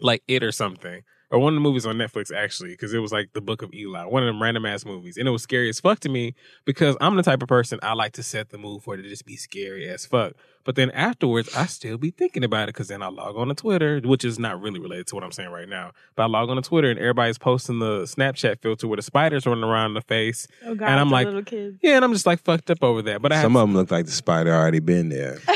like 0.00 0.22
it 0.28 0.42
or 0.42 0.52
something. 0.52 1.02
or 1.30 1.38
one 1.38 1.52
of 1.52 1.56
the 1.56 1.60
movies 1.60 1.86
on 1.86 1.96
Netflix 1.96 2.34
actually, 2.34 2.70
because 2.70 2.92
it 2.92 2.98
was 2.98 3.12
like 3.12 3.30
the 3.32 3.40
Book 3.40 3.62
of 3.62 3.72
Eli, 3.72 4.04
one 4.04 4.22
of 4.22 4.26
them 4.26 4.42
random 4.42 4.66
ass 4.66 4.84
movies, 4.84 5.16
and 5.16 5.26
it 5.26 5.30
was 5.30 5.42
scary 5.42 5.68
as 5.68 5.80
fuck 5.80 6.00
to 6.00 6.08
me 6.08 6.34
because 6.64 6.96
I'm 7.00 7.16
the 7.16 7.22
type 7.22 7.42
of 7.42 7.48
person 7.48 7.78
I 7.82 7.94
like 7.94 8.12
to 8.14 8.22
set 8.22 8.50
the 8.50 8.58
mood 8.58 8.82
for 8.82 8.96
to 8.96 9.02
just 9.02 9.24
be 9.24 9.36
scary 9.36 9.88
as 9.88 10.04
fuck. 10.06 10.34
But 10.64 10.76
then 10.76 10.90
afterwards, 10.92 11.54
I 11.54 11.66
still 11.66 11.98
be 11.98 12.10
thinking 12.10 12.42
about 12.44 12.64
it 12.68 12.74
because 12.74 12.88
then 12.88 13.02
I 13.02 13.08
log 13.08 13.36
on 13.36 13.48
to 13.48 13.54
Twitter, 13.54 14.00
which 14.04 14.24
is 14.24 14.38
not 14.38 14.60
really 14.60 14.80
related 14.80 15.06
to 15.08 15.14
what 15.14 15.22
I'm 15.24 15.32
saying 15.32 15.50
right 15.50 15.68
now. 15.68 15.92
But 16.16 16.24
I 16.24 16.26
log 16.26 16.48
on 16.50 16.56
to 16.56 16.62
Twitter 16.62 16.90
and 16.90 16.98
everybody's 16.98 17.38
posting 17.38 17.78
the 17.78 18.02
Snapchat 18.04 18.60
filter 18.60 18.88
with 18.88 18.98
the 18.98 19.02
spiders 19.02 19.46
running 19.46 19.64
around 19.64 19.88
in 19.90 19.94
the 19.94 20.00
face, 20.02 20.46
Oh 20.64 20.74
God, 20.74 20.88
and 20.88 20.98
I'm 21.00 21.10
like, 21.10 21.26
little 21.26 21.42
kids. 21.42 21.78
yeah, 21.82 21.96
and 21.96 22.04
I'm 22.04 22.12
just 22.12 22.26
like 22.26 22.42
fucked 22.42 22.70
up 22.70 22.82
over 22.82 23.02
that. 23.02 23.20
But 23.22 23.32
I 23.32 23.42
Some 23.42 23.56
of 23.56 23.60
them 23.68 23.74
look 23.76 23.90
like 23.90 24.06
the 24.06 24.12
spider 24.12 24.54
already 24.54 24.80
been 24.80 25.08
there. 25.10 25.38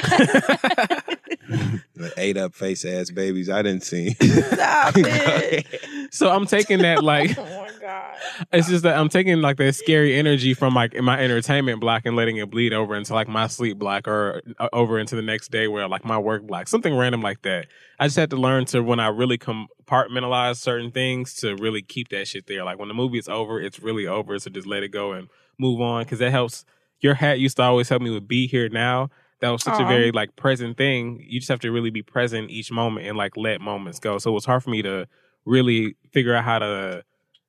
the 1.95 2.13
ate 2.17 2.37
up 2.37 2.55
face 2.55 2.85
ass 2.85 3.11
babies. 3.11 3.49
I 3.49 3.63
didn't 3.63 3.83
see. 3.83 4.11
Stop 4.21 4.95
it. 4.97 5.67
so 6.11 6.31
I'm 6.31 6.47
taking 6.47 6.81
that 6.81 7.03
like 7.03 7.37
oh 7.39 7.43
my 7.45 7.71
God. 7.81 8.17
it's 8.53 8.69
just 8.69 8.83
that 8.85 8.99
I'm 8.99 9.09
taking 9.09 9.41
like 9.41 9.57
that 9.57 9.75
scary 9.75 10.15
energy 10.15 10.55
from 10.55 10.75
like 10.75 10.95
my 11.01 11.19
entertainment 11.19 11.81
block 11.81 12.03
and 12.05 12.17
letting 12.17 12.37
it 12.37 12.51
bleed 12.51 12.73
over 12.73 12.95
into 12.95 13.15
like 13.15 13.29
my 13.29 13.47
sleep 13.47 13.79
block 13.79 14.07
or 14.07 14.43
uh, 14.59 14.69
over 14.99 15.01
into 15.01 15.17
the 15.17 15.23
next 15.23 15.51
day 15.51 15.69
where 15.69 15.89
like 15.89 16.05
my 16.05 16.19
work 16.19 16.47
block, 16.47 16.69
something 16.69 16.97
random 16.97 17.23
like 17.23 17.43
that. 17.43 17.67
I 17.99 18.07
just 18.07 18.17
had 18.17 18.31
to 18.31 18.37
learn 18.37 18.65
to 18.67 18.83
when 18.83 19.01
I 19.01 19.09
really 19.09 19.39
compartmentalize 19.39 20.57
certain 20.57 20.91
things 20.91 21.35
to 21.37 21.55
really 21.57 21.83
keep 21.83 22.09
that 22.09 22.27
shit 22.27 22.47
there. 22.47 22.65
Like 22.65 22.79
when 22.79 22.89
the 22.89 22.95
movie 22.95 23.19
is 23.19 23.29
over, 23.29 23.61
it's 23.61 23.81
really 23.81 24.07
over. 24.07 24.39
So 24.39 24.51
just 24.51 24.67
let 24.67 24.83
it 24.83 24.89
go 24.89 25.13
and 25.13 25.29
move 25.59 25.81
on 25.81 26.05
because 26.05 26.19
that 26.19 26.31
helps. 26.31 26.65
Your 27.01 27.15
hat 27.15 27.39
used 27.39 27.59
to 27.59 27.63
always 27.63 27.89
help 27.89 28.03
me 28.03 28.11
with 28.11 28.27
be 28.27 28.49
here 28.49 28.69
now. 28.69 29.11
That 29.41 29.51
was 29.51 29.63
such 29.63 29.81
a 29.81 29.87
very 29.87 30.11
like 30.11 30.35
present 30.35 30.77
thing. 30.77 31.25
You 31.25 31.39
just 31.39 31.49
have 31.49 31.61
to 31.61 31.71
really 31.71 31.91
be 31.91 32.03
present 32.03 32.51
each 32.51 32.73
moment 32.73 33.07
and 33.07 33.17
like 33.17 33.37
let 33.37 33.61
moments 33.61 34.01
go. 34.01 34.19
So 34.19 34.33
it 34.33 34.35
was 34.35 34.45
hard 34.45 34.65
for 34.65 34.71
me 34.71 34.83
to 34.83 35.07
really 35.45 35.95
figure 36.13 36.35
out 36.35 36.43
how 36.43 36.59
to 36.59 37.05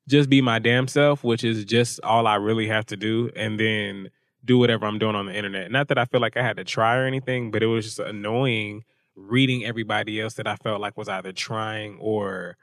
just 0.08 0.30
be 0.30 0.40
my 0.40 0.60
damn 0.60 0.88
self, 0.88 1.24
which 1.24 1.44
is 1.44 1.66
just 1.66 2.00
all 2.04 2.28
I 2.28 2.36
really 2.36 2.68
have 2.68 2.86
to 2.88 2.96
do, 2.98 3.32
and 3.36 3.60
then 3.60 4.10
do 4.44 4.58
whatever 4.58 4.86
I'm 4.86 5.00
doing 5.00 5.16
on 5.16 5.26
the 5.26 5.36
internet. 5.36 5.72
Not 5.72 5.88
that 5.90 5.98
I 5.98 6.06
feel 6.06 6.22
like 6.22 6.38
I 6.38 6.44
had 6.44 6.58
to 6.58 6.64
try 6.64 6.96
or 6.96 7.06
anything, 7.06 7.52
but 7.52 7.64
it 7.64 7.68
was 7.68 7.86
just 7.86 8.00
annoying 8.00 8.84
reading 9.16 9.66
everybody 9.66 10.20
else 10.22 10.36
that 10.36 10.48
I 10.48 10.56
felt 10.56 10.80
like 10.80 10.98
was 10.98 11.10
either 11.10 11.34
trying 11.34 11.98
or 12.00 12.58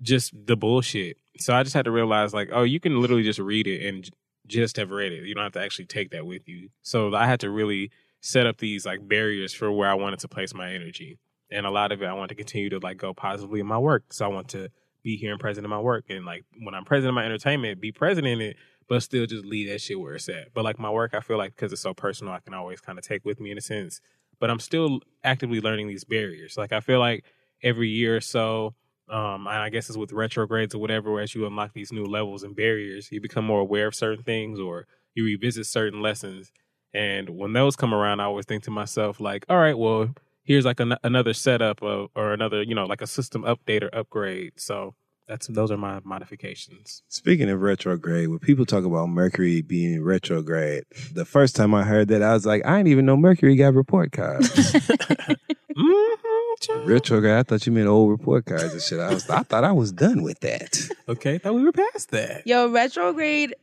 just 0.00 0.32
the 0.46 0.56
bullshit. 0.56 1.16
So 1.38 1.54
I 1.54 1.62
just 1.62 1.74
had 1.74 1.84
to 1.84 1.90
realize 1.90 2.34
like, 2.34 2.50
oh, 2.52 2.64
you 2.64 2.80
can 2.80 3.00
literally 3.00 3.22
just 3.22 3.38
read 3.38 3.66
it 3.66 3.86
and 3.86 4.08
just 4.46 4.76
have 4.76 4.90
read 4.90 5.12
it. 5.12 5.24
You 5.24 5.34
don't 5.34 5.44
have 5.44 5.52
to 5.52 5.62
actually 5.62 5.86
take 5.86 6.10
that 6.10 6.26
with 6.26 6.48
you. 6.48 6.70
So 6.82 7.14
I 7.14 7.26
had 7.26 7.40
to 7.40 7.50
really 7.50 7.90
set 8.20 8.46
up 8.46 8.58
these 8.58 8.84
like 8.84 9.06
barriers 9.06 9.54
for 9.54 9.70
where 9.70 9.88
I 9.88 9.94
wanted 9.94 10.18
to 10.20 10.28
place 10.28 10.54
my 10.54 10.72
energy. 10.72 11.18
And 11.50 11.66
a 11.66 11.70
lot 11.70 11.92
of 11.92 12.02
it 12.02 12.06
I 12.06 12.14
want 12.14 12.30
to 12.30 12.34
continue 12.34 12.70
to 12.70 12.78
like 12.78 12.96
go 12.96 13.14
positively 13.14 13.60
in 13.60 13.66
my 13.66 13.78
work. 13.78 14.12
So 14.12 14.24
I 14.24 14.28
want 14.28 14.48
to 14.48 14.70
be 15.02 15.16
here 15.16 15.32
and 15.32 15.40
present 15.40 15.64
in 15.64 15.70
my 15.70 15.80
work. 15.80 16.06
And 16.08 16.24
like 16.24 16.44
when 16.60 16.74
I'm 16.74 16.84
present 16.84 17.08
in 17.08 17.14
my 17.14 17.24
entertainment, 17.24 17.80
be 17.80 17.92
present 17.92 18.26
in 18.26 18.40
it, 18.40 18.56
but 18.88 19.02
still 19.02 19.26
just 19.26 19.44
leave 19.44 19.68
that 19.68 19.80
shit 19.80 20.00
where 20.00 20.14
it's 20.14 20.28
at. 20.28 20.52
But 20.54 20.64
like 20.64 20.78
my 20.78 20.90
work, 20.90 21.14
I 21.14 21.20
feel 21.20 21.38
like 21.38 21.54
because 21.56 21.72
it's 21.72 21.82
so 21.82 21.94
personal, 21.94 22.32
I 22.32 22.40
can 22.40 22.54
always 22.54 22.80
kind 22.80 22.98
of 22.98 23.04
take 23.04 23.24
with 23.24 23.40
me 23.40 23.50
in 23.50 23.58
a 23.58 23.62
sense. 23.62 24.00
But 24.38 24.50
I'm 24.50 24.58
still 24.58 25.00
actively 25.22 25.60
learning 25.60 25.88
these 25.88 26.04
barriers. 26.04 26.56
Like 26.56 26.72
I 26.72 26.80
feel 26.80 26.98
like 26.98 27.24
every 27.62 27.88
year 27.88 28.16
or 28.16 28.20
so, 28.20 28.74
um, 29.08 29.46
and 29.46 29.58
I 29.58 29.68
guess 29.68 29.88
it's 29.88 29.98
with 29.98 30.12
retrogrades 30.12 30.74
or 30.74 30.78
whatever, 30.78 31.20
as 31.20 31.34
you 31.34 31.46
unlock 31.46 31.74
these 31.74 31.92
new 31.92 32.04
levels 32.04 32.42
and 32.42 32.56
barriers, 32.56 33.10
you 33.12 33.20
become 33.20 33.44
more 33.44 33.60
aware 33.60 33.86
of 33.86 33.94
certain 33.94 34.24
things 34.24 34.58
or 34.58 34.86
you 35.14 35.24
revisit 35.24 35.66
certain 35.66 36.00
lessons. 36.00 36.52
And 36.94 37.30
when 37.30 37.52
those 37.52 37.76
come 37.76 37.94
around, 37.94 38.20
I 38.20 38.24
always 38.24 38.46
think 38.46 38.64
to 38.64 38.70
myself, 38.70 39.20
like, 39.20 39.44
all 39.48 39.58
right, 39.58 39.76
well, 39.76 40.10
here's 40.44 40.64
like 40.64 40.80
an- 40.80 40.96
another 41.02 41.32
setup 41.32 41.82
of, 41.82 42.10
or 42.14 42.32
another, 42.32 42.62
you 42.62 42.74
know, 42.74 42.86
like 42.86 43.02
a 43.02 43.06
system 43.06 43.42
update 43.42 43.82
or 43.82 43.94
upgrade. 43.94 44.54
So 44.56 44.94
that's 45.28 45.46
those 45.46 45.70
are 45.70 45.76
my 45.76 46.00
modifications. 46.04 47.02
Speaking 47.08 47.48
of 47.48 47.60
retrograde, 47.60 48.28
when 48.28 48.38
people 48.38 48.66
talk 48.66 48.84
about 48.84 49.06
Mercury 49.08 49.62
being 49.62 50.02
retrograde, 50.02 50.84
the 51.14 51.24
first 51.24 51.56
time 51.56 51.74
I 51.74 51.84
heard 51.84 52.08
that, 52.08 52.22
I 52.22 52.32
was 52.34 52.44
like, 52.44 52.64
I 52.66 52.76
didn't 52.78 52.88
even 52.88 53.06
know 53.06 53.16
Mercury 53.16 53.56
got 53.56 53.74
report 53.74 54.12
cards. 54.12 54.48
mm-hmm, 55.76 56.88
retrograde, 56.88 57.34
I 57.38 57.42
thought 57.42 57.66
you 57.66 57.72
meant 57.72 57.88
old 57.88 58.10
report 58.10 58.46
cards 58.46 58.72
and 58.72 58.82
shit. 58.82 59.00
I 59.00 59.12
was, 59.14 59.28
I 59.30 59.42
thought 59.42 59.64
I 59.64 59.72
was 59.72 59.92
done 59.92 60.22
with 60.22 60.40
that. 60.40 60.78
Okay, 61.08 61.38
thought 61.38 61.54
we 61.54 61.64
were 61.64 61.72
past 61.72 62.10
that. 62.10 62.46
Yo, 62.46 62.68
retrograde. 62.70 63.54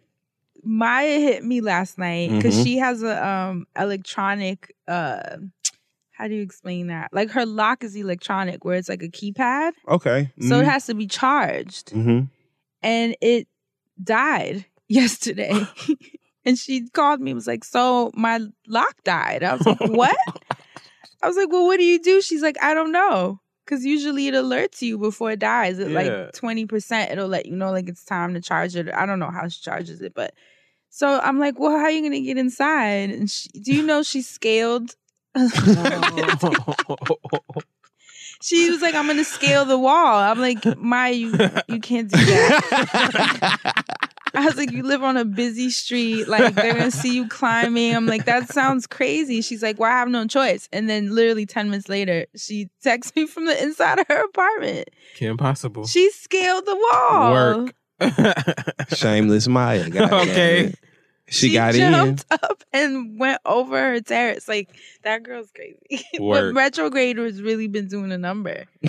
Maya 0.61 1.19
hit 1.19 1.45
me 1.45 1.61
last 1.61 1.97
night 1.97 2.31
because 2.31 2.53
Mhm. 2.57 2.63
she 2.63 2.77
has 2.79 3.01
a 3.01 3.25
um 3.25 3.65
electronic. 3.77 4.75
uh 4.89 5.37
How 6.19 6.27
do 6.27 6.35
you 6.35 6.41
explain 6.41 6.87
that? 6.87 7.11
Like 7.13 7.31
her 7.31 7.45
lock 7.45 7.81
is 7.81 7.95
electronic, 7.95 8.65
where 8.65 8.75
it's 8.75 8.89
like 8.89 9.01
a 9.01 9.07
keypad, 9.07 9.71
Okay. 9.87 10.29
so 10.41 10.59
it 10.59 10.65
has 10.65 10.85
to 10.87 10.93
be 10.93 11.07
charged, 11.07 11.91
hmm 11.91 12.23
and 12.83 13.15
it 13.21 13.47
died 14.03 14.65
yesterday. 14.89 15.65
and 16.45 16.59
she 16.59 16.89
called 16.89 17.21
me, 17.21 17.31
and 17.31 17.37
was 17.37 17.47
like, 17.47 17.63
"So 17.63 18.11
my 18.13 18.41
lock 18.67 19.01
died." 19.05 19.43
I 19.43 19.53
was 19.53 19.65
like, 19.65 19.79
"What?" 19.85 20.17
I 21.23 21.27
was 21.27 21.37
like, 21.37 21.49
"Well, 21.49 21.65
what 21.65 21.77
do 21.77 21.85
you 21.85 21.99
do?" 22.01 22.21
She's 22.21 22.41
like, 22.41 22.57
"I 22.61 22.73
don't 22.73 22.91
know." 22.91 23.39
Cause 23.65 23.85
usually 23.85 24.27
it 24.27 24.33
alerts 24.33 24.81
you 24.81 24.97
before 24.97 25.31
it 25.31 25.39
dies. 25.39 25.79
At 25.79 25.89
Yeah. 25.91 25.95
like 25.95 26.33
twenty 26.33 26.65
percent, 26.65 27.11
it'll 27.11 27.27
let 27.29 27.45
you 27.45 27.55
know 27.55 27.71
like 27.71 27.87
it's 27.87 28.03
time 28.03 28.33
to 28.33 28.41
charge 28.41 28.75
it. 28.75 28.89
I 28.93 29.05
don't 29.05 29.19
know 29.19 29.29
how 29.31 29.47
she 29.47 29.61
charges 29.61 30.01
it, 30.01 30.13
but 30.15 30.33
so 30.89 31.19
I'm 31.21 31.39
like, 31.39 31.59
well, 31.59 31.77
how 31.77 31.83
are 31.83 31.91
you 31.91 32.01
gonna 32.01 32.19
get 32.19 32.37
inside? 32.37 33.11
And 33.11 33.29
she, 33.31 33.47
do 33.49 33.71
you 33.73 33.83
know 33.83 34.03
she 34.03 34.21
scaled? 34.21 34.95
she 38.41 38.69
was 38.69 38.81
like, 38.81 38.95
I'm 38.95 39.07
gonna 39.07 39.23
scale 39.23 39.65
the 39.65 39.77
wall. 39.77 40.19
I'm 40.19 40.39
like, 40.39 40.63
Maya, 40.77 41.11
you 41.11 41.31
you 41.67 41.79
can't 41.79 42.09
do 42.09 42.17
that. 42.17 43.83
I 44.33 44.45
was 44.45 44.57
like, 44.57 44.71
you 44.71 44.83
live 44.83 45.03
on 45.03 45.17
a 45.17 45.25
busy 45.25 45.69
street, 45.69 46.27
like 46.27 46.55
they're 46.55 46.73
gonna 46.73 46.91
see 46.91 47.13
you 47.13 47.27
climbing. 47.27 47.95
I'm 47.95 48.05
like, 48.05 48.25
that 48.25 48.51
sounds 48.51 48.87
crazy. 48.87 49.41
She's 49.41 49.63
like, 49.63 49.79
well, 49.79 49.91
I 49.91 49.95
have 49.95 50.09
no 50.09 50.27
choice. 50.27 50.69
And 50.71 50.89
then 50.89 51.13
literally 51.13 51.45
10 51.45 51.69
minutes 51.69 51.89
later, 51.89 52.25
she 52.35 52.69
texts 52.81 53.15
me 53.15 53.25
from 53.25 53.45
the 53.45 53.61
inside 53.61 53.99
of 53.99 54.07
her 54.07 54.25
apartment. 54.25 54.89
Kim 55.15 55.37
Possible. 55.37 55.85
She 55.85 56.09
scaled 56.11 56.65
the 56.65 56.75
wall. 56.75 57.31
Work. 57.31 57.73
Shameless 58.95 59.47
Maya. 59.47 59.89
goddamn 59.89 60.29
Okay. 60.29 60.73
It. 61.29 61.33
She, 61.33 61.53
got 61.53 61.75
in. 61.75 61.91
jumped 61.93 62.25
up 62.31 62.63
and 62.73 63.19
went 63.19 63.39
over 63.45 63.77
her 63.77 64.01
terrace. 64.01 64.47
Like 64.47 64.69
that 65.03 65.23
girl's 65.23 65.51
crazy. 65.51 65.79
but 66.13 66.21
Work. 66.21 66.55
retrograde 66.55 67.17
has 67.17 67.41
really 67.41 67.67
been 67.67 67.87
doing 67.87 68.11
a 68.11 68.17
number. 68.17 68.65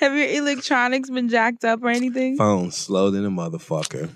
Have 0.00 0.16
your 0.16 0.26
electronics 0.28 1.10
been 1.10 1.28
jacked 1.28 1.64
up 1.64 1.82
or 1.82 1.88
anything? 1.88 2.36
Phone 2.36 2.72
slow 2.72 3.10
than 3.10 3.24
a 3.24 3.30
motherfucker. 3.30 4.10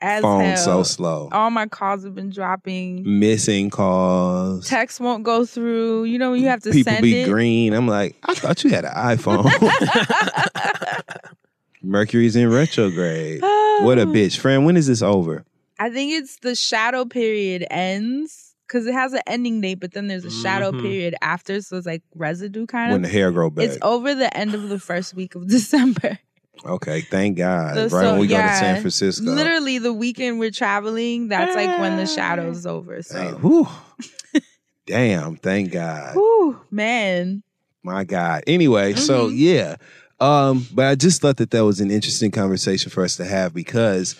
As 0.00 0.22
Phone 0.22 0.42
hell. 0.44 0.56
so 0.56 0.82
slow. 0.82 1.28
All 1.32 1.50
my 1.50 1.66
calls 1.66 2.04
have 2.04 2.14
been 2.14 2.30
dropping. 2.30 3.02
Missing 3.18 3.70
calls. 3.70 4.68
Text 4.68 5.00
won't 5.00 5.24
go 5.24 5.44
through. 5.46 6.04
You 6.04 6.18
know 6.18 6.30
when 6.32 6.42
you 6.42 6.48
have 6.48 6.62
to 6.64 6.70
People 6.70 6.92
send 6.92 7.02
be 7.02 7.22
it. 7.22 7.28
green. 7.28 7.72
I'm 7.72 7.88
like, 7.88 8.14
I 8.22 8.34
thought 8.34 8.62
you 8.62 8.70
had 8.70 8.84
an 8.84 8.92
iPhone. 8.94 9.50
Mercury's 11.84 12.36
in 12.36 12.50
retrograde. 12.50 13.40
What 13.80 13.98
a 13.98 14.06
bitch. 14.06 14.38
Friend, 14.38 14.64
when 14.64 14.76
is 14.76 14.86
this 14.86 15.02
over? 15.02 15.44
I 15.80 15.90
think 15.90 16.12
it's 16.12 16.38
the 16.38 16.54
shadow 16.54 17.04
period 17.04 17.66
ends 17.70 18.54
because 18.68 18.86
it 18.86 18.94
has 18.94 19.12
an 19.12 19.20
ending 19.26 19.60
date, 19.60 19.80
but 19.80 19.92
then 19.92 20.06
there's 20.06 20.24
a 20.24 20.30
shadow 20.30 20.70
Mhm. 20.70 20.80
period 20.80 21.14
after, 21.20 21.60
so 21.60 21.76
it's 21.76 21.86
like 21.86 22.02
residue 22.14 22.66
kind 22.66 22.92
When 22.92 22.92
of. 22.92 22.94
When 22.94 23.02
the 23.02 23.08
hair 23.08 23.32
grow 23.32 23.50
back. 23.50 23.64
It's 23.64 23.78
over 23.82 24.14
the 24.14 24.34
end 24.36 24.54
of 24.54 24.68
the 24.68 24.78
first 24.78 25.14
week 25.14 25.34
of 25.34 25.48
December. 25.56 26.20
okay, 26.64 27.00
thank 27.00 27.36
God. 27.36 27.74
So- 27.74 27.82
right 27.82 27.90
so, 28.04 28.10
when 28.12 28.20
we 28.20 28.28
go 28.28 28.40
to 28.40 28.48
San 28.48 28.80
Francisco. 28.80 29.24
Literally, 29.24 29.78
the 29.78 29.92
weekend 29.92 30.38
we're 30.38 30.52
traveling, 30.52 31.26
that's 31.28 31.56
like 31.56 31.80
when 31.80 31.96
the 31.96 32.06
shadow's 32.06 32.64
over. 32.64 32.94
Hey, 32.96 33.02
So, 33.02 33.38
whew. 33.42 33.68
Damn, 34.86 35.36
thank 35.36 35.72
God. 35.72 36.14
Whew, 36.14 36.60
man. 36.70 37.42
My 37.82 38.04
God. 38.04 38.44
Anyway, 38.46 38.94
so 38.94 39.28
Mhm. 39.30 39.34
yeah. 39.36 39.76
Um, 40.24 40.66
but 40.72 40.86
I 40.86 40.94
just 40.94 41.20
thought 41.20 41.36
that 41.36 41.50
that 41.50 41.64
was 41.64 41.80
an 41.80 41.90
interesting 41.90 42.30
conversation 42.30 42.90
for 42.90 43.04
us 43.04 43.16
to 43.16 43.24
have 43.24 43.52
because 43.52 44.16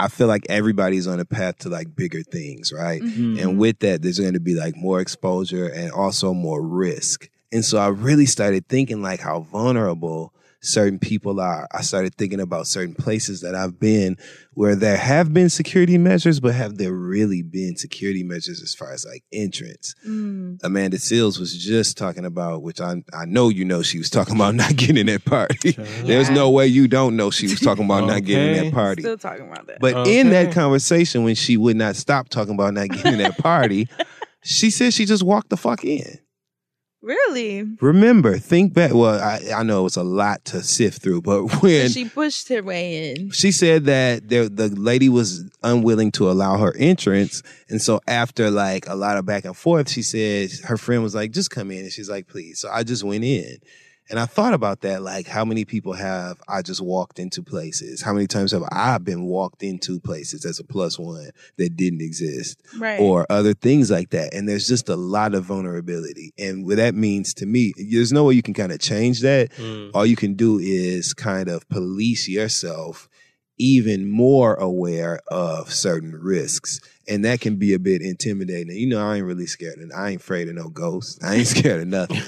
I 0.00 0.08
feel 0.08 0.26
like 0.26 0.46
everybody's 0.48 1.06
on 1.06 1.20
a 1.20 1.24
path 1.24 1.58
to 1.58 1.68
like 1.68 1.94
bigger 1.94 2.22
things, 2.22 2.72
right? 2.72 3.00
Mhm. 3.00 3.40
And 3.40 3.58
with 3.58 3.78
that, 3.80 4.02
there's 4.02 4.18
going 4.18 4.34
to 4.34 4.40
be 4.40 4.54
like 4.54 4.74
more 4.76 5.00
exposure 5.00 5.66
and 5.66 5.92
also 5.92 6.34
more 6.34 6.60
risk. 6.60 7.28
And 7.52 7.64
so 7.64 7.78
I 7.78 7.88
really 7.88 8.26
started 8.26 8.66
thinking 8.68 9.02
like 9.02 9.20
how 9.20 9.40
vulnerable 9.40 10.32
certain 10.62 10.98
people 10.98 11.40
are. 11.40 11.66
I 11.72 11.80
started 11.82 12.14
thinking 12.16 12.40
about 12.40 12.66
certain 12.66 12.94
places 12.94 13.40
that 13.40 13.54
I've 13.54 13.78
been 13.80 14.16
where 14.54 14.74
there 14.74 14.96
have 14.96 15.32
been 15.32 15.48
security 15.48 15.96
measures, 15.96 16.38
but 16.40 16.54
have 16.54 16.76
there 16.76 16.92
really 16.92 17.40
been 17.42 17.76
security 17.76 18.22
measures 18.22 18.60
as 18.62 18.74
far 18.74 18.92
as 18.92 19.06
like 19.06 19.24
entrance? 19.32 19.94
Mm. 20.06 20.58
Amanda 20.62 20.98
Seales 20.98 21.38
was 21.38 21.56
just 21.56 21.96
talking 21.96 22.24
about, 22.26 22.62
which 22.62 22.80
I 22.80 23.02
I 23.14 23.24
know 23.24 23.48
you 23.48 23.64
know 23.64 23.82
she 23.82 23.98
was 23.98 24.10
talking 24.10 24.34
about 24.34 24.54
not 24.54 24.76
getting 24.76 24.98
in 24.98 25.06
that 25.06 25.24
party. 25.24 25.70
There's 26.02 26.28
Yeah. 26.28 26.34
no 26.34 26.50
way 26.50 26.66
you 26.66 26.88
don't 26.88 27.16
know 27.16 27.30
she 27.30 27.46
was 27.46 27.60
talking 27.60 27.84
about 27.84 28.06
not 28.06 28.24
getting 28.24 28.56
in 28.56 28.64
that 28.64 28.72
party. 28.74 29.02
Still 29.02 29.16
talking 29.18 29.46
about 29.50 29.66
that. 29.68 29.80
But 29.80 30.06
in 30.08 30.30
that 30.30 30.52
conversation, 30.52 31.24
when 31.24 31.34
she 31.36 31.56
would 31.56 31.76
not 31.76 31.96
stop 31.96 32.28
talking 32.28 32.54
about 32.54 32.74
not 32.74 32.88
getting 32.88 33.14
in 33.14 33.18
that 33.20 33.38
party, 33.38 33.88
she 34.42 34.70
said 34.70 34.92
she 34.92 35.06
just 35.06 35.22
walked 35.22 35.48
the 35.50 35.56
fuck 35.56 35.84
in. 35.84 36.18
Really? 37.02 37.62
Remember, 37.80 38.36
think 38.36 38.74
back. 38.74 38.92
Well, 38.92 39.18
I, 39.18 39.40
I 39.56 39.62
know 39.62 39.86
it's 39.86 39.96
a 39.96 40.02
lot 40.02 40.44
to 40.46 40.62
sift 40.62 41.02
through, 41.02 41.22
but 41.22 41.44
when 41.62 41.88
she 41.88 42.06
pushed 42.06 42.48
her 42.50 42.62
way 42.62 43.12
in. 43.12 43.30
she 43.30 43.52
said 43.52 43.86
that 43.86 44.28
the 44.28 44.48
the 44.48 44.68
lady 44.68 45.08
was 45.08 45.50
unwilling 45.62 46.12
to 46.12 46.30
allow 46.30 46.58
her 46.58 46.74
entrance, 46.76 47.42
and 47.70 47.80
so 47.80 48.00
after 48.06 48.50
like 48.50 48.86
a 48.86 48.94
lot 48.94 49.16
of 49.16 49.24
back 49.24 49.46
and 49.46 49.56
forth, 49.56 49.88
she 49.88 50.02
said 50.02 50.50
her 50.64 50.76
friend 50.76 51.02
was 51.02 51.14
like, 51.14 51.30
"Just 51.30 51.50
come 51.50 51.70
in," 51.70 51.80
and 51.80 51.92
she's 51.92 52.10
like, 52.10 52.26
"Please." 52.28 52.60
So 52.60 52.68
I 52.70 52.82
just 52.82 53.02
went 53.02 53.24
in, 53.24 53.58
and 54.08 54.18
I 54.18 54.26
thought 54.26 54.54
about 54.54 54.80
that, 54.80 55.02
like 55.02 55.26
how 55.26 55.44
many 55.44 55.64
people 55.64 55.92
have 55.92 56.40
I 56.48 56.62
just 56.62 56.80
walked 56.80 57.18
into 57.18 57.42
places? 57.42 58.02
How 58.02 58.12
many 58.12 58.26
times 58.26 58.52
have 58.52 58.64
I 58.72 58.98
been 58.98 59.26
walked 59.26 59.62
into 59.62 60.00
places 60.00 60.44
as 60.44 60.58
a 60.58 60.64
plus 60.64 60.98
one 60.98 61.30
that 61.58 61.76
didn't 61.76 62.00
exist? 62.00 62.60
Right. 62.76 63.00
or 63.00 63.26
other 63.30 63.54
things 63.54 63.90
like 63.90 64.10
that. 64.10 64.34
And 64.34 64.48
there's 64.48 64.66
just 64.66 64.88
a 64.88 64.96
lot 64.96 65.34
of 65.34 65.44
vulnerability. 65.44 66.32
And 66.38 66.66
what 66.66 66.76
that 66.76 66.94
means 66.94 67.34
to 67.34 67.46
me, 67.46 67.72
there's 67.76 68.12
no 68.12 68.24
way 68.24 68.34
you 68.34 68.42
can 68.42 68.54
kind 68.54 68.72
of 68.72 68.80
change 68.80 69.20
that. 69.20 69.52
Mm. 69.52 69.90
All 69.94 70.06
you 70.06 70.16
can 70.16 70.34
do 70.34 70.58
is 70.58 71.14
kind 71.14 71.48
of 71.48 71.68
police 71.68 72.28
yourself 72.28 73.08
even 73.60 74.10
more 74.10 74.54
aware 74.54 75.20
of 75.28 75.72
certain 75.72 76.12
risks. 76.12 76.80
And 77.06 77.24
that 77.24 77.40
can 77.40 77.56
be 77.56 77.74
a 77.74 77.78
bit 77.78 78.00
intimidating. 78.00 78.74
You 78.76 78.86
know, 78.88 79.06
I 79.06 79.16
ain't 79.16 79.26
really 79.26 79.46
scared 79.46 79.78
and 79.78 79.92
I 79.92 80.10
ain't 80.10 80.20
afraid 80.22 80.48
of 80.48 80.54
no 80.54 80.68
ghosts. 80.68 81.22
I 81.22 81.36
ain't 81.36 81.46
scared 81.58 81.82
of 81.82 81.88
nothing. 81.88 82.22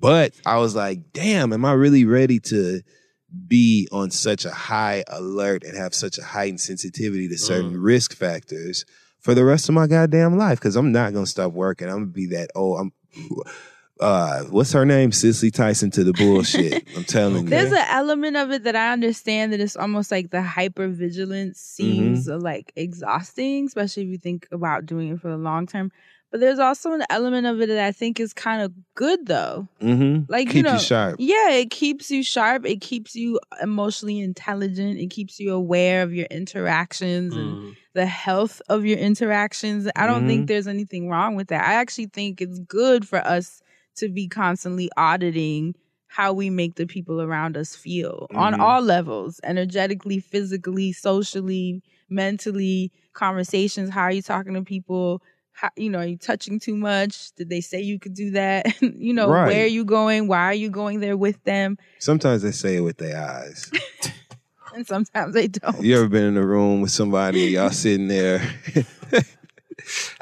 But 0.00 0.34
I 0.44 0.58
was 0.58 0.74
like, 0.74 1.12
damn, 1.12 1.52
am 1.52 1.64
I 1.64 1.72
really 1.72 2.04
ready 2.04 2.40
to 2.40 2.82
be 3.46 3.88
on 3.92 4.10
such 4.10 4.44
a 4.44 4.50
high 4.50 5.04
alert 5.08 5.64
and 5.64 5.76
have 5.76 5.94
such 5.94 6.18
a 6.18 6.24
heightened 6.24 6.60
sensitivity 6.60 7.28
to 7.28 7.38
certain 7.38 7.76
risk 7.76 8.14
factors 8.14 8.84
for 9.20 9.34
the 9.34 9.44
rest 9.44 9.68
of 9.68 9.74
my 9.74 9.86
goddamn 9.86 10.36
life? 10.38 10.58
Because 10.58 10.76
I'm 10.76 10.92
not 10.92 11.12
gonna 11.12 11.26
stop 11.26 11.52
working. 11.52 11.88
I'm 11.88 11.94
gonna 11.94 12.06
be 12.06 12.26
that 12.26 12.50
old. 12.54 12.80
I'm 12.80 12.92
uh 14.00 14.42
what's 14.44 14.72
her 14.72 14.84
name? 14.84 15.10
Cicely 15.12 15.50
Tyson 15.50 15.90
to 15.92 16.04
the 16.04 16.12
bullshit. 16.12 16.86
I'm 16.96 17.04
telling 17.04 17.44
you. 17.44 17.50
There's 17.50 17.72
an 17.72 17.86
element 17.88 18.36
of 18.36 18.50
it 18.50 18.64
that 18.64 18.76
I 18.76 18.92
understand 18.92 19.52
that 19.52 19.60
it's 19.60 19.76
almost 19.76 20.10
like 20.10 20.30
the 20.30 20.42
hyper 20.42 20.88
vigilance 20.88 21.60
seems 21.60 22.28
uh, 22.28 22.38
like 22.38 22.72
exhausting, 22.76 23.66
especially 23.66 24.04
if 24.04 24.08
you 24.10 24.18
think 24.18 24.46
about 24.52 24.86
doing 24.86 25.08
it 25.08 25.20
for 25.20 25.28
the 25.28 25.38
long 25.38 25.66
term. 25.66 25.90
But 26.36 26.40
there's 26.40 26.58
also 26.58 26.92
an 26.92 27.02
element 27.08 27.46
of 27.46 27.62
it 27.62 27.68
that 27.68 27.82
I 27.82 27.92
think 27.92 28.20
is 28.20 28.34
kind 28.34 28.60
of 28.60 28.70
good 28.94 29.24
though. 29.24 29.68
mm-hmm. 29.80 30.30
Like 30.30 30.48
Keep 30.48 30.56
you 30.56 30.62
know, 30.64 30.74
you 30.74 30.78
sharp. 30.80 31.16
yeah, 31.18 31.52
it 31.52 31.70
keeps 31.70 32.10
you 32.10 32.22
sharp. 32.22 32.66
It 32.66 32.82
keeps 32.82 33.16
you 33.16 33.40
emotionally 33.62 34.20
intelligent. 34.20 34.98
It 34.98 35.06
keeps 35.08 35.40
you 35.40 35.54
aware 35.54 36.02
of 36.02 36.12
your 36.12 36.26
interactions 36.26 37.34
and 37.34 37.56
Mm. 37.56 37.76
the 37.94 38.04
health 38.04 38.60
of 38.68 38.84
your 38.84 38.98
interactions. 38.98 39.88
I 39.96 40.06
don't 40.06 40.24
Mhm. 40.24 40.26
think 40.26 40.48
there's 40.48 40.66
anything 40.66 41.08
wrong 41.08 41.36
with 41.36 41.48
that. 41.48 41.64
I 41.66 41.72
actually 41.76 42.08
think 42.12 42.42
it's 42.42 42.58
good 42.58 43.08
for 43.08 43.26
us 43.26 43.62
to 43.94 44.10
be 44.10 44.28
constantly 44.28 44.90
auditing 44.98 45.74
how 46.08 46.34
we 46.34 46.50
make 46.50 46.74
the 46.74 46.84
people 46.86 47.22
around 47.22 47.56
us 47.56 47.74
feel 47.74 48.26
on 48.34 48.52
Mhm. 48.52 48.60
all 48.60 48.82
levels 48.82 49.40
energetically, 49.42 50.18
physically, 50.18 50.92
socially, 50.92 51.82
mentally, 52.10 52.92
conversations. 53.14 53.88
How 53.88 54.02
are 54.02 54.12
you 54.12 54.20
talking 54.20 54.52
to 54.52 54.62
people? 54.62 55.22
How, 55.58 55.70
you 55.74 55.88
know, 55.88 56.00
are 56.00 56.06
you 56.06 56.18
touching 56.18 56.60
too 56.60 56.76
much? 56.76 57.32
Did 57.32 57.48
they 57.48 57.62
say 57.62 57.80
you 57.80 57.98
could 57.98 58.12
do 58.12 58.32
that? 58.32 58.66
you 58.82 59.14
know, 59.14 59.30
Right. 59.30 59.46
where 59.46 59.64
are 59.64 59.68
you 59.68 59.86
going? 59.86 60.28
Why 60.28 60.44
are 60.44 60.52
you 60.54 60.68
going 60.68 61.00
there 61.00 61.16
with 61.16 61.42
them? 61.44 61.78
Sometimes 61.98 62.42
they 62.42 62.50
say 62.52 62.76
it 62.76 62.80
with 62.82 62.98
their 62.98 63.18
eyes. 63.18 63.70
And 64.74 64.86
sometimes 64.86 65.32
they 65.32 65.48
don't. 65.48 65.80
You 65.82 65.96
ever 65.96 66.08
been 66.08 66.24
in 66.24 66.36
a 66.36 66.44
room 66.44 66.82
with 66.82 66.90
somebody 66.90 67.40
y'all 67.52 67.70
sitting 67.70 68.08
there? 68.08 68.42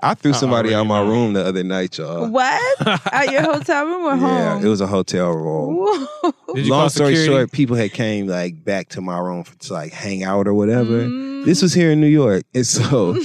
I 0.03 0.15
threw 0.15 0.33
somebody 0.35 0.75
out 0.75 0.87
already 0.87 0.89
my 0.89 1.01
room 1.01 1.33
the 1.33 1.45
other 1.45 1.65
night, 1.65 1.97
y'all. 1.99 2.29
What? 2.31 2.87
At 3.13 3.33
your 3.33 3.43
hotel 3.43 3.85
room 3.87 4.05
or 4.05 4.15
Yeah, 4.15 4.19
home? 4.19 4.61
Yeah, 4.61 4.67
it 4.67 4.69
was 4.69 4.81
a 4.81 4.87
hotel 4.87 5.31
room. 5.33 6.07
Did 6.55 6.67
you 6.67 6.71
Long 6.71 6.83
call 6.83 6.91
story 6.91 7.15
security? 7.15 7.27
short, 7.27 7.53
people 7.53 7.75
had 7.75 7.93
came 7.93 8.27
like 8.29 8.63
back 8.65 8.91
to 8.91 9.01
my 9.01 9.19
room 9.19 9.43
for, 9.45 9.57
to 9.57 9.73
like 9.73 9.93
hang 9.93 10.23
out 10.23 10.47
or 10.47 10.55
whatever. 10.55 11.09
Mm. 11.09 11.45
This 11.45 11.63
was 11.63 11.73
here 11.75 11.91
in 11.91 12.01
New 12.01 12.07
York, 12.07 12.45
and 12.55 12.67
so 12.67 13.17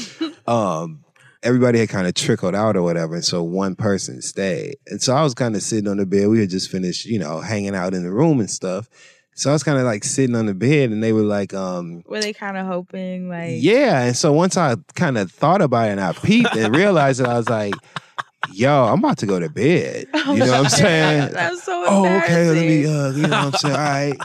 um, 0.48 1.04
everybody 1.44 1.80
had 1.80 1.90
kind 1.90 2.08
of 2.08 2.14
trickled 2.14 2.56
out 2.56 2.76
or 2.76 2.84
whatever, 2.84 3.16
and 3.16 3.24
so 3.26 3.44
one 3.44 3.76
person 3.76 4.22
stayed, 4.22 4.78
and 4.88 5.02
so 5.02 5.14
I 5.16 5.24
was 5.24 5.34
kind 5.34 5.56
of 5.56 5.62
sitting 5.62 5.88
on 5.88 5.98
the 5.98 6.06
bed. 6.06 6.28
We 6.30 6.40
had 6.40 6.50
just 6.50 6.70
finished, 6.70 7.06
you 7.06 7.20
know, 7.20 7.40
hanging 7.40 7.76
out 7.76 7.94
in 7.94 8.04
the 8.04 8.12
room 8.12 8.40
and 8.40 8.50
stuff. 8.50 8.90
So 9.36 9.50
I 9.50 9.54
was 9.54 9.64
kind 9.64 9.78
of 9.78 9.86
like 9.86 10.04
sitting 10.04 10.36
on 10.36 10.48
the 10.48 10.54
bed, 10.54 10.92
and 10.92 11.02
they 11.02 11.14
were 11.14 11.22
like, 11.22 11.54
um, 11.54 12.04
Were 12.06 12.20
they 12.20 12.34
kind 12.34 12.58
of 12.58 12.66
hoping 12.68 13.30
like 13.30 13.56
yeah. 13.60 14.02
And 14.04 14.16
so 14.18 14.34
once 14.34 14.58
I 14.58 14.76
kind 14.96 15.18
of 15.18 15.32
thought 15.32 15.62
about 15.62 15.88
it 15.88 15.92
and 15.92 16.02
I 16.02 16.12
peeped 16.12 16.56
and 16.56 16.76
realized 16.76 17.22
it, 17.22 17.26
I 17.28 17.38
was 17.38 17.48
like, 17.50 17.74
yo, 18.52 18.86
I'm 18.86 19.00
about 19.00 19.18
to 19.20 19.26
go 19.26 19.40
to 19.40 19.50
bed. 19.50 20.08
Oh, 20.14 20.34
You 20.34 20.40
know 20.40 20.52
what 20.52 20.60
I'm 20.66 20.70
saying? 20.70 21.32
That's 21.34 21.64
so 21.64 21.86
Oh, 21.88 22.06
okay. 22.18 22.50
Let 22.50 22.56
me, 22.58 22.86
uh, 22.86 23.12
you 23.12 23.28
know 23.28 23.46
what 23.46 23.46
I'm 23.46 23.52
saying? 23.54 23.76
All 23.76 23.82
right. 23.82 24.18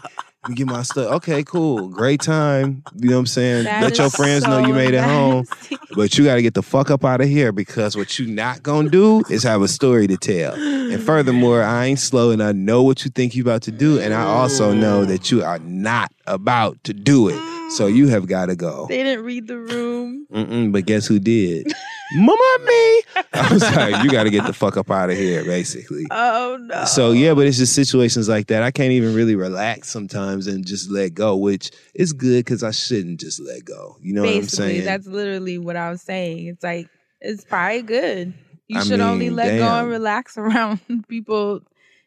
Me 0.48 0.54
get 0.54 0.66
my 0.66 0.82
stuff. 0.82 1.10
Okay, 1.14 1.42
cool. 1.42 1.88
Great 1.88 2.20
time. 2.20 2.82
You 2.94 3.08
know 3.10 3.16
what 3.16 3.20
I'm 3.20 3.26
saying? 3.26 3.64
That 3.64 3.82
Let 3.82 3.98
your 3.98 4.10
friends 4.10 4.46
know 4.46 4.58
you 4.58 4.74
made 4.74 4.92
it 4.92 5.02
home. 5.02 5.46
But 5.94 6.18
you 6.18 6.24
got 6.24 6.34
to 6.34 6.42
get 6.42 6.54
the 6.54 6.62
fuck 6.62 6.90
up 6.90 7.04
out 7.04 7.20
of 7.20 7.28
here 7.28 7.50
because 7.52 7.96
what 7.96 8.18
you 8.18 8.26
not 8.26 8.62
going 8.62 8.86
to 8.86 8.90
do 8.90 9.22
is 9.30 9.42
have 9.44 9.62
a 9.62 9.68
story 9.68 10.06
to 10.06 10.16
tell. 10.16 10.54
And 10.54 11.02
furthermore, 11.02 11.62
I 11.62 11.86
ain't 11.86 11.98
slow 11.98 12.30
and 12.30 12.42
I 12.42 12.52
know 12.52 12.82
what 12.82 13.04
you 13.04 13.10
think 13.10 13.34
you 13.34 13.42
about 13.42 13.62
to 13.62 13.70
do. 13.70 13.98
And 13.98 14.12
I 14.12 14.22
also 14.22 14.74
know 14.74 15.04
that 15.04 15.30
you 15.30 15.42
are 15.42 15.58
not 15.60 16.12
about 16.26 16.82
to 16.84 16.92
do 16.92 17.28
it. 17.28 17.70
So 17.72 17.86
you 17.86 18.08
have 18.08 18.26
got 18.26 18.46
to 18.46 18.56
go. 18.56 18.86
They 18.88 19.02
didn't 19.02 19.24
read 19.24 19.46
the 19.46 19.58
room. 19.58 20.26
Mm-mm, 20.32 20.72
but 20.72 20.84
guess 20.84 21.06
who 21.06 21.18
did? 21.18 21.72
Mama 22.12 22.58
me. 22.64 23.02
I 23.32 23.48
was 23.50 23.62
like, 23.62 24.04
you 24.04 24.10
got 24.10 24.24
to 24.24 24.30
get 24.30 24.46
the 24.46 24.52
fuck 24.52 24.76
up 24.76 24.90
out 24.90 25.10
of 25.10 25.16
here, 25.16 25.44
basically. 25.44 26.04
Oh 26.10 26.58
no. 26.60 26.84
So 26.84 27.12
yeah, 27.12 27.34
but 27.34 27.46
it's 27.46 27.56
just 27.58 27.74
situations 27.74 28.28
like 28.28 28.48
that. 28.48 28.62
I 28.62 28.70
can't 28.70 28.92
even 28.92 29.14
really 29.14 29.34
relax 29.34 29.88
sometimes 29.88 30.46
and 30.46 30.66
just 30.66 30.90
let 30.90 31.14
go, 31.14 31.36
which 31.36 31.70
is 31.94 32.12
good 32.12 32.44
because 32.44 32.62
I 32.62 32.70
shouldn't 32.70 33.20
just 33.20 33.40
let 33.40 33.64
go. 33.64 33.96
You 34.00 34.14
know 34.14 34.22
what 34.22 34.34
I'm 34.34 34.40
basically, 34.40 34.74
saying? 34.74 34.84
that's 34.84 35.06
literally 35.06 35.58
what 35.58 35.76
I 35.76 35.90
was 35.90 36.02
saying. 36.02 36.46
It's 36.46 36.62
like 36.62 36.88
it's 37.20 37.44
probably 37.44 37.82
good. 37.82 38.34
You 38.68 38.80
I 38.80 38.82
should 38.82 39.00
only 39.00 39.26
mean, 39.26 39.36
let 39.36 39.58
go 39.58 39.66
and 39.66 39.88
relax 39.88 40.36
around 40.38 40.80
people, 41.08 41.60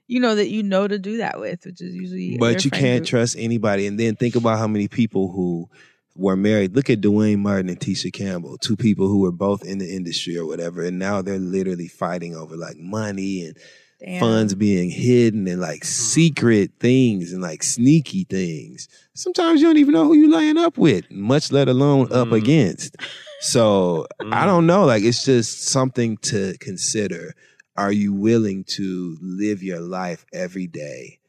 you 0.07 0.19
know 0.19 0.35
that 0.35 0.49
you 0.49 0.63
know 0.63 0.87
to 0.87 0.97
do 0.97 1.17
that 1.17 1.39
with, 1.39 1.65
which 1.65 1.81
is 1.81 1.93
usually. 1.93 2.37
but 2.37 2.63
you 2.63 2.71
can't 2.71 3.01
group. 3.01 3.09
trust 3.09 3.35
anybody. 3.37 3.87
And 3.87 3.99
then 3.99 4.15
think 4.15 4.35
about 4.35 4.57
how 4.57 4.67
many 4.67 4.87
people 4.87 5.31
who 5.31 5.69
were 6.17 6.35
married. 6.35 6.75
Look 6.75 6.89
at 6.89 7.01
Duane 7.01 7.39
Martin 7.41 7.69
and 7.69 7.79
Tisha 7.79 8.11
Campbell, 8.11 8.57
two 8.57 8.75
people 8.75 9.07
who 9.07 9.19
were 9.19 9.31
both 9.31 9.63
in 9.63 9.77
the 9.77 9.89
industry 9.95 10.37
or 10.37 10.45
whatever, 10.45 10.83
and 10.83 10.97
now 10.99 11.21
they're 11.21 11.37
literally 11.39 11.87
fighting 11.87 12.35
over 12.35 12.57
like 12.57 12.77
money 12.77 13.45
and 13.45 13.57
Damn. 13.99 14.19
funds 14.19 14.55
being 14.55 14.89
hidden 14.89 15.47
and 15.47 15.59
like 15.59 15.83
secret 15.83 16.71
things 16.79 17.31
and 17.33 17.41
like 17.41 17.63
sneaky 17.63 18.23
things. 18.25 18.87
Sometimes 19.15 19.61
you 19.61 19.67
don't 19.67 19.77
even 19.77 19.93
know 19.93 20.05
who 20.05 20.13
you're 20.15 20.29
laying 20.29 20.57
up 20.57 20.77
with, 20.77 21.09
much 21.11 21.51
let 21.51 21.67
alone 21.67 22.07
up 22.11 22.29
Mm. 22.29 22.37
against. 22.37 22.95
So 23.41 24.05
I 24.21 24.43
Mm. 24.43 24.45
don't 24.45 24.65
know. 24.67 24.85
Like 24.85 25.03
it's 25.03 25.23
just 25.23 25.63
something 25.63 26.17
to 26.23 26.55
consider. 26.59 27.33
Are 27.75 27.91
you 27.91 28.11
willing 28.13 28.63
to 28.69 29.17
live 29.21 29.61
your 29.61 29.81
life 29.81 30.25
every 30.33 30.65
day 30.67 31.19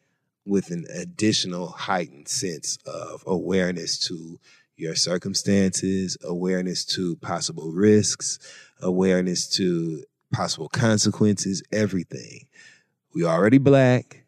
with 0.47 0.71
an 0.71 0.87
additional 0.95 1.69
heightened 1.69 2.27
sense 2.29 2.79
of 2.87 3.23
awareness 3.27 3.99
to 3.99 4.39
your 4.79 4.95
circumstances, 4.95 6.17
awareness 6.25 6.85
to 6.87 7.17
possible 7.17 7.73
risks, 7.73 8.39
awareness 8.81 9.49
to 9.57 10.05
possible 10.33 10.69
consequences, 10.69 11.63
everything. 11.73 12.47
We 13.15 13.25
already 13.25 13.59
black. 13.59 14.25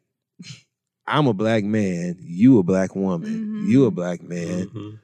I'm 1.06 1.26
a 1.26 1.34
black 1.34 1.64
man. 1.64 2.16
You 2.20 2.58
a 2.58 2.62
black 2.62 2.94
woman. 2.94 3.62
Mhm. 3.64 3.68
You 3.68 3.86
a 3.86 3.90
black 3.90 4.22
man. 4.22 4.66
Mhm. 4.68 4.98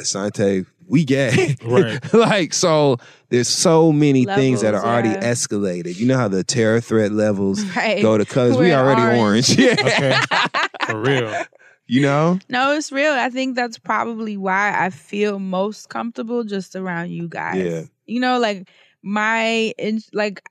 Asante, 0.00 0.66
we 0.86 1.04
gay. 1.04 1.56
Right. 1.64 2.12
like, 2.14 2.52
so 2.52 2.98
there's 3.30 3.48
so 3.48 3.90
many 3.92 4.24
things 4.24 4.60
that 4.60 4.74
are 4.74 4.82
Levels, 4.82 4.92
already 4.92 5.08
yeah. 5.10 5.32
escalated. 5.32 5.96
You 5.98 6.06
know 6.06 6.16
how 6.18 6.28
the 6.28 6.44
terror 6.44 6.80
threat 6.80 7.12
levels 7.12 7.62
Right. 7.76 8.02
go 8.02 8.18
to 8.18 8.24
colors? 8.26 8.56
We 8.56 8.66
We're 8.66 8.76
already 8.78 9.02
orange. 9.18 9.18
orange. 9.18 9.58
Yeah. 9.58 9.76
Okay. 9.80 10.16
For 10.86 11.00
real. 11.00 11.44
You 11.88 12.02
know? 12.02 12.38
No, 12.48 12.72
it's 12.72 12.90
real. 12.90 13.12
I 13.12 13.30
think 13.30 13.54
that's 13.54 13.78
probably 13.78 14.36
why 14.36 14.74
I 14.76 14.90
feel 14.90 15.38
most 15.38 15.88
comfortable 15.88 16.42
just 16.44 16.74
around 16.74 17.10
you 17.10 17.28
guys. 17.28 17.64
Yeah. 17.64 17.82
You 18.06 18.20
know, 18.20 18.38
like 18.38 18.68
my 19.02 19.72
like 20.12 20.42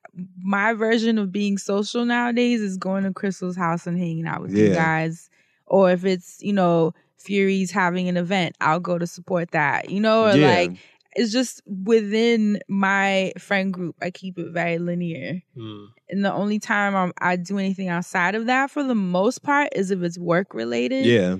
my 0.42 0.74
version 0.74 1.18
of 1.18 1.32
being 1.32 1.58
social 1.58 2.06
nowadays 2.06 2.62
is 2.62 2.78
going 2.78 3.04
to 3.04 3.12
Crissle's 3.12 3.58
house 3.58 3.86
and 3.86 3.98
hanging 3.98 4.28
out 4.28 4.42
with 4.42 4.56
you 4.56 4.74
guys. 4.74 5.30
Or 5.68 5.92
if 5.92 6.06
it's, 6.06 6.38
you 6.42 6.54
know, 6.54 6.94
Fury's 7.18 7.72
having 7.72 8.08
an 8.08 8.18
event, 8.18 8.56
I'll 8.62 8.80
go 8.80 8.98
to 8.98 9.08
support 9.08 9.52
that. 9.52 9.90
You 9.90 10.00
know, 10.00 10.26
or 10.28 10.36
Yeah. 10.36 10.48
like 10.56 10.72
it's 11.16 11.32
just 11.32 11.62
within 11.66 12.60
my 12.68 13.32
friend 13.40 13.74
group, 13.74 13.96
I 14.02 14.12
keep 14.12 14.38
it 14.38 14.52
very 14.52 14.78
linear. 14.78 15.42
Mm. 15.58 15.88
And 16.10 16.26
the 16.26 16.34
only 16.34 16.60
time 16.60 16.96
I'm, 16.96 17.14
I 17.20 17.38
do 17.38 17.58
anything 17.58 17.88
outside 17.88 18.36
of 18.36 18.46
that, 18.48 18.70
for 18.70 18.84
the 18.84 18.96
most 18.96 19.42
part, 19.42 19.70
is 19.74 19.92
if 19.92 20.04
it's 20.04 20.20
work 20.20 20.54
related. 20.54 21.06
Yeah. 21.06 21.38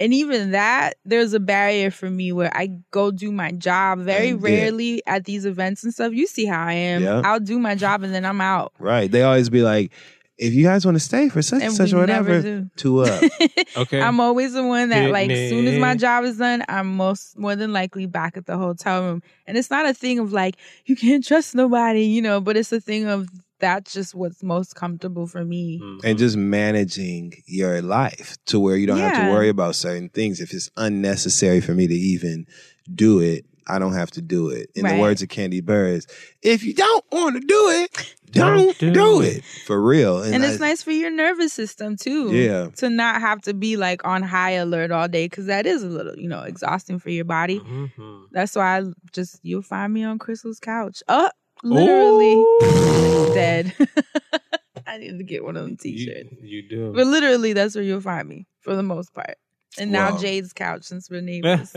And 0.00 0.14
even 0.14 0.52
that, 0.52 0.94
there's 1.04 1.34
a 1.34 1.40
barrier 1.40 1.90
for 1.90 2.08
me 2.08 2.30
where 2.30 2.56
I 2.56 2.68
go 2.92 3.10
do 3.10 3.32
my 3.32 3.50
job 3.50 3.98
very 3.98 4.30
And, 4.30 4.40
yeah. 4.40 4.48
rarely 4.48 5.02
at 5.06 5.24
these 5.24 5.44
events 5.44 5.82
and 5.82 5.92
stuff. 5.92 6.12
You 6.12 6.26
see 6.26 6.46
how 6.46 6.64
I 6.64 6.72
am. 6.72 7.02
Yeah. 7.02 7.22
I'll 7.24 7.40
do 7.40 7.58
my 7.58 7.74
job 7.74 8.04
and 8.04 8.14
then 8.14 8.24
I'm 8.24 8.40
out. 8.40 8.72
Right. 8.78 9.10
They 9.10 9.22
always 9.22 9.50
be 9.50 9.62
like, 9.62 9.92
if 10.38 10.54
you 10.54 10.64
guys 10.64 10.84
want 10.86 10.94
to 10.94 11.00
stay 11.00 11.28
for 11.28 11.42
such 11.42 11.56
and, 11.56 11.62
And 11.64 11.72
such 11.74 11.92
we 11.92 11.98
or 11.98 12.00
whatever, 12.00 12.68
two 12.76 13.00
up. 13.00 13.22
Okay. 13.76 14.00
I'm 14.00 14.20
always 14.20 14.52
the 14.54 14.64
one 14.64 14.88
that, 14.90 15.10
like, 15.10 15.30
as 15.30 15.50
soon 15.50 15.66
as 15.66 15.78
my 15.78 15.94
job 15.94 16.24
is 16.24 16.38
done, 16.38 16.64
I'm 16.68 16.96
most 16.96 17.36
more 17.38 17.56
than 17.56 17.72
likely 17.72 18.06
back 18.06 18.36
at 18.36 18.46
the 18.46 18.56
hotel 18.56 19.02
room. 19.02 19.22
And 19.46 19.56
it's 19.58 19.70
not 19.70 19.86
a 19.86 19.94
thing 19.94 20.18
of 20.18 20.32
like 20.32 20.56
you 20.86 20.96
can't 20.96 21.24
trust 21.26 21.54
nobody, 21.54 22.04
you 22.04 22.22
know, 22.22 22.40
but 22.40 22.56
it's 22.56 22.72
a 22.72 22.80
thing 22.80 23.06
of 23.06 23.28
that's 23.60 23.92
just 23.92 24.14
what's 24.14 24.42
most 24.42 24.76
comfortable 24.76 25.26
for 25.26 25.44
me. 25.44 25.80
Mhm. 25.82 26.00
and 26.04 26.18
just 26.18 26.36
managing 26.36 27.32
your 27.46 27.82
life 27.82 28.36
to 28.46 28.60
where 28.60 28.76
you 28.76 28.86
don't 28.86 28.98
have 28.98 29.14
to 29.14 29.30
worry 29.30 29.48
about 29.48 29.74
certain 29.74 30.08
things. 30.08 30.40
If 30.40 30.52
it's 30.54 30.70
unnecessary 30.76 31.60
for 31.60 31.74
me 31.74 31.88
to 31.88 31.94
even 31.94 32.46
do 32.94 33.18
it, 33.20 33.44
I 33.68 33.78
don't 33.78 33.92
have 33.94 34.10
to 34.12 34.22
do 34.22 34.48
it. 34.50 34.70
In 34.74 34.84
Right. 34.84 34.94
the 34.94 35.00
words 35.00 35.22
of 35.22 35.28
Kandi 35.28 35.60
Burruss, 35.62 36.06
if 36.42 36.62
you 36.64 36.74
don't 36.74 37.04
want 37.12 37.34
to 37.40 37.46
do 37.46 37.68
it, 37.70 38.14
don't, 38.30 38.56
Don't 38.58 38.78
do 38.78 38.92
do, 38.92 39.20
it. 39.22 39.38
it. 39.38 39.44
For 39.66 39.80
real. 39.80 40.22
And, 40.22 40.44
it's 40.44 40.60
I- 40.60 40.68
nice 40.68 40.82
for 40.82 40.90
your 40.92 41.10
nervous 41.10 41.52
system 41.52 41.96
too. 41.96 42.32
Yeah. 42.34 42.68
To 42.76 42.90
not 42.90 43.20
have 43.20 43.40
to 43.42 43.54
be 43.54 43.76
like 43.76 44.04
on 44.06 44.22
high 44.22 44.52
alert 44.52 44.90
all 44.90 45.08
day 45.08 45.26
because 45.26 45.46
that 45.46 45.66
is 45.66 45.82
a 45.82 45.88
little, 45.88 46.16
you 46.16 46.28
know, 46.28 46.42
exhausting 46.42 46.98
for 46.98 47.10
your 47.10 47.24
body. 47.24 47.60
Mhm. 47.60 48.24
That's 48.32 48.54
why 48.56 48.78
I 48.78 48.82
just 49.12 49.40
you'll 49.42 49.62
find 49.62 49.92
me 49.92 50.04
on 50.04 50.18
Crissle's 50.18 50.60
couch. 50.60 51.02
Uh 51.08 51.28
literally 51.62 52.34
Ooh. 52.34 53.30
dead. 53.34 53.74
I 54.86 54.96
need 54.98 55.18
to 55.18 55.24
get 55.24 55.44
one 55.44 55.56
of 55.56 55.64
them 55.64 55.76
t-shirts. 55.76 56.30
you 56.40 56.66
do. 56.68 56.92
But 56.94 57.06
literally 57.06 57.52
that's 57.52 57.74
where 57.74 57.84
you'll 57.84 58.00
find 58.00 58.26
me 58.28 58.46
for 58.60 58.74
the 58.74 58.82
most 58.82 59.12
part. 59.12 59.36
And 59.78 59.92
now 59.92 60.12
Wow. 60.12 60.18
Jade's 60.18 60.52
couch 60.52 60.84
since 60.84 61.10
we're 61.10 61.20
neighbors. 61.20 61.72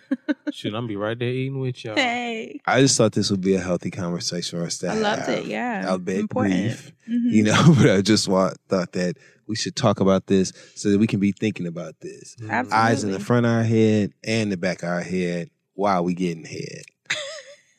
Shoot, 0.52 0.74
I'm 0.74 0.86
be 0.86 0.96
right 0.96 1.18
there 1.18 1.28
eating 1.28 1.60
with 1.60 1.84
y'all. 1.84 1.94
hey. 1.94 2.60
I 2.66 2.80
just 2.80 2.96
thought 2.98 3.12
this 3.12 3.30
would 3.30 3.40
be 3.40 3.54
a 3.54 3.60
healthy 3.60 3.90
conversation 3.90 4.58
for 4.58 4.64
us 4.66 4.78
to 4.78 4.88
I 4.88 4.94
have. 4.94 5.02
loved 5.02 5.28
it, 5.28 5.46
yeah. 5.46 5.84
Albeit 5.88 6.20
Important. 6.20 6.54
brief. 6.54 6.92
Mhm. 7.08 7.30
You 7.32 7.42
know, 7.44 7.74
but 7.78 7.90
I 7.90 8.00
just 8.02 8.26
want, 8.28 8.56
thought 8.68 8.92
that 8.92 9.16
we 9.46 9.54
should 9.56 9.76
talk 9.76 10.00
about 10.00 10.26
this 10.26 10.52
so 10.74 10.90
that 10.90 10.98
we 10.98 11.06
can 11.06 11.20
be 11.20 11.32
thinking 11.32 11.66
about 11.66 11.94
this. 12.00 12.36
Absolutely. 12.48 12.72
Eyes 12.72 13.04
in 13.04 13.12
the 13.12 13.20
front 13.20 13.46
of 13.46 13.52
our 13.52 13.62
head 13.62 14.12
and 14.24 14.50
the 14.50 14.56
back 14.56 14.82
of 14.82 14.88
our 14.88 15.02
head 15.02 15.50
while 15.74 16.02
we 16.04 16.14
getting 16.14 16.44
head. 16.44 16.82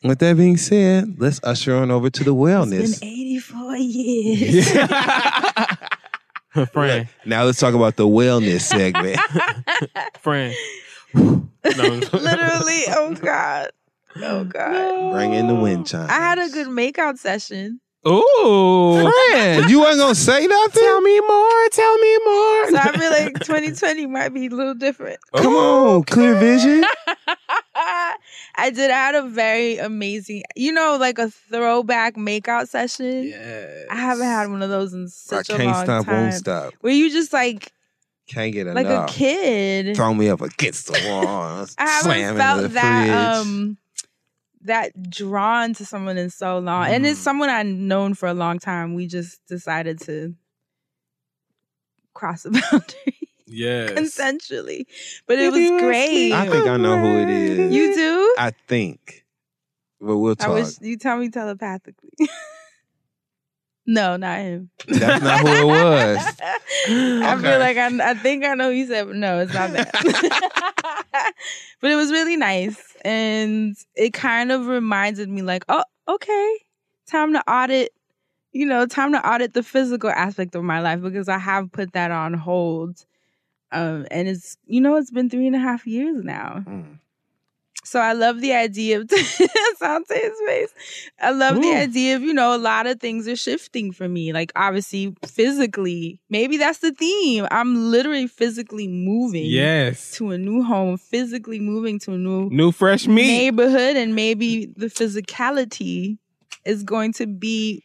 With 0.03 0.19
that 0.19 0.37
being 0.37 0.57
said, 0.57 1.15
let's 1.19 1.39
usher 1.43 1.75
on 1.75 1.89
over 1.91 2.09
to 2.09 2.23
the 2.23 2.33
wellness. 2.33 2.83
It's 2.83 2.99
been 2.99 3.09
84 3.09 3.75
years. 3.77 4.71
friend, 6.73 7.07
Now 7.25 7.43
let's 7.43 7.59
talk 7.59 7.73
about 7.73 7.95
the 7.95 8.07
wellness 8.07 8.61
segment. 8.61 9.19
friend. 10.19 10.53
no, 11.13 11.33
literally, 11.63 12.83
oh 12.89 13.15
God. 13.19 13.69
Oh 14.17 14.43
God. 14.45 15.11
Bring 15.13 15.33
in 15.33 15.47
the 15.47 15.55
wind 15.55 15.87
chimes. 15.87 16.09
I 16.09 16.15
had 16.15 16.39
a 16.39 16.49
good 16.49 16.67
makeout 16.67 17.17
session. 17.17 17.79
Ooh. 18.07 19.11
friend. 19.31 19.69
You 19.69 19.79
wasn't 19.79 19.99
gonna 19.99 20.15
say 20.15 20.47
nothing. 20.47 20.83
Tell 20.83 21.01
me 21.01 21.19
more. 21.21 21.69
Tell 21.71 21.97
me 21.97 22.17
more. 22.25 22.69
So 22.71 22.77
I 22.77 22.97
feel 22.97 23.09
like 23.09 23.33
2020 23.41 24.05
might 24.07 24.29
be 24.29 24.47
a 24.47 24.49
little 24.49 24.75
different. 24.75 25.19
Come 25.35 25.55
on, 25.55 26.03
clear 26.03 26.35
vision. 26.35 26.83
I 28.59 28.71
did. 28.71 28.89
I 28.89 28.95
had 28.95 29.15
a 29.15 29.23
very 29.27 29.77
amazing, 29.77 30.43
you 30.55 30.71
know, 30.71 30.97
like 30.99 31.19
a 31.19 31.29
throwback 31.29 32.15
makeout 32.15 32.67
session. 32.67 33.25
Yes. 33.27 33.85
I 33.91 33.95
haven't 33.95 34.25
had 34.25 34.49
one 34.49 34.63
of 34.63 34.69
those 34.69 34.93
in 34.93 35.03
I 35.05 35.07
such 35.09 35.49
a 35.51 35.57
can't 35.57 35.65
long 35.71 35.85
stop, 35.85 36.05
time. 36.05 36.21
won't 36.23 36.33
stop. 36.33 36.73
Where 36.81 36.91
you 36.93 37.11
just 37.11 37.31
like 37.33 37.71
Can't 38.27 38.51
get 38.51 38.65
like 38.67 38.87
enough. 38.87 39.09
Like 39.09 39.09
a 39.11 39.13
kid. 39.13 39.95
Throw 39.95 40.13
me 40.13 40.29
up 40.29 40.41
against 40.41 40.87
the 40.87 40.99
wall. 41.07 41.65
I 41.77 41.85
haven't 41.87 42.37
felt 42.37 42.71
that 42.71 43.05
fridge. 43.05 43.15
um 43.47 43.77
that 44.61 45.09
drawn 45.09 45.73
to 45.75 45.85
someone 45.85 46.17
in 46.17 46.29
so 46.31 46.57
long. 46.59 46.87
And 46.87 47.05
it's 47.05 47.19
Mm. 47.19 47.23
someone 47.23 47.49
I've 47.49 47.65
known 47.67 48.15
for 48.15 48.27
a 48.27 48.33
long 48.33 48.57
time. 48.59 48.95
We 48.95 49.05
just 49.07 49.39
decided 49.47 49.99
to 50.01 50.33
cross 52.13 52.43
the 52.43 52.49
boundary 52.71 53.16
Yes. 53.47 53.95
consensually. 53.95 54.85
But 55.27 55.39
it 55.39 55.47
If 55.47 55.53
was 55.53 55.61
you 55.61 55.79
great. 55.79 56.33
I 56.33 56.49
think 56.49 56.67
I 56.67 56.77
know 56.77 56.99
who 56.99 57.17
it 57.19 57.29
is. 57.29 57.73
you 57.73 57.95
do? 57.95 58.35
I 58.37 58.51
think. 58.67 59.25
But 59.99 60.17
we'll 60.17 60.33
I 60.33 60.35
talk. 60.35 60.53
wish 60.53 60.75
you 60.81 60.97
tell 60.97 61.17
me 61.17 61.29
telepathically. 61.29 62.11
no, 63.85 64.17
not 64.17 64.39
him. 64.39 64.69
That's 64.87 65.21
not 65.23 65.39
who 65.41 65.47
it 65.47 65.65
was. 65.65 66.35
I 66.41 67.33
Okay. 67.33 67.41
feel 67.41 67.59
like 67.59 67.77
I, 67.77 68.11
I 68.11 68.13
think 68.15 68.45
I 68.45 68.53
know 68.53 68.69
who 68.69 68.75
you 68.77 68.85
said, 68.87 69.07
but 69.07 69.15
no, 69.15 69.39
it's 69.39 69.53
not 69.53 69.71
that. 69.71 69.91
but 71.81 71.91
it 71.91 71.95
was 71.95 72.11
really 72.11 72.37
nice, 72.37 72.95
and 73.03 73.75
it 73.95 74.13
kind 74.13 74.51
of 74.51 74.67
reminded 74.67 75.29
me, 75.29 75.41
like, 75.41 75.63
oh, 75.69 75.83
okay, 76.07 76.57
time 77.09 77.33
to 77.33 77.51
audit. 77.51 77.91
You 78.53 78.65
know, 78.65 78.85
time 78.85 79.11
to 79.11 79.27
audit 79.29 79.53
the 79.53 79.61
physical 79.63 80.09
aspect 80.09 80.55
of 80.55 80.63
my 80.63 80.79
life 80.79 81.01
because 81.01 81.29
I 81.29 81.37
have 81.37 81.71
put 81.71 81.93
that 81.93 82.11
on 82.11 82.33
hold. 82.33 83.05
Um, 83.71 84.05
and 84.11 84.27
it's 84.27 84.57
you 84.65 84.79
know 84.81 84.95
it's 84.95 85.11
been 85.11 85.29
three 85.29 85.47
and 85.47 85.55
a 85.55 85.59
half 85.59 85.85
years 85.87 86.23
now. 86.23 86.63
Mm. 86.67 86.99
So 87.83 88.01
I 88.01 88.11
love 88.11 88.41
the 88.41 88.51
idea 88.53 88.99
of 88.99 89.09
Sante's 89.77 90.39
face. 90.45 90.73
I 91.21 91.31
love 91.31 91.55
the 91.61 91.71
idea 91.73 92.17
of, 92.17 92.21
you 92.21 92.33
know, 92.33 92.53
a 92.53 92.57
lot 92.57 92.85
of 92.85 92.99
things 92.99 93.29
are 93.29 93.35
shifting 93.37 93.93
for 93.93 94.09
me. 94.09 94.33
Like 94.33 94.51
obviously 94.57 95.15
physically. 95.25 96.19
Maybe 96.29 96.57
that's 96.57 96.79
the 96.79 96.91
theme. 96.91 97.47
I'm 97.49 97.89
literally 97.89 98.27
physically 98.27 98.89
moving 98.89 99.45
Yes. 99.45 100.11
to 100.15 100.31
a 100.31 100.37
new 100.37 100.63
home, 100.63 100.97
physically 100.97 101.61
moving 101.61 101.97
to 101.99 102.13
a 102.13 102.17
new 102.17 102.49
New 102.49 102.73
fresh 102.73 103.07
meat. 103.07 103.27
neighborhood 103.27 103.95
and 103.95 104.13
maybe 104.15 104.65
the 104.75 104.87
physicality 104.87 106.17
is 106.65 106.83
going 106.83 107.13
to 107.13 107.25
be 107.27 107.83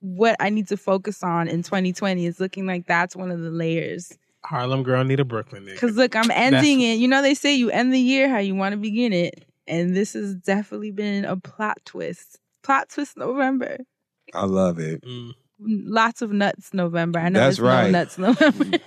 what 0.00 0.34
I 0.40 0.48
need 0.48 0.68
to 0.68 0.76
focus 0.78 1.22
on 1.22 1.48
in 1.48 1.62
2020. 1.62 2.24
It's 2.26 2.40
looking 2.40 2.66
like 2.66 2.86
that's 2.86 3.14
one 3.14 3.30
of 3.30 3.40
the 3.40 3.50
layers. 3.50 4.16
Harlem 4.44 4.82
girl 4.82 5.04
need 5.04 5.20
a 5.20 5.24
Brooklyn 5.24 5.64
nigga. 5.66 5.78
Cause 5.78 5.96
look, 5.96 6.16
I'm 6.16 6.30
ending 6.30 6.80
it. 6.80 6.94
You 6.98 7.08
know, 7.08 7.22
they 7.22 7.34
say 7.34 7.54
you 7.54 7.70
end 7.70 7.92
the 7.92 7.98
year 8.00 8.28
how 8.28 8.38
you 8.38 8.54
want 8.54 8.72
to 8.72 8.76
begin 8.76 9.12
it. 9.12 9.44
And 9.68 9.94
this 9.96 10.14
has 10.14 10.34
definitely 10.34 10.90
been 10.90 11.24
a 11.24 11.36
plot 11.36 11.78
twist. 11.84 12.38
Plot 12.64 12.88
twist 12.88 13.16
November. 13.16 13.78
I 14.34 14.44
love 14.46 14.78
it. 14.80 15.02
Mm. 15.04 15.32
Lots 15.64 16.22
of 16.22 16.32
nuts 16.32 16.74
November. 16.74 17.20
I 17.20 17.28
know 17.28 17.38
That's 17.38 17.60
right. 17.60 17.84
no 17.84 17.90
nuts 18.00 18.18
November. 18.18 18.78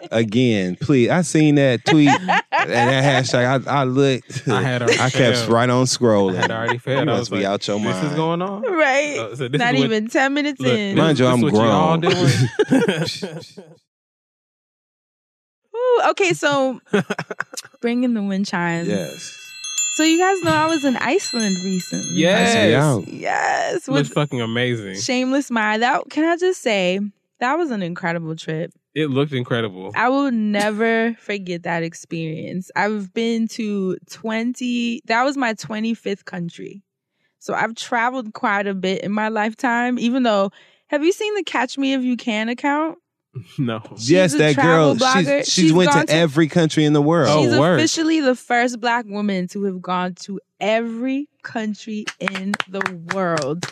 Again, 0.10 0.74
please. 0.80 1.10
I 1.10 1.22
seen 1.22 1.54
that 1.54 1.84
tweet 1.84 2.08
and 2.20 2.28
that 2.28 3.04
hashtag. 3.24 3.68
I, 3.68 3.80
I 3.80 3.84
looked. 3.84 4.48
I 4.48 4.60
had 4.62 4.82
already 4.82 4.98
I 5.00 5.10
kept 5.10 5.36
failed. 5.36 5.48
right 5.50 5.70
on 5.70 5.84
scrolling. 5.84 6.30
I 6.30 6.38
scrolling. 6.38 6.40
had 6.40 6.50
already 6.50 6.78
failed. 6.78 7.06
You 7.06 7.12
I 7.12 7.16
must 7.18 7.30
was 7.30 7.38
be 7.38 7.44
like, 7.44 7.52
out 7.54 7.68
your 7.68 7.78
This 7.78 7.84
mind. 7.94 8.06
is 8.08 8.14
going 8.14 8.42
on. 8.42 8.62
right. 8.62 9.18
Uh, 9.18 9.36
so 9.36 9.46
Not 9.46 9.74
is 9.74 9.80
what- 9.80 9.84
even 9.84 10.08
10 10.08 10.34
minutes 10.34 10.60
Look, 10.60 10.72
in. 10.72 10.96
this- 10.96 10.96
Mind 10.96 11.18
you, 11.20 11.24
this 11.26 11.34
I'm 11.34 11.40
what 11.40 11.54
y'all 11.54 11.98
grown. 12.00 13.87
Doing? 15.96 16.10
Okay, 16.10 16.32
so 16.32 16.80
bring 17.80 18.04
in 18.04 18.14
the 18.14 18.22
wind 18.22 18.46
chimes. 18.46 18.88
Yes. 18.88 19.34
So 19.96 20.04
you 20.04 20.18
guys 20.18 20.40
know 20.42 20.52
I 20.52 20.66
was 20.66 20.84
in 20.84 20.96
Iceland 20.96 21.56
recently. 21.64 22.20
Yes. 22.20 23.00
Ice 23.00 23.06
me. 23.06 23.18
Yes. 23.18 23.88
Looks 23.88 24.08
With 24.08 24.14
fucking 24.14 24.40
amazing. 24.40 24.94
Shameless 24.94 25.50
Mind. 25.50 25.82
That 25.82 26.08
can 26.08 26.24
I 26.24 26.36
just 26.36 26.62
say 26.62 27.00
that 27.40 27.56
was 27.56 27.70
an 27.70 27.82
incredible 27.82 28.36
trip. 28.36 28.72
It 28.94 29.10
looked 29.10 29.32
incredible. 29.32 29.92
I 29.94 30.08
will 30.08 30.30
never 30.30 31.14
forget 31.20 31.62
that 31.64 31.82
experience. 31.82 32.70
I've 32.74 33.12
been 33.12 33.46
to 33.48 33.96
20, 34.10 35.02
that 35.06 35.22
was 35.22 35.36
my 35.36 35.54
25th 35.54 36.24
country. 36.24 36.82
So 37.38 37.54
I've 37.54 37.76
traveled 37.76 38.32
quite 38.34 38.66
a 38.66 38.74
bit 38.74 39.02
in 39.02 39.12
my 39.12 39.28
lifetime, 39.28 39.98
even 40.00 40.24
though, 40.24 40.50
have 40.88 41.04
you 41.04 41.12
seen 41.12 41.34
the 41.36 41.44
Catch 41.44 41.78
Me 41.78 41.92
If 41.92 42.02
You 42.02 42.16
Can 42.16 42.48
account? 42.48 42.98
no. 43.58 43.82
yes, 43.98 44.34
a 44.34 44.38
that 44.38 44.56
girl. 44.56 44.94
blogger. 44.96 45.38
She's, 45.40 45.52
She's 45.52 45.64
she's 45.66 45.72
went 45.72 45.92
to 45.92 46.04
to- 46.06 46.12
every 46.12 46.48
country 46.48 46.84
in 46.84 46.92
the 46.92 47.02
world. 47.02 47.28
Oh, 47.30 47.44
She's 47.48 47.56
word. 47.58 47.78
officially 47.78 48.20
the 48.20 48.34
first 48.36 48.80
black 48.80 49.04
woman 49.06 49.46
to 49.48 49.62
have 49.64 49.80
gone 49.82 50.14
to 50.22 50.40
every 50.60 51.28
country 51.42 52.04
in 52.20 52.54
the 52.68 52.80
world. 53.14 53.64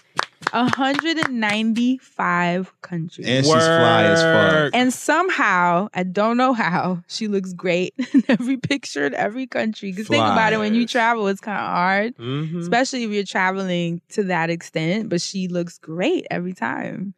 195 0.53 2.73
countries. 2.83 3.27
and 3.27 3.45
she's 3.45 3.53
fly 3.55 4.05
as 4.05 4.23
fuck. 4.23 4.53
Work. 4.53 4.71
And 4.75 4.93
somehow, 4.93 5.89
I 5.95 6.03
don't 6.05 6.37
know 6.37 6.53
how, 6.53 7.03
she 7.09 7.27
looks 7.29 7.53
great 7.53 7.95
in 8.15 8.23
every 8.29 8.57
picture 8.57 9.07
in 9.07 9.15
every 9.15 9.47
country. 9.47 9.91
Because 9.91 10.09
think 10.09 10.23
about 10.23 10.53
it, 10.53 10.59
when 10.59 10.75
you 10.75 10.87
travel, 10.87 11.27
it's 11.29 11.41
kind 11.41 11.59
of 11.59 11.67
hard, 11.67 12.17
Mhm. 12.17 12.59
especially 12.61 13.05
if 13.05 13.11
you're 13.11 13.25
traveling 13.25 14.01
to 14.11 14.25
that 14.25 14.51
extent. 14.51 15.09
But 15.09 15.21
she 15.21 15.49
looks 15.49 15.79
great 15.79 16.27
every 16.31 16.53
time. 16.55 17.15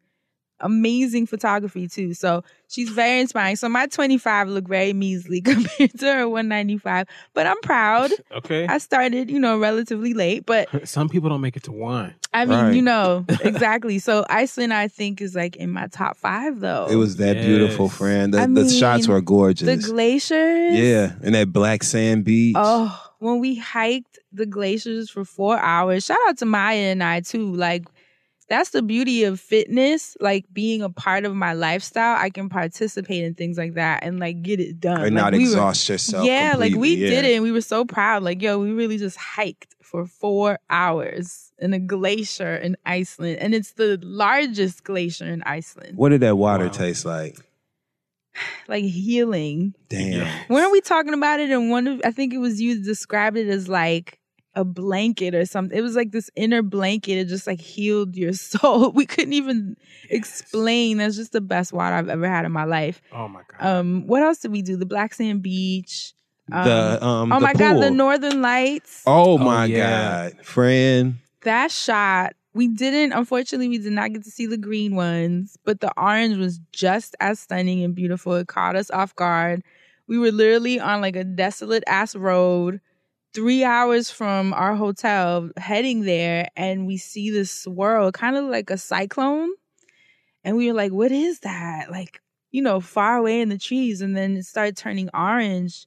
Amazing 0.61 1.25
photography, 1.27 1.87
too. 1.87 2.13
So 2.13 2.43
she's 2.67 2.89
very 2.89 3.19
inspiring. 3.19 3.55
So 3.55 3.69
my 3.69 3.87
25 3.87 4.49
look 4.49 4.67
very 4.67 4.93
measly 4.93 5.41
compared 5.45 5.97
to 5.99 6.05
her 6.05 6.27
195. 6.29 7.07
But 7.33 7.47
I'm 7.47 7.59
proud. 7.61 8.11
Okay. 8.31 8.67
I 8.67 8.77
started, 8.77 9.29
you 9.29 9.39
know, 9.39 9.57
relatively 9.57 10.13
late, 10.13 10.45
but 10.45 10.69
Some 10.87 11.09
people 11.09 11.29
don't 11.29 11.41
make 11.41 11.57
it 11.57 11.63
to 11.63 11.71
one. 11.71 12.13
I 12.33 12.45
mean, 12.45 12.57
Right. 12.59 12.73
you 12.75 12.81
know, 12.81 13.25
exactly. 13.41 13.99
So 13.99 14.23
Iceland, 14.29 14.73
I 14.73 14.87
think, 14.87 15.19
is 15.19 15.35
like 15.35 15.55
in 15.57 15.71
my 15.71 15.87
top 15.87 16.15
five, 16.15 16.59
though. 16.59 16.87
It 16.89 16.95
was 16.95 17.17
that 17.17 17.37
beautiful, 17.37 17.89
friend. 17.89 18.33
The, 18.33 18.41
I 18.41 18.45
the 18.47 18.69
shots 18.69 19.07
were 19.07 19.19
gorgeous. 19.21 19.65
the 19.65 19.91
glaciers. 19.91 20.77
yeah, 20.77 21.13
and 21.23 21.35
that 21.35 21.51
black 21.51 21.83
sand 21.83 22.23
beach. 22.23 22.55
Oh, 22.57 23.09
when 23.19 23.39
we 23.39 23.55
hiked 23.55 24.19
the 24.31 24.45
glaciers 24.45 25.09
for 25.09 25.25
four 25.25 25.57
hours, 25.59 26.05
shout 26.05 26.17
out 26.27 26.37
to 26.37 26.45
Maya 26.45 26.77
and 26.91 27.03
I 27.03 27.21
too. 27.21 27.53
Like 27.53 27.85
that's 28.49 28.71
the 28.71 28.81
beauty 28.81 29.23
of 29.23 29.39
fitness, 29.39 30.17
like 30.19 30.45
being 30.51 30.81
a 30.81 30.89
part 30.89 31.23
of 31.25 31.35
my 31.35 31.53
lifestyle. 31.53 32.17
I 32.19 32.29
can 32.31 32.49
participate 32.49 33.23
in 33.23 33.35
things 33.35 33.57
like 33.57 33.75
that 33.75 34.03
and 34.03 34.19
like 34.19 34.41
get 34.41 34.59
it 34.59 34.79
done. 34.79 34.95
and 35.03 35.15
Like, 35.15 35.23
not 35.25 35.33
we 35.33 35.39
were- 35.39 35.45
exhaust 35.45 35.87
yourself. 35.87 36.25
yeah, 36.25 36.55
like 36.57 36.73
we 36.73 36.95
completely, 36.95 37.09
did 37.09 37.25
it 37.25 37.33
and 37.35 37.43
we 37.43 37.51
were 37.51 37.61
so 37.61 37.85
proud. 37.85 38.23
Like, 38.23 38.41
yo, 38.41 38.57
we 38.59 38.71
really 38.71 38.97
just 38.97 39.17
hiked 39.17 39.75
for 39.83 40.05
four 40.05 40.59
hours 40.69 41.51
in 41.59 41.73
a 41.73 41.79
glacier 41.79 42.55
in 42.55 42.75
Iceland. 42.85 43.37
And 43.39 43.53
it's 43.55 43.73
the 43.73 43.99
largest 44.03 44.83
glacier 44.83 45.25
in 45.25 45.41
Iceland. 45.43 45.97
What 45.97 46.09
did 46.09 46.21
that 46.21 46.37
water 46.37 46.65
Wow. 46.65 46.71
taste 46.71 47.05
like? 47.05 47.37
Like 48.67 48.83
healing. 48.83 49.73
Damn. 49.89 50.45
Weren't 50.49 50.71
we 50.71 50.81
talking 50.81 51.13
about 51.13 51.39
it? 51.39 51.49
And 51.49 51.69
one 51.71 51.87
of 51.87 52.01
I 52.05 52.11
think 52.11 52.33
it 52.33 52.37
was 52.37 52.61
you 52.61 52.81
described 52.83 53.35
it 53.37 53.47
as 53.47 53.67
like 53.67 54.18
a 54.59 54.65
blanket 54.65 55.33
or 55.33 55.45
something. 55.45 55.77
It 55.77 55.81
was 55.81 55.95
like 55.95 56.11
this 56.11 56.29
inner 56.35 56.61
blanket. 56.61 57.13
It 57.17 57.27
just 57.27 57.47
like 57.47 57.59
healed 57.61 58.15
your 58.15 58.33
soul. 58.51 58.91
We 58.91 59.05
couldn't 59.05 59.33
even 59.33 59.77
explain. 60.09 60.97
That's 60.97 61.15
just 61.15 61.31
the 61.31 61.41
best 61.41 61.73
water 61.73 61.95
I've 61.95 62.09
ever 62.09 62.27
had 62.27 62.45
in 62.45 62.51
my 62.51 62.65
life. 62.65 63.01
Oh 63.11 63.27
my 63.27 63.41
god. 63.47 63.65
Um, 63.65 64.07
what 64.07 64.21
else 64.21 64.39
did 64.39 64.51
we 64.51 64.61
do? 64.61 64.75
The 64.75 64.85
Black 64.85 65.13
Sand 65.13 65.41
Beach. 65.41 66.13
Um, 66.51 66.63
the 66.65 67.05
um. 67.05 67.31
oh 67.31 67.35
the 67.35 67.41
my 67.41 67.53
god, 67.53 67.81
the. 67.81 67.91
Northern 67.91 68.41
Lights. 68.41 69.03
Oh 69.05 69.33
Oh, 69.33 69.37
my 69.37 69.65
yeah. 69.65 70.29
god, 70.31 70.45
friend. 70.45 71.15
That 71.43 71.71
shot. 71.71 72.33
We 72.55 72.67
didn't, 72.67 73.13
unfortunately, 73.13 73.69
we 73.69 73.77
did 73.77 73.93
not 73.93 74.11
get 74.11 74.23
to 74.23 74.31
see 74.31 74.47
the 74.47 74.57
green 74.57 74.95
ones, 74.95 75.55
but 75.63 75.81
the 75.81 75.93
orange 76.01 76.35
was 76.37 76.59
just 76.73 77.15
as 77.19 77.39
stunning 77.39 77.83
and 77.83 77.93
beautiful. 77.93 78.33
It 78.35 78.47
caught 78.47 78.75
us 78.75 78.89
off 78.89 79.15
guard. 79.15 79.61
We 80.07 80.17
were 80.17 80.31
literally 80.31 80.79
on 80.79 80.99
like 80.99 81.15
a 81.15 81.23
desolate 81.23 81.83
ass 81.85 82.15
road, 82.15 82.81
three 83.33 83.63
hours 83.63 84.09
from 84.09 84.53
our 84.53 84.75
hotel, 84.75 85.49
heading 85.57 86.01
there, 86.01 86.49
and 86.55 86.87
we 86.87 86.97
see 86.97 87.29
this 87.29 87.51
swirl, 87.51 88.11
kind 88.11 88.35
of 88.35 88.45
like 88.45 88.69
a 88.69 88.77
cyclone. 88.77 89.49
And 90.43 90.57
we 90.57 90.67
were 90.67 90.73
like, 90.73 90.91
what 90.91 91.11
is 91.11 91.41
that? 91.41 91.91
Like, 91.91 92.21
you 92.51 92.61
know, 92.61 92.79
far 92.79 93.17
away 93.17 93.41
in 93.41 93.49
the 93.49 93.57
trees. 93.57 94.01
And 94.01 94.15
then 94.15 94.37
it 94.37 94.45
started 94.45 94.77
turning 94.77 95.09
orange. 95.13 95.85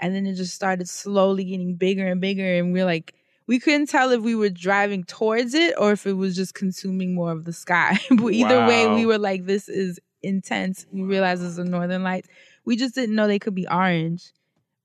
And 0.00 0.14
then 0.14 0.26
it 0.26 0.34
just 0.34 0.54
started 0.54 0.88
slowly 0.88 1.44
getting 1.44 1.76
bigger 1.76 2.06
and 2.06 2.20
bigger. 2.20 2.54
And 2.56 2.72
we 2.72 2.80
are 2.80 2.84
like, 2.84 3.14
we 3.46 3.58
couldn't 3.58 3.88
tell 3.88 4.10
if 4.10 4.20
we 4.20 4.34
were 4.34 4.50
driving 4.50 5.04
towards 5.04 5.54
it 5.54 5.74
or 5.78 5.92
if 5.92 6.06
it 6.06 6.14
was 6.14 6.34
just 6.34 6.54
consuming 6.54 7.14
more 7.14 7.30
of 7.30 7.44
the 7.44 7.52
sky. 7.52 7.98
but 8.10 8.32
either 8.32 8.66
way, 8.66 8.88
we 8.88 9.06
were 9.06 9.18
like, 9.18 9.46
this 9.46 9.68
is 9.68 10.00
intense. 10.22 10.86
We 10.92 11.02
realized 11.02 11.44
it's 11.44 11.56
the 11.56 11.64
northern 11.64 12.02
lights. 12.02 12.28
We 12.64 12.76
just 12.76 12.94
didn't 12.94 13.14
know 13.14 13.26
they 13.26 13.38
could 13.38 13.54
be 13.54 13.68
orange. 13.68 14.32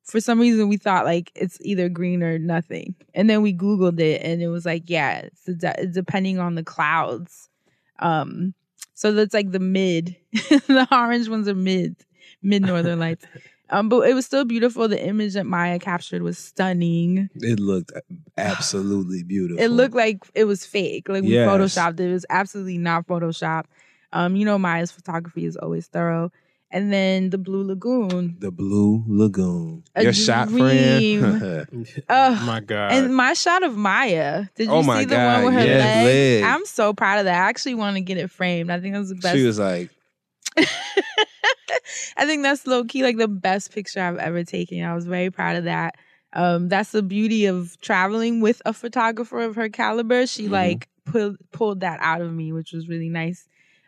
For 0.07 0.21
some 0.21 0.39
reason, 0.39 0.69
we 0.69 0.77
thought 0.77 1.05
like 1.05 1.31
it's 1.35 1.57
either 1.61 1.89
green 1.89 2.23
or 2.23 2.39
nothing. 2.39 2.95
And 3.13 3.29
then 3.29 3.41
we 3.41 3.53
Googled 3.53 3.99
it 3.99 4.21
and 4.23 4.41
it 4.41 4.47
was 4.47 4.65
like, 4.65 4.83
yeah, 4.89 5.19
it's 5.19 5.43
de- 5.43 5.87
depending 5.87 6.39
on 6.39 6.55
the 6.55 6.63
clouds. 6.63 7.49
Um, 7.99 8.53
so 8.93 9.11
that's 9.11 9.33
like 9.33 9.51
the 9.51 9.59
mid. 9.59 10.15
the 10.33 10.87
orange 10.91 11.27
ones 11.29 11.47
are 11.47 11.53
mid, 11.55 11.97
mid 12.41 12.61
northern 12.63 12.99
lights. 12.99 13.25
Um, 13.69 13.89
but 13.89 14.07
it 14.09 14.13
was 14.13 14.25
still 14.25 14.45
beautiful. 14.45 14.87
The 14.87 15.05
image 15.05 15.33
that 15.33 15.45
Maya 15.45 15.77
captured 15.77 16.21
was 16.21 16.37
stunning. 16.37 17.29
It 17.35 17.59
looked 17.59 17.91
absolutely 18.37 19.23
beautiful. 19.23 19.61
It 19.61 19.67
looked 19.69 19.93
like 19.93 20.19
it 20.33 20.45
was 20.45 20.65
fake. 20.65 21.09
Like 21.09 21.23
we 21.23 21.31
Yes. 21.31 21.45
photoshopped 21.45 21.99
it. 21.99 22.09
It 22.09 22.13
was 22.13 22.25
absolutely 22.29 22.77
not 22.77 23.07
photoshopped 23.07 23.65
Um, 24.13 24.37
you 24.37 24.45
know, 24.45 24.57
Maya's 24.57 24.89
photography 24.91 25.43
is 25.43 25.57
always 25.57 25.87
thorough. 25.87 26.31
And 26.69 26.91
then 26.91 27.29
the 27.29 27.37
Blue 27.37 27.63
Lagoon. 27.63 28.35
the 28.39 28.51
blue 28.51 29.03
lagoon. 29.07 29.83
A 29.95 30.03
Your 30.03 30.11
shot 30.13 30.49
dream. 30.49 31.39
friend. 31.39 31.67
Ugh. 32.09 32.41
my 32.45 32.59
god. 32.59 32.91
And 32.91 33.15
my 33.15 33.33
shot 33.33 33.63
of 33.63 33.77
Maya. 33.77 34.45
Did 34.55 34.65
you 34.67 34.73
Oh 34.73 34.83
my 34.83 34.99
see 34.99 35.05
the 35.05 35.15
God, 35.15 35.43
one 35.43 35.45
with 35.45 35.53
her 35.53 35.65
yes, 35.65 35.81
leg? 35.81 36.05
leg. 36.05 36.43
I'm 36.43 36.65
so 36.65 36.93
proud 36.93 37.19
of 37.19 37.25
that. 37.25 37.35
I 37.45 37.47
actually 37.49 37.75
want 37.75 37.95
to 37.95 38.01
get 38.01 38.17
it 38.17 38.29
framed. 38.29 38.69
I 38.69 38.81
think 38.81 38.93
that 38.93 38.99
was 38.99 39.09
the 39.09 39.15
best. 39.15 39.35
she 39.37 39.43
was 39.43 39.59
like, 39.59 39.89
I 42.17 42.25
think 42.25 42.43
that's 42.43 42.65
low 42.67 42.83
key 42.83 43.03
like 43.03 43.17
the 43.17 43.27
best 43.27 43.71
picture 43.73 44.01
I've 44.01 44.17
ever 44.17 44.43
taken. 44.43 44.83
I 44.83 44.93
was 44.93 45.05
very 45.05 45.29
proud 45.31 45.55
of 45.55 45.63
that. 45.65 45.95
Um, 46.33 46.67
that's 46.67 46.91
the 46.91 47.03
beauty 47.03 47.45
of 47.45 47.79
traveling 47.81 48.41
with 48.41 48.61
a 48.65 48.73
photographer 48.73 49.39
of 49.39 49.55
her 49.55 49.69
caliber. 49.69 50.27
She 50.27 50.47
Mhm. 50.47 50.51
like 50.51 50.89
pulled 51.05 51.37
pulled 51.51 51.79
that 51.81 51.99
out 52.01 52.21
of 52.21 52.33
me, 52.33 52.51
which 52.51 52.73
was 52.73 52.87
really 52.89 53.09
nice. 53.09 53.47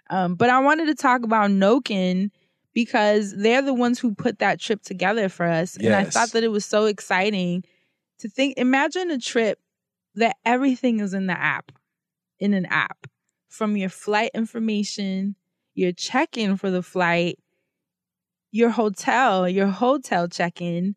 Um, 0.09 0.36
but 0.36 0.49
I 0.49 0.59
wanted 0.59 0.86
to 0.86 0.95
talk 0.95 1.23
about 1.23 1.51
Noken 1.51 2.32
because 2.74 3.36
they're 3.36 3.61
the 3.61 3.74
ones 3.74 3.99
who 3.99 4.13
put 4.13 4.39
that 4.39 4.59
trip 4.59 4.82
together 4.82 5.30
for 5.30 5.45
us, 5.45 5.76
and 5.76 5.93
I 5.93 6.03
thought 6.03 6.32
that 6.32 6.43
it 6.43 6.51
was 6.51 6.65
so 6.65 6.86
exciting 6.86 7.63
to 8.20 8.30
think. 8.30 8.57
Imagine 8.57 9.11
a 9.11 9.17
trip 9.17 9.59
that 10.15 10.38
everything 10.45 10.99
is 10.99 11.13
in 11.13 11.28
the 11.28 11.39
app, 11.39 11.72
in 12.39 12.53
an 12.53 12.65
app, 12.67 13.07
from 13.47 13.78
your 13.78 13.89
flight 13.89 14.32
information, 14.34 15.36
your 15.74 15.91
check-in 15.91 16.57
for 16.57 16.70
the 16.70 16.84
flight, 16.84 17.39
your 18.51 18.70
hotel, 18.70 19.47
your 19.47 19.67
hotel 19.67 20.28
check-in, 20.28 20.95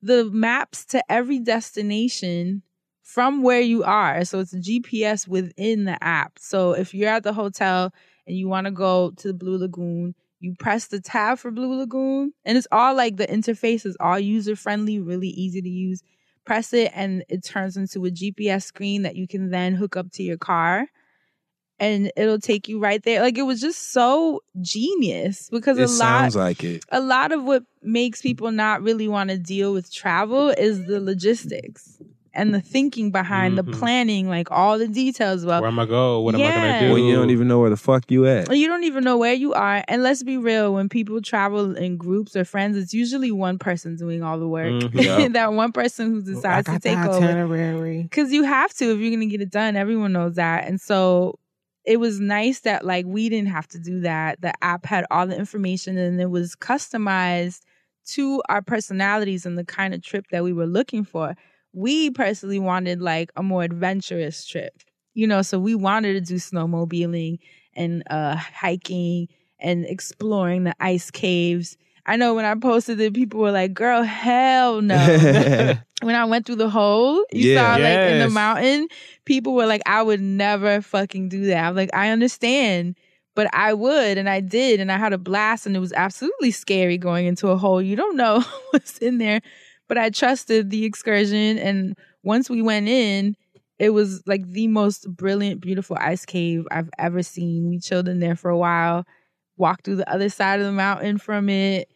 the 0.00 0.24
maps 0.30 0.84
to 0.86 1.02
every 1.10 1.38
destination 1.38 2.62
from 3.02 3.42
where 3.42 3.60
you 3.60 3.84
are. 3.84 4.24
So 4.24 4.40
it's 4.40 4.54
a 4.54 4.58
GPS 4.58 5.28
within 5.28 5.84
the 5.84 6.02
app. 6.02 6.38
So 6.38 6.72
if 6.72 6.94
you're 6.94 7.10
at 7.10 7.22
the 7.22 7.32
hotel 7.32 7.92
and 8.26 8.36
you 8.36 8.48
want 8.48 8.66
to 8.66 8.70
go 8.70 9.10
to 9.10 9.28
the 9.28 9.34
Blue 9.34 9.58
Lagoon, 9.58 10.14
you 10.42 10.54
press 10.58 10.88
the 10.88 11.00
tab 11.00 11.38
for 11.38 11.52
Blue 11.52 11.78
Lagoon, 11.78 12.32
and 12.44 12.58
it's 12.58 12.66
all 12.72 12.94
like 12.94 13.16
the 13.16 13.26
interface 13.26 13.86
is 13.86 13.96
all 14.00 14.18
user 14.18 14.56
friendly, 14.56 14.98
really 15.00 15.28
easy 15.28 15.62
to 15.62 15.68
use. 15.68 16.02
Press 16.44 16.72
it, 16.72 16.90
and 16.94 17.24
it 17.28 17.44
turns 17.44 17.76
into 17.76 18.04
a 18.04 18.10
GPS 18.10 18.64
screen 18.64 19.02
that 19.02 19.14
you 19.14 19.28
can 19.28 19.50
then 19.50 19.74
hook 19.74 19.96
up 19.96 20.10
to 20.14 20.24
your 20.24 20.36
car, 20.36 20.88
and 21.78 22.10
it'll 22.16 22.40
take 22.40 22.66
you 22.66 22.80
right 22.80 23.00
there. 23.04 23.20
Like 23.20 23.38
it 23.38 23.42
was 23.42 23.60
just 23.60 23.92
so 23.92 24.40
genius 24.60 25.48
because 25.48 25.78
it 25.78 25.82
a 25.82 25.86
lot 25.86 25.98
sounds 25.98 26.36
like 26.36 26.64
it. 26.64 26.84
a 26.90 27.00
lot 27.00 27.30
of 27.30 27.44
what 27.44 27.62
makes 27.80 28.20
people 28.20 28.50
not 28.50 28.82
really 28.82 29.06
want 29.06 29.30
to 29.30 29.38
deal 29.38 29.72
with 29.72 29.94
travel 29.94 30.48
is 30.50 30.86
the 30.86 31.00
logistics 31.00 31.98
and 32.34 32.54
the 32.54 32.60
thinking 32.60 33.10
behind 33.10 33.52
Mhm. 33.58 33.64
the 33.64 33.72
planning, 33.78 34.28
like 34.28 34.50
all 34.50 34.78
the 34.78 34.88
details 34.88 35.44
about 35.44 35.60
Where 35.62 35.70
am 35.70 35.78
I 35.78 35.86
go? 35.86 36.20
What 36.20 36.34
am 36.34 36.40
I 36.40 36.44
gonna 36.50 36.80
do? 36.88 36.92
When 36.94 37.04
you 37.04 37.14
don't 37.14 37.30
even 37.30 37.46
know 37.48 37.60
where 37.60 37.70
the 37.70 37.76
fuck 37.76 38.10
you 38.10 38.26
at. 38.26 38.54
you 38.56 38.66
don't 38.68 38.84
even 38.84 39.04
know 39.04 39.16
where 39.18 39.34
you 39.34 39.52
are. 39.52 39.84
And 39.88 40.02
let's 40.02 40.22
be 40.22 40.36
real, 40.38 40.72
when 40.74 40.88
people 40.88 41.20
travel 41.20 41.76
in 41.76 41.96
groups 41.96 42.34
or 42.34 42.44
friends, 42.44 42.76
it's 42.76 42.94
usually 42.94 43.30
one 43.32 43.58
person 43.58 43.96
doing 43.96 44.22
all 44.22 44.38
the 44.38 44.48
work. 44.48 44.72
Mhm. 44.72 44.92
Yeah. 45.22 45.28
that 45.28 45.52
one 45.52 45.72
person 45.72 46.10
who 46.10 46.22
decides 46.22 46.68
to 46.68 46.78
take 46.78 46.96
over. 46.98 47.24
itinerary. 47.26 48.02
Because 48.04 48.32
you 48.32 48.44
have 48.44 48.72
to 48.74 48.92
if 48.92 48.98
you're 48.98 49.10
gonna 49.10 49.26
get 49.26 49.40
it 49.42 49.50
done. 49.50 49.76
Everyone 49.76 50.12
knows 50.12 50.34
that. 50.36 50.66
And 50.66 50.80
so 50.80 51.38
it 51.84 51.98
was 51.98 52.20
nice 52.20 52.60
that 52.60 52.84
like 52.86 53.04
we 53.06 53.28
didn't 53.28 53.48
have 53.48 53.66
to 53.68 53.78
do 53.78 54.00
that. 54.00 54.40
The 54.40 54.52
app 54.64 54.86
had 54.86 55.04
all 55.10 55.26
the 55.26 55.36
information 55.36 55.98
and 55.98 56.20
it 56.20 56.30
was 56.30 56.54
customized 56.56 57.60
to 58.04 58.42
our 58.48 58.62
personalities 58.62 59.46
and 59.46 59.56
the 59.56 59.64
kind 59.64 59.94
of 59.94 60.02
trip 60.02 60.26
that 60.30 60.42
we 60.44 60.52
were 60.52 60.66
looking 60.66 61.04
for. 61.04 61.34
We 61.72 62.10
personally 62.10 62.58
wanted 62.58 63.00
like 63.00 63.30
a 63.36 63.42
more 63.42 63.62
adventurous 63.62 64.46
trip. 64.46 64.82
You 65.14 65.26
know, 65.26 65.42
so 65.42 65.58
we 65.58 65.74
wanted 65.74 66.14
to 66.14 66.20
do 66.20 66.36
snowmobiling 66.36 67.38
and 67.74 68.02
uh 68.10 68.34
hiking 68.36 69.28
and 69.60 69.84
exploring 69.86 70.64
the 70.64 70.74
ice 70.80 71.10
caves. 71.10 71.76
I 72.06 72.16
know 72.16 72.34
when 72.34 72.44
I 72.44 72.54
posted 72.56 73.00
it, 73.00 73.14
people 73.14 73.40
were 73.40 73.52
like, 73.52 73.74
girl, 73.74 74.02
hell 74.02 74.80
no 74.82 74.96
when 76.02 76.14
I 76.16 76.24
went 76.24 76.46
through 76.46 76.56
the 76.56 76.68
hole, 76.70 77.24
you 77.32 77.46
Yeah. 77.46 77.76
saw 77.76 77.82
like 77.82 78.10
in 78.10 78.18
the 78.18 78.28
mountain, 78.30 78.88
people 79.24 79.54
were 79.54 79.66
like, 79.66 79.82
I 79.86 80.02
would 80.02 80.20
never 80.20 80.80
fucking 80.82 81.28
do 81.28 81.46
that. 81.46 81.64
I'm 81.64 81.76
like, 81.76 81.90
I 81.94 82.08
understand, 82.08 82.96
but 83.34 83.48
I 83.54 83.72
would, 83.72 84.18
and 84.18 84.28
I 84.28 84.40
did, 84.40 84.80
and 84.80 84.90
I 84.90 84.98
had 84.98 85.12
a 85.12 85.18
blast, 85.18 85.64
and 85.66 85.76
it 85.76 85.78
was 85.78 85.92
absolutely 85.92 86.50
scary 86.50 86.98
going 86.98 87.26
into 87.26 87.48
a 87.48 87.56
hole. 87.56 87.80
You 87.80 87.96
don't 87.96 88.16
know 88.16 88.42
what's 88.70 88.98
in 88.98 89.18
there, 89.18 89.40
but 89.92 90.02
I 90.02 90.10
trusted 90.10 90.70
the 90.70 90.84
excursion, 90.84 91.58
and 91.58 91.96
once 92.22 92.48
we 92.48 92.62
went 92.62 92.88
in, 92.88 93.36
it 93.78 93.90
was 93.90 94.22
like 94.26 94.46
the 94.50 94.68
most 94.68 95.10
brilliant, 95.14 95.60
beautiful 95.60 95.96
ice 96.00 96.24
cave 96.24 96.66
I've 96.70 96.90
ever 96.98 97.22
seen. 97.22 97.68
We 97.68 97.78
chilled 97.78 98.08
in 98.08 98.20
there 98.20 98.36
for 98.36 98.50
a 98.50 98.56
while, 98.58 99.04
walked 99.56 99.84
through 99.84 99.96
the 99.96 100.12
other 100.12 100.28
side 100.28 100.60
of 100.60 100.66
the 100.66 100.72
mountain 100.72 101.18
from 101.18 101.48
it, 101.48 101.88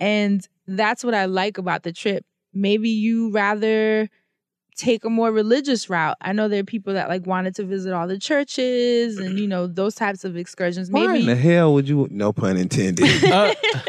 and 0.00 0.46
that's 0.66 1.04
what 1.04 1.14
I 1.14 1.26
like 1.26 1.58
about 1.58 1.82
the 1.82 1.92
trip 1.92 2.24
maybe 2.54 2.88
you 2.88 3.30
rather 3.30 4.08
take 4.76 5.04
a 5.04 5.10
more 5.10 5.30
religious 5.30 5.90
route. 5.90 6.16
I 6.20 6.32
know 6.32 6.48
there 6.48 6.60
are 6.60 6.64
people 6.64 6.94
that 6.94 7.08
like 7.08 7.26
wanted 7.26 7.54
to 7.56 7.64
visit 7.64 7.92
all 7.92 8.08
the 8.08 8.18
churches 8.18 9.18
and 9.18 9.38
you 9.38 9.46
know 9.46 9.66
those 9.66 9.94
types 9.94 10.24
of 10.24 10.36
excursions. 10.36 10.90
Why 10.90 11.16
in 11.16 11.26
the 11.26 11.36
hell 11.36 11.74
would 11.74 11.88
you? 11.88 12.08
No 12.10 12.32
pun 12.32 12.56
intended. 12.56 13.08
Uh, 13.24 13.54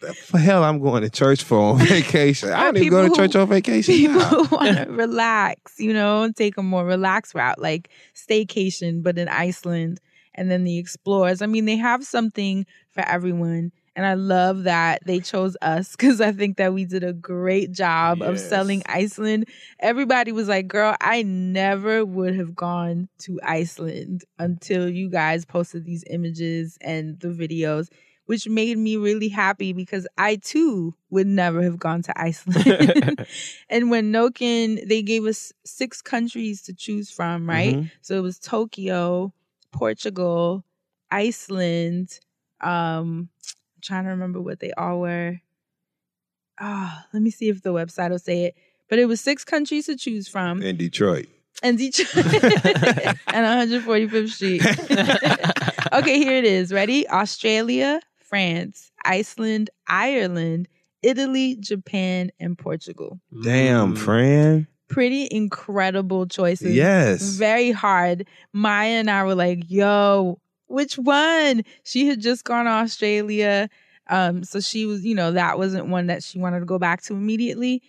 the 0.00 0.38
hell 0.38 0.64
I'm 0.64 0.78
going 0.78 1.02
to 1.02 1.10
church 1.10 1.42
for 1.42 1.58
on 1.58 1.78
vacation. 1.86 2.50
I 2.52 2.64
don't 2.64 2.76
even 2.76 2.90
go 2.90 3.08
to 3.08 3.14
church 3.14 3.36
on 3.36 3.48
vacation. 3.48 3.94
people 3.94 4.46
want 4.50 4.76
to 4.76 4.86
relax, 4.90 5.78
you 5.78 5.92
know, 5.92 6.22
and 6.22 6.36
take 6.36 6.56
a 6.56 6.62
more 6.62 6.84
relaxed 6.84 7.34
route, 7.34 7.60
like 7.60 7.90
staycation, 8.14 9.02
but 9.02 9.18
in 9.18 9.28
Iceland, 9.28 10.00
and 10.34 10.50
then 10.50 10.64
the 10.64 10.78
explorers. 10.78 11.42
I 11.42 11.46
mean, 11.46 11.64
they 11.64 11.76
have 11.76 12.04
something 12.04 12.64
for 12.90 13.00
everyone. 13.06 13.72
And 13.98 14.06
I 14.06 14.14
love 14.14 14.62
that 14.62 15.00
they 15.06 15.18
chose 15.18 15.56
us 15.60 15.90
because 15.96 16.20
I 16.20 16.30
think 16.30 16.56
that 16.58 16.72
we 16.72 16.84
did 16.84 17.02
a 17.02 17.12
great 17.12 17.72
job 17.72 18.22
of 18.22 18.38
selling 18.38 18.84
Iceland. 18.86 19.48
Everybody 19.80 20.30
was 20.30 20.46
like, 20.46 20.68
girl, 20.68 20.94
I 21.00 21.24
never 21.24 22.04
would 22.04 22.36
have 22.36 22.54
gone 22.54 23.08
to 23.22 23.40
Iceland 23.42 24.24
until 24.38 24.88
you 24.88 25.10
guys 25.10 25.44
posted 25.44 25.84
these 25.84 26.04
images 26.08 26.78
and 26.80 27.18
the 27.18 27.28
videos, 27.28 27.88
which 28.28 28.46
made 28.46 28.76
me 28.76 28.96
really 28.98 29.28
happy 29.30 29.72
because 29.72 30.06
I 30.18 30.36
too 30.36 30.94
would 31.08 31.26
never 31.26 31.62
have 31.62 31.78
gone 31.78 32.02
to 32.02 32.12
Iceland. 32.20 33.24
and 33.70 33.90
when 33.90 34.12
Noken, 34.12 34.86
they 34.86 35.00
gave 35.00 35.24
us 35.24 35.50
six 35.64 36.02
countries 36.02 36.60
to 36.64 36.74
choose 36.74 37.10
from, 37.10 37.48
right? 37.48 37.74
Mhm. 37.74 37.90
So 38.02 38.16
it 38.18 38.22
was 38.22 38.38
Tokyo, 38.38 39.32
Portugal, 39.72 40.62
Iceland. 41.10 42.20
Um, 42.60 43.30
I'm 43.40 43.80
trying 43.82 44.04
to 44.04 44.10
remember 44.10 44.40
what 44.42 44.60
they 44.60 44.72
all 44.72 45.00
were. 45.00 45.40
Ah, 46.60 47.06
let 47.14 47.22
me 47.22 47.30
see 47.30 47.48
if 47.48 47.62
the 47.62 47.72
website 47.72 48.10
will 48.10 48.18
say 48.18 48.44
it. 48.44 48.54
But 48.90 48.98
it 48.98 49.06
was 49.06 49.20
six 49.20 49.44
countries 49.44 49.86
to 49.86 49.96
choose 49.96 50.28
from, 50.28 50.62
In 50.62 50.76
Detroit. 50.76 51.28
and 51.62 51.78
Detroit 51.78 52.14
and 53.28 53.72
145th 53.72 54.28
Street. 54.30 54.62
okay, 55.92 56.18
here 56.18 56.36
it 56.36 56.44
is. 56.44 56.72
Ready? 56.72 57.08
Australia, 57.08 58.00
France, 58.28 58.90
Iceland, 59.04 59.70
Ireland, 59.86 60.68
Italy, 61.02 61.56
Japan, 61.60 62.30
and 62.38 62.58
Portugal. 62.58 63.20
Damn, 63.42 63.94
Mm. 63.94 63.98
friend. 63.98 64.66
Pretty 64.88 65.28
incredible 65.30 66.26
choices 66.26 66.74
Yes. 66.74 67.22
very 67.36 67.70
hard. 67.70 68.26
Maya 68.52 68.88
and 69.00 69.10
I 69.10 69.24
were 69.24 69.34
like, 69.34 69.64
yo, 69.68 70.40
which 70.66 70.98
one? 70.98 71.62
She 71.84 72.06
had 72.06 72.20
just 72.20 72.44
gone 72.44 72.64
to 72.66 72.70
Australia. 72.70 73.68
Um, 74.10 74.42
so 74.44 74.60
she 74.60 74.86
was, 74.86 75.04
you 75.04 75.14
know, 75.14 75.32
that 75.32 75.58
wasn't 75.58 75.88
one 75.88 76.06
that 76.06 76.22
she 76.22 76.38
wanted 76.38 76.60
to 76.60 76.66
go 76.66 76.78
back 76.78 77.02
to 77.02 77.12
immediately. 77.14 77.82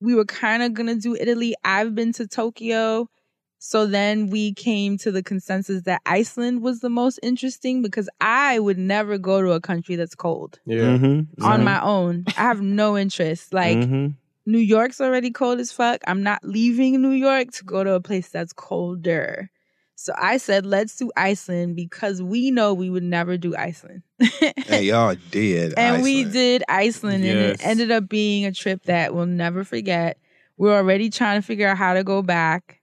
We 0.00 0.14
were 0.14 0.24
kind 0.24 0.62
of 0.62 0.72
gonna 0.74 0.96
do 0.96 1.14
Italy. 1.14 1.54
I've 1.64 1.94
been 1.94 2.12
to 2.14 2.26
Tokyo. 2.26 3.08
So 3.66 3.86
then 3.86 4.26
we 4.26 4.52
came 4.52 4.98
to 4.98 5.10
the 5.10 5.22
consensus 5.22 5.84
that 5.84 6.02
Iceland 6.04 6.60
was 6.60 6.80
the 6.80 6.90
most 6.90 7.18
interesting 7.22 7.80
because 7.80 8.10
I 8.20 8.58
would 8.58 8.76
never 8.76 9.16
go 9.16 9.40
to 9.40 9.52
a 9.52 9.60
country 9.60 9.96
that's 9.96 10.14
cold 10.14 10.60
Yeah. 10.66 10.98
Mhm. 10.98 11.28
on 11.40 11.64
my 11.64 11.80
own. 11.82 12.24
I 12.36 12.42
have 12.42 12.60
no 12.60 12.98
interest. 12.98 13.54
Like 13.54 13.78
Mhm. 13.78 14.16
New 14.44 14.58
York's 14.58 15.00
already 15.00 15.30
cold 15.30 15.60
as 15.60 15.72
fuck. 15.72 16.02
I'm 16.06 16.22
not 16.22 16.44
leaving 16.44 17.00
New 17.00 17.12
York 17.12 17.52
to 17.52 17.64
go 17.64 17.82
to 17.82 17.94
a 17.94 18.00
place 18.02 18.28
that's 18.28 18.52
colder. 18.52 19.48
So 19.94 20.12
I 20.18 20.36
said, 20.36 20.66
let's 20.66 20.94
do 20.96 21.10
Iceland 21.16 21.74
because 21.74 22.20
we 22.22 22.50
know 22.50 22.74
we 22.74 22.90
would 22.90 23.02
never 23.02 23.38
do 23.38 23.56
Iceland. 23.56 24.02
and 24.68 24.84
y'all 24.84 25.16
did. 25.30 25.72
and 25.78 26.02
we 26.02 26.24
did 26.24 26.64
Iceland, 26.68 27.24
and 27.24 27.38
it 27.38 27.64
ended 27.64 27.90
up 27.90 28.10
being 28.10 28.44
a 28.44 28.52
trip 28.52 28.82
that 28.84 29.14
we'll 29.14 29.24
never 29.24 29.64
forget. 29.64 30.18
We're 30.58 30.76
already 30.76 31.08
trying 31.08 31.40
to 31.40 31.46
figure 31.46 31.66
out 31.66 31.78
how 31.78 31.94
to 31.94 32.04
go 32.04 32.20
back 32.20 32.82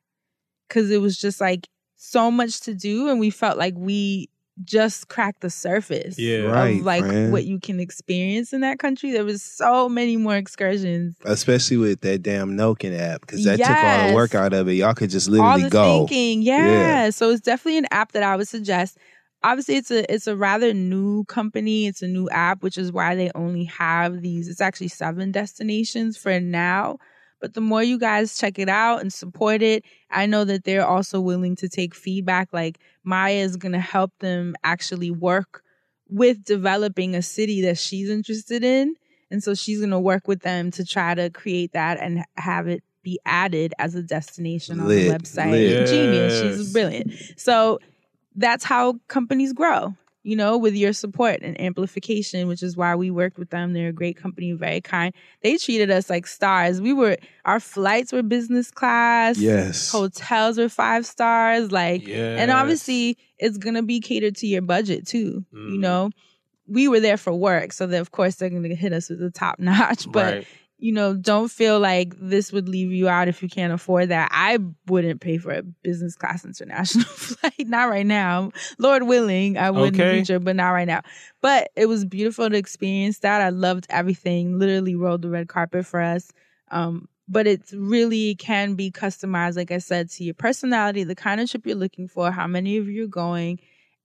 because 0.72 0.90
it 0.90 1.02
was 1.02 1.18
just 1.18 1.42
like 1.42 1.68
so 1.98 2.32
much 2.32 2.62
to 2.62 2.74
do, 2.74 3.10
and 3.10 3.20
we 3.20 3.30
felt 3.30 3.58
like 3.58 3.74
we 3.76 4.30
just 4.64 5.08
cracked 5.08 5.42
the 5.42 5.50
surface 5.50 6.20
Yeah. 6.20 6.42
Right, 6.42 6.80
of 6.80 6.86
like 6.86 7.04
friend. 7.04 7.32
what 7.32 7.46
you 7.46 7.60
can 7.60 7.80
experience 7.80 8.54
in 8.54 8.62
that 8.62 8.80
country. 8.80 9.12
There 9.12 9.24
was 9.26 9.42
so 9.42 9.90
many 9.90 10.18
more 10.18 10.36
excursions 10.36 11.16
Especially 11.26 11.78
with 11.78 12.02
that 12.02 12.22
damn 12.22 12.56
Noken 12.58 12.98
app, 12.98 13.22
because 13.22 13.44
that 13.46 13.58
took 13.58 13.70
all 13.70 14.08
the 14.10 14.14
work 14.14 14.36
out 14.36 14.54
of 14.54 14.68
it. 14.68 14.74
Y'all 14.74 14.94
could 14.94 15.10
just 15.10 15.28
all 15.30 15.34
literally 15.34 15.64
the 15.64 15.70
go. 15.70 16.06
thinking 16.08 16.42
yeah. 16.42 16.68
Yeah. 16.68 17.10
so 17.10 17.30
it's 17.32 17.42
definitely 17.42 17.80
an 17.80 17.88
app 17.92 18.12
that 18.12 18.24
i 18.24 18.36
would 18.36 18.48
suggest 18.48 18.98
obviously 19.44 19.76
it's 19.76 19.90
a 19.90 20.14
it's 20.14 20.28
a 20.28 20.36
rather 20.36 20.74
new 20.74 21.24
company 21.26 21.88
it's 21.88 22.02
a 22.02 22.08
new 22.08 22.30
app 22.30 22.62
which 22.62 22.78
is 22.78 22.92
why 22.92 23.16
they 23.16 23.32
only 23.36 23.64
have 23.66 24.22
these 24.22 24.48
it's 24.48 24.62
actually 24.62 24.90
seven 24.90 25.32
destinations 25.32 26.18
for 26.18 26.40
now 26.40 26.98
but 27.42 27.54
the 27.54 27.62
more 27.62 27.84
you 27.84 27.98
guys 28.00 28.38
check 28.38 28.58
it 28.60 28.70
out 28.70 29.02
and 29.02 29.12
support 29.12 29.62
it 29.62 29.84
i 30.10 30.26
know 30.26 30.44
that 30.46 30.64
they're 30.64 30.86
also 30.86 31.20
willing 31.20 31.56
to 31.56 31.68
take 31.68 31.94
feedback 31.94 32.48
like 32.54 32.80
maya 33.04 33.34
is 33.34 33.58
going 33.58 33.72
to 33.74 33.80
help 33.80 34.12
them 34.20 34.56
actually 34.64 35.12
work 35.12 35.64
with 36.08 36.44
developing 36.44 37.16
a 37.16 37.22
city 37.22 37.62
that 37.62 37.78
she's 37.78 38.10
interested 38.10 38.64
in 38.64 38.96
and 39.32 39.42
so 39.44 39.56
she's 39.56 39.80
going 39.80 39.92
to 39.92 40.00
work 40.00 40.28
with 40.28 40.42
them 40.42 40.70
to 40.72 40.86
try 40.86 41.16
to 41.16 41.30
create 41.30 41.72
that 41.74 41.98
and 42.00 42.24
have 42.36 42.68
it 42.68 42.84
be 43.04 43.20
added 43.26 43.74
as 43.80 43.96
a 43.96 44.04
destination 44.04 44.80
on 44.80 44.88
Lit, 44.88 45.08
the 45.08 45.18
website. 45.18 45.52
lit. 45.52 45.88
Genius. 45.88 46.34
Yes. 46.44 46.58
She's 46.58 46.74
brilliant. 46.74 47.12
So 47.38 47.80
that's 48.36 48.64
how 48.64 49.00
companies 49.08 49.54
grow, 49.54 49.96
you 50.24 50.36
know, 50.36 50.58
with 50.58 50.76
your 50.76 50.94
support 50.94 51.40
and 51.42 51.60
amplification, 51.60 52.48
which 52.48 52.62
is 52.62 52.78
why 52.78 52.96
we 52.96 53.10
worked 53.10 53.38
with 53.40 53.50
them. 53.50 53.74
They're 53.74 53.88
a 53.90 53.94
great 53.94 54.18
company, 54.18 54.52
very 54.54 54.82
kind. 54.82 55.14
They 55.42 55.58
treated 55.58 55.90
us 55.90 56.10
like 56.10 56.28
stars. 56.28 56.80
We 56.80 56.94
were, 56.94 57.18
our 57.46 57.60
flights 57.60 58.14
were 58.14 58.22
business 58.24 58.70
class. 58.72 59.38
Yes. 59.38 59.90
Hotels 59.92 60.58
were 60.58 60.70
five 60.70 61.06
stars. 61.06 61.72
Like, 61.72 62.08
and 62.08 62.52
obviously 62.52 63.18
it's 63.40 63.58
going 63.58 63.76
to 63.76 63.82
be 63.84 64.00
catered 64.00 64.36
to 64.38 64.48
your 64.48 64.62
budget 64.62 65.08
too, 65.08 65.44
you 65.52 65.78
Mm. 65.78 65.80
know. 65.80 66.10
We 66.68 66.88
were 66.88 67.00
there 67.02 67.18
for 67.18 67.34
work, 67.34 67.74
so 67.74 67.86
that 67.88 68.00
of 68.00 68.12
course 68.12 68.36
they're 68.36 68.50
going 68.50 68.64
to 68.64 68.76
hit 68.76 68.94
us 68.94 69.10
with 69.10 69.20
the 69.20 69.32
top 69.32 69.60
notch. 69.60 70.06
But 70.10 70.36
Right. 70.36 70.48
You 70.82 70.92
know, 70.92 71.16
don't 71.16 71.52
feel 71.52 71.80
like 71.80 72.16
this 72.20 72.52
would 72.52 72.68
leave 72.68 72.92
you 72.92 73.08
out 73.08 73.28
if 73.28 73.44
you 73.44 73.48
can't 73.48 73.72
afford 73.72 74.10
that. 74.10 74.30
I 74.32 74.58
wouldn't 74.88 75.22
pay 75.22 75.38
for 75.38 75.52
a 75.52 75.62
business 75.62 76.16
class 76.16 76.44
international 76.44 77.06
flight. 77.06 77.68
Not 77.68 77.84
right 77.84 78.06
now. 78.06 78.52
Lord 78.80 79.04
willing, 79.04 79.60
I 79.60 79.70
would 79.70 79.90
in 79.90 79.94
the 79.94 80.14
future, 80.14 80.40
but 80.40 80.56
not 80.56 80.72
right 80.72 80.88
now. 80.88 81.02
But 81.40 81.70
it 81.76 81.86
was 81.86 82.04
beautiful 82.04 82.50
to 82.50 82.58
experience 82.58 83.20
that. 83.20 83.42
I 83.42 83.50
loved 83.50 83.86
everything. 83.92 84.58
Literally 84.58 84.96
rolled 84.96 85.22
the 85.22 85.30
red 85.30 85.48
carpet 85.48 85.86
for 85.86 86.02
us. 86.02 86.32
Um, 86.72 87.08
but 87.30 87.46
it 87.46 87.62
really 87.74 88.34
can 88.36 88.74
be 88.74 88.90
customized, 88.90 89.58
like 89.58 89.72
I 89.72 89.78
said, 89.78 90.10
to 90.12 90.24
your 90.24 90.34
personality, 90.34 91.04
the 91.04 91.16
kind 91.16 91.40
of 91.40 91.50
trip 91.50 91.66
you're 91.68 91.76
looking 91.76 92.08
for, 92.08 92.32
how 92.32 92.48
many 92.48 92.78
of 92.78 92.88
you 92.88 93.04
are 93.04 93.08
going, 93.08 93.60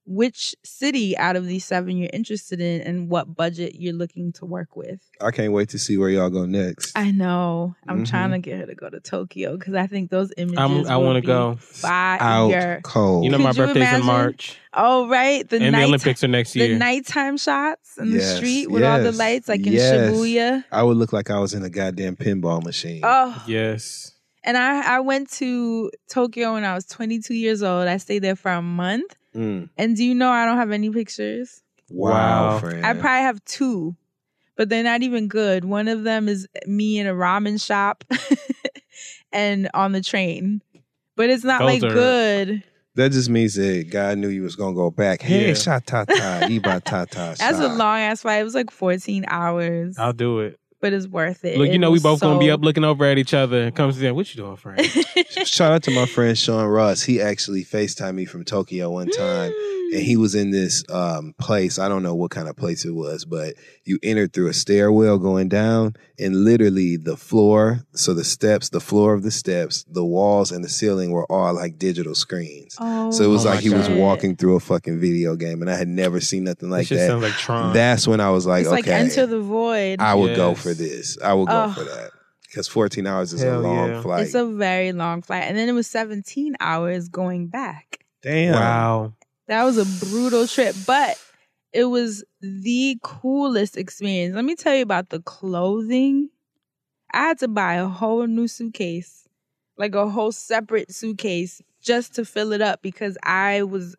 which 0.06 0.54
city 0.64 1.16
out 1.18 1.34
of 1.36 1.46
these 1.46 1.64
seven 1.64 1.96
you're 1.96 2.10
interested 2.12 2.60
in, 2.60 2.80
and 2.82 3.08
what 3.08 3.34
budget 3.34 3.74
you're 3.76 3.92
looking 3.92 4.32
to 4.34 4.44
work 4.46 4.76
with. 4.76 5.00
I 5.20 5.30
can't 5.32 5.52
wait 5.52 5.68
to 5.70 5.78
see 5.78 5.96
where 5.98 6.08
y'all 6.08 6.30
go 6.30 6.46
next. 6.46 6.96
I 6.96 7.10
know. 7.10 7.74
I'm 7.88 8.04
Mhm. 8.04 8.08
trying 8.10 8.30
to 8.30 8.38
get 8.38 8.58
her 8.60 8.66
to 8.66 8.74
go 8.74 8.88
to 8.88 9.00
Tokyo 9.00 9.56
because 9.56 9.74
I 9.74 9.86
think 9.88 10.10
those 10.10 10.32
images. 10.36 10.58
I'm- 10.58 10.86
I 10.86 10.96
wanna 10.96 11.20
go. 11.22 11.56
Fire. 11.60 12.18
Out 12.20 12.82
cold. 12.84 13.24
You 13.24 13.30
know 13.30 13.38
Could 13.38 13.42
my 13.44 13.50
you 13.50 13.56
birthday's 13.56 13.76
imagine? 13.82 14.00
in 14.00 14.06
March, 14.06 14.56
Oh 14.72 15.08
right, 15.08 15.48
the 15.48 15.56
and 15.56 15.72
night 15.72 15.80
the 15.80 15.86
Olympics 15.86 16.22
are 16.22 16.28
next 16.28 16.54
year. 16.54 16.68
the 16.68 16.76
nighttime 16.76 17.36
shots 17.38 17.96
in 17.98 18.12
the 18.12 18.20
street 18.20 18.70
with 18.70 18.82
all 18.84 18.98
the 18.98 19.04
yes, 19.06 19.18
lights, 19.18 19.48
like 19.48 19.66
in 19.66 19.72
yes. 19.72 20.12
Shibuya. 20.12 20.64
I 20.70 20.82
would 20.82 20.96
look 20.98 21.12
like 21.12 21.30
I 21.30 21.38
was 21.40 21.54
in 21.54 21.62
a 21.64 21.70
goddamn 21.70 22.14
pinball 22.16 22.62
machine. 22.62 23.00
Oh, 23.02 23.42
yes. 23.46 24.12
and 24.44 24.56
I 24.56 24.96
I 24.96 25.00
went 25.00 25.30
to 25.32 25.90
Tokyo 26.08 26.52
when 26.52 26.64
I 26.64 26.74
was 26.74 26.84
22 26.86 27.34
years 27.34 27.62
old. 27.64 27.88
I 27.88 27.96
stayed 27.96 28.20
there 28.20 28.36
for 28.36 28.52
a 28.52 28.62
month, 28.62 29.16
Mm. 29.36 29.68
and 29.76 29.96
do 29.96 30.04
you 30.04 30.14
know 30.14 30.30
I 30.30 30.44
don't 30.46 30.56
have 30.56 30.70
any 30.72 30.90
pictures? 30.90 31.62
Wow, 31.90 32.60
Wow. 32.60 32.70
I 32.82 32.94
probably 32.94 33.22
have 33.22 33.44
two, 33.44 33.94
but 34.56 34.68
they're 34.68 34.82
not 34.82 35.02
even 35.02 35.28
good. 35.28 35.64
One 35.64 35.86
of 35.88 36.02
them 36.04 36.28
is 36.28 36.48
me 36.66 36.98
in 36.98 37.06
a 37.06 37.12
ramen 37.12 37.64
shop 37.64 38.02
and 39.32 39.68
on 39.74 39.92
the 39.92 40.00
train. 40.02 40.62
But 41.16 41.30
it's 41.30 41.44
not 41.44 41.60
Those 41.60 41.82
like 41.82 41.82
are- 41.90 41.94
good. 41.94 42.62
that 42.96 43.12
just 43.12 43.30
means 43.30 43.54
that 43.54 43.88
God 43.90 44.18
knew 44.18 44.28
you 44.28 44.42
was 44.42 44.56
gonna 44.56 44.74
go 44.74 44.90
back. 44.90 45.22
Hey, 45.22 45.48
Yeah. 45.48 45.54
sha 45.54 45.78
ta 45.84 46.04
ta, 46.04 46.40
iba 46.48 46.82
ta 46.82 47.04
ta. 47.04 47.34
That's 47.38 47.58
a 47.58 47.68
long 47.68 47.98
ass 48.00 48.22
flight. 48.22 48.40
It 48.40 48.44
was 48.44 48.54
like 48.54 48.70
14 48.70 49.24
hours, 49.28 49.96
I'll 49.98 50.12
do 50.12 50.40
it. 50.40 50.58
But 50.80 50.92
it's 50.92 51.06
worth 51.06 51.44
it. 51.44 51.58
Look, 51.58 51.68
you 51.68 51.74
It 51.74 51.78
know 51.78 51.90
we 51.90 51.94
was 51.94 52.02
both 52.02 52.20
gonna 52.20 52.38
be 52.38 52.50
up 52.50 52.60
looking 52.62 52.84
over 52.84 53.04
at 53.04 53.18
each 53.18 53.34
other 53.34 53.62
and 53.62 53.74
comes 53.74 54.00
in. 54.00 54.14
What 54.14 54.34
you 54.34 54.42
doing, 54.42 54.56
friend? 54.56 54.84
Shout 55.44 55.72
out 55.72 55.82
to 55.84 55.90
my 55.90 56.06
friend 56.06 56.36
Sean 56.36 56.66
Ross. 56.66 57.02
He 57.02 57.20
actually 57.20 57.64
FaceTimed 57.64 58.14
me 58.14 58.24
from 58.24 58.44
Tokyo 58.44 58.90
one 58.90 59.08
time. 59.08 59.52
And 59.92 60.02
he 60.02 60.16
was 60.16 60.34
in 60.34 60.50
this 60.50 60.82
um, 60.90 61.32
place. 61.38 61.78
I 61.78 61.88
don't 61.88 62.02
know 62.02 62.14
what 62.16 62.32
kind 62.32 62.48
of 62.48 62.56
place 62.56 62.84
it 62.84 62.90
was, 62.90 63.24
but 63.24 63.54
you 63.86 63.98
entered 64.02 64.32
through 64.32 64.48
a 64.48 64.52
stairwell 64.52 65.18
going 65.18 65.48
down, 65.48 65.94
and 66.18 66.44
literally 66.44 66.96
the 66.96 67.16
floor, 67.16 67.80
so 67.92 68.12
the 68.12 68.24
steps, 68.24 68.68
the 68.70 68.80
floor 68.80 69.14
of 69.14 69.22
the 69.22 69.30
steps, 69.30 69.84
the 69.88 70.04
walls, 70.04 70.50
and 70.52 70.64
the 70.64 70.68
ceiling 70.68 71.12
were 71.12 71.24
all 71.32 71.54
like 71.54 71.78
digital 71.78 72.14
screens. 72.14 72.76
Oh, 72.80 73.10
So 73.12 73.24
it 73.24 73.26
oh 73.28 73.30
was 73.30 73.46
Oh 73.46 73.50
like 73.50 73.58
my 73.58 73.60
he 73.62 73.70
was 73.70 73.88
walking 73.88 74.34
through 74.36 74.56
a 74.56 74.60
fucking 74.60 74.98
video 75.00 75.36
game, 75.36 75.62
and 75.62 75.70
I 75.70 75.76
had 75.76 75.88
never 75.88 76.20
seen 76.20 76.44
nothing 76.44 76.68
like 76.68 76.88
that. 76.88 77.06
sounds 77.06 77.22
like 77.22 77.34
Tron. 77.34 77.72
That's 77.72 78.08
when 78.08 78.20
I 78.20 78.30
was 78.30 78.44
like, 78.44 78.62
It's 78.62 78.70
like 78.70 78.84
okay, 78.88 78.94
Enter 78.94 79.24
the 79.26 79.40
Void. 79.40 80.00
I 80.00 80.14
would 80.14 80.34
go 80.36 80.54
for 80.54 80.74
this. 80.74 81.16
I 81.22 81.32
would 81.32 81.46
go 81.48 81.64
Oh. 81.66 81.72
for 81.72 81.84
that 81.84 82.10
because 82.48 82.66
14 82.68 83.06
hours 83.06 83.32
is 83.32 83.42
Hell 83.42 83.60
a 83.60 83.62
long 83.62 83.88
yeah. 83.90 84.02
flight. 84.02 84.22
it's 84.26 84.34
a 84.34 84.46
very 84.46 84.92
long 84.92 85.22
flight, 85.22 85.44
and 85.44 85.56
then 85.56 85.68
it 85.68 85.72
was 85.72 85.86
17 85.86 86.56
hours 86.60 87.08
going 87.08 87.46
back. 87.48 88.04
Damn. 88.22 88.54
wow. 88.54 89.12
That 89.48 89.62
was 89.62 89.78
a 89.78 90.06
brutal 90.06 90.46
trip, 90.48 90.74
but 90.88 91.16
it 91.76 91.84
was 91.84 92.24
the 92.40 92.98
coolest 93.02 93.76
experience. 93.76 94.34
Let 94.34 94.44
me 94.44 94.54
tell 94.56 94.74
you 94.74 94.82
about 94.82 95.10
the 95.10 95.20
clothing. 95.20 96.30
I 97.12 97.18
had 97.28 97.38
to 97.40 97.48
buy 97.48 97.74
a 97.74 97.86
whole 97.86 98.26
new 98.26 98.48
suitcase, 98.48 99.28
like 99.76 99.94
a 99.94 100.08
whole 100.08 100.32
separate 100.32 100.92
suitcase, 100.92 101.60
just 101.82 102.14
to 102.14 102.24
fill 102.24 102.52
it 102.52 102.62
up 102.62 102.82
because 102.82 103.16
I 103.22 103.62
was 103.62 103.94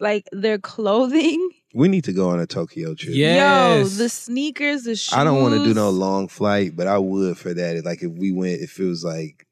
like, 0.00 0.28
their 0.32 0.58
clothing 0.58 1.50
We 1.74 1.88
need 1.88 2.04
to 2.04 2.12
go 2.12 2.28
on 2.28 2.38
a 2.38 2.46
Tokyo 2.46 2.94
trip. 2.94 3.14
Yo, 3.14 3.84
the 3.84 4.08
sneakers, 4.08 4.82
the 4.84 4.94
shoes. 4.94 5.14
I 5.16 5.24
don't 5.24 5.40
want 5.40 5.54
to 5.54 5.64
do 5.64 5.72
no 5.74 5.88
long 5.90 6.28
flight, 6.28 6.76
but 6.76 6.86
I 6.86 6.98
would 6.98 7.38
for 7.38 7.54
that. 7.54 7.82
Like 7.84 8.02
if 8.02 8.12
we 8.12 8.30
went, 8.30 8.60
if 8.60 8.78
it 8.78 8.84
was 8.84 9.02
like, 9.04 9.46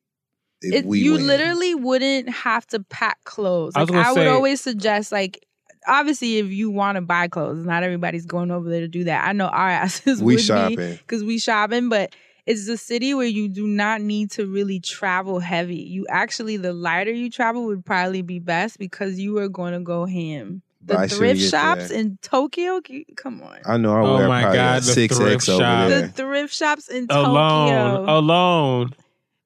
if 0.61 0.75
It, 0.75 0.85
we 0.85 1.01
you 1.01 1.13
went. 1.15 1.25
literally 1.25 1.75
wouldn't 1.75 2.29
have 2.29 2.67
to 2.69 2.81
pack 2.81 3.25
clothes. 3.25 3.73
I 3.75 3.81
was 3.81 3.89
Like, 3.91 4.05
gonna 4.05 4.09
I, 4.09 4.13
would 4.13 4.27
always 4.27 4.61
suggest, 4.61 5.13
like, 5.13 5.47
obviously, 5.91 6.39
if 6.39 6.47
you 6.47 6.71
want 6.71 6.97
to 6.97 7.03
buy 7.03 7.29
clothes, 7.29 7.65
not 7.67 7.83
everybody's 7.83 8.25
going 8.25 8.51
over 8.51 8.71
there 8.71 8.81
to 8.81 8.89
do 8.89 9.05
that. 9.05 9.27
I 9.29 9.33
know 9.33 9.49
our 9.49 9.69
asses 9.85 10.23
we 10.23 10.37
would 10.37 10.45
shopping. 10.45 10.95
because 10.97 11.23
we 11.23 11.39
shopping, 11.39 11.89
but 11.91 12.15
it's 12.47 12.67
a 12.69 12.79
city 12.79 13.13
where 13.13 13.27
you 13.27 13.49
do 13.49 13.67
not 13.67 14.01
need 14.01 14.31
to 14.33 14.47
really 14.47 14.81
travel 14.81 15.41
heavy. 15.41 15.77
You 15.77 16.07
actually, 16.09 16.57
the 16.57 16.73
lighter 16.73 17.13
you 17.13 17.29
travel 17.31 17.67
would 17.67 17.85
probably 17.85 18.23
be 18.23 18.39
best 18.39 18.79
because 18.79 19.19
you 19.21 19.37
are 19.39 19.49
going 19.49 19.75
to 19.75 19.81
go 19.81 20.07
ham. 20.07 20.63
The 20.83 20.95
Buy 20.95 21.07
thrift 21.09 21.41
to 21.41 21.45
get 21.45 21.51
shops 21.51 21.89
there. 21.91 21.99
in 22.01 22.19
Tokyo, 22.23 22.81
come 23.15 23.43
on. 23.43 23.59
I 23.67 23.77
know 23.77 23.95
I 23.95 24.01
Oh 24.01 24.15
wear 24.17 24.29
my 24.29 24.41
probably 24.43 24.57
God, 24.59 24.83
the 24.83 24.93
six 24.93 25.17
thrift 25.19 25.35
X 25.35 25.49
over 25.51 25.63
shop. 25.63 25.89
The 25.91 26.09
thrift 26.09 26.55
shops 26.55 26.89
in 26.89 27.07
alone, 27.11 27.69
Tokyo. 27.69 28.19
alone. 28.19 28.91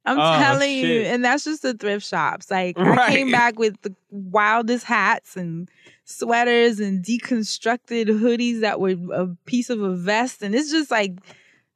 I'm 0.07 0.19
Oh, 0.19 0.39
telling 0.39 0.77
you, 0.77 1.01
and 1.03 1.25
that's 1.25 1.45
just 1.45 1.63
the 1.63 1.73
thrift 1.75 2.07
shops. 2.07 2.51
Like 2.51 2.77
I 2.79 3.11
came 3.11 3.31
back 3.31 3.59
with 3.59 3.81
the 3.83 3.95
wildest 4.11 4.85
hats 4.85 5.37
and 5.37 5.69
sweaters 6.05 6.79
and 6.79 7.03
deconstructed 7.05 8.07
hoodies 8.07 8.61
that 8.61 8.81
were 8.81 8.97
a 9.13 9.29
piece 9.47 9.71
of 9.71 9.81
a 9.81 9.95
vest, 9.95 10.43
and 10.43 10.55
it's 10.55 10.71
just 10.71 10.91
like 10.91 11.13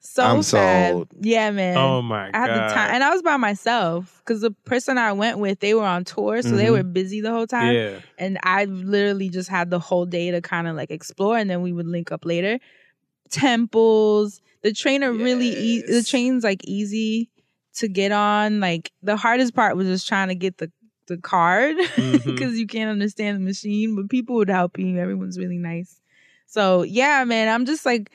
so 0.00 0.22
I'm 0.24 0.42
sad. 0.42 0.90
sold. 0.92 1.09
Yeah, 1.20 1.50
man. 1.50 1.76
Oh 1.78 2.02
my 2.02 2.30
I 2.34 2.38
had 2.38 2.48
god! 2.48 2.68
the 2.68 2.74
time, 2.74 2.90
and 2.94 3.02
I 3.02 3.10
was 3.10 3.22
by 3.22 3.38
myself 3.38 4.20
because 4.24 4.42
the 4.42 4.50
person 4.50 4.98
I 4.98 5.12
went 5.12 5.38
with, 5.38 5.60
they 5.60 5.72
were 5.74 5.84
on 5.86 6.05
tour, 6.05 6.42
so 6.42 6.50
they 6.50 6.66
Mhm. 6.66 6.72
were 6.72 6.82
busy 6.82 7.22
the 7.22 7.30
whole 7.30 7.46
time, 7.46 7.74
yeah, 7.74 7.98
and 8.18 8.38
I 8.42 8.66
literally 8.66 9.30
just 9.30 9.48
had 9.48 9.70
the 9.70 9.78
whole 9.78 10.05
day 10.05 10.30
to 10.30 10.42
kind 10.42 10.68
of 10.68 10.76
like 10.76 10.90
explore, 10.90 11.38
and 11.38 11.48
then 11.48 11.62
we 11.62 11.72
would 11.72 11.86
link 11.88 12.12
up 12.12 12.26
later. 12.26 12.59
Temples, 13.30 14.40
the 14.62 14.72
train 14.72 15.02
are 15.02 15.12
really 15.12 15.48
e- 15.48 15.82
the 15.86 16.02
train's 16.02 16.44
like 16.44 16.60
easy 16.64 17.30
to 17.78 17.88
get 17.88 18.12
on. 18.12 18.60
Like 18.60 18.92
the 19.02 19.16
hardest 19.16 19.55
part 19.55 19.76
was 19.76 19.86
just 19.86 20.06
trying 20.09 20.28
to 20.28 20.34
get 20.34 20.59
the 20.59 20.70
the 21.06 21.16
card 21.16 21.76
because 21.96 22.52
Mhm. 22.52 22.56
you 22.56 22.66
can't 22.66 22.90
understand 22.90 23.36
the 23.38 23.44
machine, 23.44 23.96
but 23.96 24.10
people 24.10 24.36
would 24.36 24.50
help 24.50 24.78
you. 24.78 24.98
Everyone's 24.98 25.38
really 25.38 25.59
nice. 25.59 26.00
So 26.46 26.82
yeah, 26.82 27.24
man, 27.24 27.48
I'm 27.48 27.64
just 27.66 27.84
like. 27.86 28.10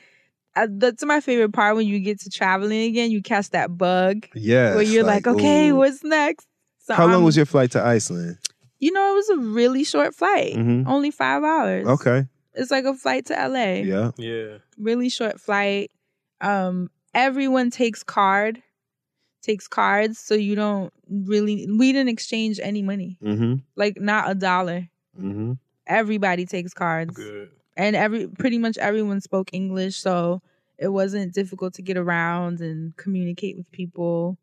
I, 0.56 0.68
that's 0.70 1.04
my 1.04 1.18
favorite 1.20 1.52
part 1.52 1.74
when 1.74 1.88
you 1.88 1.98
get 1.98 2.20
to 2.20 2.30
traveling 2.30 2.82
again. 2.84 3.10
You 3.10 3.20
catch 3.22 3.50
that 3.50 3.76
bug 3.76 4.28
Yeah. 4.36 4.74
where 4.76 4.84
you're 4.84 5.02
like, 5.02 5.26
okay, 5.26 5.70
ooh. 5.70 5.74
what's 5.74 6.04
next? 6.04 6.46
So 6.78 6.94
How 6.94 7.06
long 7.06 7.14
I'm- 7.14 7.24
was 7.24 7.36
your 7.36 7.44
flight 7.44 7.72
to 7.72 7.82
Iceland? 7.84 8.38
You 8.78 8.92
know, 8.92 9.10
it 9.10 9.14
was 9.16 9.28
a 9.30 9.36
really 9.38 9.82
short 9.82 10.14
flight, 10.14 10.54
Mhm. 10.54 10.86
only 10.86 11.10
five 11.10 11.42
hours. 11.42 11.88
Okay. 11.88 12.26
it's 12.54 12.70
like 12.70 12.84
a 12.84 12.94
flight 12.94 13.26
to 13.26 13.34
LA. 13.34 13.82
Yeah. 13.82 14.12
yeah. 14.16 14.58
Really 14.78 15.08
short 15.08 15.40
flight. 15.40 15.90
Um, 16.40 16.88
everyone 17.14 17.70
takes 17.72 18.04
card, 18.04 18.62
takes 19.44 19.68
cards, 19.68 20.18
so 20.18 20.34
you 20.34 20.54
don't 20.56 20.92
really. 21.08 21.68
We 21.70 21.92
didn't 21.92 22.08
exchange 22.08 22.58
any 22.62 22.82
money, 22.82 23.18
Mm-hmm. 23.22 23.54
like 23.76 24.00
not 24.00 24.30
a 24.30 24.34
dollar. 24.34 24.88
Mm-hmm. 25.20 25.52
Everybody 25.86 26.46
takes 26.46 26.72
cards, 26.74 27.14
Good. 27.14 27.50
and 27.76 27.94
every 27.94 28.26
pretty 28.26 28.58
much 28.58 28.78
everyone 28.78 29.20
spoke 29.20 29.50
English, 29.52 29.96
so 29.96 30.40
it 30.78 30.88
wasn't 30.88 31.32
difficult 31.34 31.74
to 31.74 31.82
get 31.82 31.96
around 31.96 32.60
and 32.60 32.96
communicate 32.96 33.56
with 33.56 33.70
people. 33.70 34.38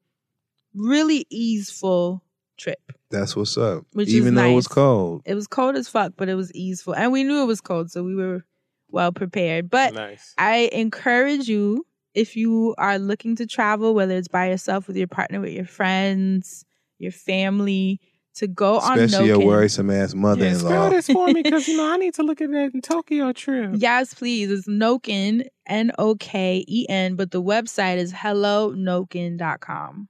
Really 0.73 1.25
easeful 1.29 2.23
trip. 2.57 2.79
That's 3.09 3.35
what's 3.35 3.57
up. 3.57 3.83
Which 3.91 4.07
is 4.07 4.15
Even 4.15 4.35
though 4.35 4.45
it 4.45 4.53
was 4.55 4.67
cold. 4.67 5.23
It 5.25 5.33
was 5.35 5.47
cold 5.47 5.75
as 5.75 5.89
fuck, 5.89 6.13
but 6.15 6.29
it 6.29 6.35
was 6.35 6.53
easeful. 6.53 6.95
And 6.95 7.11
we 7.11 7.23
knew 7.25 7.41
it 7.41 7.45
was 7.47 7.59
cold, 7.59 7.91
so 7.91 8.03
we 8.03 8.15
were 8.15 8.45
well 8.89 9.11
prepared. 9.11 9.69
But 9.69 9.93
nice. 9.93 10.33
I 10.37 10.69
encourage 10.71 11.49
you 11.49 11.85
if 12.13 12.35
you 12.35 12.75
are 12.77 12.97
looking 12.99 13.35
to 13.37 13.45
travel, 13.45 13.93
whether 13.93 14.15
it's 14.15 14.27
by 14.27 14.49
yourself, 14.49 14.87
with 14.87 14.97
your 14.97 15.07
partner, 15.07 15.39
with 15.39 15.53
your 15.53 15.65
friends, 15.65 16.65
your 16.99 17.11
family, 17.11 17.99
to 18.35 18.47
go 18.47 18.79
on, 18.79 18.97
Especially 18.97 19.27
your 19.27 19.35
on 19.37 19.41
Noken. 19.41 19.45
worrisome 19.47 19.89
ass 19.89 20.13
Yeah, 20.13 20.19
mother-in-law. 20.21 20.69
spell 20.69 20.89
this 20.89 21.07
for 21.07 21.27
me 21.27 21.43
because 21.43 21.67
you 21.67 21.75
know 21.75 21.91
I 21.91 21.97
need 21.97 22.13
to 22.13 22.23
look 22.23 22.39
at 22.39 22.49
that 22.51 22.79
Tokyo 22.83 23.33
trip. 23.33 23.71
Yes, 23.77 24.13
please. 24.13 24.49
It's 24.49 24.67
Noken, 24.69 25.47
N 25.67 25.91
O 25.99 26.15
K 26.15 26.63
E 26.67 26.85
N, 26.87 27.15
but 27.15 27.31
the 27.31 27.41
website 27.43 27.97
is 27.97 28.13
hellonoken.com. 28.13 30.07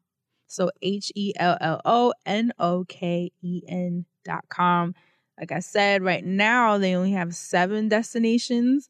So 0.47 0.69
H 0.81 1.11
E 1.15 1.33
L 1.37 1.57
L 1.61 1.81
O 1.85 2.13
N 2.25 2.51
O 2.59 2.85
K 2.87 3.31
E 3.41 3.61
N 3.67 4.05
dot 4.25 4.45
com. 4.49 4.93
Like 5.39 5.51
I 5.51 5.59
said, 5.59 6.03
right 6.03 6.23
now 6.25 6.77
they 6.77 6.93
only 6.95 7.13
have 7.13 7.33
seven 7.35 7.87
destinations. 7.89 8.89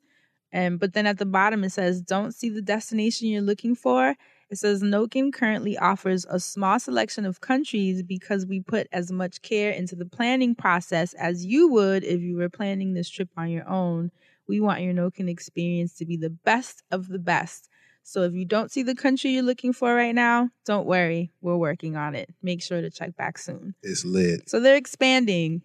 And 0.52 0.80
but 0.80 0.94
then 0.94 1.07
at 1.07 1.18
the 1.18 1.26
bottom 1.26 1.64
it 1.64 1.72
says, 1.72 2.02
don't 2.02 2.34
see 2.34 2.49
the 2.49 2.61
destination 2.61 3.28
you're 3.28 3.41
looking 3.41 3.76
for. 3.76 4.15
It 4.49 4.57
says 4.57 4.84
Noken 4.84 5.32
currently 5.32 5.78
offers 5.78 6.26
a 6.30 6.38
small 6.38 6.78
selection 6.78 7.26
of 7.26 7.40
countries 7.40 8.03
because 8.03 8.45
we 8.45 8.60
put 8.60 8.88
as 8.91 9.10
much 9.10 9.41
care 9.41 9.72
into 9.72 9.95
the 9.95 10.06
planning 10.06 10.56
process 10.56 11.14
as 11.14 11.45
you 11.45 11.69
would 11.69 12.03
if 12.03 12.19
you 12.19 12.36
were 12.36 12.49
planning 12.49 12.94
this 12.94 13.10
trip 13.10 13.30
on 13.38 13.49
your 13.49 13.68
own. 13.68 14.11
We 14.48 14.60
want 14.60 14.82
your 14.82 14.94
Noken 14.94 15.30
experience 15.30 15.94
to 15.95 16.06
be 16.06 16.18
the 16.18 16.30
best 16.30 16.84
of 16.91 17.07
the 17.07 17.19
best. 17.19 17.69
So 18.03 18.23
if 18.23 18.34
you 18.34 18.44
don't 18.44 18.72
see 18.72 18.84
the 18.84 18.95
country 18.95 19.32
you're 19.32 19.44
looking 19.44 19.72
for 19.72 19.95
right 19.95 20.14
now, 20.14 20.49
don't 20.65 20.86
worry. 20.86 21.32
We're 21.40 21.56
working 21.56 21.95
on 21.95 22.15
it. 22.15 22.30
Make 22.41 22.61
sure 22.61 22.82
to 22.82 22.90
check 22.90 23.15
back 23.15 23.38
soon. 23.38 23.76
It's 23.84 24.03
lit. 24.03 24.49
So 24.49 24.60
they're 24.60 24.76
expanding 24.76 25.61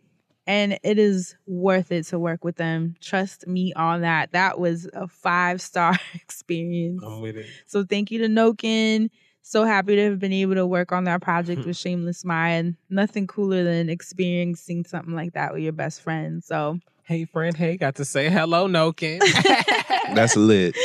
and 0.46 0.78
it 0.82 0.98
is 0.98 1.34
worth 1.46 1.90
it 1.92 2.04
to 2.06 2.18
work 2.18 2.44
with 2.44 2.56
them. 2.56 2.94
Trust 3.00 3.46
me 3.46 3.72
on 3.74 4.02
that. 4.02 4.32
That 4.32 4.58
was 4.58 4.88
a 4.94 5.08
five 5.08 5.60
star 5.60 5.98
experience. 6.14 7.02
I'm 7.04 7.20
with 7.20 7.36
it. 7.36 7.46
So 7.66 7.84
thank 7.84 8.10
you 8.10 8.18
to 8.20 8.28
Noken. 8.28 9.10
So 9.42 9.64
happy 9.64 9.94
to 9.96 10.02
have 10.10 10.18
been 10.18 10.32
able 10.32 10.56
to 10.56 10.66
work 10.66 10.90
on 10.92 11.04
that 11.04 11.20
project 11.22 11.64
with 11.66 11.76
Shameless 11.76 12.24
Maya. 12.24 12.72
Nothing 12.90 13.26
cooler 13.26 13.62
than 13.64 13.88
experiencing 13.88 14.84
something 14.84 15.14
like 15.14 15.34
that 15.34 15.52
with 15.52 15.62
your 15.62 15.72
best 15.72 16.02
friend. 16.02 16.42
So 16.42 16.78
Hey 17.04 17.24
friend, 17.24 17.56
hey, 17.56 17.76
got 17.76 17.94
to 17.96 18.04
say 18.04 18.28
hello, 18.28 18.66
Noken. 18.66 19.20
That's 20.16 20.34
lit. 20.34 20.76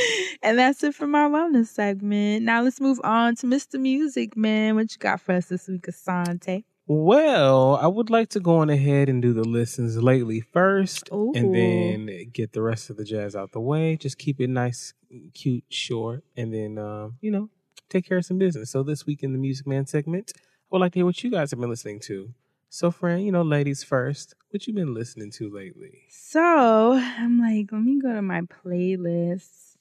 and 0.43 0.59
that's 0.59 0.83
it 0.83 0.93
from 0.93 1.15
our 1.15 1.27
wellness 1.27 1.67
segment. 1.67 2.43
Now 2.45 2.61
let's 2.61 2.79
move 2.79 2.99
on 3.03 3.35
to 3.37 3.47
Mr. 3.47 3.79
Music, 3.79 4.37
man. 4.37 4.75
What 4.75 4.91
you 4.91 4.99
got 4.99 5.19
for 5.19 5.31
us 5.33 5.47
this 5.47 5.67
week, 5.67 5.87
Asante? 5.87 6.63
Well, 6.93 7.77
I 7.77 7.87
would 7.87 8.09
like 8.09 8.27
to 8.31 8.41
go 8.41 8.57
on 8.57 8.69
ahead 8.69 9.07
and 9.07 9.21
do 9.21 9.31
the 9.31 9.45
listens 9.45 9.95
lately 10.03 10.41
first, 10.41 11.09
Ooh. 11.13 11.31
and 11.33 11.55
then 11.55 12.29
get 12.33 12.51
the 12.51 12.61
rest 12.61 12.89
of 12.89 12.97
the 12.97 13.05
jazz 13.05 13.33
out 13.33 13.53
the 13.53 13.61
way. 13.61 13.95
Just 13.95 14.17
keep 14.17 14.41
it 14.41 14.49
nice, 14.49 14.93
cute, 15.33 15.63
short, 15.69 16.25
and 16.35 16.53
then 16.53 16.77
um, 16.77 17.15
you 17.21 17.31
know 17.31 17.49
take 17.87 18.05
care 18.05 18.17
of 18.17 18.25
some 18.25 18.37
business. 18.37 18.71
So 18.71 18.83
this 18.83 19.05
week 19.05 19.23
in 19.23 19.31
the 19.31 19.39
Music 19.39 19.65
Man 19.65 19.85
segment, 19.85 20.33
I 20.35 20.41
would 20.69 20.79
like 20.79 20.91
to 20.91 20.99
hear 20.99 21.05
what 21.05 21.23
you 21.23 21.31
guys 21.31 21.51
have 21.51 21.61
been 21.61 21.69
listening 21.69 22.01
to. 22.07 22.33
So, 22.67 22.91
friend, 22.91 23.23
you 23.25 23.31
know, 23.31 23.41
ladies 23.41 23.85
first. 23.85 24.35
What 24.49 24.67
you 24.67 24.73
been 24.73 24.93
listening 24.93 25.31
to 25.31 25.49
lately? 25.49 26.03
So 26.09 26.93
I'm 26.95 27.39
like, 27.39 27.71
let 27.71 27.83
me 27.83 28.01
go 28.01 28.11
to 28.11 28.21
my 28.21 28.41
playlist. 28.41 29.77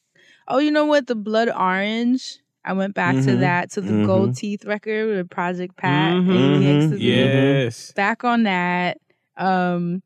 Oh, 0.47 0.59
you 0.59 0.71
know 0.71 0.85
what? 0.85 1.09
The 1.09 1.17
Blood 1.17 1.49
Orange. 1.49 2.39
I 2.65 2.73
went 2.75 2.95
back 2.95 3.15
to 3.15 3.21
Mhm. 3.21 3.41
that 3.41 3.71
to 3.73 3.81
the 3.81 3.93
Mhm. 3.93 4.07
Gold 4.07 4.37
Teeth 4.37 4.65
record 4.65 5.17
with 5.17 5.31
Project 5.31 5.77
Pat. 5.77 6.13
Mhm. 6.15 6.29
APX 6.29 6.85
is 6.85 6.91
Mhm. 6.93 6.97
Yes. 7.01 7.93
back 7.93 8.23
on 8.25 8.43
that. 8.43 8.99
Um, 9.37 10.03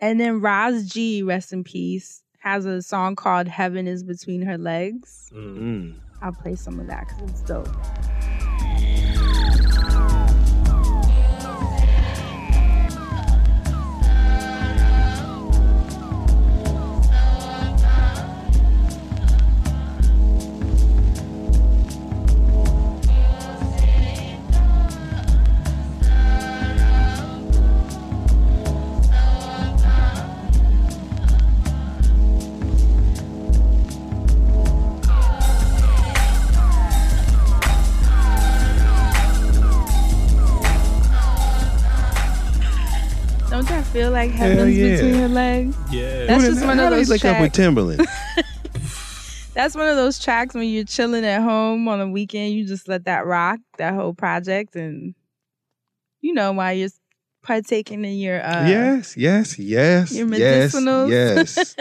and 0.00 0.20
then 0.20 0.40
Ras 0.40 0.84
G, 0.84 1.22
rest 1.22 1.52
in 1.52 1.64
peace, 1.64 2.22
has 2.38 2.64
a 2.64 2.80
song 2.80 3.16
called 3.16 3.48
"Heaven 3.48 3.88
Is 3.88 4.04
Between 4.04 4.42
Her 4.42 4.56
Legs." 4.56 5.30
Mm. 5.34 5.58
Mm. 5.58 5.94
I'll 6.22 6.32
play 6.32 6.54
some 6.54 6.78
of 6.78 6.86
that 6.86 7.08
because 7.08 7.30
it's 7.30 7.42
dope. 7.42 7.68
Feel 43.96 44.10
like 44.10 44.30
Hell 44.30 44.48
heaven's 44.50 44.76
yeah. 44.76 44.90
between 44.96 45.14
your 45.20 45.28
legs? 45.28 45.76
Yeah. 45.90 46.26
That's 46.26 46.42
Who 46.44 46.48
just 46.50 46.60
did- 46.60 46.66
one 46.68 46.76
how 46.76 46.84
of 46.84 46.90
did 46.90 46.96
he 46.98 47.04
those 47.04 47.08
link 47.08 47.24
up 47.24 47.40
with. 47.40 47.52
Timbaland. 47.54 48.06
That's 49.54 49.74
one 49.74 49.88
of 49.88 49.96
those 49.96 50.18
tracks 50.18 50.54
when 50.54 50.68
you're 50.68 50.84
chilling 50.84 51.24
at 51.24 51.40
home 51.40 51.88
on 51.88 52.02
a 52.02 52.06
weekend, 52.10 52.52
you 52.52 52.66
just 52.66 52.88
let 52.88 53.06
that 53.06 53.24
rock, 53.24 53.58
that 53.78 53.94
whole 53.94 54.12
project, 54.12 54.76
and 54.76 55.14
you 56.20 56.34
know 56.34 56.52
while 56.52 56.74
you're 56.74 56.90
partaking 57.42 58.04
in 58.04 58.18
your 58.18 58.44
uh 58.44 58.68
yes, 58.68 59.16
yes, 59.16 59.58
yes, 59.58 60.12
your 60.12 60.28
yes, 60.34 60.74
medicinals. 60.74 61.08
yes, 61.08 61.74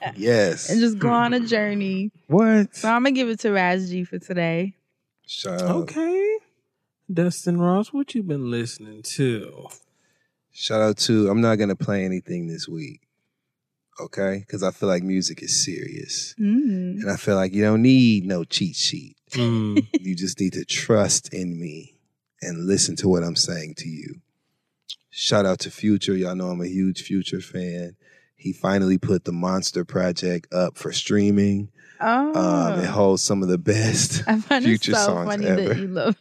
yes. 0.16 0.70
and 0.70 0.80
just 0.80 0.98
go 0.98 1.10
on 1.10 1.34
a 1.34 1.40
journey. 1.40 2.10
what? 2.28 2.74
So 2.74 2.88
I'm 2.88 3.02
gonna 3.02 3.12
give 3.12 3.28
it 3.28 3.40
to 3.40 3.52
Ras 3.52 3.90
G 3.90 4.04
for 4.04 4.18
today. 4.18 4.72
Shout 5.26 5.60
out, 5.60 5.70
Okay. 5.82 6.38
Dustin 7.12 7.60
Ross, 7.60 7.92
what 7.92 8.14
you 8.14 8.22
been 8.22 8.50
listening 8.50 9.02
to? 9.02 9.68
Shout 10.58 10.80
out 10.80 10.96
to. 10.98 11.28
I'm 11.30 11.40
not 11.40 11.56
gonna 11.56 11.76
play 11.76 12.04
anything 12.04 12.46
this 12.48 12.66
week, 12.68 13.00
okay? 14.00 14.38
Because 14.46 14.62
I 14.62 14.70
feel 14.70 14.88
like 14.88 15.02
music 15.02 15.42
is 15.42 15.64
serious, 15.64 16.34
Mm. 16.38 17.00
and 17.02 17.10
I 17.10 17.16
feel 17.16 17.36
like 17.36 17.52
you 17.52 17.62
don't 17.62 17.82
need 17.82 18.24
no 18.26 18.44
cheat 18.44 18.76
sheet. 18.76 19.16
Mm. 19.32 19.86
you 20.00 20.14
just 20.14 20.40
need 20.40 20.54
to 20.54 20.64
trust 20.64 21.32
in 21.34 21.58
me 21.60 21.98
and 22.42 22.66
listen 22.66 22.96
to 22.96 23.08
what 23.08 23.22
I'm 23.24 23.36
saying 23.36 23.74
to 23.78 23.88
you. 23.88 24.20
Shout 25.10 25.46
out 25.46 25.58
to 25.60 25.70
Future. 25.70 26.14
Y'all 26.16 26.36
know 26.36 26.48
I'm 26.48 26.60
a 26.60 26.66
huge 26.68 27.02
Future 27.02 27.40
fan. 27.40 27.96
He 28.36 28.52
finally 28.52 28.98
put 28.98 29.24
the 29.24 29.32
Monster 29.32 29.84
Project 29.84 30.52
up 30.52 30.76
for 30.78 30.92
streaming. 30.92 31.70
Oh, 32.00 32.32
Um, 32.74 32.78
it 32.78 32.86
holds 32.86 33.24
some 33.24 33.42
of 33.42 33.48
the 33.48 33.58
best 33.58 34.22
I 34.28 34.38
find 34.38 34.64
Future 34.64 34.92
it 34.92 34.94
so 34.94 35.06
songs 35.06 35.28
funny 35.28 35.46
ever. 35.46 35.68
that 35.74 35.78
you 35.78 35.88
love. 35.88 36.16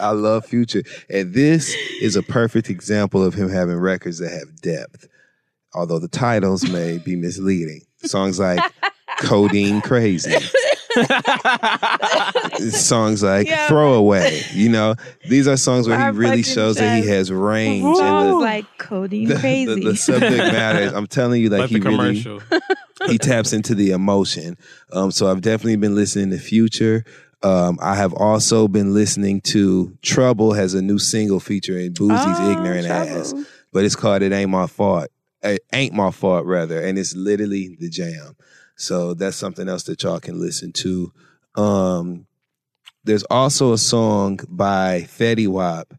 I 0.00 0.10
love 0.10 0.46
Future. 0.46 0.82
And 1.10 1.32
this 1.34 1.74
is 2.00 2.16
a 2.16 2.22
perfect 2.22 2.68
example 2.70 3.24
of 3.24 3.34
him 3.34 3.48
having 3.48 3.76
records 3.76 4.18
that 4.18 4.30
have 4.30 4.60
depth. 4.60 5.06
Although 5.74 5.98
the 5.98 6.08
titles 6.08 6.68
may 6.70 6.98
be 7.04 7.16
misleading. 7.16 7.80
Songs 8.04 8.38
like 8.38 8.60
Codeine 9.20 9.80
Crazy. 9.80 10.34
songs 12.70 13.22
like 13.22 13.46
Yeah. 13.46 13.66
Throwaway. 13.68 14.42
You 14.52 14.68
know, 14.68 14.94
these 15.28 15.48
are 15.48 15.56
songs 15.56 15.88
where 15.88 15.98
he 15.98 16.06
really 16.18 16.42
fucking 16.42 16.54
shows 16.54 16.76
that 16.76 17.02
he 17.02 17.08
has 17.08 17.30
range 17.32 17.84
and 17.84 18.28
the, 18.30 18.34
like 18.34 18.66
codeine 18.78 19.28
the, 19.28 19.38
crazy. 19.38 19.74
the, 19.74 19.90
the 19.90 19.96
subject 19.96 20.36
matter. 20.36 20.94
I'm 20.94 21.06
telling 21.06 21.40
you, 21.42 21.48
like, 21.48 21.60
like 21.62 21.70
he 21.70 21.78
the 21.78 21.90
really 21.90 22.40
he 23.10 23.18
taps 23.18 23.52
into 23.52 23.74
the 23.74 23.90
emotion. 23.92 24.56
Um, 24.92 25.10
so 25.10 25.30
I've 25.30 25.40
definitely 25.40 25.76
been 25.76 25.94
listening 25.94 26.30
to 26.30 26.38
Future. 26.38 27.04
Um, 27.42 27.78
I 27.82 27.96
have 27.96 28.14
also 28.14 28.68
been 28.68 28.94
listening 28.94 29.40
to 29.42 29.96
Trouble 30.02 30.52
has 30.52 30.74
a 30.74 30.82
new 30.82 30.98
single 30.98 31.40
featuring 31.40 31.92
Boosie's 31.92 32.38
Oh, 32.38 32.50
Ignorant 32.52 32.86
Ass, 32.86 33.34
but 33.72 33.84
it's 33.84 33.96
called 33.96 34.22
It 34.22 34.32
Ain't 34.32 34.50
My 34.50 34.66
Fault. 34.66 35.08
It 35.42 35.64
ain't 35.72 35.92
my 35.92 36.10
fault, 36.10 36.46
rather, 36.46 36.80
and 36.80 36.98
it's 36.98 37.16
literally 37.16 37.76
the 37.80 37.88
jam. 37.88 38.36
So 38.76 39.14
that's 39.14 39.36
something 39.36 39.68
else 39.68 39.82
that 39.84 40.02
y'all 40.02 40.20
can 40.20 40.40
listen 40.40 40.72
to. 40.72 41.12
Um, 41.56 42.26
there's 43.04 43.24
also 43.24 43.72
a 43.72 43.78
song 43.78 44.38
by 44.48 45.02
Fetty 45.08 45.48
Wap. 45.48 45.92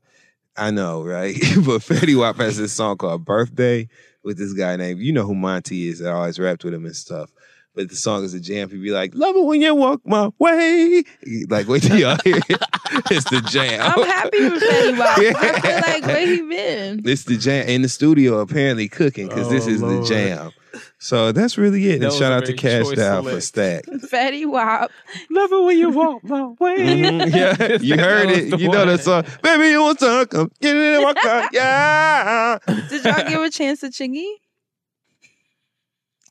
I 0.55 0.71
know, 0.71 1.03
right? 1.03 1.33
but 1.65 1.81
Fetty 1.81 2.17
Wap 2.17 2.37
has 2.37 2.57
this 2.57 2.73
song 2.73 2.97
called 2.97 3.25
Birthday 3.25 3.89
with 4.23 4.37
this 4.37 4.53
guy 4.53 4.75
named, 4.77 5.01
you 5.01 5.11
know 5.11 5.25
who 5.25 5.35
Monty 5.35 5.89
is. 5.89 6.01
I 6.01 6.11
always 6.11 6.39
rapped 6.39 6.63
with 6.63 6.73
him 6.73 6.85
and 6.85 6.95
stuff. 6.95 7.29
But 7.75 7.89
the 7.89 7.95
song 7.95 8.23
is 8.23 8.33
a 8.35 8.39
jam. 8.39 8.69
He'd 8.69 8.83
be 8.83 8.91
like, 8.91 9.15
Love 9.15 9.35
it 9.35 9.43
when 9.45 9.59
you 9.61 9.73
walk 9.73 10.01
my 10.05 10.29
way. 10.37 11.03
Like, 11.49 11.67
wait 11.67 11.81
till 11.83 11.97
y'all 11.97 12.17
hear 12.23 12.37
it. 12.49 12.61
It's 13.09 13.27
the 13.31 13.41
jam. 13.41 13.81
I'm 13.81 14.05
happy 14.05 14.43
with 14.43 14.61
Fetty 14.61 14.95
Wap. 14.95 15.17
I 15.17 15.21
Yeah. 15.23 15.59
feel 15.61 15.81
like 15.81 16.05
where 16.05 16.27
he 16.27 16.41
been? 16.41 17.01
It's 17.05 17.23
the 17.23 17.37
jam 17.37 17.67
in 17.67 17.81
the 17.81 17.89
studio 17.89 18.39
apparently 18.39 18.87
cooking 18.87 19.27
because 19.27 19.49
this 19.49 19.65
Oh, 19.65 19.69
is 19.69 19.81
Lord. 19.81 20.03
the 20.03 20.07
jam. 20.07 20.51
So 20.99 21.31
that's 21.31 21.57
really 21.57 21.83
it. 21.87 21.99
That 21.99 22.05
and 22.05 22.05
was 22.05 22.17
shout 22.17 22.31
a 22.31 22.35
out 22.35 22.39
to 22.41 22.45
very 22.47 22.57
Cash 22.57 22.83
choice 22.83 22.97
Down 22.97 23.23
for 23.23 23.41
select. 23.41 23.85
Stack. 23.85 23.85
Fetty 24.11 24.45
Wap. 24.45 24.91
Love 25.31 25.51
it 25.51 25.63
when 25.63 25.77
you 25.79 25.89
walk 25.89 26.23
my 26.23 26.45
way. 26.59 26.77
Mhm, 26.77 27.33
Yeah, 27.33 27.77
you 27.81 27.97
heard 27.97 28.29
That 28.29 28.35
was 28.35 28.37
it. 28.45 28.49
the 28.51 28.57
You 28.59 28.69
know 28.69 28.77
one. 28.79 28.87
the 28.89 28.97
song. 28.99 29.25
Baby, 29.41 29.69
you 29.69 29.81
want 29.81 29.99
to 29.99 30.27
come 30.29 30.51
get 30.61 30.75
it 30.75 30.97
in 30.97 31.03
my 31.03 31.13
car. 31.15 31.49
Yeah. 31.51 32.59
Did 32.89 33.03
y'all 33.05 33.27
give 33.27 33.41
a 33.41 33.49
chance 33.49 33.79
to 33.79 33.87
Chingy? 33.87 34.33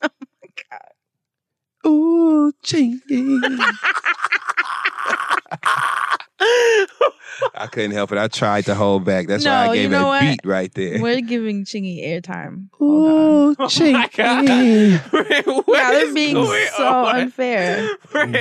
Oh 0.05 0.09
my 0.21 0.49
god. 0.71 0.81
Ooh, 1.87 2.53
chingy. 2.63 2.99
I 7.55 7.67
couldn't 7.67 7.93
help 7.93 8.13
it. 8.13 8.19
I 8.19 8.29
tried 8.29 8.65
to 8.67 8.75
hold 8.75 9.05
back. 9.05 9.27
That's 9.27 9.45
why 9.45 9.51
No, 9.51 9.57
I 9.73 9.75
you 9.75 9.83
gave 9.83 9.91
know 9.91 10.05
a 10.05 10.07
what? 10.09 10.21
beat 10.21 10.41
right 10.45 10.73
there. 10.75 11.01
We're 11.01 11.21
giving 11.21 11.65
Chingy 11.65 12.05
airtime. 12.07 12.69
Hold 12.79 13.05
on. 13.09 13.11
Ooh, 13.11 13.57
Oh 13.59 13.63
my 13.63 13.69
chingy. 13.69 14.17
God. 14.17 15.63
Yeah, 15.73 15.91
they're 15.91 16.13
being 16.15 16.37
so 16.77 17.05
unfair. 17.07 17.89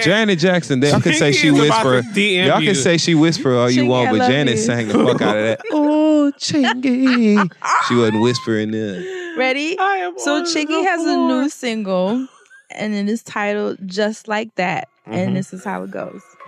Janet 0.02 0.40
Jackson, 0.40 0.82
y'all 0.82 1.00
can 1.00 1.14
say 1.14 1.32
she 1.32 1.50
whisper. 1.52 2.02
Y'all 2.16 2.60
can 2.62 2.76
say 2.76 2.98
she 2.98 3.16
whisper 3.16 3.54
all 3.56 3.70
you 3.70 3.84
Chingy, 3.84 3.88
want, 3.88 4.18
but 4.18 4.28
Janet 4.28 4.56
you. 4.56 4.62
sang 4.62 4.88
the 4.90 4.94
fuck 4.96 5.22
out 5.22 5.38
of 5.38 5.44
that. 5.44 5.62
Oh, 5.72 6.32
chingy. 6.38 7.52
She 7.88 7.96
wasn't 7.96 8.22
whispering 8.22 8.72
then. 8.72 9.38
Ready? 9.38 9.78
I 9.80 9.96
am 9.98 10.20
So 10.20 10.44
Chingy 10.44 10.84
has 10.84 11.02
a 11.06 11.16
new 11.16 11.48
single, 11.50 12.28
and 12.76 12.94
it 12.94 13.10
is 13.10 13.24
titled 13.24 13.78
"Just 13.86 14.28
Like 14.28 14.54
That," 14.56 14.88
Mhm. 15.08 15.14
and 15.18 15.36
this 15.36 15.54
is 15.54 15.64
how 15.64 15.84
it 15.84 15.92
goes. 15.92 16.22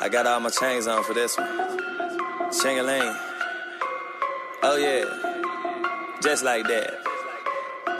I 0.00 0.08
got 0.10 0.26
all 0.26 0.40
my 0.40 0.50
chains 0.50 0.86
on 0.86 1.02
for 1.04 1.14
this 1.14 1.36
one. 1.38 1.48
Shing-a-ling. 2.52 3.14
Oh 4.62 4.76
yeah. 4.76 5.04
Just 6.22 6.42
like 6.44 6.66
that. 6.68 7.03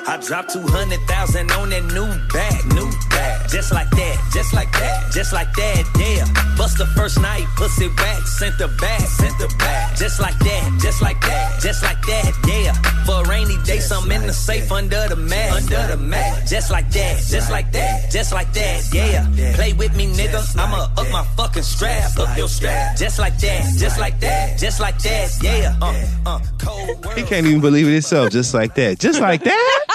I 0.07 0.19
dropped 0.19 0.53
200,000 0.53 1.51
on 1.53 1.71
that 1.71 1.85
new 1.97 2.05
bag, 2.29 2.65
new 2.75 2.91
bag. 3.09 3.49
Just 3.49 3.73
like 3.73 3.89
that, 3.91 4.31
just 4.35 4.53
like 4.53 4.71
that, 4.73 5.11
just 5.13 5.33
like 5.33 5.51
that, 5.55 5.85
yeah. 5.99 6.57
Bust 6.59 6.77
the 6.77 6.85
first 6.95 7.21
night, 7.23 7.47
pussy 7.57 7.89
whack, 7.89 8.27
sent 8.27 8.59
the 8.59 8.69
back, 8.81 9.01
sent 9.01 9.39
the 9.39 9.49
back. 9.59 9.97
Just 9.97 10.21
like 10.21 10.39
that, 10.41 10.79
just 10.83 11.01
like 11.01 11.21
that, 11.23 11.61
just 11.63 11.83
like 11.83 12.01
that, 12.03 12.33
yeah. 12.47 12.75
For 13.07 13.25
a 13.25 13.29
rainy 13.29 13.57
day, 13.65 13.79
something 13.79 14.13
in 14.13 14.27
the 14.27 14.35
safe 14.35 14.71
under 14.71 15.09
the 15.09 15.17
mat, 15.17 15.53
under 15.53 15.87
the 15.87 15.97
mat. 15.97 16.47
Just 16.47 16.71
like 16.71 16.91
that, 16.91 17.23
just 17.25 17.51
like 17.51 17.73
that, 17.73 18.11
just 18.11 18.33
like 18.33 18.53
that, 18.53 18.85
yeah. 18.93 19.55
Play 19.55 19.73
with 19.73 19.97
me, 19.97 20.07
nigga. 20.13 20.45
I'ma 20.59 20.89
up 20.99 21.11
my 21.11 21.25
fucking 21.37 21.63
strap, 21.63 22.19
up 22.19 22.37
your 22.37 22.49
strap. 22.49 22.99
Just 22.99 23.19
like 23.19 23.39
that, 23.39 23.75
just 23.79 23.99
like 23.99 24.21
that, 24.21 24.59
just 24.59 24.81
like 24.81 24.99
that, 24.99 25.31
yeah. 25.43 25.77
Uh, 25.81 25.95
uh, 26.27 26.41
cold 26.59 27.05
world. 27.05 27.19
He 27.19 27.25
can't 27.25 27.47
even 27.47 27.63
believe 27.63 27.89
it 27.89 27.93
himself, 27.93 28.31
just 28.31 28.53
like 28.53 28.75
that. 28.75 28.99
Just 28.99 29.21
like 29.21 29.43
that? 29.45 29.94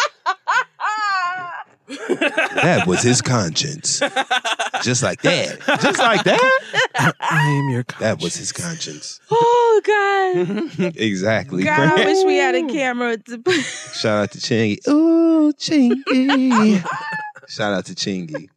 That 1.90 2.84
was 2.88 3.02
his 3.02 3.22
conscience. 3.22 3.99
Just 4.84 5.02
like 5.03 5.22
that. 5.24 5.60
Just 5.82 5.99
like 5.99 6.24
that? 6.24 7.14
I 7.20 7.41
am 7.41 7.70
your 7.70 7.84
That 7.99 8.22
was 8.22 8.36
his 8.36 8.52
conscience. 8.52 9.20
Oh 9.32 9.82
God! 9.86 10.95
exactly. 10.98 11.64
God, 11.64 11.99
I 11.99 12.06
wish 12.06 12.26
we 12.26 12.38
had 12.38 12.56
a 12.56 12.68
camera 12.68 13.18
to. 13.18 13.52
Shout 13.61 14.24
out 14.24 14.32
to 14.32 14.38
Chingy. 14.40 14.88
Ooh, 14.88 15.52
Chingy. 15.53 16.86
Shout 17.48 17.74
out 17.74 17.86
to 17.86 17.95
Chingy. 17.95 18.49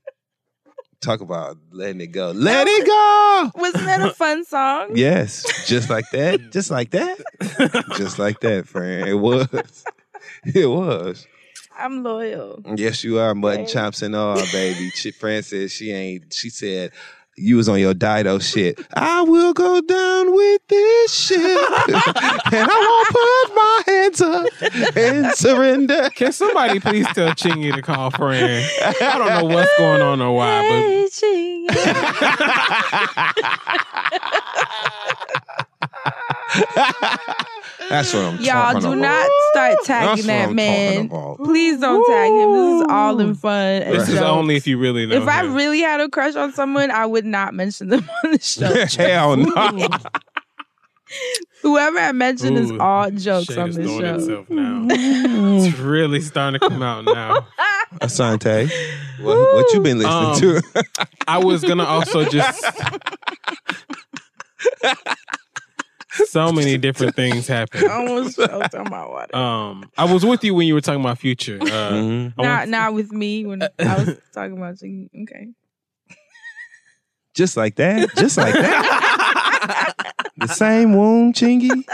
Talk 1.00 1.20
about 1.20 1.56
letting 1.72 2.00
it 2.00 2.08
go. 2.08 2.30
Let 2.30 2.68
it 2.68 2.86
go. 2.86 3.50
Wasn't 3.56 3.84
that 3.86 4.02
a 4.02 4.10
fun 4.14 4.44
song? 4.44 4.90
Yes, 4.94 5.66
just 5.66 5.90
like 5.90 6.08
that. 6.12 6.52
Just 6.52 6.70
like 6.70 6.90
that. 6.90 7.18
just 7.96 8.18
like 8.18 8.40
that, 8.40 8.68
friend. 8.68 9.08
It 9.08 9.14
was. 9.14 9.48
It 10.44 10.66
was. 10.66 11.26
I'm 11.78 12.02
loyal. 12.02 12.60
Yes, 12.76 13.02
you 13.04 13.18
are. 13.18 13.34
Mutton 13.34 13.60
Right. 13.60 13.68
chops 13.68 14.02
and 14.02 14.14
all, 14.14 14.36
baby. 14.52 14.90
Ch- 14.90 15.12
Fran 15.18 15.42
said 15.42 15.70
she 15.70 15.90
ain't. 15.92 16.32
She 16.32 16.50
said 16.50 16.92
you 17.36 17.56
was 17.56 17.66
on 17.68 17.80
your 17.80 17.94
Dido 17.94 18.38
shit. 18.38 18.78
I 18.94 19.22
will 19.22 19.54
go 19.54 19.80
down 19.80 20.34
with 20.34 20.60
this 20.68 21.14
shit, 21.14 21.38
and 21.88 22.68
I 22.70 22.78
won't 22.88 23.08
put 23.08 23.54
my 23.54 23.82
hands 23.86 24.20
up 24.20 24.46
and 24.96 25.32
surrender. 25.34 26.10
Can 26.14 26.32
somebody 26.32 26.78
please 26.78 27.06
tell 27.14 27.30
Chingy 27.30 27.74
to 27.74 27.80
call 27.82 28.10
Fran? 28.10 28.62
I 29.00 29.16
don't 29.18 29.28
know 29.28 29.44
what's 29.56 29.72
going 29.78 30.02
on 30.02 30.20
or 30.20 30.36
why, 30.36 30.62
Hey, 30.62 31.08
Chingy. 31.10 31.68
That's 37.88 38.14
what 38.14 38.24
I'm 38.24 38.36
Y'all 38.40 38.72
talking 38.72 38.80
do 38.80 38.86
about. 38.88 38.96
not 38.98 39.30
start 39.50 39.72
That's 39.74 39.86
tagging 39.86 40.08
what 40.24 40.26
that 40.26 40.48
I'm 40.48 40.54
man. 40.54 41.08
Please 41.36 41.80
don't 41.80 42.06
tag 42.06 42.30
him. 42.32 42.52
This 42.52 42.80
is 42.80 42.86
all 42.90 43.20
in 43.20 43.34
fun. 43.34 43.40
but 43.80 43.82
and 43.88 43.94
this 44.00 44.08
is 44.08 44.18
only 44.20 44.56
if 44.56 44.66
you 44.66 44.78
really 44.78 45.04
know. 45.06 45.16
If 45.20 45.28
I 45.28 45.42
really 45.42 45.80
had 45.80 46.00
a 46.00 46.08
crush 46.08 46.34
on 46.36 46.52
someone, 46.52 46.90
I 46.90 47.04
would 47.06 47.24
not 47.26 47.54
mention 47.54 47.88
them 47.88 48.08
on 48.24 48.32
the 48.32 48.38
show. 48.38 48.86
Hell 49.02 49.36
no. 49.36 49.88
Whoever 51.62 51.98
I 51.98 52.12
mentioned 52.12 52.56
is 52.56 52.72
all 52.80 53.10
jokes 53.10 53.54
on 53.56 53.68
is 53.70 53.76
this 53.76 53.86
show. 53.90 54.14
itself 54.14 54.48
now. 54.50 54.86
it's 54.90 55.76
really 55.78 56.20
starting 56.22 56.58
to 56.60 56.68
come 56.68 56.82
out 56.82 57.04
now. 57.04 57.46
Asante, 58.00 58.70
what, 59.20 59.36
what 59.36 59.72
you 59.74 59.80
been 59.80 59.98
listening 59.98 60.56
Um, 60.56 60.62
to? 60.62 60.84
I 61.28 61.38
was 61.38 61.62
gonna 61.62 61.84
also 61.84 62.24
just 62.24 62.64
so 66.26 66.52
many 66.52 66.76
different 66.78 67.14
things 67.16 67.46
happen. 67.46 67.84
I 67.90 67.94
almost 67.94 68.36
choked 68.36 68.74
on 68.74 68.90
my 68.90 69.06
water. 69.06 69.34
Um, 69.36 69.90
I 69.96 70.04
was 70.12 70.24
with 70.24 70.42
you 70.44 70.54
when 70.54 70.66
you 70.66 70.74
were 70.74 70.80
talking 70.80 71.00
about 71.00 71.18
future. 71.18 71.58
Uh, 71.60 71.64
Mhm. 71.92 72.36
Not 72.36 72.46
want- 72.46 72.70
not 72.70 72.94
with 72.94 73.12
me 73.12 73.46
when 73.46 73.62
I 73.62 73.68
was 73.96 74.16
talking 74.34 74.56
about 74.56 74.74
Chingy. 74.76 75.08
Okay. 75.22 75.48
Just 77.34 77.56
like 77.56 77.76
that. 77.76 78.14
Just 78.16 78.36
like 78.36 78.52
that. 78.54 79.18
the 80.36 80.48
same 80.48 80.96
wound, 80.96 81.34
Chingy. 81.34 81.84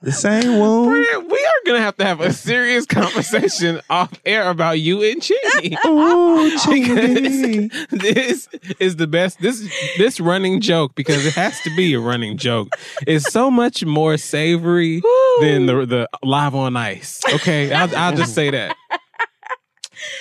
The 0.00 0.12
same 0.12 0.58
wound. 0.58 1.06
Friend, 1.06 1.30
we 1.30 1.38
are 1.38 1.66
gonna 1.66 1.80
have 1.80 1.96
to 1.96 2.04
have 2.04 2.20
a 2.20 2.32
serious 2.32 2.86
conversation 2.86 3.80
off 3.90 4.12
air 4.24 4.48
about 4.48 4.78
you 4.80 5.02
and 5.02 5.20
Chingy. 5.20 5.76
Ooh, 5.86 6.56
Chingy. 6.58 7.90
this 7.90 8.48
is 8.78 8.96
the 8.96 9.06
best. 9.08 9.40
This 9.40 9.68
this 9.96 10.20
running 10.20 10.60
joke 10.60 10.94
because 10.94 11.26
it 11.26 11.34
has 11.34 11.60
to 11.62 11.74
be 11.76 11.94
a 11.94 12.00
running 12.00 12.36
joke. 12.36 12.68
is 13.06 13.24
so 13.24 13.50
much 13.50 13.84
more 13.84 14.16
savory 14.16 15.02
than 15.40 15.66
the 15.66 15.84
the 15.84 16.08
live 16.22 16.54
on 16.54 16.76
ice. 16.76 17.20
Okay, 17.34 17.72
I'll, 17.72 17.94
I'll 17.96 18.16
just 18.16 18.34
say 18.34 18.50
that. 18.50 18.76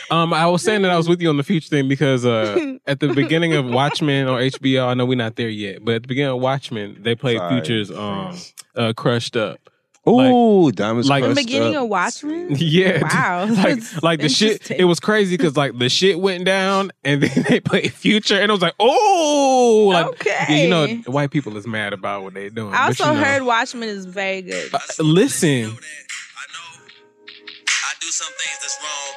Um, 0.09 0.33
I 0.33 0.45
was 0.47 0.61
saying 0.61 0.83
that 0.83 0.91
I 0.91 0.97
was 0.97 1.09
with 1.09 1.21
you 1.21 1.29
on 1.29 1.37
the 1.37 1.43
future 1.43 1.67
thing 1.69 1.87
because 1.87 2.25
uh, 2.25 2.75
at 2.87 2.99
the 2.99 3.13
beginning 3.13 3.53
of 3.53 3.65
Watchmen 3.65 4.27
on 4.27 4.39
HBO, 4.41 4.87
I 4.87 4.93
know 4.93 5.05
we're 5.05 5.17
not 5.17 5.35
there 5.35 5.49
yet, 5.49 5.83
but 5.83 5.95
at 5.95 6.01
the 6.03 6.07
beginning 6.07 6.31
of 6.31 6.39
Watchmen, 6.41 6.97
they 7.01 7.15
played 7.15 7.37
Sorry. 7.39 7.55
Future's 7.61 7.91
um, 7.91 8.37
uh, 8.75 8.93
"Crushed 8.95 9.35
Up." 9.35 9.59
Ooh, 10.07 10.71
diamonds 10.71 11.09
like- 11.09 11.25
The 11.25 11.35
beginning 11.35 11.75
up. 11.75 11.83
of 11.83 11.89
Watchmen. 11.89 12.55
Yeah, 12.57 13.01
Wow, 13.03 13.45
like 13.53 13.79
like 14.01 14.19
the 14.21 14.29
shit. 14.29 14.71
It 14.71 14.85
was 14.85 15.01
crazy 15.01 15.35
because 15.35 15.57
like 15.57 15.77
the 15.77 15.89
shit 15.89 16.17
went 16.21 16.45
down, 16.45 16.91
and 17.03 17.21
then 17.21 17.43
they 17.49 17.59
played 17.59 17.91
Future, 17.91 18.35
and 18.39 18.49
it 18.49 18.53
was 18.53 18.61
like, 18.61 18.75
oh, 18.79 19.89
like, 19.91 20.05
Okay. 20.05 20.45
yeah, 20.49 20.55
you 20.63 20.69
know, 20.69 20.87
white 21.11 21.31
people 21.31 21.57
is 21.57 21.67
mad 21.67 21.91
about 21.91 22.23
what 22.23 22.33
they're 22.35 22.49
doing. 22.49 22.73
I 22.73 22.87
but, 22.87 23.01
also 23.01 23.11
you 23.11 23.19
know. 23.19 23.25
heard 23.25 23.43
Watchmen 23.43 23.89
is 23.89 24.05
very 24.05 24.41
good. 24.43 24.73
Uh, 24.73 24.79
listen, 24.99 25.49
I 25.65 25.65
know 25.65 25.73
I 27.67 27.93
do 27.99 28.07
some 28.07 28.27
things 28.27 28.59
that's 28.61 28.77
wrong. 28.81 29.13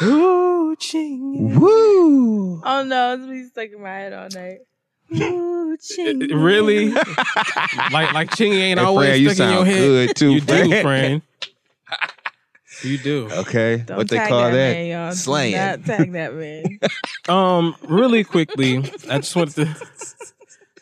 Ooh, 0.03 0.77
ching. 0.79 1.59
Woo! 1.61 2.61
Oh 2.65 2.85
no, 2.85 3.15
it's 3.15 3.27
been 3.27 3.49
stuck 3.51 3.69
in 3.71 3.83
my 3.83 3.89
head 3.91 4.13
all 4.13 4.29
night. 4.29 4.59
Ooh, 5.15 5.77
ching. 5.79 6.21
Really? 6.29 6.91
like 6.91 8.13
like 8.13 8.31
Chingy 8.31 8.61
ain't 8.61 8.79
Hey, 8.79 8.87
always 8.87 9.09
Fran, 9.09 9.21
you 9.21 9.31
stuck 9.31 9.45
in 9.47 9.53
your 9.53 9.59
sound 9.59 9.69
head. 9.69 9.79
good 9.81 10.17
too. 10.17 10.33
you 10.35 10.41
do, 10.41 10.83
friend. 10.83 11.23
You 12.85 12.99
do. 12.99 13.29
Okay, 13.31 13.79
Don't 13.87 13.97
what 13.97 14.09
they 14.09 14.19
call 14.19 14.43
that, 14.43 14.51
that? 14.53 14.73
man, 14.75 15.13
Slaying. 15.15 15.57
Not 15.57 15.85
tag 15.85 16.13
that 16.13 16.35
man. 16.35 16.79
Um, 17.29 17.77
really 17.87 18.25
quickly, 18.25 18.79
I 19.09 19.19
just 19.19 19.37
wanted 19.37 19.55
to 19.55 19.77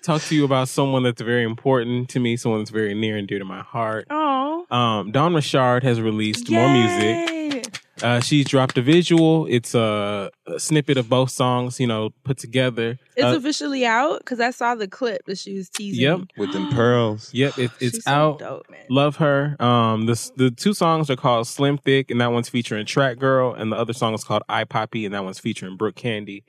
talk 0.02 0.22
to 0.22 0.34
you 0.34 0.46
about 0.46 0.68
someone 0.68 1.02
that's 1.02 1.20
very 1.20 1.44
important 1.44 2.08
to 2.10 2.18
me, 2.20 2.38
someone 2.38 2.60
that's 2.62 2.70
very 2.70 2.94
near 2.94 3.18
and 3.18 3.28
dear 3.28 3.38
to 3.38 3.44
my 3.44 3.60
heart. 3.60 4.06
Oh, 4.08 4.64
Um, 4.70 5.12
Dawn 5.12 5.34
Richard 5.34 5.82
has 5.82 6.00
released 6.00 6.48
more 6.50 6.66
music. 6.72 7.59
Uh, 8.02 8.20
she's 8.20 8.46
dropped 8.46 8.78
a 8.78 8.82
visual. 8.82 9.46
It's 9.46 9.74
a, 9.74 10.30
a 10.46 10.58
snippet 10.58 10.96
of 10.96 11.08
both 11.08 11.30
songs, 11.30 11.78
you 11.78 11.86
know, 11.86 12.10
put 12.24 12.38
together. 12.38 12.98
It's 13.16 13.24
Uh, 13.24 13.36
officially 13.36 13.84
out 13.84 14.20
because 14.20 14.40
I 14.40 14.50
saw 14.50 14.74
the 14.74 14.88
clip 14.88 15.26
that 15.26 15.36
she 15.38 15.54
was 15.56 15.68
teasing. 15.68 16.00
Yep. 16.02 16.20
With 16.38 16.52
them 16.52 16.70
pearls. 16.70 17.30
Yep, 17.34 17.58
it, 17.58 17.70
it's 17.80 17.96
She's 17.96 18.04
so 18.04 18.10
out. 18.10 18.38
dope, 18.38 18.70
man. 18.70 18.80
Love 18.88 19.16
her. 19.16 19.56
Um, 19.62 20.06
the 20.06 20.30
the 20.36 20.50
two 20.50 20.72
songs 20.72 21.10
are 21.10 21.16
called 21.16 21.46
Slim 21.46 21.76
Thick, 21.78 22.10
and 22.10 22.20
that 22.20 22.32
one's 22.32 22.48
featuring 22.48 22.86
Trakgirl, 22.86 23.60
and 23.60 23.70
the 23.70 23.76
other 23.76 23.92
song 23.92 24.14
is 24.14 24.24
called 24.24 24.42
I 24.48 24.64
Poppy, 24.64 25.04
and 25.04 25.14
that 25.14 25.22
one's 25.24 25.38
featuring 25.38 25.76
Brooke 25.76 25.96
Candy. 25.96 26.44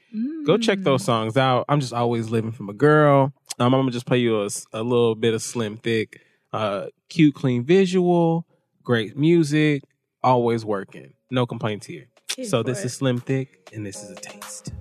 Go 0.45 0.57
check 0.57 0.79
Mm. 0.79 0.83
those 0.85 1.03
songs 1.03 1.35
out. 1.37 1.65
I'm 1.67 1.79
just 1.81 1.93
always 1.93 2.29
living 2.29 2.51
from 2.51 2.69
a 2.69 2.73
girl. 2.73 3.33
Um, 3.59 3.73
I'm 3.73 3.81
gonna 3.81 3.91
just 3.91 4.05
play 4.05 4.19
you 4.19 4.41
a 4.73 4.81
little 4.83 5.15
bit 5.15 5.33
of 5.33 5.41
Slim 5.41 5.77
Thick. 5.77 6.21
Uh, 6.53 6.87
cute, 7.09 7.33
clean 7.35 7.63
visual, 7.63 8.45
great 8.83 9.17
music, 9.17 9.83
always 10.23 10.63
working. 10.65 11.13
No 11.33 11.45
complaints 11.45 11.87
here. 11.87 12.07
Here 12.35 12.43
so 12.45 12.61
this 12.61 12.81
it. 12.81 12.87
is 12.87 12.93
Slim 12.93 13.17
Thick, 13.21 13.69
and 13.73 13.85
this 13.85 14.03
is 14.03 14.11
a 14.11 14.15
taste. 14.15 14.73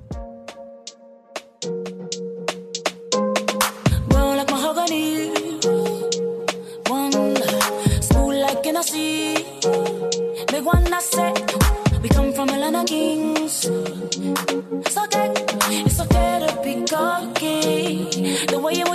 Brown 4.09 4.37
like 4.37 4.51
mahogany. 4.51 5.31
One 6.89 7.13
smooth 8.03 8.41
like 8.43 8.65
Hennessy. 8.65 9.35
Big 10.49 10.65
one 10.65 10.93
I 10.93 10.99
say. 10.99 11.33
We 12.03 12.09
come 12.09 12.33
from 12.33 12.49
a 12.49 12.59
land 12.59 12.75
of 12.75 12.87
kings. 12.87 13.53
So 14.91 15.05
okay, 15.05 15.33
it's 15.87 16.01
okay 16.01 16.47
to 16.49 16.61
be 16.65 16.85
cocky. 16.85 18.09
The 18.47 18.59
way 18.59 18.75
you 18.75 18.90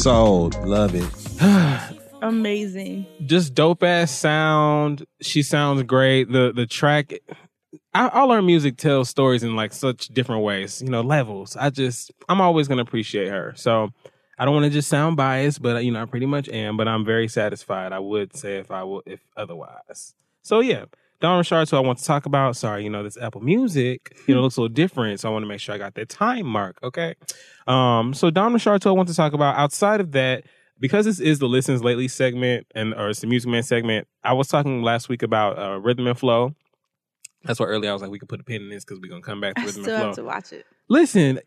Sold. 0.00 0.54
Love 0.66 0.94
it. 0.94 1.04
Amazing. 2.22 3.04
just 3.26 3.52
dope 3.52 3.82
ass 3.82 4.10
sound. 4.10 5.04
She 5.20 5.42
sounds 5.42 5.82
great. 5.82 6.32
The 6.32 6.52
the 6.54 6.66
track, 6.66 7.12
I, 7.92 8.08
all 8.08 8.30
her 8.30 8.40
music 8.40 8.78
tells 8.78 9.10
stories 9.10 9.42
in 9.42 9.56
like 9.56 9.74
such 9.74 10.08
different 10.08 10.42
ways. 10.42 10.80
You 10.80 10.88
know, 10.88 11.02
levels. 11.02 11.54
I 11.54 11.68
just 11.68 12.12
I'm 12.30 12.40
always 12.40 12.66
gonna 12.66 12.80
appreciate 12.80 13.28
her. 13.28 13.52
So 13.56 13.90
I 14.38 14.46
don't 14.46 14.54
want 14.54 14.64
to 14.64 14.70
just 14.70 14.88
sound 14.88 15.18
biased, 15.18 15.60
but 15.60 15.84
you 15.84 15.92
know 15.92 16.00
I 16.00 16.06
pretty 16.06 16.24
much 16.24 16.48
am. 16.48 16.78
But 16.78 16.88
I'm 16.88 17.04
very 17.04 17.28
satisfied. 17.28 17.92
I 17.92 17.98
would 17.98 18.34
say 18.34 18.56
if 18.56 18.70
I 18.70 18.82
would 18.84 19.02
if 19.04 19.20
otherwise. 19.36 20.14
So 20.40 20.60
yeah. 20.60 20.86
Dawn 21.20 21.38
Richard, 21.38 21.68
who 21.68 21.76
I 21.76 21.80
want 21.80 21.98
to 21.98 22.04
talk 22.04 22.26
about. 22.26 22.56
Sorry, 22.56 22.82
you 22.84 22.90
know, 22.90 23.02
this 23.02 23.16
Apple 23.18 23.40
Music, 23.42 24.16
you 24.26 24.34
know, 24.34 24.40
looks 24.40 24.56
a 24.56 24.62
little 24.62 24.74
different. 24.74 25.20
So 25.20 25.28
I 25.28 25.32
want 25.32 25.42
to 25.42 25.46
make 25.48 25.60
sure 25.60 25.74
I 25.74 25.78
got 25.78 25.94
that 25.94 26.08
time 26.08 26.46
mark. 26.46 26.78
Okay. 26.82 27.14
Um, 27.66 28.14
so 28.14 28.30
Dawn 28.30 28.52
Richard, 28.54 28.82
who 28.82 28.88
I 28.90 28.92
want 28.92 29.08
to 29.08 29.14
talk 29.14 29.32
about. 29.32 29.56
Outside 29.56 30.00
of 30.00 30.12
that, 30.12 30.44
because 30.80 31.04
this 31.04 31.20
is 31.20 31.38
the 31.38 31.46
listens 31.46 31.84
lately 31.84 32.08
segment 32.08 32.66
and 32.74 32.94
or 32.94 33.10
it's 33.10 33.20
the 33.20 33.26
music 33.26 33.50
man 33.50 33.62
segment 33.62 34.08
i 34.24 34.32
was 34.32 34.48
talking 34.48 34.82
last 34.82 35.08
week 35.08 35.22
about 35.22 35.58
uh, 35.58 35.78
rhythm 35.78 36.06
and 36.06 36.18
flow 36.18 36.54
that's 37.44 37.60
why 37.60 37.66
earlier 37.66 37.90
i 37.90 37.92
was 37.92 38.02
like 38.02 38.10
we 38.10 38.18
could 38.18 38.28
put 38.28 38.40
a 38.40 38.44
pin 38.44 38.62
in 38.62 38.70
this 38.70 38.84
because 38.84 38.98
we're 39.00 39.10
gonna 39.10 39.20
come 39.22 39.40
back 39.40 39.54
to 39.54 39.60
I 39.60 39.64
rhythm 39.66 39.82
still 39.82 39.94
and 39.94 40.04
have 40.06 40.14
flow 40.14 40.22
to 40.24 40.26
watch 40.26 40.52
it. 40.52 40.64
listen 40.88 41.38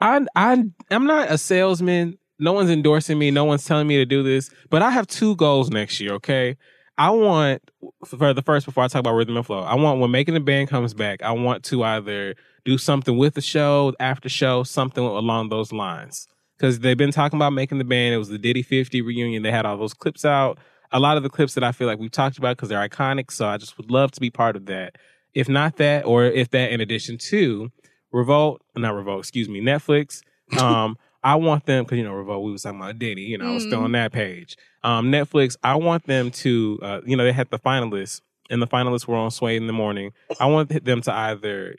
i 0.00 0.20
i 0.34 0.64
i'm 0.90 1.06
not 1.06 1.30
a 1.30 1.38
salesman 1.38 2.18
no 2.38 2.52
one's 2.52 2.70
endorsing 2.70 3.18
me 3.18 3.30
no 3.30 3.44
one's 3.44 3.64
telling 3.64 3.86
me 3.86 3.96
to 3.96 4.06
do 4.06 4.22
this 4.22 4.50
but 4.70 4.82
i 4.82 4.90
have 4.90 5.06
two 5.06 5.36
goals 5.36 5.70
next 5.70 6.00
year 6.00 6.14
okay 6.14 6.56
i 6.98 7.08
want 7.10 7.62
for 8.04 8.34
the 8.34 8.42
first 8.42 8.66
before 8.66 8.84
i 8.84 8.88
talk 8.88 9.00
about 9.00 9.14
rhythm 9.14 9.36
and 9.36 9.46
flow 9.46 9.62
i 9.62 9.74
want 9.74 10.00
when 10.00 10.10
making 10.10 10.34
the 10.34 10.40
band 10.40 10.68
comes 10.68 10.92
back 10.92 11.22
i 11.22 11.30
want 11.32 11.64
to 11.64 11.82
either 11.82 12.34
do 12.64 12.76
something 12.76 13.16
with 13.16 13.34
the 13.34 13.40
show 13.40 13.94
after 13.98 14.28
show 14.28 14.62
something 14.62 15.02
along 15.02 15.48
those 15.48 15.72
lines 15.72 16.28
because 16.58 16.80
they've 16.80 16.98
been 16.98 17.12
talking 17.12 17.38
about 17.38 17.52
making 17.52 17.78
the 17.78 17.84
band. 17.84 18.14
It 18.14 18.18
was 18.18 18.28
the 18.28 18.38
Diddy 18.38 18.62
50 18.62 19.00
reunion. 19.00 19.42
They 19.42 19.52
had 19.52 19.64
all 19.64 19.76
those 19.76 19.94
clips 19.94 20.24
out. 20.24 20.58
A 20.90 20.98
lot 20.98 21.16
of 21.16 21.22
the 21.22 21.28
clips 21.28 21.54
that 21.54 21.64
I 21.64 21.72
feel 21.72 21.86
like 21.86 21.98
we've 21.98 22.10
talked 22.10 22.38
about 22.38 22.56
because 22.56 22.68
they're 22.68 22.86
iconic. 22.86 23.30
So 23.30 23.46
I 23.46 23.58
just 23.58 23.76
would 23.78 23.90
love 23.90 24.10
to 24.12 24.20
be 24.20 24.30
part 24.30 24.56
of 24.56 24.66
that. 24.66 24.96
If 25.34 25.48
not 25.48 25.76
that, 25.76 26.04
or 26.04 26.24
if 26.24 26.50
that 26.50 26.72
in 26.72 26.80
addition 26.80 27.18
to 27.28 27.70
Revolt, 28.10 28.62
not 28.74 28.94
Revolt, 28.94 29.20
excuse 29.20 29.48
me, 29.48 29.60
Netflix. 29.60 30.22
Um, 30.58 30.96
I 31.22 31.34
want 31.34 31.66
them 31.66 31.84
because 31.84 31.98
you 31.98 32.04
know 32.04 32.12
Revolt. 32.12 32.44
We 32.44 32.52
was 32.52 32.62
talking 32.62 32.80
about 32.80 32.98
Diddy. 32.98 33.22
You 33.22 33.38
know, 33.38 33.50
I 33.50 33.54
was 33.54 33.64
still 33.64 33.82
on 33.82 33.92
that 33.92 34.12
page. 34.12 34.56
Um, 34.82 35.10
Netflix. 35.10 35.56
I 35.62 35.74
want 35.76 36.04
them 36.06 36.30
to. 36.30 36.78
Uh, 36.82 37.00
you 37.04 37.16
know, 37.16 37.24
they 37.24 37.32
had 37.32 37.50
the 37.50 37.58
finalists, 37.58 38.20
and 38.50 38.62
the 38.62 38.66
finalists 38.66 39.06
were 39.06 39.16
on 39.16 39.30
Sway 39.30 39.56
in 39.56 39.66
the 39.66 39.72
morning. 39.72 40.12
I 40.38 40.46
want 40.46 40.84
them 40.84 41.00
to 41.02 41.12
either 41.12 41.76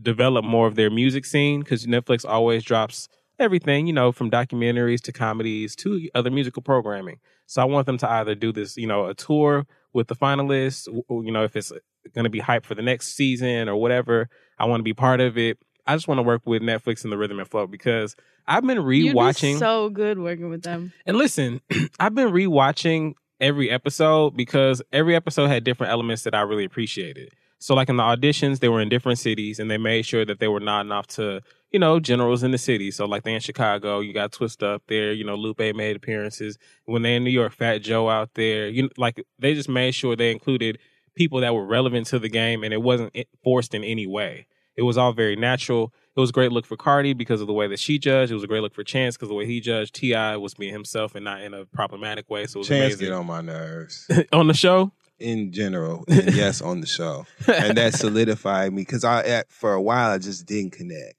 develop 0.00 0.44
more 0.44 0.66
of 0.66 0.74
their 0.74 0.90
music 0.90 1.24
scene 1.24 1.60
because 1.60 1.86
Netflix 1.86 2.28
always 2.28 2.62
drops 2.62 3.08
everything, 3.38 3.86
you 3.86 3.92
know, 3.92 4.12
from 4.12 4.30
documentaries 4.30 5.00
to 5.02 5.12
comedies 5.12 5.74
to 5.76 6.08
other 6.14 6.30
musical 6.30 6.62
programming. 6.62 7.18
So 7.46 7.62
I 7.62 7.64
want 7.64 7.86
them 7.86 7.98
to 7.98 8.10
either 8.10 8.34
do 8.34 8.52
this, 8.52 8.76
you 8.76 8.86
know, 8.86 9.06
a 9.06 9.14
tour 9.14 9.66
with 9.92 10.08
the 10.08 10.16
finalists, 10.16 10.86
you 11.08 11.32
know, 11.32 11.44
if 11.44 11.56
it's 11.56 11.72
going 12.14 12.24
to 12.24 12.30
be 12.30 12.40
hype 12.40 12.64
for 12.64 12.74
the 12.74 12.82
next 12.82 13.14
season 13.14 13.68
or 13.68 13.76
whatever. 13.76 14.28
I 14.58 14.66
want 14.66 14.80
to 14.80 14.84
be 14.84 14.94
part 14.94 15.20
of 15.20 15.38
it. 15.38 15.58
I 15.86 15.94
just 15.94 16.08
want 16.08 16.18
to 16.18 16.22
work 16.22 16.42
with 16.44 16.62
Netflix 16.62 17.04
and 17.04 17.12
the 17.12 17.18
Rhythm 17.18 17.38
and 17.38 17.48
Flow 17.48 17.66
because 17.66 18.16
I've 18.46 18.66
been 18.66 18.78
rewatching. 18.78 19.58
so 19.58 19.88
good 19.88 20.18
working 20.18 20.50
with 20.50 20.62
them. 20.62 20.92
And 21.04 21.16
listen, 21.16 21.60
I've 22.00 22.14
been 22.14 22.28
rewatching 22.28 23.14
every 23.40 23.70
episode 23.70 24.36
because 24.36 24.82
every 24.92 25.14
episode 25.14 25.46
had 25.46 25.64
different 25.64 25.92
elements 25.92 26.22
that 26.24 26.34
I 26.34 26.40
really 26.40 26.64
appreciated. 26.64 27.32
So, 27.58 27.74
like 27.74 27.88
in 27.88 27.96
the 27.96 28.02
auditions, 28.02 28.58
they 28.58 28.68
were 28.68 28.80
in 28.80 28.88
different 28.88 29.18
cities 29.18 29.58
and 29.58 29.70
they 29.70 29.78
made 29.78 30.04
sure 30.04 30.24
that 30.24 30.40
they 30.40 30.48
were 30.48 30.60
nodding 30.60 30.92
off 30.92 31.06
to, 31.08 31.40
you 31.70 31.76
you 31.76 31.80
know, 31.80 32.00
generals 32.00 32.42
in 32.42 32.52
the 32.52 32.58
city. 32.58 32.90
So 32.90 33.04
like 33.04 33.22
they 33.24 33.34
in 33.34 33.40
Chicago, 33.40 34.00
you 34.00 34.14
got 34.14 34.32
Twist 34.32 34.62
up 34.62 34.82
there. 34.88 35.12
You 35.12 35.24
know, 35.24 35.34
Lupe 35.34 35.58
made 35.58 35.94
appearances 35.94 36.56
when 36.86 37.02
they 37.02 37.16
in 37.16 37.22
New 37.22 37.30
York. 37.30 37.52
Fat 37.52 37.82
Joe 37.82 38.08
out 38.08 38.30
there. 38.32 38.68
You 38.68 38.84
know, 38.84 38.88
like 38.96 39.22
they 39.38 39.52
just 39.52 39.68
made 39.68 39.94
sure 39.94 40.16
they 40.16 40.30
included 40.30 40.78
people 41.14 41.40
that 41.40 41.54
were 41.54 41.66
relevant 41.66 42.06
to 42.06 42.18
the 42.18 42.30
game, 42.30 42.64
and 42.64 42.72
it 42.72 42.80
wasn't 42.80 43.14
forced 43.44 43.74
in 43.74 43.84
any 43.84 44.06
way. 44.06 44.46
It 44.76 44.82
was 44.82 44.98
all 44.98 45.12
very 45.12 45.36
natural. 45.36 45.92
It 46.16 46.20
was 46.20 46.30
a 46.30 46.32
great 46.32 46.52
look 46.52 46.66
for 46.66 46.76
Cardi 46.76 47.12
because 47.12 47.40
of 47.40 47.46
the 47.46 47.52
way 47.52 47.66
that 47.68 47.78
she 47.78 47.98
judged. 47.98 48.30
It 48.30 48.34
was 48.34 48.44
a 48.44 48.46
great 48.46 48.62
look 48.62 48.74
for 48.74 48.84
Chance 48.84 49.16
because 49.16 49.28
the 49.28 49.34
way 49.34 49.46
he 49.46 49.60
judged. 49.60 49.94
Ti 49.94 50.36
was 50.36 50.54
being 50.54 50.72
himself 50.72 51.14
and 51.14 51.24
not 51.24 51.42
in 51.42 51.54
a 51.54 51.64
problematic 51.66 52.28
way. 52.30 52.46
So 52.46 52.58
it 52.58 52.60
was 52.60 52.68
Chance 52.68 52.94
amazing 52.94 53.08
get 53.08 53.14
on 53.14 53.26
my 53.26 53.40
nerves 53.40 54.10
on 54.32 54.46
the 54.46 54.54
show. 54.54 54.92
in 55.18 55.52
general, 55.52 56.04
and 56.08 56.34
yes, 56.34 56.60
on 56.60 56.80
the 56.80 56.86
show, 56.86 57.26
and 57.46 57.76
that 57.78 57.94
solidified 57.98 58.72
me 58.72 58.82
because 58.82 59.04
I 59.04 59.22
at, 59.22 59.50
for 59.50 59.72
a 59.72 59.82
while 59.82 60.10
I 60.10 60.18
just 60.18 60.46
didn't 60.46 60.72
connect. 60.72 61.14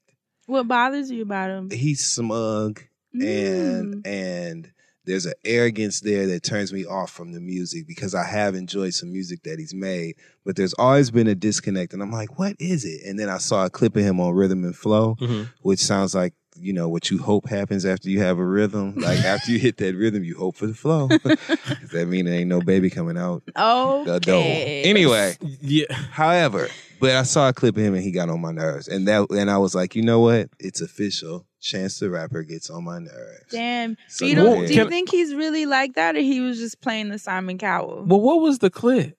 What 0.46 0.68
bothers 0.68 1.10
you 1.10 1.22
about 1.22 1.50
him? 1.50 1.70
He's 1.70 2.08
smug 2.08 2.80
and 3.12 3.96
mm. 3.96 4.06
and 4.06 4.72
there's 5.08 5.26
an 5.26 5.34
arrogance 5.44 6.00
there 6.00 6.26
that 6.26 6.42
turns 6.42 6.72
me 6.72 6.84
off 6.84 7.10
from 7.10 7.32
the 7.32 7.40
music 7.40 7.86
because 7.86 8.14
I 8.14 8.24
have 8.24 8.54
enjoyed 8.54 8.94
some 8.94 9.12
music 9.12 9.42
that 9.44 9.58
he's 9.58 9.74
made, 9.74 10.16
but 10.44 10.56
there's 10.56 10.74
always 10.74 11.10
been 11.10 11.26
a 11.26 11.34
disconnect, 11.34 11.92
and 11.92 12.02
I'm 12.02 12.12
like, 12.12 12.38
what 12.38 12.56
is 12.58 12.84
it? 12.84 13.02
And 13.06 13.18
then 13.18 13.28
I 13.28 13.38
saw 13.38 13.64
a 13.64 13.70
clip 13.70 13.96
of 13.96 14.02
him 14.02 14.20
on 14.20 14.34
Rhythm 14.34 14.64
and 14.64 14.76
Flow, 14.76 15.16
mm-hmm. 15.20 15.44
which 15.62 15.80
sounds 15.80 16.14
like 16.14 16.34
you 16.60 16.72
know 16.72 16.88
what 16.88 17.10
you 17.10 17.18
hope 17.18 17.48
happens 17.48 17.86
after 17.86 18.10
you 18.10 18.20
have 18.20 18.38
a 18.38 18.44
rhythm. 18.44 18.94
Like 18.96 19.20
after 19.20 19.52
you 19.52 19.58
hit 19.58 19.76
that 19.78 19.94
rhythm, 19.94 20.24
you 20.24 20.36
hope 20.36 20.56
for 20.56 20.66
the 20.66 20.74
flow. 20.74 21.08
Does 21.08 21.90
that 21.92 22.08
mean 22.08 22.26
there 22.26 22.34
ain't 22.34 22.48
no 22.48 22.60
baby 22.60 22.90
coming 22.90 23.16
out? 23.16 23.42
Oh, 23.56 24.04
door. 24.18 24.42
Anyway, 24.44 25.36
Yeah. 25.40 25.92
However, 25.92 26.68
but 27.00 27.12
I 27.12 27.22
saw 27.22 27.48
a 27.48 27.52
clip 27.52 27.76
of 27.76 27.82
him 27.82 27.94
and 27.94 28.02
he 28.02 28.10
got 28.10 28.28
on 28.28 28.40
my 28.40 28.52
nerves, 28.52 28.88
and 28.88 29.06
that 29.08 29.30
and 29.30 29.50
I 29.50 29.58
was 29.58 29.74
like, 29.74 29.94
you 29.94 30.02
know 30.02 30.20
what? 30.20 30.50
It's 30.58 30.80
official. 30.80 31.46
Chance 31.60 31.98
the 31.98 32.08
Rapper 32.10 32.42
gets 32.44 32.70
on 32.70 32.84
my 32.84 32.98
nerves. 32.98 33.50
Damn. 33.50 33.96
So 34.08 34.24
do 34.24 34.30
you, 34.30 34.34
don't, 34.36 34.66
do 34.66 34.74
you 34.74 34.88
think 34.88 35.10
he's 35.10 35.34
really 35.34 35.66
like 35.66 35.94
that, 35.94 36.14
or 36.14 36.20
he 36.20 36.40
was 36.40 36.58
just 36.58 36.80
playing 36.80 37.08
the 37.08 37.18
Simon 37.18 37.58
Cowell? 37.58 38.04
Well, 38.06 38.20
what 38.20 38.40
was 38.40 38.60
the 38.60 38.70
clip? 38.70 39.16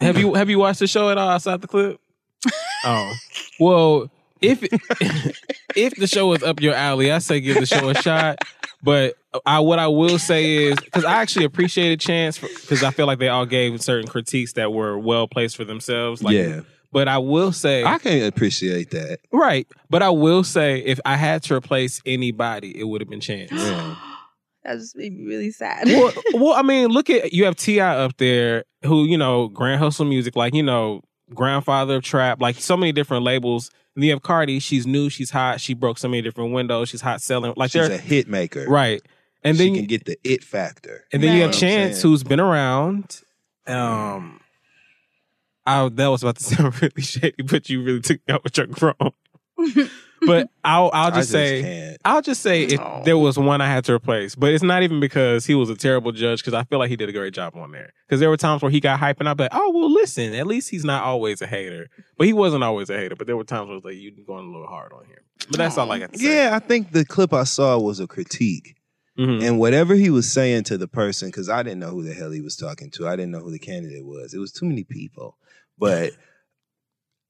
Have 0.00 0.18
you 0.18 0.34
have 0.34 0.50
you 0.50 0.58
watched 0.58 0.80
the 0.80 0.86
show 0.86 1.08
at 1.10 1.18
all 1.18 1.28
outside 1.28 1.60
the 1.60 1.68
clip? 1.68 2.00
Oh, 2.84 3.12
well, 3.58 4.10
if 4.40 4.62
if 5.74 5.96
the 5.96 6.06
show 6.06 6.32
is 6.34 6.42
up 6.44 6.60
your 6.60 6.74
alley, 6.74 7.10
I 7.10 7.18
say 7.18 7.40
give 7.40 7.56
the 7.56 7.66
show 7.66 7.88
a 7.88 7.94
shot. 8.00 8.38
But 8.80 9.14
I 9.44 9.58
what 9.58 9.80
I 9.80 9.88
will 9.88 10.20
say 10.20 10.66
is 10.66 10.78
because 10.78 11.04
I 11.04 11.14
actually 11.14 11.46
appreciated 11.46 11.98
Chance 11.98 12.38
because 12.38 12.84
I 12.84 12.92
feel 12.92 13.06
like 13.06 13.18
they 13.18 13.28
all 13.28 13.46
gave 13.46 13.80
certain 13.82 14.06
critiques 14.06 14.52
that 14.52 14.72
were 14.72 14.96
well 14.98 15.26
placed 15.26 15.56
for 15.56 15.64
themselves. 15.64 16.22
Like, 16.22 16.34
Yeah. 16.34 16.60
But 16.96 17.08
I 17.08 17.18
will 17.18 17.52
say, 17.52 17.84
I 17.84 17.98
can 17.98 18.24
appreciate 18.24 18.88
that. 18.92 19.18
right. 19.30 19.68
But 19.90 20.00
I 20.02 20.08
will 20.08 20.42
say, 20.42 20.78
if 20.78 20.98
I 21.04 21.16
had 21.16 21.42
to 21.42 21.54
replace 21.54 22.00
anybody, 22.06 22.74
it 22.74 22.84
would 22.84 23.02
have 23.02 23.10
been 23.10 23.20
Chance. 23.20 23.50
that 23.50 23.98
just 24.78 24.96
made 24.96 25.12
me 25.12 25.26
really 25.26 25.50
sad. 25.50 25.88
well, 25.88 26.10
well, 26.32 26.52
I 26.54 26.62
mean, 26.62 26.88
look 26.88 27.10
at 27.10 27.34
you 27.34 27.44
have 27.44 27.54
Ti 27.54 27.82
up 27.82 28.16
there, 28.16 28.64
who 28.82 29.04
you 29.04 29.18
know, 29.18 29.48
Grand 29.48 29.78
Hustle 29.78 30.06
Music, 30.06 30.36
like 30.36 30.54
you 30.54 30.62
know, 30.62 31.02
grandfather 31.34 31.96
of 31.96 32.02
trap, 32.02 32.40
like 32.40 32.56
so 32.56 32.78
many 32.78 32.92
different 32.92 33.24
labels. 33.24 33.70
And 33.94 34.02
then 34.02 34.06
you 34.06 34.14
have 34.14 34.22
Cardi. 34.22 34.58
She's 34.58 34.86
new. 34.86 35.10
She's 35.10 35.28
hot. 35.28 35.60
She 35.60 35.74
broke 35.74 35.98
so 35.98 36.08
many 36.08 36.22
different 36.22 36.54
windows. 36.54 36.88
She's 36.88 37.02
hot 37.02 37.20
selling. 37.20 37.52
Like 37.58 37.72
She's 37.72 37.86
a 37.90 37.98
hit 37.98 38.26
maker. 38.26 38.64
right. 38.70 39.02
And 39.44 39.58
she 39.58 39.64
then 39.64 39.74
can 39.74 39.84
get 39.84 40.06
the 40.06 40.16
it 40.24 40.42
factor. 40.42 41.04
and 41.12 41.22
then 41.22 41.36
you 41.36 41.42
have 41.42 41.52
Chance, 41.52 42.00
who's 42.00 42.24
been 42.24 42.40
around. 42.40 43.20
Um, 43.66 44.40
I 45.66 45.88
that 45.88 46.06
was 46.08 46.22
about 46.22 46.36
to 46.36 46.44
sound 46.54 46.80
really 46.82 47.02
shady, 47.02 47.42
but 47.42 47.68
you 47.68 47.82
really 47.82 48.00
took 48.00 48.18
me 48.26 48.34
out 48.34 48.44
with 48.44 48.56
your 48.56 48.66
grown. 48.66 48.94
but 50.22 50.48
I'll 50.64 50.90
I'll 50.92 51.10
just 51.10 51.18
just 51.20 51.30
say 51.32 51.62
can't. 51.62 51.96
I'll 52.04 52.22
just 52.22 52.42
say 52.42 52.64
if 52.64 52.80
Oh. 52.80 53.02
there 53.04 53.18
was 53.18 53.38
one 53.38 53.60
I 53.60 53.66
had 53.68 53.84
to 53.86 53.92
replace, 53.94 54.34
but 54.34 54.52
it's 54.52 54.62
not 54.62 54.82
even 54.82 55.00
because 55.00 55.46
he 55.46 55.54
was 55.54 55.70
a 55.70 55.74
terrible 55.74 56.12
judge. 56.12 56.40
Because 56.40 56.54
I 56.54 56.64
feel 56.64 56.78
like 56.78 56.90
he 56.90 56.96
did 56.96 57.08
a 57.08 57.12
great 57.12 57.34
job 57.34 57.56
on 57.56 57.72
there. 57.72 57.92
Because 58.06 58.20
there 58.20 58.28
were 58.28 58.36
times 58.36 58.62
where 58.62 58.70
he 58.70 58.80
got 58.80 58.98
hype, 58.98 59.18
and 59.20 59.28
I'd 59.28 59.36
be 59.36 59.44
like, 59.44 59.52
"Oh, 59.54 59.70
well, 59.74 59.90
listen, 59.92 60.34
at 60.34 60.46
least 60.46 60.70
he's 60.70 60.84
not 60.84 61.02
always 61.02 61.42
a 61.42 61.46
hater." 61.46 61.88
But 62.16 62.26
he 62.26 62.32
wasn't 62.32 62.64
always 62.64 62.90
a 62.90 62.96
hater. 62.96 63.16
But 63.16 63.26
there 63.26 63.36
were 63.36 63.44
times 63.44 63.66
where 63.66 63.72
I 63.72 63.76
was 63.76 63.84
like, 63.84 63.96
"You 63.96 64.12
going 64.26 64.46
a 64.46 64.50
little 64.52 64.66
hard 64.68 64.92
on 64.92 65.04
him." 65.04 65.18
But 65.50 65.58
that's 65.58 65.76
all 65.78 65.90
I 65.90 65.98
got 65.98 66.12
to 66.12 66.18
say. 66.18 66.34
Yeah, 66.34 66.54
I 66.54 66.58
think 66.60 66.92
the 66.92 67.04
clip 67.04 67.32
I 67.32 67.44
saw 67.44 67.78
was 67.78 68.00
a 68.00 68.06
critique. 68.06 68.76
Mhm. 69.18 69.42
And 69.42 69.58
whatever 69.58 69.94
he 69.94 70.10
was 70.10 70.30
saying 70.30 70.64
to 70.64 70.76
the 70.78 70.88
person, 70.88 71.28
because 71.28 71.48
I 71.48 71.62
didn't 71.62 71.80
know 71.80 71.90
who 71.90 72.02
the 72.02 72.12
hell 72.14 72.30
he 72.30 72.40
was 72.42 72.56
talking 72.56 72.90
to. 72.92 73.08
I 73.08 73.16
didn't 73.16 73.32
know 73.32 73.40
who 73.40 73.50
the 73.50 73.58
candidate 73.58 74.04
was. 74.04 74.34
It 74.34 74.38
was 74.38 74.52
too 74.52 74.66
many 74.66 74.84
people. 74.84 75.36
But 75.78 76.12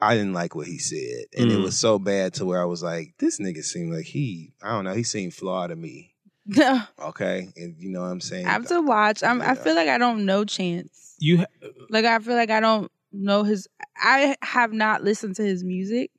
I 0.01 0.15
didn't 0.15 0.35
like 0.35 0.55
what 0.55 0.67
he 0.67 0.79
said. 0.79 1.25
And 1.37 1.51
it 1.51 1.59
Mm. 1.59 1.63
was 1.63 1.79
so 1.79 1.99
bad 1.99 2.35
to 2.35 2.45
where 2.45 2.61
I 2.61 2.67
was 2.67 2.83
like, 2.83 3.15
this 3.19 3.39
nigga 3.41 3.63
seemed 3.65 3.93
like 3.95 4.05
he, 4.05 4.53
I 4.63 4.71
don't 4.73 4.85
know, 4.85 4.95
he 4.95 5.03
seemed 5.05 5.35
flawed 5.35 5.71
to 5.71 5.77
me. 5.77 6.15
I 6.57 6.87
Okay. 7.09 7.49
And 7.57 7.77
you 7.79 7.91
know 7.91 8.03
what 8.03 8.09
I'm 8.09 8.21
saying? 8.21 8.47
I 8.47 8.51
have 8.51 8.67
to 8.69 8.81
watch. 8.83 9.23
I'm, 9.23 9.41
I 9.41 9.55
feel 9.55 9.75
like 9.75 9.89
I 9.89 9.99
don't 9.99 10.25
know 10.27 10.45
Chance. 10.45 11.15
You 11.19 11.39
ha- 11.39 11.47
Like 11.89 12.05
I 12.05 12.19
feel 12.19 12.35
like 12.37 12.51
I 12.51 12.61
don't 12.61 12.91
know 13.13 13.43
his. 13.43 13.67
I 13.97 14.37
have 14.43 14.73
not 14.73 15.03
listened 15.03 15.37
to 15.37 15.43
his 15.43 15.65
music, 15.65 16.11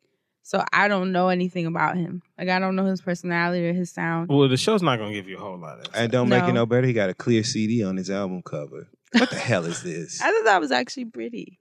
so 0.47 0.63
I 0.71 0.87
don't 0.87 1.11
know 1.11 1.27
anything 1.27 1.65
about 1.65 1.97
him. 1.97 2.21
Like 2.37 2.47
I 2.47 2.57
don't 2.59 2.75
know 2.77 2.85
his 2.85 3.01
personality 3.01 3.67
or 3.67 3.73
his 3.73 3.91
sound. 3.91 4.29
well, 4.29 4.47
the 4.47 4.55
show's 4.55 4.81
not 4.81 4.97
gonna 4.97 5.11
give 5.13 5.27
you 5.27 5.35
a 5.37 5.41
whole 5.41 5.57
lot 5.57 5.79
of. 5.79 5.87
And 5.93 6.09
don't 6.11 6.29
make 6.29 6.43
it 6.43 6.47
No. 6.47 6.53
no 6.53 6.65
better. 6.65 6.87
He 6.87 6.93
got 6.93 7.09
a 7.09 7.13
clear 7.13 7.43
CD 7.43 7.83
on 7.83 7.97
his 7.97 8.09
album 8.09 8.41
cover. 8.43 8.87
What 9.11 9.29
the 9.29 9.35
hell 9.35 9.65
is 9.65 9.83
this? 9.83 10.21
I 10.23 10.31
thought 10.31 10.45
that 10.45 10.61
was 10.61 10.71
actually 10.71 11.05
pretty. 11.05 11.59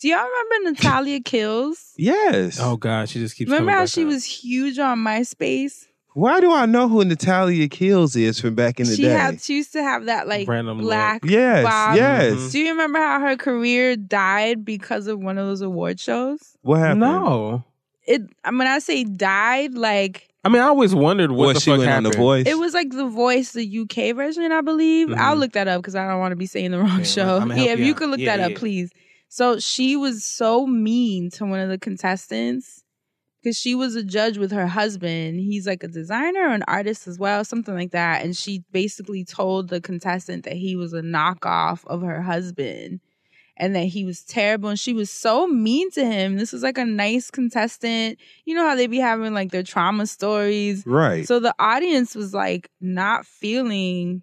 Do 0.00 0.08
y'all 0.08 0.18
remember 0.26 0.70
Natalia 0.72 1.20
Kills? 1.24 1.94
Yes. 1.96 2.58
Oh 2.60 2.76
God, 2.76 3.08
she 3.08 3.20
just 3.20 3.36
keeps. 3.36 3.50
Remember 3.50 3.72
how 3.72 3.80
back 3.84 3.88
she 3.88 4.02
up. 4.02 4.08
was 4.08 4.24
huge 4.24 4.78
on 4.78 4.98
MySpace? 4.98 5.86
Why 6.12 6.40
do 6.40 6.52
I 6.52 6.66
know 6.66 6.88
who 6.88 7.04
Natalia 7.04 7.68
Kills 7.68 8.16
is 8.16 8.40
from 8.40 8.54
back 8.56 8.80
in 8.80 8.86
the 8.88 8.96
She 8.96 9.02
day? 9.02 9.10
had 9.10 9.40
she 9.40 9.54
used 9.56 9.72
to 9.74 9.82
have 9.82 10.06
that 10.06 10.26
like 10.26 10.48
Random 10.48 10.78
look. 10.78 10.86
black 10.88 11.24
yes, 11.24 11.62
bob. 11.64 11.96
yes. 11.96 12.32
Mm-hmm. 12.34 12.48
Do 12.50 12.58
you 12.58 12.70
remember 12.72 12.98
how 12.98 13.20
her 13.20 13.36
career 13.36 13.96
died 13.96 14.64
because 14.64 15.06
of 15.06 15.20
one 15.20 15.38
of 15.38 15.46
those 15.46 15.60
award 15.60 16.00
shows? 16.00 16.40
What 16.62 16.80
happened? 16.80 17.00
No, 17.00 17.64
It 18.10 18.22
I 18.44 18.50
mean 18.50 18.66
I 18.68 18.78
say 18.80 19.04
died 19.04 19.74
like 19.74 20.26
I 20.42 20.48
mean, 20.48 20.62
I 20.62 20.66
always 20.66 20.94
wondered 20.94 21.32
what 21.32 21.46
What 21.46 21.54
the 21.56 21.60
she 21.60 21.70
fuck 21.70 21.80
went 21.80 21.90
happened. 21.90 22.06
on 22.06 22.12
the 22.12 22.18
voice? 22.18 22.46
it 22.46 22.58
was 22.58 22.72
like 22.72 22.90
the 22.90 23.06
voice, 23.06 23.52
the 23.52 23.80
UK 23.80 24.16
version, 24.16 24.50
I 24.52 24.62
believe. 24.62 25.12
I'll 25.12 25.32
mm-hmm. 25.32 25.40
look 25.40 25.52
that 25.52 25.68
up 25.68 25.82
because 25.82 25.94
I 25.94 26.08
don't 26.08 26.18
want 26.18 26.32
to 26.32 26.36
be 26.36 26.46
saying 26.46 26.70
the 26.70 26.78
wrong 26.78 26.98
Yeah, 27.00 27.04
show. 27.04 27.38
I'ma 27.40 27.54
Yeah, 27.56 27.72
if 27.72 27.78
you 27.78 27.84
you 27.86 27.92
out. 27.92 27.96
could 27.98 28.10
look 28.10 28.20
Yeah, 28.20 28.36
that 28.38 28.52
up, 28.52 28.58
please. 28.58 28.90
So 29.28 29.58
she 29.58 29.96
was 29.96 30.24
so 30.24 30.66
mean 30.66 31.30
to 31.32 31.44
one 31.44 31.60
of 31.60 31.68
the 31.68 31.78
contestants 31.78 32.82
because 33.42 33.58
she 33.58 33.74
was 33.74 33.94
a 33.96 34.02
judge 34.02 34.38
with 34.38 34.50
her 34.52 34.66
husband. 34.66 35.40
He's 35.40 35.66
like 35.66 35.82
a 35.82 35.88
designer 35.88 36.48
or 36.48 36.54
an 36.54 36.64
artist 36.66 37.06
as 37.06 37.18
well, 37.18 37.44
something 37.44 37.74
like 37.74 37.90
that. 37.92 38.24
And 38.24 38.34
she 38.34 38.64
basically 38.72 39.24
told 39.26 39.68
the 39.68 39.80
contestant 39.80 40.44
that 40.44 40.54
he 40.54 40.74
was 40.74 40.94
a 40.94 41.02
knockoff 41.02 41.84
of 41.86 42.00
her 42.00 42.22
husband 42.22 43.00
and 43.60 43.76
that 43.76 43.84
he 43.84 44.04
was 44.04 44.24
terrible. 44.24 44.70
And 44.70 44.78
she 44.78 44.92
was 44.94 45.10
so 45.10 45.46
mean 45.46 45.90
to 45.92 46.04
him. 46.04 46.36
This 46.36 46.50
was 46.52 46.62
like 46.62 46.78
a 46.78 46.84
nice 46.84 47.30
contestant. 47.30 48.18
You 48.46 48.54
know 48.54 48.66
how 48.66 48.74
they 48.74 48.86
be 48.88 48.98
having 48.98 49.34
like 49.34 49.52
their 49.52 49.62
trauma 49.62 50.06
stories. 50.06 50.82
Right. 50.86 51.28
So 51.28 51.38
the 51.38 51.54
audience 51.58 52.14
was 52.16 52.32
like 52.34 52.70
not 52.80 53.26
feeling 53.26 54.22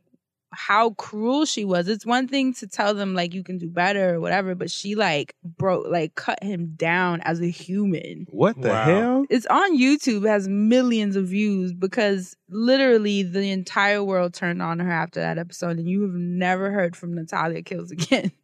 how 0.54 0.92
cruel 0.92 1.46
she 1.46 1.66
was. 1.66 1.88
It's 1.88 2.06
one 2.06 2.28
thing 2.28 2.54
to 2.56 2.68
tell 2.68 2.96
them 2.96 3.14
like 3.14 3.36
you 3.36 3.44
can 3.44 3.60
do 3.60 3.70
better 3.70 4.16
or 4.16 4.20
whatever, 4.20 4.56
but 4.56 4.72
she 4.72 4.96
like 4.96 5.36
broke 5.44 5.86
like 5.88 6.16
cut 6.16 6.42
him 6.42 6.74
down 6.76 7.22
as 7.22 7.40
a 7.40 7.50
human. 7.50 8.26
what 8.32 8.60
the 8.60 8.70
Wow. 8.70 8.84
hell? 8.86 9.26
It's 9.30 9.46
on 9.48 9.78
YouTube, 9.78 10.26
it 10.26 10.30
has 10.30 10.48
millions 10.48 11.16
of 11.16 11.28
views 11.28 11.74
because 11.74 12.36
literally 12.50 13.22
the 13.22 13.52
entire 13.52 14.04
world 14.04 14.34
turned 14.34 14.62
on 14.64 14.80
her 14.80 14.92
after 14.92 15.20
that 15.20 15.38
episode 15.38 15.78
and 15.78 15.88
you 15.88 16.02
have 16.04 16.14
never 16.16 16.72
heard 16.72 16.96
from 16.96 17.14
Natalia 17.14 17.62
Kills 17.62 17.92
again. 17.92 18.32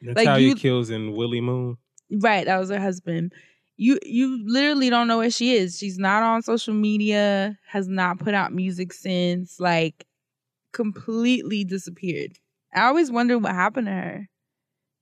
Natalia 0.00 0.48
you- 0.48 0.54
kills 0.54 0.90
in 0.90 1.12
Willy 1.12 1.40
Moon. 1.40 1.76
Right, 2.10 2.46
that 2.46 2.58
was 2.58 2.70
her 2.70 2.80
husband. 2.80 3.32
You 3.76 3.98
you 4.04 4.42
literally 4.46 4.90
don't 4.90 5.06
know 5.08 5.18
where 5.18 5.30
she 5.30 5.54
is. 5.54 5.78
She's 5.78 5.98
not 5.98 6.22
on 6.22 6.42
social 6.42 6.74
media, 6.74 7.58
has 7.68 7.86
not 7.86 8.18
put 8.18 8.34
out 8.34 8.52
music 8.52 8.92
since, 8.92 9.60
like 9.60 10.04
completely 10.72 11.64
disappeared. 11.64 12.32
I 12.74 12.82
always 12.86 13.10
wonder 13.10 13.38
what 13.38 13.52
happened 13.52 13.86
to 13.86 13.92
her. 13.92 14.28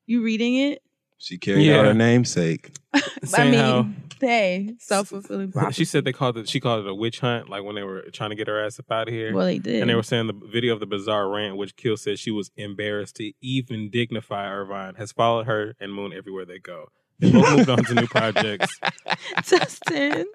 You 0.07 0.23
reading 0.23 0.57
it? 0.57 0.83
She 1.19 1.39
carried 1.39 1.65
Yeah. 1.67 1.79
out 1.79 1.85
her 1.87 1.95
namesake. 1.95 2.77
I 2.95 3.01
Saying 3.25 3.51
mean, 3.53 3.61
how- 3.61 3.87
hey, 4.21 4.75
self 4.79 5.09
fulfilling 5.09 5.53
prophecy. 5.53 5.81
She 5.81 5.85
said 5.85 6.05
they 6.05 6.13
called 6.13 6.37
it. 6.39 6.49
She 6.49 6.61
called 6.61 6.85
it 6.85 6.89
a 6.89 6.95
witch 6.95 7.21
hunt, 7.21 7.49
like 7.49 7.63
when 7.65 7.75
they 7.75 7.83
were 7.83 8.03
trying 8.13 8.31
to 8.31 8.37
get 8.37 8.47
her 8.49 8.65
ass 8.65 8.79
up 8.79 8.91
out 8.91 9.09
of 9.09 9.15
here. 9.15 9.35
well, 9.35 9.47
they 9.47 9.59
did. 9.59 9.81
and 9.81 9.91
they 9.91 9.95
were 9.95 10.03
saying 10.03 10.27
the 10.27 10.41
video 10.51 10.73
of 10.75 10.81
the 10.81 10.87
bizarre 10.87 11.29
rant, 11.29 11.57
which 11.57 11.77
Kill 11.77 11.97
said 11.97 12.19
she 12.19 12.31
was 12.31 12.51
embarrassed 12.57 13.17
to 13.17 13.33
even 13.41 13.91
dignify 13.91 14.49
Irvine, 14.51 14.95
has 14.97 15.13
followed 15.13 15.47
her 15.47 15.75
and 15.81 15.93
Moon 15.95 16.13
everywhere 16.13 16.45
they 16.45 16.59
go. 16.59 16.87
They 17.19 17.31
both 17.33 17.57
moved 17.57 17.71
on 17.71 17.85
to 17.85 17.95
new 17.95 18.07
projects. 18.07 18.79
Justin. 19.45 20.27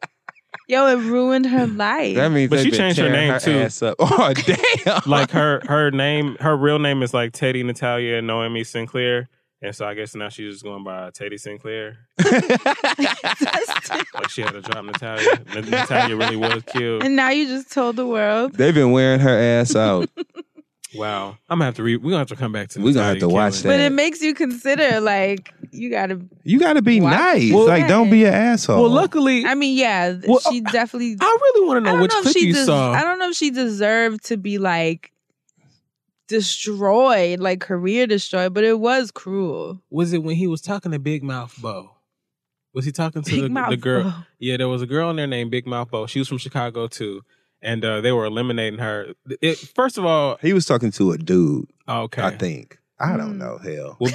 Yo, 0.68 0.88
it 0.88 0.96
ruined 1.04 1.46
her 1.46 1.66
life. 1.68 2.16
That 2.16 2.30
means 2.32 2.50
But 2.50 2.60
she 2.62 2.72
changed 2.72 2.98
her 3.00 3.10
tearing 3.10 3.30
name, 3.32 3.40
too. 3.40 3.52
Ass 3.60 3.82
up. 3.82 3.96
Oh 4.00 4.34
damn! 4.34 5.02
Like 5.06 5.32
her, 5.32 5.62
her 5.66 5.92
name, 5.92 6.38
her 6.40 6.56
real 6.58 6.80
name 6.80 7.04
is 7.04 7.14
like 7.14 7.34
Teddy 7.34 7.64
Natalia 7.64 8.22
Noemi 8.22 8.64
Sinclair, 8.64 9.30
And 9.64 9.76
so 9.76 9.86
I 9.86 9.94
guess 9.94 10.16
now 10.16 10.30
she's 10.30 10.54
just 10.54 10.64
going 10.64 10.84
by 10.84 11.12
Teddy 11.12 11.38
Sinclair. 11.38 11.98
like 12.26 12.40
she 14.30 14.42
had 14.42 14.54
to 14.54 14.62
drop 14.62 14.86
Natalia. 14.86 15.40
Natalia 15.54 16.18
really 16.18 16.36
was 16.36 16.64
killed. 16.64 17.04
And 17.04 17.16
now 17.16 17.30
you 17.30 17.48
just 17.48 17.72
told 17.72 17.96
the 17.96 18.08
world. 18.08 18.54
They've 18.54 18.74
been 18.74 18.92
wearing 18.92 19.20
her 19.20 19.38
ass 19.38 19.76
out. 19.76 20.10
Wow. 20.96 21.38
I'm 21.50 21.60
gonna 21.60 21.66
have 21.66 21.76
to 21.76 21.84
read. 21.84 22.04
We're 22.04 22.10
gonna 22.10 22.20
have 22.20 22.28
to 22.30 22.36
come 22.36 22.52
back 22.52 22.70
to. 22.70 22.80
This. 22.80 22.86
We're 22.86 22.94
gonna 22.94 23.06
have 23.06 23.20
to 23.20 23.28
Natalia 23.28 23.36
watch 23.36 23.62
killing. 23.62 23.78
But 23.78 23.86
it 23.86 23.94
makes 23.94 24.22
you 24.22 24.34
consider 24.34 25.00
like 25.00 25.54
you 25.72 25.90
gotta 25.90 26.20
You 26.44 26.60
got 26.60 26.74
to 26.74 26.82
be 26.82 27.00
Why? 27.00 27.12
nice. 27.12 27.54
Well, 27.54 27.68
like, 27.68 27.88
don't 27.88 28.10
be 28.10 28.26
an 28.26 28.34
asshole. 28.34 28.82
Well, 28.82 28.92
luckily, 28.92 29.46
I 29.46 29.56
mean, 29.56 29.78
yeah, 29.78 30.18
Well, 30.28 30.40
she 30.40 30.62
definitely 30.62 31.16
I 31.22 31.26
really 31.26 31.68
want 31.68 31.78
to 31.78 31.82
know 31.82 31.92
don't 31.94 32.02
which 32.02 32.12
know 32.12 32.18
if 32.18 32.24
clip 32.24 32.34
she 32.34 32.48
you 32.48 32.54
des- 32.54 32.66
saw. 32.66 32.92
I 32.92 33.04
don't 33.04 33.20
know 33.20 33.30
if 33.30 33.36
she 33.36 33.52
deserved 33.52 34.26
to 34.26 34.38
be 34.38 34.58
like 34.58 35.12
destroyed, 36.32 37.40
like 37.40 37.60
career 37.62 38.08
destroyed, 38.08 38.54
but 38.54 38.64
it 38.64 38.80
was 38.80 39.12
cruel. 39.12 39.82
Was 39.90 40.14
it 40.14 40.24
when 40.24 40.36
he 40.36 40.48
was 40.48 40.62
talking 40.62 40.92
to 40.92 41.00
Big 41.00 41.24
Mouth 41.24 41.56
Bo? 41.62 41.92
Was 42.74 42.86
he 42.86 42.92
talking 42.92 43.22
to 43.22 43.30
Big 43.32 43.42
the, 43.44 43.50
Mouth 43.50 43.70
the 43.70 43.78
girl? 43.78 44.04
Bo. 44.04 44.14
Yeah, 44.40 44.58
there 44.58 44.68
was 44.70 44.82
a 44.82 44.88
girl 44.88 45.10
in 45.10 45.18
there 45.18 45.28
named 45.28 45.52
Big 45.52 45.68
Mouth 45.68 45.92
Bo. 45.92 46.08
She 46.08 46.20
was 46.20 46.28
from 46.28 46.38
Chicago 46.40 46.88
too, 46.88 47.22
and 47.62 47.84
uh, 47.86 48.02
they 48.02 48.12
were 48.12 48.26
eliminating 48.26 48.80
her. 48.80 49.14
It, 49.42 49.58
first 49.58 49.98
of 49.98 50.06
all, 50.06 50.38
he 50.42 50.54
was 50.54 50.66
talking 50.66 50.92
to 50.92 51.12
a 51.12 51.18
dude. 51.18 51.68
okay, 51.88 52.22
I 52.24 52.32
think. 52.38 52.80
I 53.00 53.12
Hmm. 53.12 53.18
don't 53.18 53.38
know. 53.38 53.58
Hell. 53.58 53.98
Well, 54.00 54.12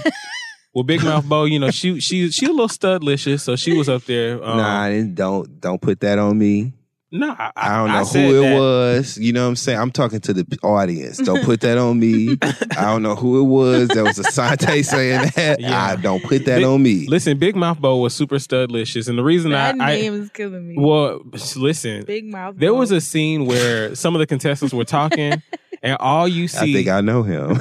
well, 0.74 0.84
Big 0.84 1.02
Mouth 1.05 1.24
Bo, 1.28 1.44
you 1.44 1.59
know 1.59 1.70
she 1.70 2.01
she 2.01 2.30
she 2.30 2.47
a 2.47 2.51
little 2.51 2.68
studlicious, 2.68 3.40
so 3.40 3.56
she 3.56 3.76
was 3.76 3.88
up 3.88 4.05
there. 4.05 4.43
Um, 4.43 4.56
nah, 4.59 4.80
I 4.82 4.90
didn't- 4.90 5.14
don't 5.14 5.60
don't 5.60 5.80
put 5.80 6.01
that 6.01 6.18
on 6.18 6.38
me. 6.38 6.72
No, 7.12 7.31
I, 7.39 7.53
I 7.57 7.77
don't 7.78 7.93
know 7.93 8.05
said 8.05 8.28
who 8.31 8.43
it 8.43 8.49
that. 8.51 8.59
was. 8.59 9.19
You 9.19 9.33
know 9.33 9.43
what 9.45 9.49
I'm 9.51 9.57
saying? 9.57 9.78
I'm 9.78 9.91
talking 9.93 10.20
to 10.20 10.33
the 10.35 10.59
audience. 10.62 11.19
Don't 11.19 11.45
put 11.45 11.61
that 11.61 11.78
on 11.78 12.01
me. 12.01 12.37
I 12.43 12.83
don't 12.83 13.03
know 13.03 13.15
who 13.15 13.41
it 13.41 13.45
was. 13.45 13.89
That 13.89 14.03
was 14.05 14.19
Asante 14.19 14.85
saying 14.85 15.31
that. 15.37 15.61
Yeah. 15.61 15.81
I 15.85 15.97
don't 15.97 16.23
put 16.23 16.45
that 16.47 16.57
Big- 16.57 16.65
on 16.65 16.83
me. 16.83 17.07
Listen, 17.09 17.39
Big 17.39 17.55
Mouth 17.57 17.81
Bo 17.81 17.99
was 17.99 18.12
super 18.15 18.37
studlicious, 18.37 19.09
and 19.09 19.16
the 19.19 19.23
reason 19.24 19.53
That 19.53 19.77
I, 19.81 19.87
name 19.97 20.15
I 20.15 20.16
is 20.16 20.31
killing 20.31 20.66
me. 20.69 20.74
well, 20.78 21.20
listen, 21.57 22.05
Big 22.05 22.24
mouth. 22.27 22.57
There 22.59 22.74
was 22.74 22.91
a 22.91 23.01
scene 23.01 23.47
where 23.47 23.95
some 23.95 24.15
of 24.15 24.19
the 24.19 24.27
contestants 24.27 24.74
were 24.74 24.85
talking, 24.85 25.41
and 25.83 25.97
all 26.01 26.27
you 26.27 26.49
see. 26.49 26.70
I 26.70 26.73
think 26.73 26.89
I 26.89 27.01
know 27.03 27.23
him. 27.23 27.61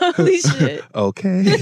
holy 0.16 0.38
shit. 0.38 0.84
okay. 0.94 1.56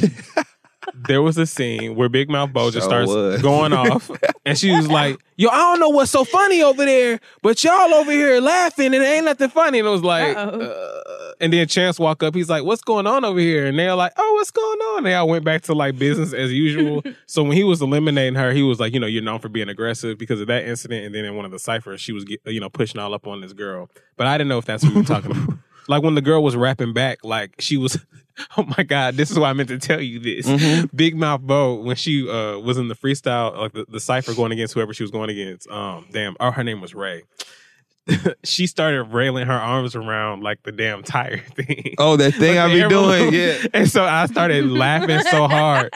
there 1.09 1.21
was 1.23 1.37
a 1.39 1.47
scene 1.47 1.95
where 1.97 2.09
Big 2.09 2.31
Mouth 2.31 2.53
Bo 2.53 2.71
just 2.71 2.89
Sure 2.89 3.05
starts 3.07 3.11
was. 3.13 3.43
going 3.43 3.73
off, 3.73 4.11
and 4.47 4.57
she 4.57 4.71
was 4.71 4.89
like, 4.89 5.19
"Yo, 5.37 5.49
I 5.49 5.57
don't 5.57 5.81
know 5.81 5.91
what's 5.91 6.11
so 6.11 6.25
funny 6.25 6.63
over 6.63 6.85
there, 6.85 7.21
but 7.43 7.63
y'all 7.63 7.93
over 7.95 8.11
here 8.11 8.41
laughing, 8.41 8.87
and 8.87 8.95
it 8.97 9.03
ain't 9.07 9.25
nothing 9.27 9.51
funny." 9.51 9.81
And 9.81 9.89
it 9.89 9.91
was 9.91 10.03
like, 10.03 10.37
Uh-oh. 10.37 10.61
uh, 10.61 11.33
and 11.41 11.53
then 11.53 11.67
Chance 11.69 11.99
walk 11.99 12.23
up, 12.23 12.35
he's 12.35 12.49
like, 12.49 12.65
"What's 12.65 12.83
going 12.83 13.07
on 13.07 13.25
over 13.25 13.39
here?" 13.39 13.67
And 13.67 13.79
they're 13.79 13.95
like, 13.95 14.13
"Oh, 14.17 14.33
what's 14.35 14.51
going 14.51 14.79
on?" 14.79 15.05
They 15.05 15.15
all 15.15 15.29
went 15.29 15.45
back 15.45 15.63
to 15.63 15.75
like 15.75 15.99
business 15.99 16.33
as 16.33 16.53
usual. 16.53 17.03
so 17.27 17.43
when 17.43 17.53
he 17.53 17.65
was 17.65 17.83
eliminating 17.83 18.37
her, 18.37 18.53
he 18.53 18.63
was 18.63 18.81
like, 18.81 18.95
"You 18.95 19.01
know, 19.01 19.07
you're 19.07 19.23
known 19.23 19.41
for 19.41 19.49
being 19.49 19.69
aggressive 19.69 20.17
because 20.17 20.41
of 20.41 20.47
that 20.47 20.65
incident." 20.65 21.05
And 21.05 21.15
then 21.15 21.25
in 21.25 21.37
one 21.37 21.45
of 21.45 21.51
the 21.51 21.59
ciphers, 21.59 22.01
she 22.01 22.13
was 22.13 22.25
get- 22.25 22.41
you 22.47 22.61
know 22.61 22.71
pushing 22.71 23.01
all 23.01 23.13
up 23.15 23.27
on 23.27 23.41
this 23.41 23.53
girl, 23.53 23.91
but 24.17 24.27
I 24.27 24.39
didn't 24.39 24.49
know 24.49 24.59
if 24.59 24.65
that's 24.65 24.83
what 24.85 24.93
you 24.95 25.01
were 25.01 25.05
talking 25.05 25.33
about. 25.33 25.59
Like 25.89 26.03
when 26.03 26.15
the 26.15 26.21
girl 26.23 26.43
was 26.43 26.55
rapping 26.57 26.93
back, 26.93 27.25
like 27.25 27.55
she 27.61 27.77
was. 27.77 27.99
Oh 28.57 28.63
my 28.77 28.85
God! 28.85 29.15
This 29.15 29.31
is 29.31 29.39
why 29.39 29.51
I 29.51 29.53
meant 29.53 29.69
to 29.69 29.79
tell 29.79 30.01
you 30.01 30.21
this. 30.21 30.87
Big 30.95 31.17
Mouth 31.17 31.41
Bo, 31.41 31.75
when 31.75 31.97
she 31.97 32.29
uh, 32.29 32.59
was 32.59 32.79
in 32.79 32.87
the 32.89 32.95
freestyle, 32.95 33.57
like 33.57 33.73
the, 33.73 33.85
the 33.89 34.01
cipher 34.01 34.33
going 34.33 34.53
against 34.53 34.75
whoever 34.75 34.95
she 34.95 35.03
was 35.03 35.11
going 35.11 35.29
against. 35.29 35.69
Um, 35.69 36.07
damn, 36.13 36.37
oh, 36.39 36.53
her 36.53 36.63
name 36.63 36.81
was 36.81 36.95
Ray. 36.95 37.25
she 38.45 38.67
started 38.67 39.05
railing 39.05 39.47
her 39.47 39.53
arms 39.59 39.95
around 39.95 40.43
like 40.43 40.63
the 40.63 40.73
damn 40.73 41.03
tire 41.03 41.39
thing. 41.57 41.95
oh, 41.99 42.17
that 42.17 42.35
thing 42.35 42.57
Like 42.57 42.71
I 42.71 42.83
be 42.83 42.89
doing. 42.89 43.33
Yeah. 43.33 43.67
And 43.75 43.91
so 43.91 44.05
I 44.05 44.27
started 44.27 44.67
laughing 44.67 45.21
so 45.21 45.49
hard. 45.49 45.93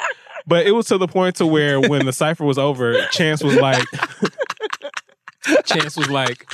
But 0.46 0.66
it 0.66 0.72
was 0.72 0.86
to 0.86 0.98
the 0.98 1.06
point 1.06 1.36
to 1.36 1.46
where 1.46 1.80
when 1.80 2.04
the 2.04 2.12
cipher 2.12 2.44
was 2.44 2.58
over, 2.58 3.06
Chance 3.12 3.44
was 3.44 3.56
like, 3.56 3.84
Chance 5.64 5.96
was 5.96 6.10
like, 6.10 6.46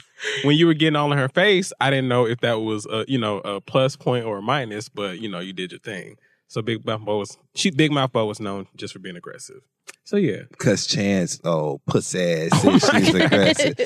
when 0.44 0.56
you 0.56 0.66
were 0.66 0.74
getting 0.74 0.96
all 0.96 1.12
in 1.12 1.18
her 1.18 1.28
face, 1.28 1.72
I 1.80 1.90
didn't 1.90 2.08
know 2.08 2.26
if 2.26 2.40
that 2.40 2.60
was 2.60 2.86
a 2.86 3.04
you 3.08 3.18
know 3.18 3.38
a 3.38 3.60
plus 3.60 3.96
point 3.96 4.24
or 4.24 4.38
a 4.38 4.42
minus, 4.42 4.88
but 4.88 5.20
you 5.20 5.28
know 5.28 5.40
you 5.40 5.52
did 5.52 5.72
your 5.72 5.80
thing. 5.80 6.16
So 6.48 6.62
Big 6.62 6.84
Mouth 6.84 7.02
Bo 7.04 7.18
was 7.18 7.36
she 7.54 7.70
Big 7.70 7.92
Mouth 7.92 8.12
Bo 8.12 8.26
was 8.26 8.40
known 8.40 8.66
just 8.76 8.92
for 8.94 8.98
being 8.98 9.16
aggressive. 9.16 9.60
So 10.04 10.16
yeah, 10.16 10.42
Cause 10.58 10.86
Chance, 10.86 11.40
oh, 11.44 11.80
pussy 11.86 12.18
ass, 12.50 12.62
said 12.80 13.02
she's 13.04 13.14
aggressive. 13.14 13.76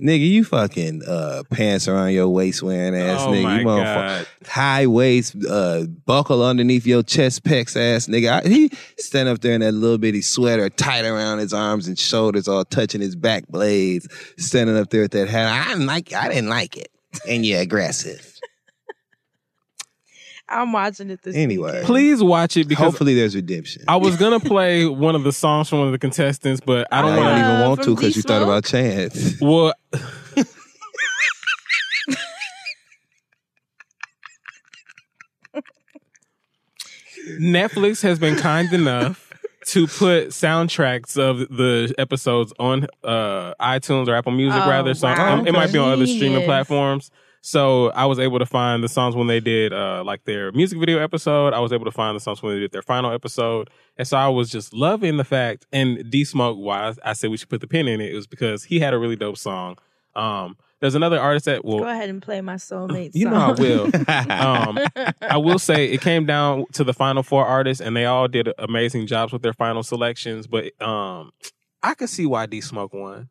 Nigga, 0.00 0.28
you 0.28 0.44
fucking 0.44 1.02
uh, 1.06 1.42
pants 1.50 1.86
around 1.86 2.12
your 2.12 2.28
waist 2.28 2.62
wearing 2.62 2.96
ass 2.96 3.20
Oh 3.22 3.30
nigga. 3.30 3.42
my 3.42 3.60
you 3.60 3.66
motherfucker. 3.66 4.26
High 4.48 4.86
waist, 4.88 5.36
uh, 5.48 5.84
buckle 6.06 6.42
underneath 6.44 6.86
your 6.86 7.02
chest 7.04 7.44
pecs 7.44 7.76
ass 7.76 8.06
nigga. 8.06 8.42
I, 8.44 8.48
he 8.48 8.70
stand 8.98 9.28
up 9.28 9.40
there 9.40 9.52
in 9.54 9.60
that 9.60 9.72
little 9.72 9.98
bitty 9.98 10.22
sweater 10.22 10.68
tight 10.70 11.04
around 11.04 11.38
his 11.38 11.52
arms 11.52 11.86
and 11.86 11.96
shoulders, 11.98 12.48
all 12.48 12.64
touching 12.64 13.00
his 13.00 13.14
back 13.14 13.46
blades, 13.48 14.08
standing 14.38 14.76
up 14.76 14.90
there 14.90 15.02
with 15.02 15.12
that 15.12 15.28
hat. 15.28 15.46
I 15.46 15.72
didn't 15.72 15.86
like 15.86 16.12
I 16.12 16.28
didn't 16.28 16.48
like 16.48 16.76
it. 16.76 16.88
And 17.28 17.44
you're 17.46 17.60
aggressive. 17.60 18.29
I'm 20.50 20.72
watching 20.72 21.10
it 21.10 21.22
this 21.22 21.36
Anyway. 21.36 21.66
weekend. 21.68 21.86
please 21.86 22.22
watch 22.22 22.56
it 22.56 22.66
because 22.68 22.84
Hopefully 22.84 23.14
there's 23.14 23.34
redemption. 23.36 23.84
I 23.88 23.96
was 23.96 24.16
gonna 24.16 24.40
play 24.40 24.84
one 24.86 25.14
of 25.14 25.22
the 25.22 25.32
songs 25.32 25.68
from 25.68 25.78
one 25.78 25.88
of 25.88 25.92
the 25.92 25.98
contestants, 25.98 26.60
but 26.60 26.88
I 26.90 26.98
I 26.98 27.02
don't 27.02 27.14
don't 27.16 27.24
want 27.24 27.36
to. 27.36 27.40
even 27.40 27.50
Uh, 27.62 27.68
want 27.68 27.80
to 27.80 27.84
from 27.84 27.94
because 27.94 28.16
you 28.16 28.22
thought 28.22 28.40
D-Smoke? 28.40 28.48
about 28.48 28.64
Chance. 28.64 29.40
Well, 29.40 29.72
Netflix 37.38 38.02
has 38.02 38.18
been 38.18 38.36
kind 38.36 38.72
enough 38.72 39.30
to 39.66 39.86
put 39.86 40.28
soundtracks 40.28 41.18
of 41.18 41.38
the 41.54 41.94
episodes 41.98 42.52
on 42.58 42.86
uh, 43.04 43.54
iTunes 43.60 44.08
or 44.08 44.14
Apple 44.14 44.32
Music, 44.32 44.60
Oh, 44.64 44.68
rather. 44.68 44.94
So 44.94 45.06
wow. 45.08 45.40
it, 45.42 45.48
it 45.48 45.52
might 45.52 45.72
be 45.72 45.78
on 45.78 45.92
other 45.92 46.06
streaming 46.06 46.30
Genius. 46.32 46.46
platforms. 46.46 47.10
So 47.42 47.90
I 47.92 48.04
was 48.04 48.18
able 48.18 48.38
to 48.38 48.46
find 48.46 48.84
the 48.84 48.88
songs 48.88 49.16
when 49.16 49.26
they 49.26 49.40
did 49.40 49.72
uh, 49.72 50.02
like 50.04 50.24
their 50.24 50.52
music 50.52 50.78
video 50.78 50.98
episode. 50.98 51.54
I 51.54 51.60
was 51.60 51.72
able 51.72 51.86
to 51.86 51.90
find 51.90 52.14
the 52.14 52.20
songs 52.20 52.42
when 52.42 52.54
they 52.54 52.60
did 52.60 52.72
their 52.72 52.82
final 52.82 53.12
episode. 53.12 53.70
And 53.96 54.06
so 54.06 54.18
I 54.18 54.28
was 54.28 54.50
just 54.50 54.74
loving 54.74 55.16
the 55.16 55.24
fact, 55.24 55.66
and 55.72 56.10
D 56.10 56.24
Smoke, 56.24 56.58
why 56.58 56.92
I 57.02 57.14
said 57.14 57.30
we 57.30 57.38
should 57.38 57.48
put 57.48 57.60
the 57.60 57.66
pin 57.66 57.88
in 57.88 58.00
it, 58.00 58.12
it 58.12 58.16
was 58.16 58.26
because 58.26 58.64
he 58.64 58.78
had 58.78 58.92
a 58.92 58.98
really 58.98 59.16
dope 59.16 59.38
song. 59.38 59.78
Um, 60.14 60.56
there's 60.80 60.94
another 60.94 61.20
artist 61.20 61.44
that 61.44 61.64
will 61.64 61.80
Go 61.80 61.88
ahead 61.88 62.08
and 62.08 62.22
play 62.22 62.40
my 62.40 62.54
soulmate. 62.54 63.10
you 63.14 63.28
know 63.28 63.36
I 63.36 63.52
will. 63.52 63.84
um, 64.30 64.78
I 65.20 65.36
will 65.36 65.58
say 65.58 65.86
it 65.86 66.00
came 66.00 66.26
down 66.26 66.66
to 66.72 66.84
the 66.84 66.94
final 66.94 67.22
four 67.22 67.46
artists, 67.46 67.80
and 67.80 67.96
they 67.96 68.06
all 68.06 68.28
did 68.28 68.52
amazing 68.58 69.06
jobs 69.06 69.32
with 69.32 69.42
their 69.42 69.52
final 69.52 69.82
selections. 69.82 70.46
But 70.46 70.80
um, 70.82 71.32
I 71.82 71.94
could 71.94 72.08
see 72.08 72.26
why 72.26 72.46
D 72.46 72.60
Smoke 72.60 72.92
won. 72.92 73.28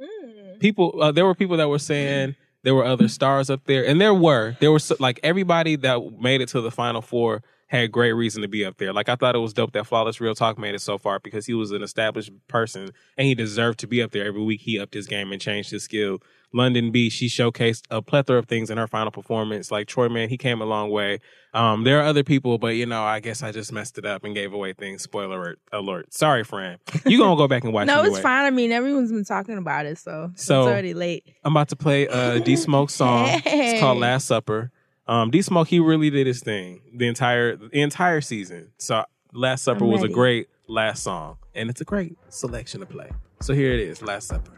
Mm. 0.00 0.60
People, 0.60 1.02
uh, 1.02 1.12
there 1.12 1.24
were 1.24 1.34
people 1.34 1.56
that 1.58 1.68
were 1.68 1.78
saying 1.78 2.36
there 2.68 2.74
were 2.74 2.84
other 2.84 3.08
stars 3.08 3.48
up 3.48 3.64
there, 3.64 3.82
and 3.86 3.98
there 3.98 4.12
were. 4.12 4.54
There 4.60 4.78
so- 4.78 4.96
like 5.00 5.18
everybody 5.22 5.74
that 5.76 6.20
made 6.20 6.42
it 6.42 6.50
to 6.50 6.60
the 6.60 6.70
final 6.70 7.00
four 7.00 7.42
had 7.68 7.92
great 7.92 8.12
reason 8.12 8.42
to 8.42 8.48
be 8.48 8.64
up 8.64 8.76
there. 8.78 8.92
Like 8.92 9.08
I 9.08 9.14
thought 9.14 9.34
it 9.34 9.38
was 9.38 9.52
dope 9.52 9.72
that 9.72 9.86
Flawless 9.86 10.20
Real 10.20 10.34
Talk 10.34 10.58
made 10.58 10.74
it 10.74 10.80
so 10.80 10.98
far 10.98 11.18
because 11.20 11.46
he 11.46 11.54
was 11.54 11.70
an 11.70 11.82
established 11.82 12.30
person 12.48 12.90
and 13.16 13.26
he 13.26 13.34
deserved 13.34 13.78
to 13.80 13.86
be 13.86 14.02
up 14.02 14.10
there 14.10 14.26
every 14.26 14.42
week. 14.42 14.62
He 14.62 14.78
upped 14.78 14.94
his 14.94 15.06
game 15.06 15.32
and 15.32 15.40
changed 15.40 15.70
his 15.70 15.84
skill. 15.84 16.18
Londynn 16.54 16.90
B, 16.90 17.10
she 17.10 17.26
showcased 17.26 17.82
a 17.90 18.00
plethora 18.00 18.38
of 18.38 18.46
things 18.46 18.70
in 18.70 18.78
her 18.78 18.86
final 18.86 19.10
performance. 19.10 19.70
Like 19.70 19.86
Troy 19.86 20.08
Man, 20.08 20.30
he 20.30 20.38
came 20.38 20.62
a 20.62 20.64
long 20.64 20.88
way. 20.88 21.20
Um, 21.52 21.84
there 21.84 22.00
are 22.00 22.04
other 22.04 22.24
people, 22.24 22.56
but 22.56 22.68
you 22.68 22.86
know, 22.86 23.02
I 23.04 23.20
guess 23.20 23.42
I 23.42 23.52
just 23.52 23.70
messed 23.70 23.98
it 23.98 24.06
up 24.06 24.24
and 24.24 24.34
gave 24.34 24.54
away 24.54 24.72
things. 24.72 25.02
Spoiler 25.02 25.36
alert. 25.38 25.58
alert. 25.72 26.14
Sorry, 26.14 26.44
Fran. 26.44 26.78
You 27.04 27.18
gonna 27.18 27.36
go 27.36 27.48
back 27.48 27.64
and 27.64 27.74
watch 27.74 27.86
No, 27.88 27.98
anyway. 28.00 28.08
it's 28.14 28.20
fine. 28.20 28.46
I 28.46 28.50
mean, 28.50 28.72
everyone's 28.72 29.12
been 29.12 29.26
talking 29.26 29.58
about 29.58 29.84
it, 29.84 29.98
so, 29.98 30.30
So- 30.36 30.62
it's 30.62 30.68
already 30.68 30.94
late. 30.94 31.24
I'm 31.44 31.52
about 31.52 31.68
to 31.68 31.76
play 31.76 32.06
a 32.06 32.40
D 32.44 32.56
Smoke 32.56 32.88
song. 32.88 33.26
It's 33.44 33.78
called 33.80 33.98
Last 33.98 34.26
Supper. 34.26 34.70
Um, 35.08 35.30
D 35.30 35.40
Smoke, 35.40 35.68
he 35.68 35.80
really 35.80 36.10
did 36.10 36.26
his 36.26 36.40
thing 36.40 36.82
the 36.94 37.08
entire 37.08 37.56
the 37.56 37.80
entire 37.80 38.20
season. 38.20 38.72
So 38.76 39.04
Last 39.32 39.64
Supper 39.64 39.84
I'm 39.84 39.90
was 39.90 40.02
a 40.02 40.08
great 40.08 40.48
last 40.66 41.02
song, 41.02 41.38
and 41.54 41.70
it's 41.70 41.80
a 41.80 41.84
great 41.84 42.18
selection 42.28 42.80
to 42.80 42.86
play. 42.86 43.10
So 43.40 43.54
here 43.54 43.72
it 43.72 43.80
is, 43.80 44.02
Last 44.02 44.28
Supper. 44.28 44.52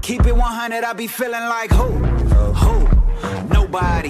Keep 0.00 0.26
it 0.26 0.36
100, 0.36 0.84
I 0.84 0.92
be 0.92 1.06
feeling 1.08 1.32
like 1.32 1.70
who? 1.70 1.90
Who? 2.54 2.88
Nobody. 3.48 4.08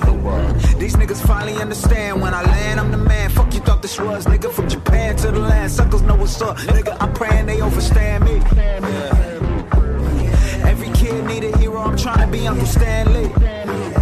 These 0.79 0.97
niggas 0.97 1.27
finally 1.27 1.55
understand 1.61 2.21
when 2.21 2.35
I 2.35 2.43
land, 2.43 2.81
I'm 2.81 2.91
the 2.91 2.99
man. 2.99 3.31
Fuck 3.31 3.55
you 3.55 3.61
thought 3.61 3.83
this 3.83 3.99
was, 4.01 4.27
nigga. 4.27 4.51
From 4.51 4.69
Japan 4.69 5.17
to 5.17 5.31
the 5.31 5.39
land, 5.39 5.71
suckers 5.71 6.03
know 6.03 6.17
what's 6.17 6.41
up. 6.43 6.57
Nigga, 6.59 6.97
I'm 7.01 7.13
praying 7.15 7.47
they 7.47 7.59
overstand 7.61 8.25
me. 8.25 9.52
Need 11.33 11.45
a 11.45 11.57
hero, 11.57 11.79
I'm 11.79 11.97
trying 11.97 12.27
to 12.27 12.27
be 12.31 12.47
Uncle 12.47 12.67
Stanley. 12.67 14.02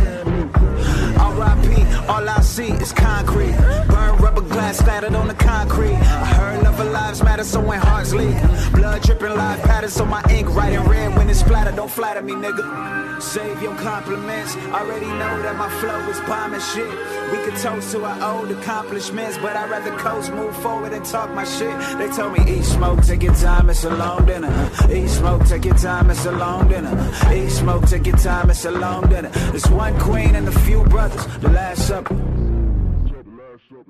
All 2.11 2.28
I 2.28 2.41
see 2.41 2.73
is 2.73 2.93
concrete. 2.93 3.57
Burn 3.87 4.16
rubber 4.16 4.41
glass 4.41 4.78
standing 4.78 5.15
on 5.15 5.28
the 5.28 5.35
concrete. 5.35 5.95
I 5.95 6.27
heard 6.27 6.65
love 6.65 6.85
lives 6.93 7.23
matter, 7.23 7.45
so 7.45 7.61
when 7.61 7.78
hearts 7.78 8.12
leak. 8.12 8.37
Blood 8.73 9.03
dripping 9.03 9.37
live 9.37 9.62
patterns, 9.62 9.93
so 9.93 10.05
my 10.05 10.23
ink 10.28 10.53
writing 10.53 10.82
red 10.89 11.16
when 11.16 11.31
it's 11.31 11.39
splattered. 11.39 11.77
Don't 11.77 11.91
flatter 11.91 12.20
me, 12.23 12.32
nigga. 12.32 13.23
Save 13.23 13.62
your 13.62 13.77
compliments. 13.77 14.57
I 14.57 14.81
already 14.81 15.07
know 15.07 15.43
that 15.43 15.57
my 15.57 15.69
flow 15.81 16.01
is 16.09 16.19
bomb 16.20 16.55
and 16.55 16.62
shit. 16.62 16.91
We 17.31 17.39
could 17.45 17.57
toast 17.61 17.93
to 17.93 18.05
our 18.05 18.39
old 18.39 18.51
accomplishments, 18.51 19.39
but 19.39 19.55
I'd 19.55 19.70
rather 19.70 19.97
coast, 19.99 20.32
move 20.32 20.57
forward, 20.57 20.93
and 20.93 21.05
talk 21.05 21.31
my 21.32 21.45
shit. 21.45 21.77
They 21.99 22.09
told 22.09 22.32
me, 22.32 22.41
eat 22.53 22.65
smoke, 22.65 23.03
take 23.03 23.23
your 23.23 23.35
time, 23.35 23.70
it's 23.70 23.85
a 23.85 23.95
long 23.95 24.27
dinner. 24.27 24.51
Eat 24.91 25.09
smoke, 25.09 25.45
take 25.47 25.65
your 25.65 25.77
time, 25.77 26.11
it's 26.11 26.24
a 26.24 26.32
long 26.32 26.66
dinner. 26.69 26.93
Eat 27.32 27.51
smoke, 27.51 27.87
take 27.87 28.07
your 28.07 28.16
time, 28.16 28.51
it's 28.51 28.65
a 28.65 28.70
long 28.70 29.09
dinner. 29.09 29.31
It's 29.55 29.69
one 29.69 29.97
queen 30.01 30.35
and 30.35 30.49
a 30.49 30.59
few 30.61 30.82
brothers. 30.85 31.24
The 31.39 31.51
last 31.51 31.87
supper. 31.87 31.99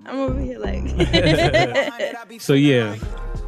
I'm 0.06 0.18
over 0.18 0.40
here 0.40 0.58
like. 0.58 0.84
So 2.40 2.54
yeah, 2.54 2.96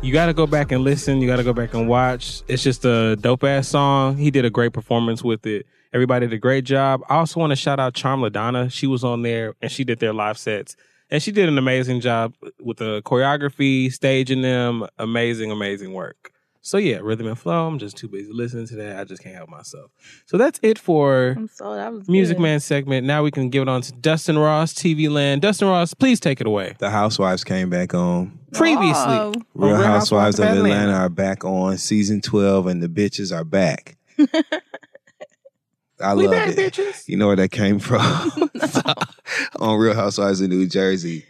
you 0.03 0.13
got 0.13 0.27
to 0.27 0.35
go 0.35 0.47
back 0.47 0.73
and 0.73 0.83
listen. 0.83 1.21
You 1.21 1.29
got 1.29 1.37
to 1.37 1.45
go 1.45 1.53
back 1.53 1.73
and 1.73 1.89
watch. 1.89 2.43
It's 2.49 2.63
just 2.63 2.85
a 2.85 3.17
dope 3.17 3.45
ass 3.45 3.69
song. 3.69 4.17
He 4.17 4.31
did 4.31 4.45
a 4.45 4.51
great 4.51 4.73
performance 4.73 5.23
with 5.23 5.47
it. 5.47 5.67
Everybody 5.93 6.27
did 6.27 6.35
a 6.35 6.39
great 6.39 6.65
job. 6.65 7.03
I 7.09 7.17
also 7.17 7.39
want 7.39 7.51
to 7.51 7.57
shout 7.57 7.79
out 7.79 7.95
Charm 7.95 8.21
LaDonna. 8.21 8.73
She 8.73 8.87
was 8.87 9.05
on 9.05 9.23
there 9.23 9.55
and 9.61 9.71
she 9.71 9.85
did 9.85 10.01
their 10.01 10.13
live 10.13 10.37
sets. 10.39 10.77
And 11.11 11.23
she 11.23 11.31
did 11.31 11.49
an 11.49 11.59
amazing 11.59 12.01
job 12.01 12.35
with 12.61 12.79
the 12.79 13.03
choreography, 13.03 13.93
staging 13.93 14.43
them. 14.43 14.87
Amazing, 14.99 15.51
amazing 15.51 15.93
work. 15.93 16.33
So 16.65 16.79
yeah, 16.79 16.99
rhythm 17.03 17.27
and 17.27 17.37
flow. 17.37 17.67
I'm 17.67 17.81
just 17.81 17.97
too 17.97 18.07
busy 18.09 18.33
listening 18.33 18.69
to 18.69 18.77
that. 18.77 19.01
I 19.01 19.05
just 19.05 19.21
can't 19.21 19.35
help 19.35 19.49
myself. 19.51 19.91
So 20.27 20.37
that's 20.39 20.61
it 20.63 20.79
for 20.79 21.35
I'm 21.37 21.49
so 21.49 21.75
that 21.75 21.93
was 21.93 22.09
Music 22.09 22.37
good. 22.37 22.43
Man 22.43 22.61
segment. 22.61 23.05
Now 23.05 23.25
we 23.25 23.33
can 23.33 23.51
give 23.51 23.63
it 23.63 23.69
on 23.69 23.83
to 23.83 23.93
Dustin 23.93 24.39
Ross, 24.39 24.73
TV 24.73 25.11
Land. 25.11 25.43
Dustin 25.43 25.67
Ross, 25.67 25.93
please 25.93 26.21
take 26.21 26.41
it 26.41 26.47
away. 26.47 26.77
The 26.79 26.89
Housewives 26.91 27.43
came 27.43 27.69
back 27.69 27.95
on. 27.95 28.39
Previously, 28.53 28.93
Oh. 28.95 29.29
on 29.31 29.35
oh, 29.57 29.67
Real 29.67 29.77
Housewives 29.77 30.39
of 30.39 30.47
Atlanta 30.47 30.93
are 30.93 31.09
back 31.09 31.45
on 31.45 31.79
season 31.79 32.21
12 32.21 32.69
and 32.69 32.81
the 32.83 32.89
bitches 32.89 33.35
are 33.37 33.45
back. 33.45 33.97
I 36.01 36.15
We 36.15 36.27
love 36.29 36.49
it. 36.49 36.57
bitches. 36.57 37.09
You 37.09 37.17
know 37.17 37.29
where 37.29 37.37
that 37.37 37.51
came 37.51 37.79
from? 37.79 38.01
on 39.61 39.79
Real 39.79 39.95
Housewives 39.95 40.41
of 40.41 40.49
New 40.51 40.67
Jersey. 40.67 41.25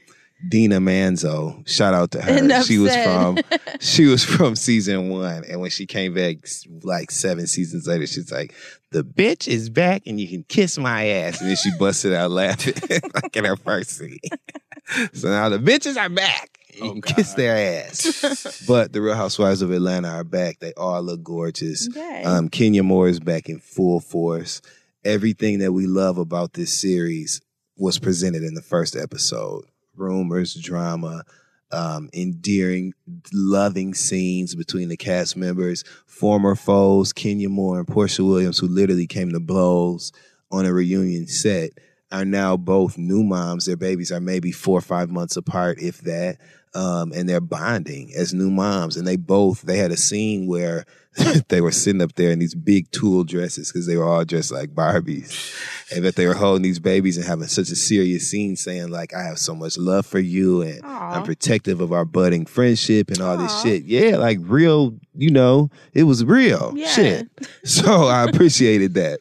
Dina 0.49 0.81
Manzo, 0.81 1.67
shout 1.69 1.95
out 1.95 2.11
to 2.13 2.21
her. 2.23 2.39
Enough 2.39 2.67
she 2.67 2.79
was 2.79 2.95
from 2.97 3.39
she 3.81 4.07
was 4.07 4.25
from 4.25 4.57
season 4.57 5.09
one, 5.09 5.45
and 5.49 5.61
when 5.61 5.71
she 5.71 5.87
came 5.87 6.15
back 6.15 6.37
like 6.83 7.11
seven 7.11 7.47
seasons 7.47 7.87
later, 7.87 8.07
she's 8.07 8.33
like, 8.33 8.53
"The 8.91 9.05
bitch 9.05 9.47
is 9.47 9.71
back, 9.71 10.03
and 10.07 10.21
you 10.21 10.27
can 10.29 10.45
kiss 10.45 10.79
my 10.79 11.07
ass." 11.07 11.41
And 11.41 11.49
then 11.49 11.57
she 11.57 11.71
busted 11.79 12.13
out 12.13 12.31
laughing 12.31 12.75
like 13.15 13.37
in 13.37 13.45
her 13.45 13.57
first 13.57 13.91
scene. 13.91 14.19
so 15.13 15.29
now 15.29 15.49
the 15.49 15.59
bitches 15.59 15.97
are 15.97 16.09
back. 16.09 16.59
You 16.75 16.85
Oh, 16.85 16.93
can 16.93 17.03
kiss 17.03 17.35
their 17.35 17.85
ass. 17.85 18.65
but 18.67 18.93
the 18.95 19.03
Real 19.03 19.15
Housewives 19.15 19.61
of 19.61 19.71
Atlanta 19.71 20.09
are 20.09 20.25
back. 20.25 20.59
They 20.59 20.73
all 20.73 21.03
look 21.03 21.23
gorgeous. 21.23 21.87
Okay. 21.89 22.23
Um, 22.25 22.49
Kenya 22.49 22.83
Moore 22.83 23.09
is 23.09 23.21
back 23.21 23.49
in 23.51 23.59
full 23.61 24.01
force. 24.01 24.63
Everything 25.05 25.59
that 25.59 25.73
we 25.73 25.87
love 25.87 26.17
about 26.17 26.55
this 26.55 26.73
series 26.73 27.43
was 27.77 27.99
presented 27.99 28.43
in 28.43 28.55
the 28.55 28.63
first 28.63 28.97
episode. 28.97 29.65
Rumors, 29.97 30.55
drama, 30.55 31.25
um, 31.71 32.11
endearing, 32.13 32.93
loving 33.33 33.95
scenes 33.95 34.55
between 34.55 34.89
the 34.89 34.97
cast 34.97 35.37
members, 35.37 35.85
former 36.07 36.55
foes, 36.55 37.13
Kenya 37.13 37.49
Moore 37.49 37.79
and 37.79 37.87
Porsha 37.87 38.27
Williams, 38.27 38.59
who 38.59 38.69
literally 38.69 39.07
came 39.07 39.31
to 39.31 39.41
blows 39.41 40.13
on 40.51 40.67
a 40.67 40.73
reunion 40.73 41.27
set, 41.27 41.71
are 42.11 42.27
now 42.27 42.57
both 42.57 42.99
new 42.99 43.23
moms. 43.23 43.65
Their 43.65 43.77
babies 43.77 44.13
are 44.13 44.21
maybe 44.21 44.53
four 44.53 44.79
or 44.79 44.83
five 44.83 45.11
months 45.11 45.37
apart, 45.37 45.81
if 45.81 46.03
that. 46.03 46.37
Um, 46.75 47.13
and 47.15 47.29
they're 47.29 47.41
bonding 47.41 48.13
as 48.17 48.33
new 48.33 48.51
moms. 48.51 48.97
And 48.97 49.07
they 49.07 49.17
both, 49.17 49.61
they 49.63 49.77
had 49.77 49.91
a 49.91 49.97
scene 49.97 50.47
where 50.47 50.87
they 51.49 51.61
were 51.61 51.71
sitting 51.71 52.01
up 52.01 52.15
there 52.15 52.31
in 52.31 52.39
these 52.39 52.55
big 52.55 52.91
tulle 52.93 53.25
dresses 53.25 53.71
because 53.71 53.87
they 53.87 53.97
were 53.99 54.07
all 54.09 54.25
dressed 54.25 54.51
like 54.53 54.71
Barbies. 54.75 55.55
And 55.95 56.03
that 56.07 56.17
they 56.17 56.27
were 56.27 56.33
holding 56.33 56.63
these 56.63 56.79
babies 56.79 57.19
and 57.19 57.27
having 57.27 57.47
such 57.49 57.69
a 57.69 57.77
serious 57.77 58.31
scene 58.31 58.57
saying, 58.57 58.89
like, 58.89 59.13
I 59.13 59.23
have 59.25 59.39
so 59.39 59.55
much 59.55 59.77
love 59.77 60.07
for 60.07 60.19
you 60.19 60.63
and 60.63 60.81
I'm 60.83 61.25
protective 61.25 61.83
of 61.83 61.93
our 61.93 62.07
budding 62.07 62.47
friendship 62.47 63.11
and 63.11 63.21
all 63.21 63.37
this 63.37 63.61
shit. 63.61 63.85
Yeah, 63.85 64.17
like 64.17 64.39
real, 64.41 64.95
you 65.15 65.31
know, 65.31 65.69
it 65.93 66.05
was 66.05 66.25
real 66.25 66.73
Yeah. 66.75 66.89
shit. 66.89 67.29
So 67.65 68.05
I 68.07 68.25
appreciated 68.25 68.95
that. 68.95 69.21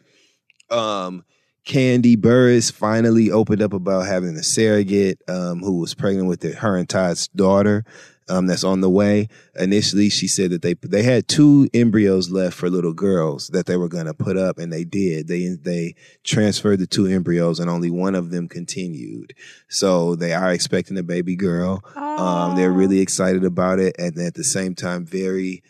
Um, 0.70 1.26
Kandi 1.66 2.18
Burruss 2.18 2.72
finally 2.72 3.30
opened 3.30 3.62
up 3.62 3.74
about 3.74 4.08
having 4.08 4.36
a 4.36 4.44
surrogate 4.44 5.22
um, 5.28 5.60
who 5.60 5.80
was 5.80 5.94
pregnant 5.94 6.28
with 6.28 6.44
her 6.44 6.76
and 6.76 6.90
Todd's 6.90 7.28
daughter. 7.30 7.86
Um, 8.30 8.48
that's 8.48 8.64
on 8.64 8.80
the 8.80 8.90
way. 8.90 9.28
Initially, 9.60 10.10
she 10.10 10.28
said 10.28 10.52
that 10.52 10.62
they 10.62 10.76
they 10.76 11.04
had 11.04 11.28
two 11.28 11.68
embryos 11.74 12.32
left 12.32 12.56
for 12.56 12.70
little 12.70 12.94
girls 12.94 13.48
that 13.50 13.66
they 13.66 13.76
were 13.76 13.90
going 13.90 14.06
to 14.06 14.14
put 14.14 14.38
up, 14.38 14.58
and 14.58 14.72
they 14.72 14.86
did. 14.86 15.28
They 15.28 15.48
they 15.60 15.96
transferred 16.24 16.80
the 16.80 16.88
two 16.88 17.08
embryos, 17.08 17.60
and 17.60 17.70
only 17.70 17.90
one 17.90 18.16
of 18.16 18.30
them 18.30 18.48
continued. 18.48 19.34
So 19.68 20.16
they 20.16 20.34
are 20.34 20.54
expecting 20.54 20.98
a 20.98 21.04
baby 21.04 21.36
girl. 21.36 21.84
Um, 21.96 22.56
they're 22.56 22.72
really 22.72 23.00
excited 23.02 23.44
about 23.44 23.80
it, 23.80 23.98
and 24.00 24.18
at 24.18 24.36
the 24.36 24.46
same 24.46 24.76
time, 24.76 25.04
very 25.04 25.62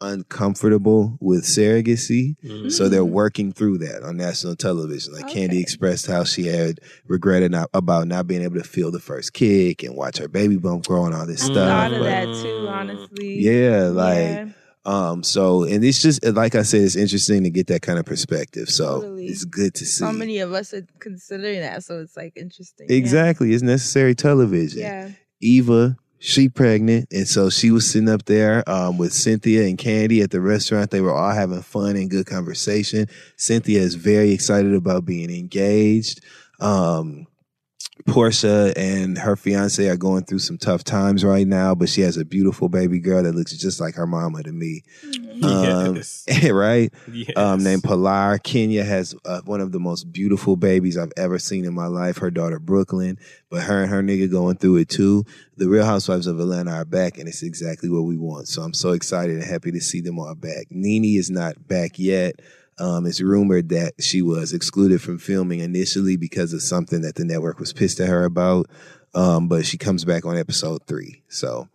uncomfortable 0.00 1.16
with 1.20 1.44
surrogacy. 1.44 2.36
Mm-hmm. 2.44 2.68
So 2.68 2.88
they're 2.88 3.04
working 3.04 3.52
through 3.52 3.78
that 3.78 4.02
on 4.02 4.16
national 4.16 4.56
television. 4.56 5.12
Like 5.14 5.26
Kandi 5.26 5.60
expressed 5.60 6.06
how 6.06 6.24
she 6.24 6.46
had 6.46 6.80
regretted 7.06 7.52
not, 7.52 7.70
about 7.74 8.06
not 8.08 8.26
being 8.26 8.42
able 8.42 8.56
to 8.56 8.64
feel 8.64 8.90
the 8.90 8.98
first 9.00 9.32
kick 9.32 9.82
and 9.82 9.96
watch 9.96 10.18
her 10.18 10.28
baby 10.28 10.56
bump 10.56 10.86
grow 10.86 11.06
and 11.06 11.14
all 11.14 11.26
this 11.26 11.42
I 11.42 11.46
stuff. 11.46 11.54
thought 11.68 11.92
of 11.92 11.98
But- 12.00 12.04
that 12.04 12.42
too, 12.42 12.66
honestly. 12.68 13.38
yeah, 13.40 13.84
like 13.84 14.18
Yeah. 14.18 14.48
um, 14.84 15.22
so 15.22 15.64
and 15.64 15.84
it's 15.84 16.02
just 16.02 16.24
like 16.24 16.54
I 16.54 16.62
said, 16.62 16.82
it's 16.82 16.96
interesting 16.96 17.44
to 17.44 17.50
get 17.50 17.68
that 17.68 17.82
kind 17.82 17.98
of 17.98 18.04
perspective. 18.04 18.68
So 18.68 19.00
Totally. 19.00 19.26
it's 19.26 19.44
good 19.44 19.74
to 19.74 19.84
see. 19.84 19.98
So 19.98 20.12
many 20.12 20.38
of 20.40 20.52
us 20.52 20.72
are 20.74 20.86
considering 21.00 21.60
that, 21.60 21.84
so 21.84 22.00
it's 22.00 22.16
like 22.16 22.32
interesting. 22.36 22.86
Yeah. 22.90 22.96
Exactly. 22.96 23.52
It's 23.52 23.62
necessary 23.62 24.14
television. 24.14 24.80
Yeah. 24.80 25.10
Eva, 25.40 25.96
she 26.26 26.48
pregnant, 26.48 27.06
and 27.12 27.28
so 27.28 27.50
she 27.50 27.70
was 27.70 27.88
sitting 27.88 28.08
up 28.08 28.24
there 28.24 28.68
um, 28.68 28.98
with 28.98 29.12
Cynthia 29.12 29.64
and 29.64 29.78
Kandi 29.78 30.24
at 30.24 30.32
the 30.32 30.40
restaurant. 30.40 30.90
They 30.90 31.00
were 31.00 31.14
all 31.14 31.30
having 31.30 31.62
fun 31.62 31.94
and 31.94 32.10
good 32.10 32.26
conversation. 32.26 33.06
Cynthia 33.36 33.80
is 33.80 33.94
very 33.94 34.32
excited 34.32 34.74
about 34.74 35.04
being 35.04 35.30
engaged. 35.30 36.24
Um, 36.58 37.28
Porsha 38.06 38.72
and 38.76 39.18
her 39.18 39.36
fiance 39.36 39.86
are 39.88 39.96
going 39.96 40.24
through 40.24 40.38
some 40.38 40.58
tough 40.58 40.84
times 40.84 41.24
right 41.24 41.46
now, 41.46 41.74
but 41.74 41.88
she 41.88 42.00
has 42.02 42.16
a 42.16 42.24
beautiful 42.24 42.68
baby 42.68 43.00
girl 43.00 43.22
that 43.22 43.34
looks 43.34 43.52
just 43.56 43.80
like 43.80 43.94
her 43.96 44.06
mama 44.06 44.42
to 44.44 44.52
me. 44.52 44.82
Um, 45.42 45.96
Yes. 45.96 46.24
right? 46.50 46.92
Yes. 47.12 47.36
Um, 47.36 47.62
named 47.64 47.82
Pilar. 47.84 48.38
Kenya 48.38 48.84
has 48.84 49.14
uh, 49.24 49.40
one 49.44 49.60
of 49.60 49.72
the 49.72 49.80
most 49.80 50.12
beautiful 50.12 50.56
babies 50.56 50.96
I've 50.96 51.12
ever 51.16 51.38
seen 51.38 51.64
in 51.64 51.74
my 51.74 51.86
life. 51.86 52.18
Her 52.18 52.30
daughter 52.30 52.58
Brooklyn, 52.58 53.18
but 53.50 53.62
her 53.64 53.82
and 53.82 53.90
her 53.90 54.02
nigga 54.02 54.30
going 54.30 54.56
through 54.56 54.76
it 54.76 54.88
too. 54.88 55.24
The 55.56 55.68
Real 55.68 55.84
Housewives 55.84 56.26
of 56.26 56.38
Atlanta 56.40 56.70
are 56.72 56.84
back, 56.84 57.18
and 57.18 57.28
it's 57.28 57.42
exactly 57.42 57.88
what 57.90 58.02
we 58.02 58.16
want. 58.16 58.48
So 58.48 58.62
I'm 58.62 58.74
so 58.74 58.92
excited 58.92 59.34
and 59.36 59.44
happy 59.44 59.72
to 59.72 59.80
see 59.80 60.00
them 60.00 60.18
all 60.18 60.34
back. 60.34 60.66
NeNe 60.70 61.16
is 61.18 61.30
not 61.30 61.66
back 61.68 61.98
yet. 61.98 62.40
Um, 62.78 63.06
it's 63.06 63.20
rumored 63.20 63.70
that 63.70 63.94
she 64.00 64.20
was 64.22 64.52
excluded 64.52 65.00
from 65.00 65.18
filming 65.18 65.60
initially 65.60 66.16
because 66.16 66.52
of 66.52 66.62
something 66.62 67.00
that 67.02 67.14
the 67.14 67.24
network 67.24 67.58
was 67.58 67.72
pissed 67.72 68.00
at 68.00 68.08
her 68.08 68.24
about. 68.24 68.66
Um, 69.14 69.48
but 69.48 69.64
she 69.64 69.78
comes 69.78 70.04
back 70.04 70.26
on 70.26 70.36
episode 70.36 70.86
three. 70.86 71.22
So 71.28 71.68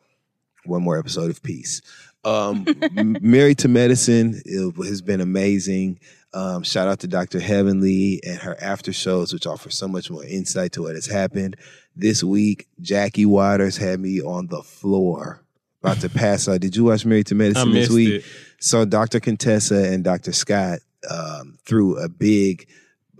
one 0.66 0.84
more 0.84 1.00
episode 1.00 1.32
of 1.32 1.42
peace. 1.42 1.82
Um, 2.24 2.68
Married 3.22 3.58
to 3.60 3.68
Medicine 3.68 4.42
it 4.46 4.76
has 4.86 5.02
been 5.02 5.22
amazing. 5.22 6.00
Um, 6.34 6.64
shout 6.64 6.88
out 6.88 7.00
to 7.00 7.08
Dr. 7.08 7.40
Heavenly 7.40 8.22
and 8.26 8.38
her 8.38 8.56
after 8.62 8.94
shows, 8.94 9.34
which 9.34 9.48
offer 9.48 9.70
so 9.70 9.88
much 9.88 10.10
more 10.10 10.24
insight 10.24 10.72
to 10.74 10.84
what 10.84 10.96
has 10.96 11.08
happened. 11.08 11.58
This 11.96 12.24
week, 12.24 12.68
Jackie 12.80 13.26
Walters 13.26 13.76
had 13.76 14.00
me 14.00 14.22
on 14.22 14.48
the 14.48 14.62
floor, 14.62 15.44
about 15.84 16.00
to 16.02 16.10
pass 16.10 16.48
out. 16.48 16.62
Did 16.62 16.76
you 16.76 16.86
watch 16.86 17.06
Married 17.06 17.28
to 17.28 17.36
Medicine 17.36 17.74
this 17.74 17.90
week? 17.90 18.24
it. 18.24 18.26
So 18.60 18.86
Dr. 18.86 19.20
Contessa 19.20 19.92
and 19.92 20.04
Dr. 20.04 20.32
Scott 20.32 20.80
um, 21.10 21.58
threw 21.66 21.98
a 21.98 22.10
big 22.10 22.68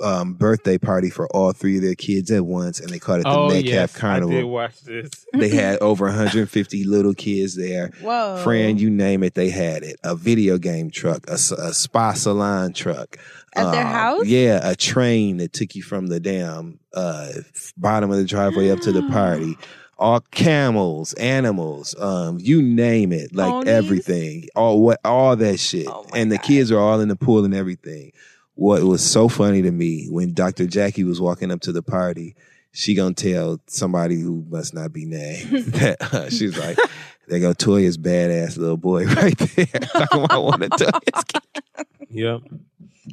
um, 0.02 0.34
birthday 0.34 0.78
party 0.78 1.10
for 1.10 1.28
all 1.36 1.52
three 1.54 1.78
of 1.78 1.84
their 1.84 1.96
kids 1.96 2.32
at 2.32 2.46
once, 2.46 2.80
and 2.80 2.90
they 2.90 3.00
called 3.00 3.20
it 3.20 3.24
the 3.24 3.30
oh 3.30 3.48
Metcalf 3.48 3.66
yes, 3.66 3.98
Carnival. 3.98 4.32
I 4.32 4.42
did 4.42 4.44
watch 4.44 4.82
this. 4.82 5.26
They 5.34 5.50
had 5.50 5.80
over 5.82 6.06
150 6.06 6.84
little 6.86 7.14
kids 7.14 7.56
there. 7.56 7.92
Whoa. 8.02 8.38
Friend, 8.44 8.80
you 8.80 8.90
name 8.90 9.24
it, 9.24 9.36
they 9.36 9.50
had 9.50 9.84
it. 9.84 10.00
A 10.04 10.16
video 10.16 10.58
game 10.58 10.90
truck, 10.90 11.28
a 11.28 11.38
spa 11.38 12.14
salon 12.14 12.74
truck. 12.74 13.18
At 13.54 13.72
their 13.72 13.86
um, 13.86 13.92
house? 13.92 14.26
Yeah, 14.28 14.62
a 14.64 14.76
train 14.76 15.38
that 15.38 15.52
took 15.52 15.76
you 15.76 15.84
from 15.84 16.08
the 16.08 16.22
damn 16.22 16.80
uh, 16.94 17.34
bottom 17.76 18.10
of 18.10 18.18
the 18.18 18.24
driveway 18.24 18.70
up 18.70 18.80
to 18.82 18.94
the 18.94 19.04
party. 19.12 19.58
All 20.02 20.20
camels, 20.32 21.14
animals, 21.14 21.96
um, 22.00 22.40
you 22.42 22.62
name 22.62 23.14
it, 23.14 23.36
like 23.36 23.52
Ponies? 23.52 23.68
everything, 23.72 24.48
all 24.56 24.82
what, 24.82 25.00
all 25.06 25.36
that 25.36 25.60
shit, 25.60 25.88
Oh 25.88 26.06
and 26.16 26.32
the 26.32 26.38
God. 26.38 26.46
kids 26.46 26.72
are 26.72 26.80
all 26.80 27.00
in 27.02 27.08
the 27.08 27.16
pool 27.16 27.46
and 27.46 27.54
everything. 27.54 28.12
What 28.56 28.82
was 28.84 29.04
so 29.04 29.28
funny 29.30 29.62
to 29.62 29.72
me 29.72 30.08
when 30.10 30.34
Dr. 30.34 30.66
Jackie 30.66 31.04
was 31.04 31.22
walking 31.22 31.52
up 31.52 31.62
to 31.62 31.72
the 31.72 31.84
party, 31.84 32.36
she 32.72 32.96
gonna 32.96 33.14
tell 33.14 33.60
somebody 33.68 34.20
who 34.20 34.44
must 34.50 34.74
not 34.74 34.92
be 34.92 35.06
named 35.06 35.50
that 35.76 36.02
uh, 36.14 36.30
she's 36.30 36.58
like, 36.58 36.78
they 37.28 37.40
go 37.40 37.54
Toya's 37.54 37.98
badass 38.00 38.58
little 38.58 38.78
boy 38.78 39.06
right 39.16 39.38
there. 39.38 39.66
Talking 39.68 40.24
about 40.24 40.44
one 40.44 40.64
of 40.64 40.70
Toya's 40.72 41.24
Yep. 42.10 42.42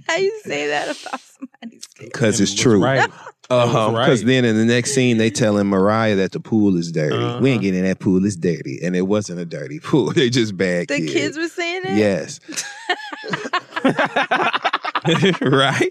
How 0.07 0.17
you 0.17 0.41
say 0.43 0.69
that 0.69 0.85
about 1.01 1.21
somebody's 1.21 1.87
kid? 1.89 2.05
because 2.07 2.41
it's 2.41 2.55
true. 2.55 2.83
Right. 2.83 3.11
Uh-huh. 3.51 3.93
right. 3.93 4.05
Because 4.05 4.25
then 4.25 4.45
in 4.45 4.57
the 4.57 4.65
next 4.67 4.93
scene, 4.95 5.17
they 5.17 5.31
telling 5.31 5.67
Mariah 5.69 6.17
that 6.17 6.33
the 6.33 6.41
pool 6.41 6.77
is 6.77 6.93
dirty. 6.93 7.17
We 7.17 7.25
Uh-huh. 7.25 7.47
ain't 7.47 7.63
getting 7.63 7.81
in 7.81 7.87
that 7.87 7.99
pool. 7.99 8.25
It's 8.25 8.37
dirty, 8.37 8.79
and 8.83 8.95
it 8.95 9.03
wasn't 9.07 9.41
a 9.41 9.47
dirty 9.47 9.81
pool. 9.83 10.13
They 10.13 10.29
just 10.31 10.57
bad 10.57 10.89
The 10.89 10.99
kids. 10.99 11.13
kids 11.13 11.37
were 11.39 11.49
saying 11.49 11.83
it. 11.87 11.97
Yes. 11.97 12.41
right. 15.41 15.89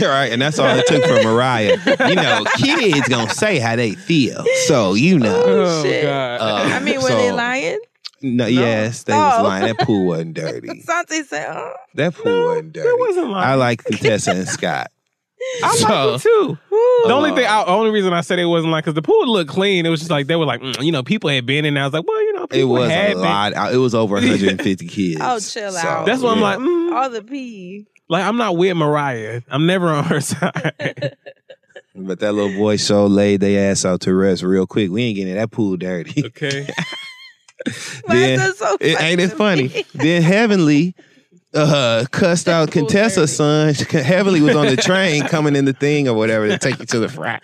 Right, 0.00 0.32
and 0.32 0.40
that's 0.42 0.58
all 0.58 0.76
it 0.76 0.86
took 0.86 1.04
for 1.04 1.22
Mariah. 1.22 1.76
You 2.08 2.14
know, 2.16 2.44
kids 2.56 3.08
gonna 3.08 3.30
say 3.30 3.58
how 3.58 3.76
they 3.76 3.92
feel, 3.92 4.44
so 4.66 4.94
you 4.94 5.18
know. 5.18 5.42
Oh, 5.44 5.82
shit. 5.82 6.04
God. 6.04 6.40
Uh, 6.40 6.74
I 6.74 6.80
mean, 6.80 7.00
were 7.00 7.08
they 7.10 7.30
lying? 7.30 7.78
No, 8.22 8.46
yes, 8.46 9.02
they 9.04 9.12
was 9.12 9.34
Oh. 9.38 9.42
lying. 9.42 9.66
That 9.66 9.86
pool 9.86 10.06
wasn't 10.06 10.34
dirty. 10.34 10.80
Santi 10.80 11.22
said, 11.24 11.46
oh. 11.50 11.72
That 11.94 12.14
pool 12.14 12.46
wasn't 12.46 12.72
dirty. 12.72 12.88
It 12.88 12.98
wasn't 12.98 13.30
lying. 13.30 13.48
I 13.50 13.54
like 13.54 13.84
Contessa 13.84 14.30
and 14.32 14.48
Scott. 14.48 14.90
I 15.64 15.74
So- 15.76 15.88
like 15.88 16.20
it 16.20 16.22
too. 16.22 16.58
Woo. 16.70 16.78
The 17.06 17.12
only 17.14 17.32
thing, 17.32 17.46
I, 17.46 17.64
only 17.64 17.90
reason 17.90 18.12
I 18.12 18.20
said 18.20 18.38
it 18.38 18.44
wasn't 18.46 18.72
like, 18.72 18.84
because 18.84 18.94
the 18.94 19.02
pool 19.02 19.26
looked 19.30 19.50
clean. 19.50 19.84
It 19.86 19.88
was 19.88 20.00
just 20.00 20.10
like 20.10 20.26
they 20.26 20.36
were 20.36 20.44
like, 20.46 20.60
mm, 20.60 20.82
you 20.84 20.92
know, 20.92 21.02
people 21.02 21.30
had 21.30 21.46
been 21.46 21.64
in. 21.64 21.74
there. 21.74 21.82
I 21.82 21.86
was 21.86 21.92
like, 21.92 22.06
well, 22.06 22.22
you 22.22 22.32
know, 22.34 22.46
It 22.50 22.64
was 22.64 22.90
had 22.90 23.10
a 23.12 23.14
been. 23.14 23.22
lot. 23.22 23.52
It 23.74 23.76
was 23.78 23.94
over 23.94 24.14
150 24.14 24.86
kids. 24.88 25.20
Oh, 25.22 25.38
chill 25.40 25.72
So, 25.72 25.78
out. 25.88 26.06
That's 26.06 26.22
why 26.22 26.32
I'm 26.32 26.40
like, 26.40 26.58
mm, 26.58 26.92
All 26.92 27.10
the 27.10 27.22
pee. 27.22 27.86
like 28.08 28.24
I'm 28.24 28.36
not 28.36 28.56
with 28.56 28.76
Mariah. 28.76 29.42
I'm 29.48 29.66
never 29.66 29.88
on 29.88 30.04
her 30.04 30.20
side. 30.22 31.16
But 31.94 32.20
that 32.20 32.32
little 32.32 32.56
boy 32.56 32.76
so 32.76 33.04
laid 33.06 33.42
they 33.42 33.58
ass 33.58 33.84
out 33.84 34.00
to 34.02 34.14
rest 34.14 34.42
real 34.42 34.66
quick. 34.66 34.90
We 34.90 35.02
ain't 35.02 35.16
getting 35.16 35.34
that 35.34 35.50
pool 35.50 35.76
dirty. 35.76 36.24
okay. 36.24 36.66
Then- 38.08 38.54
so 38.54 38.76
It, 38.80 39.00
ain't 39.00 39.20
it 39.20 39.32
funny? 39.32 39.84
then 39.94 40.22
Heavenly 40.22 40.94
uh 41.54 42.04
cussed 42.10 42.48
out 42.48 42.70
Pool 42.70 42.82
Contessa's 42.82 43.36
son. 43.36 43.74
Heavenly 43.74 44.40
was 44.40 44.56
on 44.56 44.66
the 44.66 44.76
train 44.82 45.24
coming 45.24 45.56
in 45.56 45.64
the 45.64 45.72
thing 45.72 46.08
or 46.08 46.14
whatever 46.14 46.48
to 46.48 46.58
take 46.58 46.78
you 46.78 46.86
to 46.86 46.98
the 46.98 47.08
frat. 47.08 47.42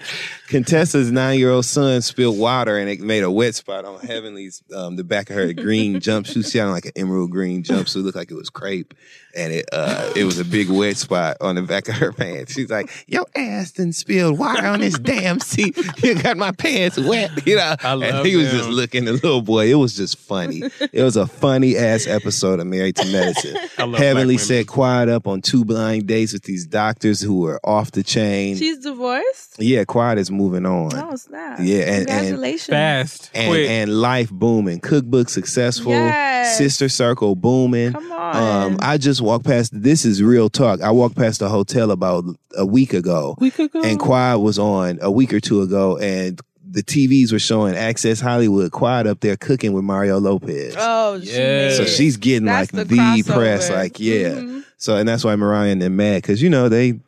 Contessa's 0.49 1.11
nine 1.13 1.39
year 1.39 1.51
old 1.51 1.65
son 1.65 2.01
spilled 2.03 2.39
water 2.39 2.79
and 2.79 2.89
it 2.89 3.01
made 3.01 3.23
a 3.23 3.31
wet 3.31 3.55
spot 3.55 3.85
on 3.85 4.01
Heavenly's 4.01 4.63
um 4.75 4.97
the 4.97 5.05
back 5.05 5.31
of 5.31 5.37
her 5.37 5.53
green 5.53 5.97
jumpsuit. 5.97 6.51
She 6.51 6.59
had 6.59 6.67
on 6.67 6.73
like 6.73 6.87
an 6.87 6.93
emerald 6.97 7.31
green 7.31 7.63
jumpsuit, 7.63 8.03
looked 8.03 8.17
like 8.17 8.31
it 8.31 8.35
was 8.35 8.51
crepe. 8.51 8.95
And 9.39 9.53
it 9.53 9.69
uh 9.73 10.13
it 10.17 10.25
was 10.25 10.39
a 10.39 10.45
big 10.45 10.69
wet 10.69 10.97
spot 10.97 11.37
on 11.41 11.55
the 11.55 11.63
back 11.63 11.89
of 11.89 11.95
her 11.95 12.13
pants. 12.13 12.53
She's 12.53 12.71
like, 12.71 12.91
Your 13.07 13.25
ass 13.37 13.73
done 13.73 13.93
spilled 13.93 14.39
water 14.39 14.67
on 14.67 14.81
this 14.81 14.99
damn 14.99 15.41
seat. 15.41 15.77
You 16.03 16.15
got 16.21 16.37
my 16.37 16.53
pants 16.53 16.97
wet. 16.99 17.47
You 17.47 17.57
know. 17.57 17.75
I 17.83 17.93
and 17.93 18.01
love 18.01 18.27
he 18.27 18.37
was 18.37 18.51
just 18.51 18.69
looking 18.69 19.05
the 19.05 19.13
little 19.13 19.43
boy. 19.43 19.71
It 19.71 19.75
was 19.75 19.97
just 19.97 20.19
funny. 20.19 20.63
it 20.93 21.03
was 21.03 21.17
a 21.17 21.27
funny 21.27 21.77
ass 21.77 22.07
episode 22.07 22.61
of 22.61 22.67
Married 22.67 22.97
to 22.97 23.05
Medicine. 23.13 23.57
I 23.79 23.85
love 23.85 23.99
Heavenly 24.01 24.37
black 24.37 24.47
said 24.47 24.67
Quad 24.67 25.09
up 25.09 25.27
on 25.27 25.41
two 25.41 25.65
blind 25.65 26.07
dates 26.07 26.33
with 26.33 26.43
these 26.45 26.67
doctors 26.67 27.21
who 27.21 27.41
were 27.41 27.61
off 27.65 27.91
the 27.93 28.03
chain. 28.03 28.57
She's 28.57 28.79
divorced? 28.79 29.57
yeah, 29.61 29.85
Quad 29.85 30.19
is 30.19 30.31
moving 30.31 30.67
on. 30.67 30.91
Oh, 30.95 31.17
snap. 31.17 31.59
Yeah, 31.61 31.79
and- 31.81 31.89
and- 31.89 32.07
Congratulations. 32.09 32.67
Fast, 32.69 33.31
and 33.35 33.51
quick. 33.51 33.69
and 33.69 34.01
life 34.01 34.31
booming. 34.31 34.81
Cookbook 34.81 35.29
successful. 35.29 35.93
Yes. 35.93 36.57
Sister 36.59 36.89
circle 36.89 37.35
booming. 37.35 37.93
Come 37.93 38.13
on. 38.13 38.37
Um, 38.73 38.79
I 38.81 38.99
just 38.99 39.21
walked 39.29 39.45
past. 39.47 39.71
This 39.81 40.05
is 40.05 40.23
real 40.23 40.49
talk. 40.51 40.81
I 40.81 40.91
walked 40.91 41.17
past 41.17 41.41
the 41.41 41.49
hotel 41.49 41.91
about 41.91 42.25
a 42.57 42.67
week 42.67 42.93
ago, 42.95 43.37
week 43.39 43.59
ago. 43.59 43.83
and 43.83 43.99
Quad 44.01 44.41
was 44.41 44.59
on 44.59 44.99
a 45.03 45.11
week 45.11 45.33
or 45.33 45.41
two 45.41 45.63
ago, 45.63 45.97
and 45.99 46.41
the 46.71 46.83
TVs 46.83 47.33
were 47.33 47.39
showing 47.39 47.75
Access 47.77 48.21
Hollywood. 48.21 48.73
Quad 48.73 49.07
up 49.07 49.21
there 49.21 49.37
cooking 49.37 49.73
with 49.73 49.85
Mario 49.85 50.19
Lopez. 50.19 50.75
oh, 50.79 51.15
Yeah. 51.23 51.71
So 51.73 51.85
she's 51.85 52.17
getting 52.17 52.45
That's 52.47 52.73
like 52.75 52.89
the 52.89 52.95
the, 52.95 53.23
press, 53.33 53.71
like 53.71 53.99
yeah. 54.01 54.31
Mhm. 54.35 54.65
So 54.77 54.97
and 54.97 55.09
that's 55.09 55.25
why 55.25 55.35
Mariah 55.37 55.71
and 55.73 55.81
them 55.83 55.97
mad 55.97 56.23
because 56.23 56.43
you 56.43 56.51
know 56.51 56.69
they 56.69 57.01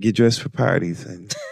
get 0.00 0.14
dressed 0.16 0.40
for 0.42 0.48
parties 0.48 1.04
and, 1.04 1.34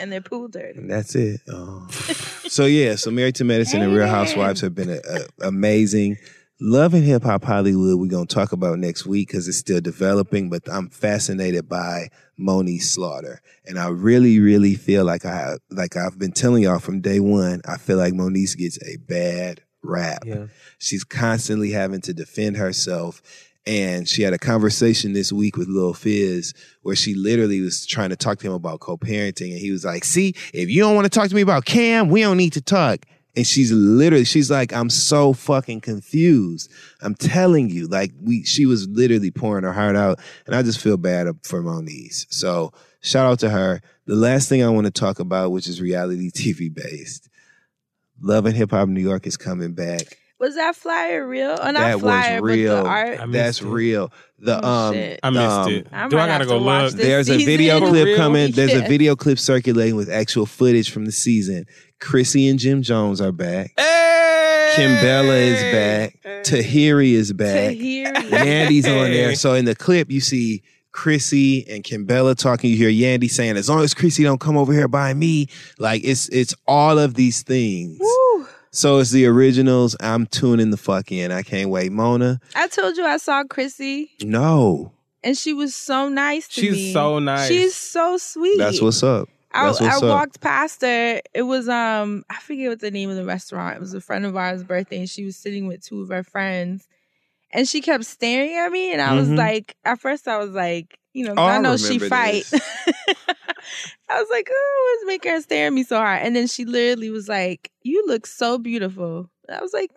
And 0.00 0.12
they're 0.12 0.20
pool 0.20 0.46
dirty. 0.46 0.78
and 0.78 0.88
that's 0.88 1.16
it. 1.16 1.40
Oh. 1.50 1.86
so 1.90 2.66
yeah, 2.66 2.94
so 2.94 3.10
Married 3.10 3.34
to 3.34 3.44
Medicine 3.44 3.82
and 3.82 3.92
Real 3.92 4.06
Housewives 4.06 4.60
have 4.60 4.72
been 4.72 4.90
a, 4.90 5.00
a, 5.42 5.48
amazing. 5.48 6.18
Love 6.60 6.92
and 6.92 7.04
Hip 7.04 7.22
Hop 7.22 7.44
Hollywood 7.44 8.00
we're 8.00 8.08
gonna 8.08 8.26
talk 8.26 8.50
about 8.50 8.80
next 8.80 9.06
week 9.06 9.28
because 9.28 9.46
it's 9.46 9.58
still 9.58 9.80
developing. 9.80 10.50
But 10.50 10.68
I'm 10.68 10.90
fascinated 10.90 11.68
by 11.68 12.08
Moniece 12.38 12.82
Slaughter, 12.82 13.40
and 13.64 13.78
I 13.78 13.88
really, 13.88 14.40
really 14.40 14.74
feel 14.74 15.04
like 15.04 15.24
I 15.24 15.34
have, 15.34 15.58
like 15.70 15.96
I've 15.96 16.18
been 16.18 16.32
telling 16.32 16.64
y'all 16.64 16.80
from 16.80 17.00
day 17.00 17.20
one. 17.20 17.60
I 17.64 17.76
feel 17.76 17.96
like 17.96 18.12
Monique 18.12 18.56
gets 18.56 18.78
a 18.82 18.96
bad 18.96 19.62
rap. 19.82 20.24
Yeah. 20.26 20.46
She's 20.78 21.04
constantly 21.04 21.70
having 21.70 22.00
to 22.02 22.12
defend 22.12 22.56
herself. 22.56 23.22
And 23.66 24.08
she 24.08 24.22
had 24.22 24.32
a 24.32 24.38
conversation 24.38 25.12
this 25.12 25.30
week 25.30 25.58
with 25.58 25.68
Lil 25.68 25.92
Fizz 25.92 26.54
where 26.82 26.96
she 26.96 27.14
literally 27.14 27.60
was 27.60 27.84
trying 27.84 28.08
to 28.08 28.16
talk 28.16 28.38
to 28.38 28.46
him 28.46 28.54
about 28.54 28.80
co-parenting. 28.80 29.50
And 29.50 29.60
he 29.60 29.70
was 29.70 29.84
like, 29.84 30.04
see, 30.04 30.34
if 30.54 30.70
you 30.70 30.80
don't 30.80 30.94
want 30.94 31.04
to 31.04 31.10
talk 31.10 31.28
to 31.28 31.34
me 31.34 31.42
about 31.42 31.66
Cam, 31.66 32.08
we 32.08 32.22
don't 32.22 32.38
need 32.38 32.54
to 32.54 32.62
talk. 32.62 33.04
And 33.36 33.46
she's 33.46 33.70
literally, 33.70 34.24
she's 34.24 34.50
like, 34.50 34.72
I'm 34.72 34.90
so 34.90 35.32
fucking 35.32 35.80
confused. 35.82 36.72
I'm 37.02 37.14
telling 37.14 37.70
you, 37.70 37.86
like 37.86 38.12
we, 38.20 38.44
she 38.44 38.66
was 38.66 38.88
literally 38.88 39.30
pouring 39.30 39.64
her 39.64 39.72
heart 39.72 39.94
out. 39.96 40.18
And 40.46 40.54
I 40.56 40.62
just 40.62 40.80
feel 40.80 40.96
bad 40.96 41.28
for 41.44 41.62
Moniece. 41.62 42.26
So 42.30 42.72
shout 43.00 43.26
out 43.30 43.38
to 43.40 43.50
her. 43.50 43.80
The 44.06 44.16
last 44.16 44.48
thing 44.48 44.64
I 44.64 44.68
want 44.70 44.86
to 44.86 44.90
talk 44.90 45.20
about, 45.20 45.52
which 45.52 45.68
is 45.68 45.80
reality 45.80 46.30
TV 46.30 46.72
based. 46.74 47.28
Love 48.20 48.46
and 48.46 48.56
Hip 48.56 48.70
Hop 48.72 48.88
New 48.88 49.00
York 49.02 49.26
is 49.26 49.36
coming 49.36 49.72
back. 49.74 50.02
Was 50.40 50.54
that 50.54 50.76
flyer 50.76 51.26
real? 51.26 51.50
Or 51.50 51.72
not 51.72 51.74
That 51.74 51.98
flyer, 52.00 52.40
was 52.40 52.50
real. 52.50 52.76
but 52.76 52.82
the 52.84 52.88
art. 52.88 53.32
That's 53.32 53.60
it. 53.60 53.66
real. 53.66 54.12
The 54.38 54.60
Oh, 54.62 54.68
um, 54.68 54.94
shit. 54.94 55.20
I 55.22 55.30
missed 55.30 55.42
um, 55.44 55.72
it. 55.72 55.86
I 55.92 56.08
Do 56.08 56.16
might 56.16 56.22
I 56.22 56.26
gotta 56.28 56.44
to 56.44 56.48
go 56.50 56.62
watch 56.62 56.82
look? 56.84 56.92
this 56.94 57.06
There's 57.06 57.28
a 57.28 57.32
season. 57.34 57.46
video 57.46 57.78
clip 57.88 58.16
coming. 58.16 58.52
There's 58.52 58.72
Yeah. 58.72 58.84
a 58.84 58.88
video 58.88 59.16
clip 59.16 59.38
circulating 59.40 59.96
with 59.96 60.08
actual 60.08 60.46
footage 60.46 60.90
from 60.92 61.06
the 61.06 61.12
season. 61.12 61.66
Chrissy 62.00 62.48
and 62.48 62.58
Jim 62.58 62.82
Jones 62.82 63.20
are 63.20 63.32
back. 63.32 63.72
Hey! 63.76 64.74
Kimbella 64.76 65.36
is 65.40 65.62
back. 65.72 66.42
Tahiry 66.44 67.12
is 67.12 67.32
back. 67.32 67.72
hear 67.72 68.12
Yandy's 68.12 68.86
on 68.86 69.10
there. 69.10 69.34
So 69.34 69.54
in 69.54 69.64
the 69.64 69.74
clip, 69.74 70.10
you 70.10 70.20
see 70.20 70.62
Chrissy 70.92 71.66
and 71.68 71.82
Kimbella 71.82 72.36
talking. 72.36 72.70
You 72.70 72.76
hear 72.76 72.90
Yandy 72.90 73.30
saying, 73.30 73.56
"As 73.56 73.68
long 73.68 73.82
as 73.82 73.94
Chrissy 73.94 74.22
don't 74.22 74.40
come 74.40 74.56
over 74.56 74.72
here 74.72 74.88
by 74.88 75.14
me, 75.14 75.48
like 75.78 76.02
it's 76.04 76.28
it's 76.28 76.54
all 76.66 76.98
of 76.98 77.14
these 77.14 77.42
things." 77.42 77.98
Woo. 78.00 78.46
So 78.70 78.98
it's 78.98 79.10
the 79.10 79.26
originals. 79.26 79.96
I'm 80.00 80.26
tuning 80.26 80.70
the 80.70 80.76
fuck 80.76 81.10
in. 81.10 81.32
I 81.32 81.42
can't 81.42 81.70
wait. 81.70 81.90
Mona, 81.90 82.40
I 82.54 82.68
told 82.68 82.96
you 82.96 83.04
I 83.04 83.16
saw 83.16 83.42
Chrissy 83.44 84.10
no, 84.22 84.92
and 85.24 85.36
she 85.36 85.52
was 85.54 85.74
so 85.74 86.08
nice 86.08 86.46
to 86.48 86.60
She's 86.60 86.72
me. 86.72 86.92
so 86.92 87.18
nice. 87.18 87.48
She's 87.48 87.74
so 87.74 88.16
sweet. 88.18 88.58
that's 88.58 88.80
what's 88.80 89.02
up. 89.02 89.28
I, 89.52 89.68
I 89.80 89.98
walked 90.08 90.40
past 90.40 90.82
her. 90.82 91.20
It 91.34 91.42
was 91.42 91.68
um 91.68 92.24
I 92.30 92.38
forget 92.40 92.68
what 92.68 92.80
the 92.80 92.90
name 92.90 93.10
of 93.10 93.16
the 93.16 93.24
restaurant. 93.24 93.76
It 93.76 93.80
was 93.80 93.94
a 93.94 94.00
friend 94.00 94.24
of 94.26 94.36
ours' 94.36 94.62
birthday, 94.64 94.98
and 94.98 95.08
she 95.10 95.24
was 95.24 95.36
sitting 95.36 95.66
with 95.66 95.82
two 95.84 96.02
of 96.02 96.08
her 96.08 96.22
friends, 96.22 96.86
and 97.50 97.66
she 97.68 97.80
kept 97.80 98.04
staring 98.04 98.54
at 98.56 98.70
me, 98.70 98.92
and 98.92 99.00
I 99.00 99.14
was 99.14 99.28
Mhm. 99.28 99.36
like, 99.36 99.76
at 99.84 100.00
first 100.00 100.28
I 100.28 100.38
was 100.38 100.50
like, 100.50 100.98
you 101.14 101.24
know, 101.24 101.34
Oh, 101.36 101.44
I 101.46 101.56
I 101.56 101.60
know 101.60 101.76
she 101.76 101.98
remember 101.98 102.08
fight. 102.08 102.46
I 104.10 104.18
was 104.20 104.28
like, 104.30 104.48
oh, 104.50 104.96
what's 105.00 105.06
making 105.06 105.32
her 105.32 105.40
stare 105.40 105.66
at 105.66 105.72
me 105.72 105.82
so 105.82 105.96
hard? 105.98 106.22
And 106.22 106.34
then 106.34 106.46
she 106.46 106.64
literally 106.64 107.10
was 107.10 107.28
like, 107.28 107.70
"You 107.82 108.04
look 108.06 108.26
so 108.26 108.58
beautiful." 108.58 109.30
I 109.48 109.60
was 109.60 109.72
like, 109.72 109.90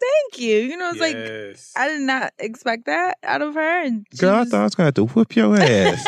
"Thank 0.00 0.40
you." 0.42 0.58
You 0.58 0.76
know, 0.76 0.90
it's 0.90 1.00
like 1.00 1.16
I 1.76 1.88
did 1.88 2.00
not 2.02 2.32
expect 2.38 2.86
that 2.86 3.18
out 3.24 3.42
of 3.42 3.54
her, 3.54 3.82
and 3.84 4.06
she 4.12 4.18
Girl, 4.18 4.34
I 4.34 4.40
was- 4.40 4.50
thought 4.50 4.60
I 4.60 4.64
was 4.64 4.74
gonna 4.74 4.86
have 4.86 4.94
to 4.94 5.04
whoop 5.04 5.36
your 5.36 5.56
ass. 5.60 6.06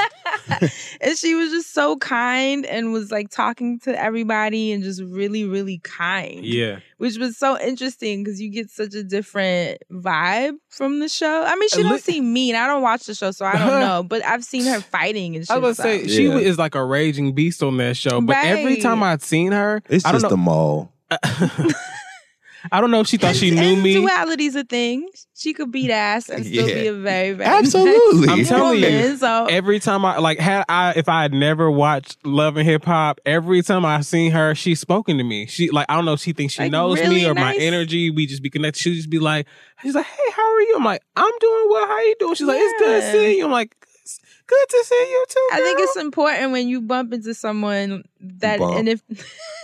and 1.01 1.17
she 1.17 1.35
was 1.35 1.51
just 1.51 1.73
so 1.75 1.97
kind 1.97 2.65
and 2.67 2.93
was 2.93 3.11
like 3.11 3.31
talking 3.31 3.79
to 3.81 4.01
everybody 4.01 4.73
and 4.73 4.83
just 4.83 5.03
really, 5.03 5.45
really 5.45 5.79
kind. 5.79 6.45
yeah. 6.45 6.79
Which 6.99 7.17
was 7.17 7.39
so 7.39 7.59
interesting 7.59 8.23
because 8.23 8.41
you 8.41 8.51
get 8.51 8.69
such 8.71 8.95
a 8.95 9.03
different 9.03 9.79
vibe 9.91 10.57
from 10.69 10.99
the 11.01 11.09
show. 11.09 11.45
I 11.47 11.57
mean, 11.57 11.69
she 11.71 11.81
uh, 11.81 11.85
don't 11.85 11.93
li- 11.93 11.99
seem 11.99 12.31
mean. 12.33 12.55
I 12.55 12.67
don't 12.67 12.83
watch 12.83 13.05
the 13.05 13.15
show, 13.15 13.31
so 13.31 13.47
I 13.47 13.53
don't 13.57 13.81
know. 13.89 14.03
But 14.03 14.23
I've 14.25 14.45
seen 14.45 14.65
her 14.65 14.81
fighting 14.81 15.35
and 15.37 15.45
shit. 15.47 15.51
I 15.51 15.59
was 15.59 15.79
gonna 15.79 15.89
say 15.99 16.03
so. 16.07 16.15
she 16.15 16.27
Yeah. 16.27 16.37
is 16.37 16.59
like 16.59 16.75
a 16.75 16.85
raging 16.85 17.33
beast 17.35 17.63
on 17.63 17.79
that 17.79 17.97
show, 17.97 18.21
but 18.21 18.37
every 18.37 18.77
time 18.79 19.03
I'd 19.03 19.23
seen 19.23 19.53
her, 19.53 19.83
It's 19.89 20.05
I 20.05 20.13
don't 20.13 20.21
just 20.21 20.25
know. 20.25 20.31
the 20.31 20.37
mall. 20.37 20.93
I 22.73 22.81
don't 22.81 22.91
know 22.91 23.01
if 23.01 23.07
she 23.07 23.17
thought 23.17 23.37
she 23.37 23.49
And- 23.49 23.59
knew 23.59 23.73
and 23.75 23.83
me. 23.83 23.95
Duality's 23.97 24.55
a 24.57 24.65
thing. 24.65 25.09
She 25.35 25.55
could 25.55 25.71
beat 25.73 25.91
ass 25.91 26.29
and 26.29 26.45
still 26.45 26.69
Yeah. 26.69 26.75
be 26.75 26.87
a 26.89 26.93
very, 26.93 27.33
very 27.33 27.49
Absolutely. 27.49 28.29
I'm 28.29 28.45
telling 28.45 28.81
you, 28.81 28.87
woman, 28.91 29.17
So 29.19 29.47
Every 29.47 29.81
time 29.81 30.05
I 30.05 30.19
like 30.19 30.39
had 30.39 30.65
I 30.69 30.93
if 30.97 31.09
I 31.09 31.23
had 31.23 31.33
never 31.33 31.71
watched 31.71 32.19
Love 32.27 32.57
and 32.59 32.69
Hip 32.69 32.85
Hop, 32.85 33.21
every 33.25 33.63
time 33.63 33.85
I've 33.87 34.05
seen 34.05 34.33
her, 34.33 34.55
she's 34.55 34.81
spoken 34.81 35.17
to 35.19 35.25
me. 35.25 35.47
She 35.47 35.71
like 35.71 35.87
I 35.89 35.95
don't 35.97 36.05
know 36.05 36.13
if 36.13 36.21
she 36.21 36.33
thinks 36.35 36.55
she 36.55 36.63
Like, 36.65 36.73
knows 36.73 36.99
really 37.01 37.17
me 37.17 37.27
or 37.27 37.35
my 37.35 37.55
energy. 37.55 38.11
We 38.11 38.27
just 38.27 38.43
be 38.43 38.51
connected. 38.51 38.81
She'll 38.81 38.95
just 38.95 39.09
be 39.11 39.19
like, 39.19 39.47
she's 39.83 39.95
like, 39.95 40.07
hey, 40.07 40.31
how 40.37 40.43
are 40.55 40.61
you? 40.61 40.75
I'm 40.77 40.85
like, 40.85 41.03
I'm 41.17 41.33
doing 41.41 41.67
well. 41.71 41.87
How 41.87 42.01
you 42.01 42.17
doing? 42.21 42.35
She's 42.35 42.47
like, 42.47 42.59
it's 42.61 42.83
good 42.83 43.03
Yeah. 43.03 43.13
seeing 43.13 43.39
you. 43.39 43.45
I'm 43.47 43.51
like, 43.53 43.75
Good 44.47 44.69
to 44.69 44.85
see 44.85 44.95
you 45.13 45.25
too. 45.29 45.49
I 45.53 45.61
think 45.61 45.79
it's 45.81 45.97
important 45.97 46.51
when 46.51 46.67
you 46.67 46.81
bump 46.81 47.13
into 47.13 47.35
someone 47.35 48.03
that, 48.21 48.59
Bump. 48.59 48.79
and 48.79 48.89
if 48.89 49.01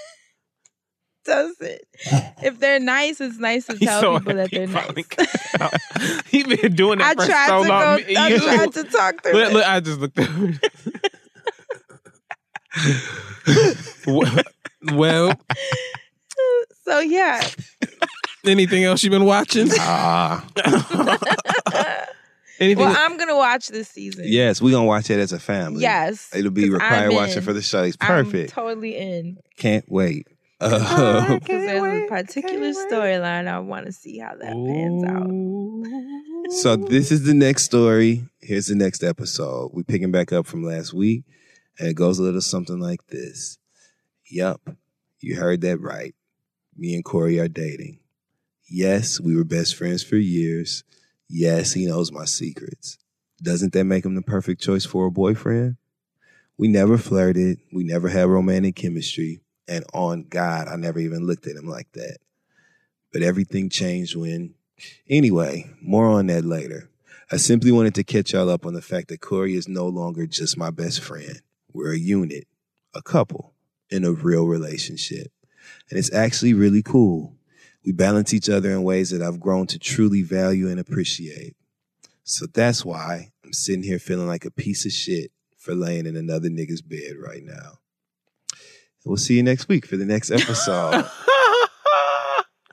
does 1.26 1.60
it, 1.60 1.86
if 2.42 2.58
they're 2.60 2.80
nice, 2.80 3.20
it's 3.20 3.38
nice 3.38 3.66
to 3.66 3.78
tell 3.78 4.00
so 4.00 4.18
people 4.18 4.34
that 4.36 4.50
they're 4.52 4.66
nice. 4.66 4.84
finally 4.86 5.02
got. 5.02 6.22
He 6.30 6.42
been 6.44 6.74
doing 6.74 7.00
I 7.02 7.14
that 7.14 7.20
for 7.24 7.26
tried 7.30 7.46
so 7.48 7.62
to 7.64 7.68
long. 7.68 7.98
go. 7.98 8.20
I 8.20 8.28
You- 8.28 8.40
tried 8.40 8.72
to 8.74 8.84
talk 8.84 9.22
through 9.22 9.32
Look, 9.32 9.50
it. 9.50 9.52
look, 9.54 9.64
I 9.66 9.80
just 9.80 10.00
looked 10.00 10.18
at 10.18 10.28
him. 10.28 10.58
well, 14.06 14.42
well, 14.92 15.40
So 16.84 17.00
yeah, 17.00 17.46
anything 18.44 18.84
else 18.84 19.02
you've 19.02 19.10
been 19.12 19.24
watching? 19.24 19.68
Ah, 19.78 20.46
Anything? 22.58 22.84
well, 22.86 22.94
I'm 22.96 23.18
gonna 23.18 23.36
watch 23.36 23.68
this 23.68 23.88
season. 23.88 24.24
yes, 24.26 24.62
we're 24.62 24.70
gonna 24.70 24.86
watch 24.86 25.10
it 25.10 25.18
as 25.18 25.32
a 25.32 25.38
family. 25.38 25.82
Yes, 25.82 26.30
it'll 26.34 26.50
be 26.50 26.70
required 26.70 27.12
watching 27.12 27.42
for 27.42 27.52
the 27.52 27.60
show. 27.62 27.82
It's 27.82 27.96
I'm 28.00 28.24
perfect. 28.24 28.52
totally 28.52 28.96
in 28.96 29.36
Can't 29.58 29.84
wait. 29.90 30.26
Uh, 30.58 31.34
because 31.34 31.66
there's 31.66 32.02
a 32.02 32.06
particular 32.08 32.72
storyline. 32.72 33.46
I 33.46 33.58
want 33.58 33.86
to 33.86 33.92
see 33.92 34.18
how 34.18 34.34
that 34.36 34.52
pans 34.52 35.04
out. 35.04 36.52
so 36.52 36.76
this 36.76 37.12
is 37.12 37.24
the 37.24 37.34
next 37.34 37.64
story. 37.64 38.24
Here's 38.40 38.66
the 38.66 38.74
next 38.74 39.02
episode. 39.02 39.72
We're 39.74 39.82
picking 39.82 40.12
back 40.12 40.32
up 40.32 40.46
from 40.46 40.64
last 40.64 40.94
week, 40.94 41.24
and 41.78 41.88
it 41.88 41.94
goes 41.94 42.18
a 42.18 42.22
little 42.22 42.40
something 42.40 42.80
like 42.80 43.06
this. 43.08 43.58
Yup, 44.30 44.60
you 45.20 45.36
heard 45.36 45.60
that 45.60 45.78
right. 45.78 46.14
Me 46.76 46.94
and 46.94 47.04
Corey 47.04 47.38
are 47.38 47.48
dating. 47.48 48.00
Yes, 48.68 49.20
we 49.20 49.36
were 49.36 49.44
best 49.44 49.76
friends 49.76 50.02
for 50.02 50.16
years. 50.16 50.84
Yes, 51.28 51.72
he 51.72 51.86
knows 51.86 52.12
my 52.12 52.24
secrets. 52.24 52.98
Doesn't 53.42 53.72
that 53.74 53.84
make 53.84 54.04
him 54.04 54.14
the 54.14 54.22
perfect 54.22 54.62
choice 54.62 54.84
for 54.84 55.06
a 55.06 55.10
boyfriend? 55.10 55.76
We 56.56 56.68
never 56.68 56.96
flirted. 56.96 57.58
We 57.72 57.84
never 57.84 58.08
had 58.08 58.28
romantic 58.28 58.76
chemistry. 58.76 59.42
And 59.68 59.84
on 59.92 60.24
God, 60.24 60.68
I 60.68 60.76
never 60.76 60.98
even 60.98 61.26
looked 61.26 61.46
at 61.46 61.56
him 61.56 61.68
like 61.68 61.90
that. 61.92 62.18
But 63.12 63.22
everything 63.22 63.68
changed 63.70 64.16
when. 64.16 64.54
Anyway, 65.08 65.70
more 65.80 66.06
on 66.06 66.26
that 66.26 66.44
later. 66.44 66.90
I 67.32 67.38
simply 67.38 67.72
wanted 67.72 67.94
to 67.96 68.04
catch 68.04 68.32
y'all 68.32 68.50
up 68.50 68.66
on 68.66 68.74
the 68.74 68.82
fact 68.82 69.08
that 69.08 69.20
Corey 69.20 69.54
is 69.54 69.66
no 69.66 69.86
longer 69.86 70.26
just 70.26 70.56
my 70.56 70.70
best 70.70 71.00
friend. 71.00 71.40
We're 71.72 71.94
a 71.94 71.98
unit, 71.98 72.46
a 72.94 73.02
couple, 73.02 73.54
in 73.90 74.04
a 74.04 74.12
real 74.12 74.46
relationship. 74.46 75.32
And 75.90 75.98
it's 75.98 76.12
actually 76.12 76.54
really 76.54 76.82
cool. 76.82 77.34
We 77.84 77.92
balance 77.92 78.34
each 78.34 78.48
other 78.48 78.70
in 78.70 78.82
ways 78.82 79.10
that 79.10 79.22
I've 79.22 79.40
grown 79.40 79.66
to 79.68 79.78
truly 79.78 80.22
value 80.22 80.68
and 80.68 80.78
appreciate. 80.78 81.56
So 82.22 82.46
that's 82.46 82.84
why 82.84 83.30
I'm 83.44 83.52
sitting 83.52 83.82
here 83.84 83.98
feeling 83.98 84.26
like 84.26 84.44
a 84.44 84.50
piece 84.50 84.84
of 84.84 84.92
shit 84.92 85.30
for 85.56 85.74
laying 85.74 86.06
in 86.06 86.16
another 86.16 86.48
nigga's 86.48 86.82
bed 86.82 87.14
right 87.18 87.42
now. 87.44 87.78
We'll 89.06 89.16
see 89.16 89.34
you 89.34 89.42
next 89.44 89.68
week 89.68 89.86
for 89.86 89.96
the 89.96 90.04
next 90.04 90.32
episode. 90.32 91.08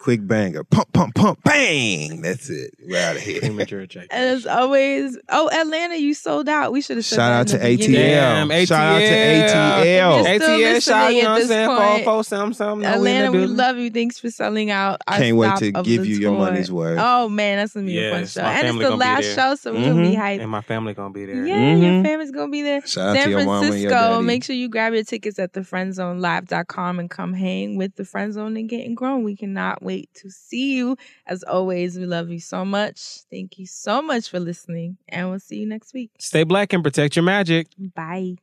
Quick 0.04 0.28
banger. 0.28 0.66
Pump, 0.66 0.92
pump, 0.92 1.16
pump, 1.16 1.40
bang. 1.46 2.22
That's 2.22 2.50
it. 2.50 2.74
We're 2.86 3.02
out 3.02 3.16
of 3.16 3.22
here. 3.22 3.40
Premature 3.40 3.80
ejaculation. 3.84 4.10
And 4.12 4.36
as 4.36 4.46
always, 4.46 5.18
oh 5.30 5.50
Atlanta, 5.50 5.96
you 5.96 6.14
sold 6.14 6.50
out. 6.50 6.74
We 6.74 6.82
should 6.82 6.98
have 6.98 7.06
said 7.06 7.16
Shout 7.16 7.32
out 7.32 7.48
to 7.48 7.56
in 7.66 7.78
the. 7.78 7.88
ATL. 7.88 8.68
Shout 8.68 8.86
out 8.86 9.00
to 9.00 9.06
ATL. 9.06 9.86
ATL. 9.86 10.20
If 10.20 10.28
you're 10.28 10.42
still 10.42 10.50
ATL, 10.60 10.84
shout 10.84 11.14
listening 11.14 11.16
you 11.16 11.24
know 11.24 11.30
what 11.30 11.36
I'm 11.36 11.40
this 11.40 11.48
saying? 11.48 11.68
Four, 11.68 11.78
point, 11.78 12.04
four, 12.04 12.24
something, 12.26 12.54
something. 12.54 12.86
Atlanta, 12.86 13.32
we 13.32 13.38
love. 13.46 13.50
love 13.52 13.78
you. 13.78 13.92
Thanks 13.92 14.20
for 14.20 14.30
selling 14.30 14.72
out. 14.72 15.00
Our 15.08 15.18
Can't 15.20 15.38
wait 15.38 15.56
to 15.60 15.72
give 15.72 16.02
the 16.02 16.08
you 16.10 16.16
your 16.18 16.38
money's 16.38 16.70
worth. 16.70 17.00
Oh 17.02 17.30
man, 17.30 17.60
that's 17.60 17.72
gonna 17.74 17.86
be 17.86 17.98
a 18.06 18.12
fun 18.12 18.26
show. 18.28 18.42
And 18.42 18.68
it's 18.68 18.78
the 18.80 18.96
last 18.98 19.34
show, 19.34 19.56
so 19.56 19.72
we're 19.74 19.86
gonna 19.88 20.02
be 20.02 20.18
Mhm. 20.18 20.20
hyped. 20.20 20.42
And 20.42 20.52
my 20.52 20.60
family 20.62 20.94
gonna 20.94 21.14
be 21.14 21.26
there. 21.28 21.46
Yeah, 21.46 21.56
Mhm. 21.56 21.82
your 21.82 22.04
family's 22.04 22.32
gonna 22.32 22.52
be 22.52 22.62
there. 22.62 22.86
Shout 22.86 23.08
out 23.08 23.16
San 23.16 23.24
to 23.24 23.30
your 23.30 23.46
mom 23.46 23.64
and 23.64 23.80
your 23.80 23.90
Francisco, 23.90 24.22
make 24.22 24.44
sure 24.44 24.54
you 24.58 24.68
grab 24.68 24.94
your 24.94 25.06
tickets 25.06 25.40
at 25.40 25.54
thefriendzonelive.com 25.54 27.00
and 27.00 27.10
come 27.10 27.32
hang 27.34 27.78
with 27.78 27.96
the 27.96 28.04
Friend 28.04 28.34
Zone 28.34 28.58
and 28.58 28.68
Getting 28.68 28.96
Grown. 28.96 29.24
We 29.24 29.38
cannot 29.38 29.82
wait 29.94 30.14
to 30.16 30.30
see 30.30 30.76
you. 30.76 30.98
As 31.28 31.44
always, 31.44 31.98
we 31.98 32.06
love 32.06 32.30
you 32.30 32.40
so 32.40 32.66
much. 32.66 33.20
Thank 33.30 33.60
you 33.60 33.66
so 33.66 34.02
much 34.02 34.30
for 34.30 34.40
listening, 34.40 34.98
and 35.08 35.30
we'll 35.30 35.40
see 35.40 35.58
you 35.58 35.68
next 35.68 35.94
week. 35.94 36.12
Stay 36.20 36.44
black 36.44 36.74
and 36.74 36.84
protect 36.84 37.16
your 37.16 37.24
magic. 37.24 37.68
Bye. 37.96 38.36